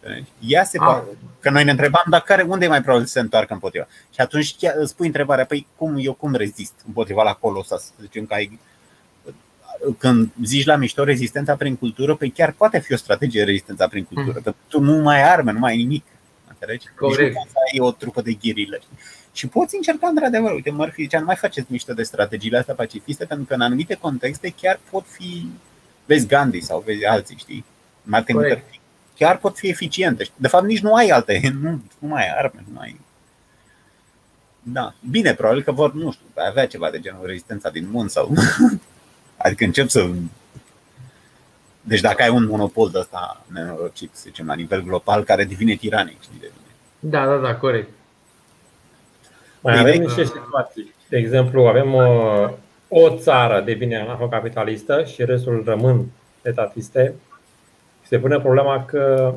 Înțelegi? 0.00 0.30
Ea 0.40 0.64
se 0.64 0.78
Ah. 0.80 1.02
Că 1.40 1.50
noi 1.50 1.64
ne 1.64 1.70
întrebam, 1.70 2.04
dar 2.10 2.20
care, 2.20 2.42
unde 2.42 2.64
e 2.64 2.68
mai 2.68 2.82
probabil 2.82 3.06
să 3.06 3.12
se 3.12 3.20
întoarcă 3.20 3.52
împotriva? 3.52 3.86
Și 4.14 4.20
atunci 4.20 4.56
chiar 4.58 4.74
îți 4.78 4.96
pui 4.96 5.06
întrebarea, 5.06 5.44
păi 5.44 5.66
cum, 5.76 5.94
eu 5.98 6.12
cum 6.12 6.34
rezist 6.34 6.72
împotriva 6.86 7.22
la 7.22 7.32
Colossus? 7.32 7.80
Să 7.80 7.92
zicem 8.00 8.26
că 8.26 8.34
ai 8.34 8.58
când 9.98 10.28
zici 10.44 10.64
la 10.64 10.76
mișto 10.76 11.04
rezistența 11.04 11.54
prin 11.56 11.76
cultură, 11.76 12.14
păi 12.14 12.30
chiar 12.30 12.52
poate 12.52 12.78
fi 12.78 12.92
o 12.92 12.96
strategie 12.96 13.44
rezistența 13.44 13.88
prin 13.88 14.04
cultură, 14.04 14.34
Mhm. 14.34 14.42
că 14.42 14.54
tu 14.68 14.80
nu 14.80 14.96
mai 14.96 15.16
ai 15.22 15.32
arme, 15.32 15.52
nu 15.52 15.58
mai 15.58 15.70
ai 15.72 15.76
nimic. 15.78 16.04
Înțelegi? 16.48 16.86
Nici 16.90 16.96
Corect. 16.98 17.34
nu 17.34 17.38
poți 17.40 17.50
să 17.52 17.56
ai 17.72 17.80
o 17.80 17.90
trupă 17.92 18.20
de 18.22 18.32
gherilă. 18.32 18.76
știi? 18.82 18.96
Și 19.32 19.46
poți 19.46 19.74
încerca 19.76 20.08
într-adevăr, 20.08 20.52
uite, 20.52 20.70
Murphy 20.70 21.02
zicea, 21.02 21.18
nu 21.18 21.24
mai 21.24 21.36
faceți 21.36 21.66
mișto 21.72 21.92
de 21.92 22.02
strategiile 22.02 22.58
astea 22.58 22.74
pacifiste, 22.74 23.24
pentru 23.24 23.46
că 23.46 23.54
în 23.54 23.60
anumite 23.60 23.94
contexte 23.94 24.54
chiar 24.60 24.80
pot 24.90 25.04
fi, 25.08 25.46
vezi 26.04 26.26
Gandhi 26.26 26.60
sau 26.60 26.82
vezi 26.86 27.04
alții, 27.04 27.36
știi? 27.38 27.64
Martin 28.02 28.34
Corect. 28.34 28.54
Luther 28.54 28.70
King, 28.70 28.82
chiar 29.16 29.38
pot 29.38 29.56
fi 29.58 29.68
eficiente. 29.68 30.22
știi? 30.22 30.36
De 30.38 30.48
fapt, 30.48 30.64
nici 30.66 30.80
nu 30.80 30.94
ai 30.94 31.08
alte, 31.08 31.40
nu, 31.62 31.82
nu 31.98 32.08
mai 32.08 32.22
ai 32.22 32.34
arme, 32.38 32.64
nu 32.72 32.78
ai. 32.80 33.00
Da, 34.62 34.94
bine, 35.10 35.34
probabil 35.34 35.62
că 35.62 35.72
vor, 35.72 35.94
nu 35.94 36.12
știu, 36.12 36.24
avea 36.48 36.66
ceva 36.66 36.90
de 36.90 37.00
genul 37.00 37.26
rezistența 37.26 37.70
din 37.70 37.88
mund 37.90 38.10
sau. 38.10 38.32
adică 39.42 39.64
încep 39.64 39.88
să. 39.88 40.08
Deci 41.82 42.00
dacă 42.00 42.22
ai 42.22 42.28
un 42.28 42.46
monopol 42.46 42.90
de 42.90 42.98
ăsta 42.98 43.44
nenorocit, 43.46 44.10
să 44.12 44.22
zicem, 44.26 44.46
la 44.46 44.54
nivel 44.54 44.82
global, 44.82 45.24
care 45.24 45.44
devine 45.44 45.74
tiranic, 45.74 46.20
știi, 46.22 46.38
devine. 46.40 46.58
Da, 46.98 47.26
da, 47.26 47.36
da, 47.36 47.54
corect. 47.56 47.88
Mai 49.60 49.72
Păi, 49.72 49.82
avem 49.82 49.96
de- 49.96 50.04
niște 50.04 50.24
situații. 50.24 50.94
De 51.08 51.16
exemplu, 51.18 51.66
avem 51.66 51.94
uh, 51.94 52.50
o 52.88 53.16
țară 53.16 53.60
devine 53.60 54.00
anarhocapitalistă 54.00 55.04
și 55.04 55.24
restul 55.24 55.62
rămân 55.66 56.06
etatiste. 56.42 57.14
Se 58.06 58.18
pune 58.18 58.38
problema 58.40 58.84
că, 58.84 59.34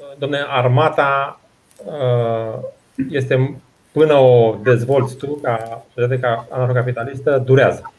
uh, 0.00 0.16
domne, 0.18 0.44
armata 0.48 1.40
uh, 1.84 2.58
este 3.10 3.60
până 3.92 4.14
o 4.14 4.56
dezvolți 4.62 5.16
tu 5.16 5.26
ca 5.42 5.84
societate 5.94 6.20
ca 6.20 6.46
anarhocapitalistă, 6.50 7.38
durează. 7.44 7.92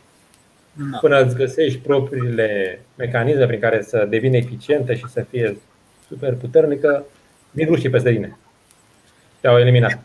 Da. 0.73 0.97
Până 0.97 1.21
îți 1.21 1.35
găsești 1.35 1.79
propriile 1.79 2.81
mecanisme 2.95 3.45
prin 3.45 3.59
care 3.59 3.81
să 3.81 4.05
devină 4.09 4.35
eficientă 4.37 4.93
și 4.93 5.05
să 5.11 5.25
fie 5.29 5.57
super 6.07 6.33
puternică, 6.33 7.05
vin 7.51 7.65
rușii 7.65 7.89
peste 7.89 8.11
tine. 8.11 8.37
Te-au 9.39 9.59
eliminat. 9.59 9.99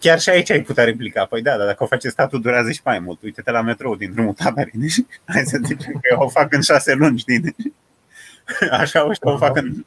Chiar 0.00 0.20
și 0.20 0.28
aici 0.30 0.50
ai 0.50 0.60
putea 0.62 0.84
replica. 0.84 1.24
Păi 1.24 1.42
da, 1.42 1.56
dar 1.56 1.66
dacă 1.66 1.82
o 1.82 1.86
face 1.86 2.08
statul, 2.08 2.40
durează 2.40 2.70
și 2.70 2.80
mai 2.84 2.98
mult. 2.98 3.22
Uite-te 3.22 3.50
la 3.50 3.60
metrou 3.62 3.94
din 3.96 4.12
drumul 4.12 4.32
taberei. 4.32 4.72
Deci, 4.74 4.94
hai 5.32 5.42
să 5.44 5.58
zicem 5.64 5.92
că 6.02 6.22
o 6.22 6.28
fac 6.28 6.52
în 6.52 6.60
șase 6.60 6.94
luni, 6.94 7.18
știi? 7.18 7.38
Deci, 7.38 7.72
așa 8.80 9.06
ăștia 9.08 9.32
o 9.32 9.36
fac 9.36 9.56
în... 9.56 9.72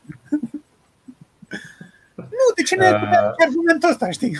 Nu, 2.15 2.53
de 2.56 2.61
ce 2.61 2.76
ne 2.76 2.85
ai 2.85 2.99
putea 2.99 3.22
Uh. 3.22 3.30
zice 3.31 3.48
argumentul 3.48 3.89
ăsta, 3.89 4.10
știi? 4.10 4.38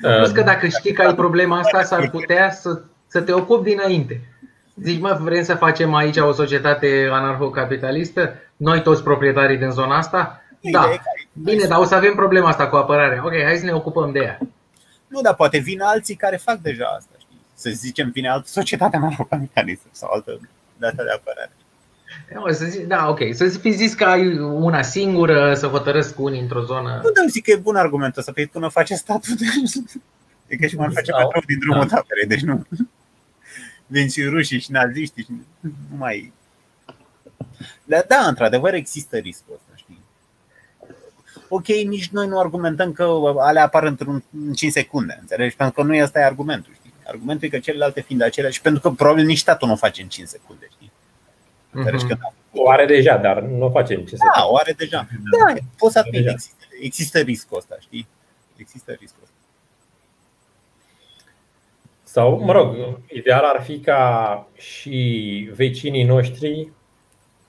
Plus 0.00 0.30
că 0.30 0.42
dacă 0.42 0.66
știi 0.66 0.92
că 0.92 1.02
ai 1.02 1.14
problema 1.14 1.58
asta, 1.58 1.82
s-ar 1.82 2.10
putea 2.10 2.50
să, 2.50 2.82
să 3.06 3.20
te 3.20 3.32
ocupi 3.32 3.68
dinainte. 3.70 4.20
Zici, 4.82 5.00
mă, 5.00 5.18
vrem 5.22 5.42
să 5.44 5.54
facem 5.54 5.94
aici 5.94 6.16
o 6.16 6.32
societate 6.32 7.08
anarhocapitalistă? 7.12 8.34
Noi 8.56 8.82
toți 8.82 9.02
proprietarii 9.02 9.56
din 9.58 9.70
zona 9.70 9.96
asta? 9.96 10.40
Ideea 10.60 10.82
Da. 10.82 10.90
e 10.92 10.96
că 10.96 11.02
ai- 11.16 11.28
Bine, 11.32 11.64
dar 11.66 11.78
o 11.78 11.84
să 11.84 11.94
avem 11.94 12.14
problema 12.14 12.48
asta 12.48 12.68
cu 12.68 12.76
apărarea. 12.76 13.22
Ok, 13.24 13.32
hai 13.44 13.56
să 13.56 13.64
ne 13.64 13.72
ocupăm 13.72 14.12
de 14.12 14.18
ea. 14.18 14.38
Nu, 15.06 15.20
dar 15.20 15.34
poate 15.34 15.58
vin 15.58 15.80
alții 15.80 16.14
care 16.14 16.36
fac 16.36 16.56
deja 16.56 16.84
asta, 16.96 17.14
știi? 17.18 17.40
Să 17.54 17.70
zicem, 17.70 18.10
vine 18.10 18.28
altă 18.28 18.46
societate 18.48 18.96
anarhocapitalistă 18.96 19.86
sau 19.90 20.10
altă 20.12 20.40
dată 20.76 21.02
de 21.02 21.10
apărare. 21.10 21.50
O 22.48 22.52
să 22.52 22.64
zic, 22.64 22.86
da, 22.86 23.08
ok. 23.08 23.20
Să 23.32 23.48
fi 23.48 23.70
zis 23.70 23.94
că 23.94 24.04
ai 24.04 24.38
una 24.38 24.82
singură, 24.82 25.54
să 25.54 25.66
hotărăsc 25.66 26.14
cu 26.14 26.22
unii 26.24 26.40
într-o 26.40 26.60
zonă. 26.62 27.00
Nu, 27.02 27.10
dar 27.10 27.24
zic 27.28 27.44
că 27.44 27.50
e 27.50 27.56
bun 27.56 27.76
argumentul 27.76 28.18
ăsta, 28.20 28.32
pe 28.34 28.48
până 28.52 28.68
face 28.68 28.94
statul. 28.94 29.34
E 30.46 30.56
ca 30.56 30.66
și 30.66 30.74
cum 30.74 30.84
ar 30.84 30.90
face 30.92 31.10
Sau- 31.10 31.20
metrou 31.20 31.42
din 31.46 31.58
drumul 31.58 31.86
da. 31.86 31.94
taberei, 31.96 32.26
deci 32.26 32.40
nu. 32.42 32.64
Vin 33.86 34.08
și 34.08 34.22
rușii 34.24 34.60
și 34.60 34.70
naziștii 34.70 35.22
și 35.24 35.30
nu 35.60 35.70
mai... 35.96 36.32
Dar 37.84 38.04
da, 38.08 38.26
într-adevăr 38.26 38.74
există 38.74 39.16
riscul 39.16 39.54
ăsta, 39.54 39.72
știi? 39.74 40.00
ok, 41.48 41.66
nici 41.66 42.08
noi 42.08 42.26
nu 42.26 42.38
argumentăm 42.38 42.92
că 42.92 43.32
alea 43.38 43.62
apar 43.64 43.82
într-un 43.84 44.24
5 44.54 44.72
secunde, 44.72 45.18
înțelegi? 45.20 45.56
Pentru 45.56 45.74
că 45.74 45.82
nu 45.92 46.02
ăsta 46.02 46.18
e 46.18 46.24
argumentul, 46.24 46.72
știi? 46.74 46.92
Argumentul 47.06 47.46
e 47.46 47.50
că 47.50 47.58
celelalte 47.58 48.00
fiind 48.00 48.22
aceleași, 48.22 48.60
pentru 48.60 48.80
că 48.80 48.90
probabil 48.90 49.24
nici 49.24 49.38
statul 49.38 49.66
nu 49.68 49.74
o 49.74 49.76
face 49.76 50.02
în 50.02 50.08
5 50.08 50.28
secunde, 50.28 50.66
știi? 50.72 50.92
Înțelegi 51.70 52.04
Mhm. 52.04 52.18
că 52.18 52.28
O 52.52 52.70
are 52.70 52.86
deja, 52.86 53.16
dar 53.16 53.40
nu 53.42 53.64
o 53.64 53.70
facem 53.70 54.00
ce 54.00 54.16
să 54.16 54.22
da, 54.36 54.46
o 54.46 54.56
are 54.56 54.72
deja. 54.72 55.08
Da, 55.30 55.54
poți 55.78 55.92
să 55.92 55.98
admit, 55.98 56.14
Deja. 56.22 56.30
există, 56.30 56.64
există 56.80 57.18
riscul 57.18 57.58
ăsta, 57.58 57.76
știi? 57.80 58.06
Există 58.56 58.92
riscul 58.92 59.20
ăsta. 59.22 59.34
Sau, 62.16 62.38
mă 62.44 62.52
rog, 62.52 62.76
ideal 63.12 63.44
ar 63.44 63.62
fi 63.62 63.78
ca 63.78 64.48
și 64.54 65.50
vecinii 65.54 66.04
noștri 66.04 66.68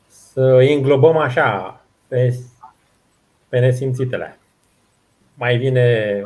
să 0.07 0.41
îi 0.41 0.73
înglobăm 0.73 1.17
așa 1.17 1.81
pe, 2.07 2.37
pe 3.49 3.59
nesimțitele. 3.59 4.39
Mai 5.33 5.57
vine, 5.57 6.21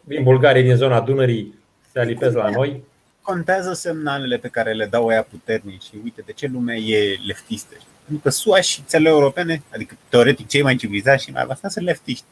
vin 0.00 0.22
bulgarii 0.22 0.62
din 0.62 0.76
zona 0.76 1.00
Dunării, 1.00 1.54
se 1.92 2.00
alipesc 2.00 2.36
la 2.36 2.50
noi. 2.50 2.82
Contează 3.20 3.72
semnalele 3.72 4.36
pe 4.36 4.48
care 4.48 4.72
le 4.72 4.86
dau 4.86 5.06
ăia 5.06 5.22
puternici 5.22 5.82
și 5.82 6.00
uite 6.04 6.22
de 6.26 6.32
ce 6.32 6.46
lumea 6.46 6.76
e 6.76 7.18
leftistă. 7.26 7.74
știi? 7.74 7.88
Pentru 8.04 8.22
că 8.22 8.30
SUA 8.30 8.60
și 8.60 8.82
țările 8.82 9.08
europene, 9.08 9.62
adică 9.72 9.96
teoretic 10.08 10.48
cei 10.48 10.62
mai 10.62 10.76
civilizați 10.76 11.24
și 11.24 11.30
mai 11.30 11.42
avansați 11.42 11.72
sunt 11.72 11.84
leftiști. 11.84 12.24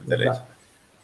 Înțelegi? 0.00 0.28
Da. 0.28 0.46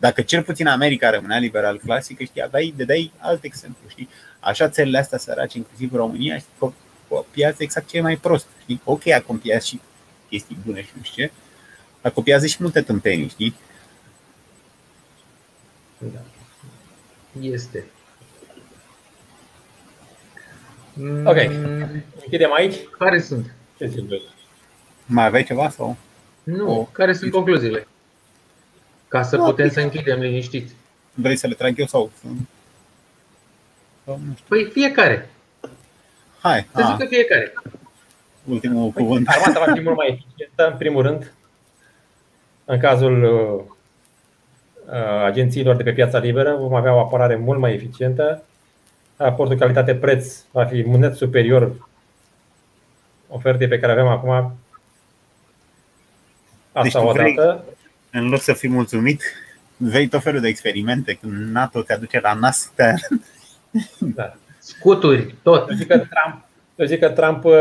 Dacă 0.01 0.23
cel 0.23 0.43
puțin 0.43 0.67
America 0.67 1.11
rămânea 1.11 1.39
liberal 1.39 1.79
clasică, 1.79 2.25
știi, 2.25 2.43
aveai, 2.43 2.75
de 2.77 2.85
dai 2.85 3.13
alt 3.19 3.45
exemplu, 3.45 3.89
știi? 3.89 4.09
Așa 4.41 4.69
țările 4.69 4.99
astea 4.99 5.19
sărace, 5.19 5.59
inclusiv 5.59 5.95
România, 5.95 6.39
știi, 6.39 6.53
cu 6.59 6.75
cu 7.09 7.17
o 7.17 7.25
piață 7.31 7.63
exact 7.63 7.89
ce 7.89 7.97
e 7.97 8.01
mai 8.01 8.17
prost, 8.17 8.47
știi? 8.63 8.81
Ok, 8.85 9.07
a 9.07 9.21
copiat 9.27 9.63
și 9.63 9.81
chestii 10.29 10.59
bune 10.67 10.83
și 10.83 10.89
nu 10.97 11.03
știu 11.03 11.25
ce, 11.25 11.33
dar 12.01 12.13
copiază 12.13 12.47
și 12.47 12.57
multe 12.61 12.81
tâmpenii, 12.83 13.29
știi? 13.29 13.55
Da. 15.99 16.21
Este. 17.41 17.85
Ok. 21.25 21.37
Mm, 21.49 22.03
Închidem 22.23 22.53
aici? 22.53 22.75
Care 22.99 23.21
sunt? 23.21 23.55
Ce 23.79 23.87
zici 23.87 24.05
voi? 24.09 24.23
Mai 25.07 25.25
aveai 25.27 25.45
ceva 25.45 25.69
sau? 25.71 25.97
Nu, 26.43 26.89
care 26.93 27.13
sunt 27.13 27.31
concluziile? 27.31 27.87
Ca 29.11 29.23
să 29.23 29.37
Nu, 29.37 29.45
putem 29.45 29.67
ok. 29.67 29.73
să 29.73 29.81
închidem 29.81 30.21
liniștiți. 30.21 30.75
Vrei 31.15 31.37
să 31.37 31.47
le 31.47 31.55
trag 31.55 31.79
eu 31.79 31.87
sau? 31.87 32.11
sau 34.05 34.21
nu 34.27 34.33
știu. 34.35 34.45
Păi 34.49 34.65
fiecare. 34.73 35.31
Hai, 36.43 36.67
Să 36.75 36.83
a, 36.83 36.91
zică 36.97 37.07
fiecare. 37.09 37.53
ultimul 38.45 38.91
cuvânt. 38.91 39.29
Armata 39.29 39.65
va 39.67 39.73
fi 39.77 39.81
mult 39.81 39.97
mai 39.97 40.07
eficientă, 40.09 40.71
în 40.71 40.77
primul 40.79 41.03
rând, 41.03 41.33
în 42.65 42.79
cazul 42.79 43.23
uh, 43.25 43.65
uh, 44.87 45.23
agențiilor 45.25 45.77
de 45.77 45.83
pe 45.83 45.93
piața 45.93 46.19
liberă, 46.19 46.57
vom 46.57 46.75
avea 46.75 46.95
o 46.95 46.99
apărare 46.99 47.37
mult 47.37 47.59
mai 47.59 47.75
eficientă. 47.75 48.43
Raportul 49.17 49.57
calitate-preț 49.59 50.43
va 50.51 50.65
fi 50.65 50.81
net 50.81 51.17
superior 51.17 51.89
ofertei 53.29 53.69
pe 53.69 53.79
care 53.79 53.93
avem 53.93 54.07
acum. 54.07 54.31
Asta 56.73 56.83
Deci 56.83 56.93
tu 56.93 56.99
o 56.99 57.13
vrei- 57.13 57.35
dată. 57.35 57.65
În 58.13 58.29
loc 58.29 58.41
să 58.41 58.53
fii 58.53 58.69
mulțumit, 58.69 59.23
vei 59.77 60.09
tot 60.09 60.23
felul 60.23 60.41
de 60.41 60.49
experimente. 60.49 61.15
Când 61.15 61.33
NATO 61.33 61.83
te 61.83 61.93
aduce 61.93 62.21
la 62.21 62.33
nas, 62.33 62.71
te... 62.75 62.95
Da. 63.99 64.37
Scuturi, 64.59 65.35
tot. 65.43 65.69
Eu 65.71 65.77
zic 65.77 65.87
că 65.87 65.97
Trump, 65.99 66.45
eu 66.77 66.87
zic 66.87 66.99
că 66.99 67.09
Trump 67.09 67.45
uh, 67.45 67.53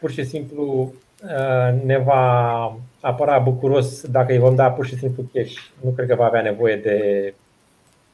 pur 0.00 0.10
și 0.10 0.24
simplu 0.24 0.94
uh, 1.22 1.82
ne 1.84 1.98
va 1.98 2.76
apăra 3.00 3.38
bucuros 3.38 4.06
dacă 4.06 4.32
îi 4.32 4.38
vom 4.38 4.54
da 4.54 4.70
pur 4.70 4.86
și 4.86 4.96
simplu 4.96 5.30
cash. 5.34 5.54
Nu 5.80 5.90
cred 5.90 6.08
că 6.08 6.14
va 6.14 6.24
avea 6.24 6.42
nevoie 6.42 6.76
de 6.76 7.34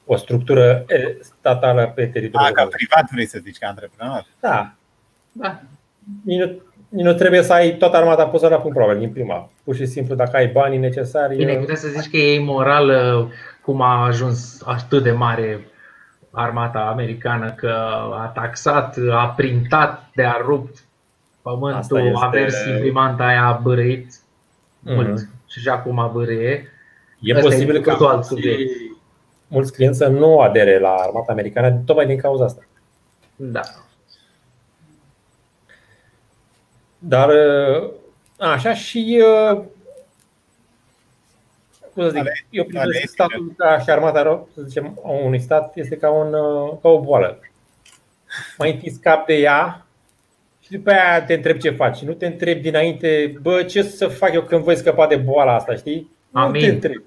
o 0.04 0.16
structură 0.16 0.84
eh, 0.86 1.16
statală 1.20 1.92
pe 1.94 2.02
A, 2.02 2.08
teritoriul 2.08 2.52
ca 2.52 2.62
român. 2.62 2.72
privat 2.76 3.10
vrei 3.10 3.26
să 3.26 3.38
zici, 3.42 3.58
ca 3.58 3.68
antreprenor. 3.68 4.26
Da. 4.40 4.72
Da. 5.32 5.62
Nici 6.24 6.50
nu, 6.88 6.96
nici 6.98 7.04
nu 7.06 7.12
trebuie 7.14 7.42
să 7.42 7.52
ai 7.52 7.76
toată 7.76 7.96
armata 7.96 8.26
pusă 8.26 8.48
la 8.48 8.56
punct 8.56 8.76
probabil 8.76 9.00
din 9.00 9.10
prima. 9.12 9.50
Pur 9.64 9.74
și 9.74 9.86
simplu 9.86 10.14
dacă 10.14 10.36
ai 10.36 10.46
banii 10.46 10.78
necesari. 10.78 11.36
Bine, 11.36 11.54
puteți 11.56 11.80
să 11.80 11.88
zici 11.88 12.10
că 12.10 12.16
e 12.16 12.34
imoral 12.34 12.88
uh, 12.88 13.28
cum 13.62 13.80
a 13.80 14.04
ajuns 14.04 14.62
atât 14.64 15.02
de 15.02 15.10
mare 15.10 15.66
armata 16.30 16.78
americană 16.78 17.52
că 17.56 17.68
a 18.12 18.30
taxat, 18.34 18.96
a 19.12 19.28
printat, 19.36 20.10
de 20.14 20.24
a 20.24 20.36
rupt 20.44 20.84
pământul, 21.42 21.72
Asta 21.78 21.98
este- 22.00 22.24
a 22.24 22.28
mers 22.28 22.64
imprimanta 22.66 23.24
aia, 23.26 23.44
a 23.46 23.60
bărăit 23.62 24.06
Mhm. 24.80 24.94
mult 24.94 25.28
și 25.46 25.68
acum 25.68 25.98
a 25.98 26.06
bărâie. 26.06 26.72
e 27.20 27.32
Asta 27.34 27.46
e 27.46 27.50
posibil 27.50 27.76
cu 27.76 27.82
ca 27.82 27.90
totul 27.90 28.06
alt 28.06 28.14
mulți, 28.14 28.28
subiect. 28.28 28.70
mulți 29.48 29.72
clienți 29.72 29.98
să 29.98 30.06
nu 30.06 30.38
adere 30.40 30.78
la 30.78 30.88
armata 30.94 31.32
americană 31.32 31.70
tocmai 31.86 32.06
din 32.06 32.18
cauza 32.18 32.44
asta. 32.44 32.62
Da. 33.36 33.60
Dar 37.08 37.28
uh, 37.28 37.90
așa 38.38 38.74
și 38.74 39.22
uh, 39.52 39.60
cum 41.94 42.02
să 42.02 42.08
zic, 42.08 42.18
Ale- 42.18 42.46
eu 42.50 42.62
ale 42.62 42.70
privesc 42.70 42.96
etice. 42.96 43.12
statul 43.12 43.52
ca 43.56 43.78
și 43.78 43.90
armata, 43.90 44.22
ro- 44.22 44.54
să 44.54 44.62
zicem, 44.62 45.00
a 45.04 45.08
unui 45.10 45.40
stat 45.40 45.76
este 45.76 45.96
ca, 45.96 46.10
un, 46.10 46.32
uh, 46.34 46.72
ca 46.82 46.88
o 46.88 47.00
boală. 47.00 47.40
Mai 48.58 48.72
întâi 48.72 48.90
scap 48.90 49.26
de 49.26 49.34
ea 49.34 49.86
și 50.60 50.70
după 50.70 50.90
aia 50.90 51.24
te 51.24 51.34
întreb 51.34 51.58
ce 51.58 51.70
faci. 51.70 52.00
Nu 52.00 52.12
te 52.12 52.26
întreb 52.26 52.60
dinainte, 52.60 53.38
bă, 53.42 53.62
ce 53.62 53.82
să 53.82 54.06
fac 54.08 54.32
eu 54.32 54.42
când 54.42 54.62
voi 54.62 54.76
scăpa 54.76 55.06
de 55.06 55.16
boala 55.16 55.54
asta, 55.54 55.74
știi? 55.74 56.10
Nu 56.30 56.40
Amin. 56.40 56.60
te 56.60 56.66
întreb. 56.68 57.02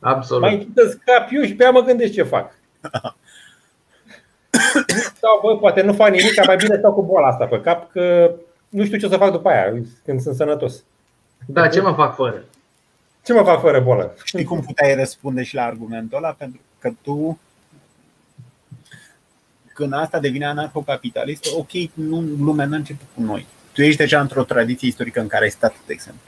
Absolut. 0.00 0.42
Mai 0.42 0.54
întâi 0.54 0.72
să 0.84 0.88
scap 1.00 1.28
eu 1.30 1.42
și 1.42 1.54
pe 1.54 1.62
aia 1.62 1.72
mă 1.72 1.80
gândesc 1.80 2.12
ce 2.12 2.22
fac. 2.22 2.54
Sau, 5.20 5.40
bă, 5.42 5.56
poate 5.58 5.82
nu 5.82 5.92
fac 5.92 6.08
nimic, 6.10 6.46
mai 6.46 6.56
bine 6.56 6.76
stau 6.76 6.92
cu 6.92 7.02
boala 7.02 7.26
asta 7.26 7.46
pe 7.46 7.60
cap, 7.60 7.90
că 7.90 8.34
nu 8.74 8.84
știu 8.84 8.98
ce 8.98 9.06
o 9.06 9.08
să 9.08 9.16
fac 9.16 9.30
după 9.30 9.48
aia, 9.48 9.82
când 10.04 10.20
sunt 10.20 10.34
sănătos. 10.34 10.82
Da, 11.46 11.68
ce 11.68 11.80
mă 11.80 11.92
fac 11.92 12.14
fără? 12.14 12.44
Ce 13.24 13.32
mă 13.32 13.42
fac 13.42 13.60
fără 13.60 13.80
boală? 13.80 14.14
Știi 14.24 14.44
cum 14.44 14.60
puteai 14.60 14.94
răspunde 14.94 15.42
și 15.42 15.54
la 15.54 15.64
argumentul 15.64 16.18
ăla? 16.18 16.30
Pentru 16.30 16.60
că 16.78 16.92
tu, 17.02 17.38
când 19.74 19.92
asta 19.92 20.18
devine 20.18 20.46
anarhocapitalistă, 20.46 21.48
ok, 21.56 21.70
nu, 21.94 22.20
lumea 22.20 22.66
nu 22.66 22.74
începe 22.74 23.04
cu 23.14 23.22
noi. 23.22 23.46
Tu 23.72 23.82
ești 23.82 23.98
deja 23.98 24.20
într-o 24.20 24.44
tradiție 24.44 24.88
istorică 24.88 25.20
în 25.20 25.26
care 25.26 25.44
ai 25.44 25.50
stat, 25.50 25.74
de 25.86 25.92
exemplu. 25.92 26.22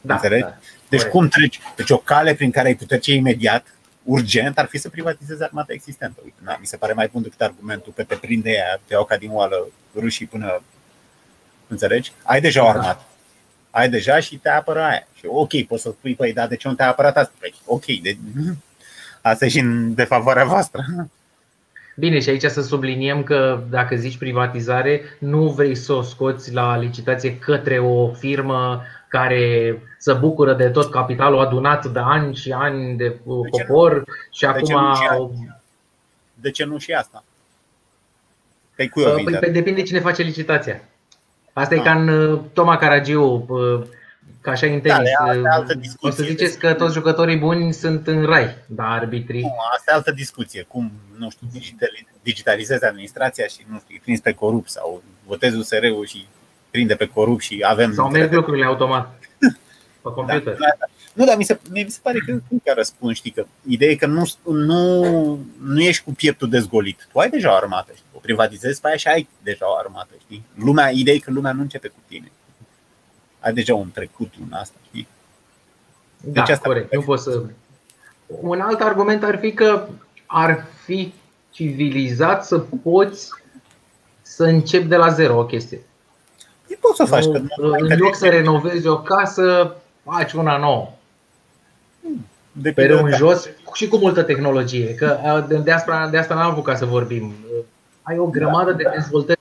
Da, 0.00 0.14
Înțelegi? 0.14 0.42
da. 0.42 0.56
Deci 0.88 1.00
Corect. 1.00 1.16
cum 1.16 1.28
treci? 1.28 1.60
Deci 1.76 1.90
o 1.90 1.96
cale 1.96 2.34
prin 2.34 2.50
care 2.50 2.66
ai 2.66 2.74
putea 2.74 2.98
ce 2.98 3.12
imediat, 3.12 3.74
urgent, 4.02 4.58
ar 4.58 4.66
fi 4.66 4.78
să 4.78 4.88
privatizezi 4.88 5.42
armata 5.42 5.72
existentă. 5.72 6.20
Uite, 6.24 6.36
na, 6.42 6.56
mi 6.60 6.66
se 6.66 6.76
pare 6.76 6.92
mai 6.92 7.08
bun 7.12 7.22
decât 7.22 7.40
argumentul 7.40 7.92
că 7.96 8.04
te 8.04 8.14
prinde 8.14 8.50
ea, 8.50 8.80
te 8.86 8.92
iau 8.92 9.04
ca 9.04 9.16
din 9.16 9.30
oală 9.32 9.68
rușii 9.94 10.26
până... 10.26 10.62
Înțelegi? 11.68 12.12
Ai 12.22 12.40
deja 12.40 12.62
o 12.62 12.64
Da. 12.64 12.70
armată. 12.70 13.02
Ai 13.70 13.88
deja 13.88 14.20
și 14.20 14.36
te 14.36 14.48
apără 14.48 14.80
aia. 14.82 15.06
Și 15.14 15.24
ok, 15.26 15.62
poți 15.66 15.82
să 15.82 15.90
spui, 15.98 16.14
păi, 16.14 16.32
da, 16.32 16.46
de 16.46 16.56
ce 16.56 16.68
nu 16.68 16.74
te-a 16.74 16.88
apărat 16.88 17.16
asta? 17.16 17.32
Păi, 17.38 17.54
ok, 17.64 17.84
de... 17.84 18.16
asta 19.22 19.44
e 19.44 19.48
și 19.48 19.58
în 19.58 19.94
defavoarea 19.94 20.44
voastră. 20.44 20.84
Bine, 21.96 22.20
și 22.20 22.28
aici 22.28 22.42
să 22.44 22.62
subliniem 22.62 23.22
că 23.22 23.62
dacă 23.70 23.96
zici 23.96 24.18
privatizare, 24.18 25.00
nu 25.18 25.48
vrei 25.48 25.74
să 25.74 25.92
o 25.92 26.02
scoți 26.02 26.52
la 26.52 26.76
licitație 26.78 27.38
către 27.38 27.78
o 27.78 28.12
firmă 28.12 28.82
care 29.08 29.78
să 29.98 30.14
bucură 30.14 30.54
de 30.54 30.68
tot 30.68 30.90
capitalul 30.90 31.40
adunat 31.40 31.86
de 31.86 31.98
ani 32.02 32.34
și 32.34 32.52
ani 32.52 32.96
de 32.96 33.16
uh, 33.24 33.46
ce 33.52 33.64
nu? 33.68 33.74
popor 33.74 34.04
și 34.30 34.38
ce 34.38 34.46
acum 34.46 34.86
nu 34.86 34.94
și 34.94 35.30
De 36.34 36.50
ce 36.50 36.64
nu 36.64 36.78
și 36.78 36.92
asta? 36.92 37.24
Păi 38.74 38.88
cui 38.88 39.04
o 39.04 39.10
Păi, 39.10 39.24
vinzi? 39.24 39.38
pe, 39.38 39.50
depinde 39.50 39.82
cine 39.82 40.00
face 40.00 40.22
licitația. 40.22 40.80
Asta 41.58 41.74
e 41.74 41.78
Ah. 41.78 41.84
ca 41.84 41.92
în 41.92 42.08
uh, 42.08 42.40
Toma 42.52 42.76
Caragiu, 42.76 43.44
uh, 43.48 43.82
ca 44.40 44.50
așa 44.50 44.66
în 44.66 44.80
tenis. 44.80 44.96
Da, 44.96 45.02
e 45.02 45.30
altă- 45.30 45.48
altă 45.50 45.72
Uh, 45.76 45.80
discuție. 45.80 46.08
O 46.08 46.12
să 46.12 46.22
ziceți 46.22 46.58
că 46.58 46.72
toți 46.72 46.92
jucătorii 46.94 47.36
buni 47.36 47.72
sunt 47.72 48.06
în 48.06 48.24
rai, 48.24 48.54
dar 48.66 48.86
arbitrii. 48.86 49.40
Nu, 49.42 49.54
asta 49.76 49.90
e 49.90 49.94
altă 49.94 50.10
discuție. 50.12 50.62
Cum, 50.68 50.92
nu 51.18 51.30
știu, 51.30 51.46
digitali- 51.52 52.06
digitalizezi 52.22 52.84
administrația 52.84 53.46
și, 53.46 53.58
nu 53.70 53.76
știu, 53.76 53.88
îi 53.94 54.00
prinzi 54.02 54.22
pe 54.22 54.32
corup 54.32 54.68
sau 54.68 55.02
votezi 55.26 55.56
USR-ul 55.56 56.06
și 56.06 56.26
prinde 56.70 56.94
pe 56.94 57.06
corup 57.08 57.40
și 57.40 57.64
avem... 57.68 57.92
Sau 57.92 58.10
merg 58.10 58.32
lucrurile 58.32 58.64
automat 58.66 59.18
pe 60.02 60.10
computer. 60.14 60.52
Da, 60.52 60.66
da. 60.78 60.86
Nu, 61.16 61.24
dar 61.24 61.36
mi 61.36 61.44
se, 61.44 61.60
mi 61.70 61.86
se 61.88 61.98
pare 62.02 62.18
că 62.18 62.32
nu 62.32 62.60
chiar 62.64 62.76
răspund, 62.76 63.14
știi, 63.14 63.30
că 63.30 63.46
ideea 63.68 63.90
e 63.90 63.96
că 63.96 64.06
nu, 64.06 64.30
nu, 64.44 65.00
nu 65.62 65.80
ești 65.80 66.04
cu 66.04 66.12
pieptul 66.12 66.48
dezgolit. 66.48 67.08
Tu 67.12 67.18
ai 67.18 67.30
deja 67.30 67.52
o 67.52 67.54
armată, 67.54 67.92
știi? 67.94 68.06
o 68.12 68.18
privatizezi 68.18 68.80
pe 68.80 68.88
aia 68.88 68.96
și 68.96 69.08
ai 69.08 69.28
deja 69.42 69.70
o 69.70 69.76
armată, 69.76 70.10
știi? 70.20 70.42
Lumea, 70.54 70.90
ideea 70.90 71.16
e 71.16 71.18
că 71.18 71.30
lumea 71.30 71.52
nu 71.52 71.60
începe 71.60 71.88
cu 71.88 71.98
tine. 72.08 72.32
Ai 73.40 73.52
deja 73.52 73.74
un 73.74 73.90
trecut 73.90 74.32
în 74.46 74.52
asta, 74.52 74.76
știi? 74.88 75.08
Da, 76.20 76.30
Deci 76.40 76.50
asta- 76.50 76.68
corect. 76.68 76.94
Nu 76.94 77.00
pot 77.00 77.20
să... 77.20 77.42
Un 78.26 78.60
alt 78.60 78.80
argument 78.80 79.22
ar 79.22 79.38
fi 79.38 79.52
că 79.52 79.88
ar 80.26 80.66
fi 80.84 81.12
civilizat 81.50 82.44
să 82.44 82.58
poți 82.58 83.28
să 84.22 84.44
începi 84.44 84.86
de 84.86 84.96
la 84.96 85.08
zero 85.10 85.38
o 85.38 85.44
chestie. 85.46 85.80
E 86.66 86.76
poți 86.80 86.96
să 86.96 87.04
faci, 87.04 87.24
că 87.24 87.38
Nu, 87.38 87.66
nu, 87.66 87.72
în 87.78 87.98
loc 87.98 88.14
să 88.14 88.28
renovezi 88.28 88.86
o 88.86 89.02
casă, 89.02 89.76
faci 90.02 90.32
una 90.32 90.56
nouă. 90.56 90.90
De 92.52 92.72
pe 92.72 92.86
în 92.86 93.12
jos 93.12 93.48
și 93.74 93.88
cu 93.88 93.96
multă 93.96 94.22
tehnologie. 94.22 94.94
Că 94.94 95.18
de 95.64 95.72
asta, 95.72 96.08
de 96.10 96.18
asta 96.18 96.34
n-am 96.34 96.50
avut 96.50 96.64
ca 96.64 96.74
să 96.74 96.84
vorbim. 96.84 97.34
Ai 98.02 98.18
o 98.18 98.26
grămadă 98.26 98.72
de 98.72 98.90
dezvoltări 98.94 99.38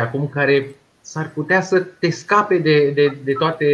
acum 0.00 0.28
care 0.28 0.66
s-ar 1.00 1.30
putea 1.34 1.62
să 1.62 1.80
te 1.80 2.10
scape 2.10 2.58
de, 2.58 2.90
de, 2.90 3.16
de 3.24 3.32
toate 3.32 3.66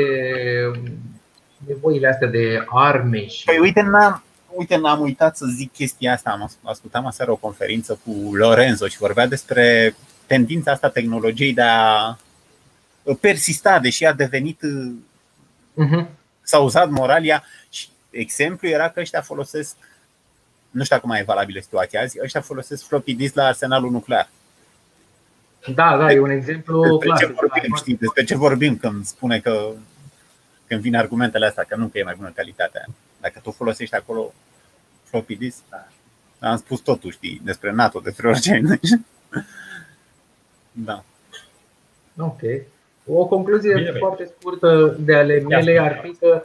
nevoile 1.67 2.09
astea 2.09 2.29
de 2.29 2.65
arme. 2.67 3.27
Și... 3.27 3.45
Păi 3.45 3.59
uite, 3.59 3.83
n-am, 3.83 4.23
uite, 4.55 4.77
n-am 4.77 5.01
uitat 5.01 5.37
să 5.37 5.47
zic 5.47 5.73
chestia 5.73 6.13
asta. 6.13 6.31
Am 6.31 6.51
ascultat 6.63 7.05
aseară 7.05 7.31
o 7.31 7.37
conferință 7.37 8.01
cu 8.05 8.37
Lorenzo 8.37 8.87
și 8.87 8.99
vorbea 8.99 9.27
despre 9.27 9.95
tendința 10.27 10.73
asta 10.73 10.89
tehnologiei 10.89 11.55
de 11.55 11.63
a 11.63 12.17
persista, 13.21 13.79
deși 13.79 14.05
a 14.05 14.13
devenit 14.13 14.61
uh-huh. 15.75 16.07
s-a 16.43 16.59
uzat 16.59 16.91
moralia 16.91 17.45
și 17.71 17.89
exemplu 18.19 18.69
era 18.69 18.91
că 18.91 19.01
ăștia 19.01 19.21
folosesc 19.21 19.77
nu 20.71 20.85
știu 20.85 21.01
cum 21.01 21.09
mai 21.09 21.21
e 21.21 21.25
valabilă 21.25 21.61
situația 21.61 22.01
azi, 22.01 22.19
ăștia 22.23 22.41
folosesc 22.41 22.87
floppy 22.87 23.15
disk 23.15 23.35
la 23.35 23.45
arsenalul 23.45 23.91
nuclear. 23.91 24.29
Da, 25.75 25.97
da, 25.97 26.13
e 26.13 26.19
un 26.19 26.31
exemplu 26.31 26.83
despre 26.83 27.07
clar. 27.07 27.19
Ce 27.19 27.27
vorbim, 27.27 27.75
știi, 27.77 27.97
despre 27.97 28.25
ce 28.25 28.37
vorbim 28.37 28.77
când 28.77 29.05
spune 29.05 29.41
că 29.41 29.71
când 30.67 30.81
vin 30.81 30.97
argumentele 30.97 31.47
astea, 31.47 31.65
că 31.65 31.77
nu 31.77 31.87
că 31.87 31.99
e 31.99 32.03
mai 32.03 32.15
bună 32.17 32.33
calitatea. 32.35 32.85
Dacă 33.21 33.41
tu 33.43 33.51
folosești 33.51 33.95
acolo 33.95 34.35
floppy 35.05 35.37
disk, 35.37 35.59
da. 35.71 35.87
am 36.49 36.57
spus 36.57 36.81
totul, 36.81 37.11
știi, 37.11 37.41
despre 37.45 37.73
NATO, 37.73 38.01
despre 38.01 38.29
orice. 38.29 38.63
da. 40.87 41.05
Ok. 42.19 42.41
O 43.07 43.27
concluzie 43.27 43.75
Bine, 43.75 43.93
foarte 43.99 44.31
scurtă 44.39 44.97
de 45.01 45.15
ale 45.15 45.41
mele 45.41 45.81
ar 45.81 46.01
fi 46.03 46.15
că 46.15 46.45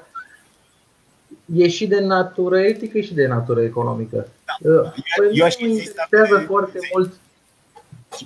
e 1.46 1.68
și 1.68 1.88
de 1.88 2.00
natură 2.00 2.60
etică 2.60 3.00
și 3.00 3.14
de 3.14 3.28
natură 3.28 3.62
economică. 3.62 4.28
Da. 4.60 4.94
Păi 5.18 5.30
eu 5.32 5.46
aș 5.46 5.56
interesează 5.56 6.44
foarte 6.48 6.80
mult 6.94 7.14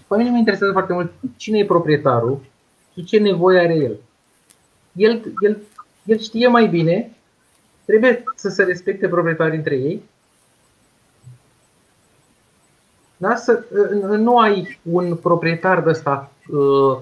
pe 0.07 0.17
mine 0.17 0.29
mă 0.29 0.37
interesează 0.37 0.73
foarte 0.73 0.93
mult 0.93 1.11
cine 1.35 1.57
e 1.57 1.65
proprietarul 1.65 2.39
și 2.93 3.03
ce 3.03 3.19
nevoie 3.19 3.59
are 3.59 3.73
el. 3.73 3.99
El, 4.91 5.33
el, 5.41 5.57
el 6.03 6.19
știe 6.19 6.47
mai 6.47 6.67
bine, 6.67 7.11
trebuie 7.85 8.23
să 8.35 8.49
se 8.49 8.63
respecte 8.63 9.07
proprietarii 9.07 9.57
între 9.57 9.75
ei. 9.75 10.03
Da? 13.17 13.35
Să, 13.35 13.63
nu 14.17 14.37
ai 14.37 14.79
un 14.91 15.15
proprietar 15.15 15.81
de 15.81 15.89
ăsta 15.89 16.31
uh, 16.49 16.97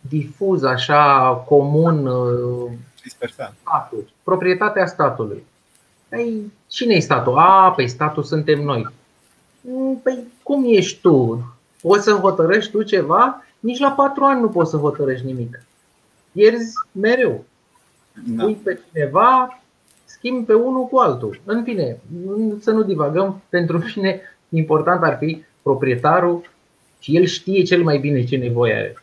difuz, 0.00 0.62
așa, 0.62 1.34
comun, 1.46 2.06
uh, 2.06 2.70
statul, 3.08 4.10
proprietatea 4.22 4.86
statului. 4.86 5.44
Păi, 6.08 6.52
cine 6.66 6.94
e 6.94 7.00
statul? 7.00 7.36
A, 7.36 7.72
păi 7.76 7.88
statul 7.88 8.22
suntem 8.22 8.62
noi. 8.62 8.88
Mm, 9.60 10.00
păi 10.02 10.18
cum 10.42 10.64
ești 10.66 11.00
tu? 11.00 11.44
Poți 11.80 12.04
să 12.04 12.12
hotărăști 12.12 12.70
tu 12.70 12.82
ceva? 12.82 13.44
Nici 13.60 13.78
la 13.78 13.90
patru 13.90 14.24
ani 14.24 14.40
nu 14.40 14.48
poți 14.48 14.70
să 14.70 14.76
hotărăști 14.76 15.26
nimic. 15.26 15.62
Pierzi 16.32 16.74
mereu. 16.92 17.44
Da. 18.26 18.42
Pui 18.42 18.54
pe 18.54 18.80
cineva, 18.90 19.60
schimbi 20.04 20.46
pe 20.46 20.54
unul 20.54 20.86
cu 20.86 20.98
altul. 20.98 21.40
În 21.44 21.62
fine, 21.62 22.00
să 22.60 22.70
nu 22.70 22.82
divagăm, 22.82 23.42
pentru 23.48 23.84
mine 23.96 24.20
important 24.48 25.02
ar 25.02 25.16
fi 25.16 25.44
proprietarul 25.62 26.50
și 26.98 27.16
el 27.16 27.24
știe 27.24 27.62
cel 27.62 27.82
mai 27.82 27.98
bine 27.98 28.24
ce 28.24 28.36
nevoie 28.36 28.74
are. 28.74 29.02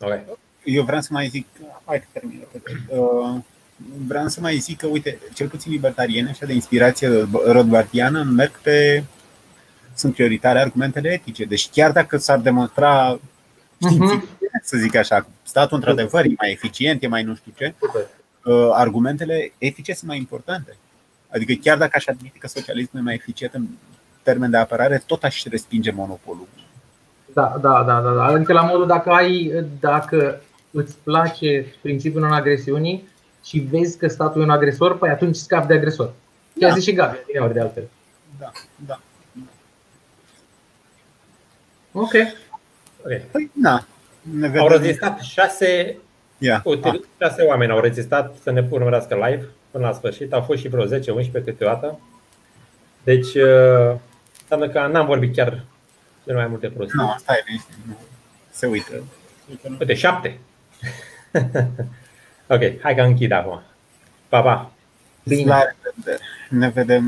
Okay. 0.00 0.24
Eu 0.64 0.82
vreau 0.82 1.00
să 1.00 1.08
mai 1.10 1.28
zic, 1.28 1.46
hai 1.84 2.00
că 2.00 2.06
termin. 2.12 2.46
Uh, 2.88 3.40
vreau 4.06 4.28
să 4.28 4.40
mai 4.40 4.56
zic 4.56 4.78
că, 4.78 4.86
uite, 4.86 5.18
cel 5.34 5.48
puțin 5.48 5.72
libertariene, 5.72 6.30
așa 6.30 6.46
de 6.46 6.52
inspirație 6.52 7.28
rodbartiană, 7.46 8.22
merg 8.22 8.60
pe. 8.62 9.04
sunt 9.94 10.14
prioritare 10.14 10.60
argumentele 10.60 11.12
etice. 11.12 11.44
Deci, 11.44 11.68
chiar 11.70 11.92
dacă 11.92 12.16
s-ar 12.16 12.38
demonstra 12.38 13.18
științific, 13.82 14.24
uh-huh. 14.24 14.62
să 14.62 14.76
zic 14.76 14.94
așa, 14.94 15.26
statul 15.42 15.76
într-adevăr 15.76 16.24
e 16.24 16.34
mai 16.38 16.50
eficient, 16.50 17.02
e 17.02 17.06
mai 17.06 17.22
nu 17.22 17.34
știu 17.34 17.52
ce, 17.56 17.74
uh, 18.44 18.68
argumentele 18.72 19.52
etice 19.58 19.92
sunt 19.92 20.10
mai 20.10 20.18
importante. 20.18 20.76
Adică, 21.28 21.52
chiar 21.62 21.78
dacă 21.78 21.92
aș 21.94 22.06
admite 22.06 22.38
că 22.38 22.46
socialismul 22.46 23.02
e 23.02 23.04
mai 23.04 23.14
eficient 23.14 23.54
în 23.54 23.66
termen 24.22 24.50
de 24.50 24.56
apărare, 24.56 25.02
tot 25.06 25.22
aș 25.24 25.44
respinge 25.44 25.90
monopolul. 25.90 26.48
Da, 27.34 27.58
da, 27.60 27.82
da, 27.86 28.00
da. 28.00 28.24
Adică 28.24 28.52
la 28.52 28.62
modul 28.62 28.86
dacă 28.86 29.10
ai, 29.10 29.52
dacă 29.80 30.40
îți 30.70 30.96
place 31.02 31.74
principiul 31.82 32.22
non-agresiunii, 32.22 33.08
și 33.48 33.58
vezi 33.58 33.98
că 33.98 34.08
statul 34.08 34.40
e 34.40 34.44
un 34.44 34.50
agresor, 34.50 34.98
păi 34.98 35.10
atunci 35.10 35.36
scapi 35.36 35.66
de 35.66 35.74
agresor. 35.74 36.12
Ce 36.52 36.58
da. 36.58 36.68
a 36.68 36.74
zis 36.74 36.82
și 36.82 36.92
Gabi, 36.92 37.18
ori 37.38 37.52
de 37.52 37.60
altfel. 37.60 37.88
Da, 38.38 38.50
da. 38.86 39.00
Ok. 41.92 42.12
okay. 43.04 43.26
Păi, 43.30 43.50
da. 43.52 43.84
Ne 44.20 44.58
au 44.58 44.68
rezistat 44.68 45.20
șase, 45.20 45.98
yeah. 46.38 46.60
uite, 46.64 47.00
șase 47.20 47.42
oameni 47.42 47.72
au 47.72 47.80
rezistat 47.80 48.34
să 48.42 48.50
ne 48.50 48.66
urmărească 48.70 49.14
live 49.14 49.48
până 49.70 49.86
la 49.86 49.92
sfârșit. 49.92 50.32
Au 50.32 50.40
fost 50.40 50.60
și 50.60 50.68
vreo 50.68 50.86
10-11 50.86 50.90
câteodată. 51.44 52.00
Deci, 53.04 53.34
uh, 53.34 53.96
înseamnă 54.40 54.68
că 54.72 54.86
n-am 54.92 55.06
vorbit 55.06 55.34
chiar 55.34 55.64
cel 56.24 56.34
mai 56.34 56.46
multe 56.46 56.68
prostii. 56.68 56.98
Nu, 56.98 57.08
asta 57.08 57.32
e 57.32 57.60
Se 58.50 58.66
uită. 58.66 59.02
Uite, 59.78 59.94
șapte. 59.94 60.38
Ok, 62.46 62.80
hai 62.82 62.94
că 62.94 63.02
închid 63.02 63.32
acum. 63.32 63.62
Pa, 64.28 64.42
pa! 64.42 64.70
Bine! 65.24 65.76
Ne 66.48 66.68
vedem! 66.68 67.04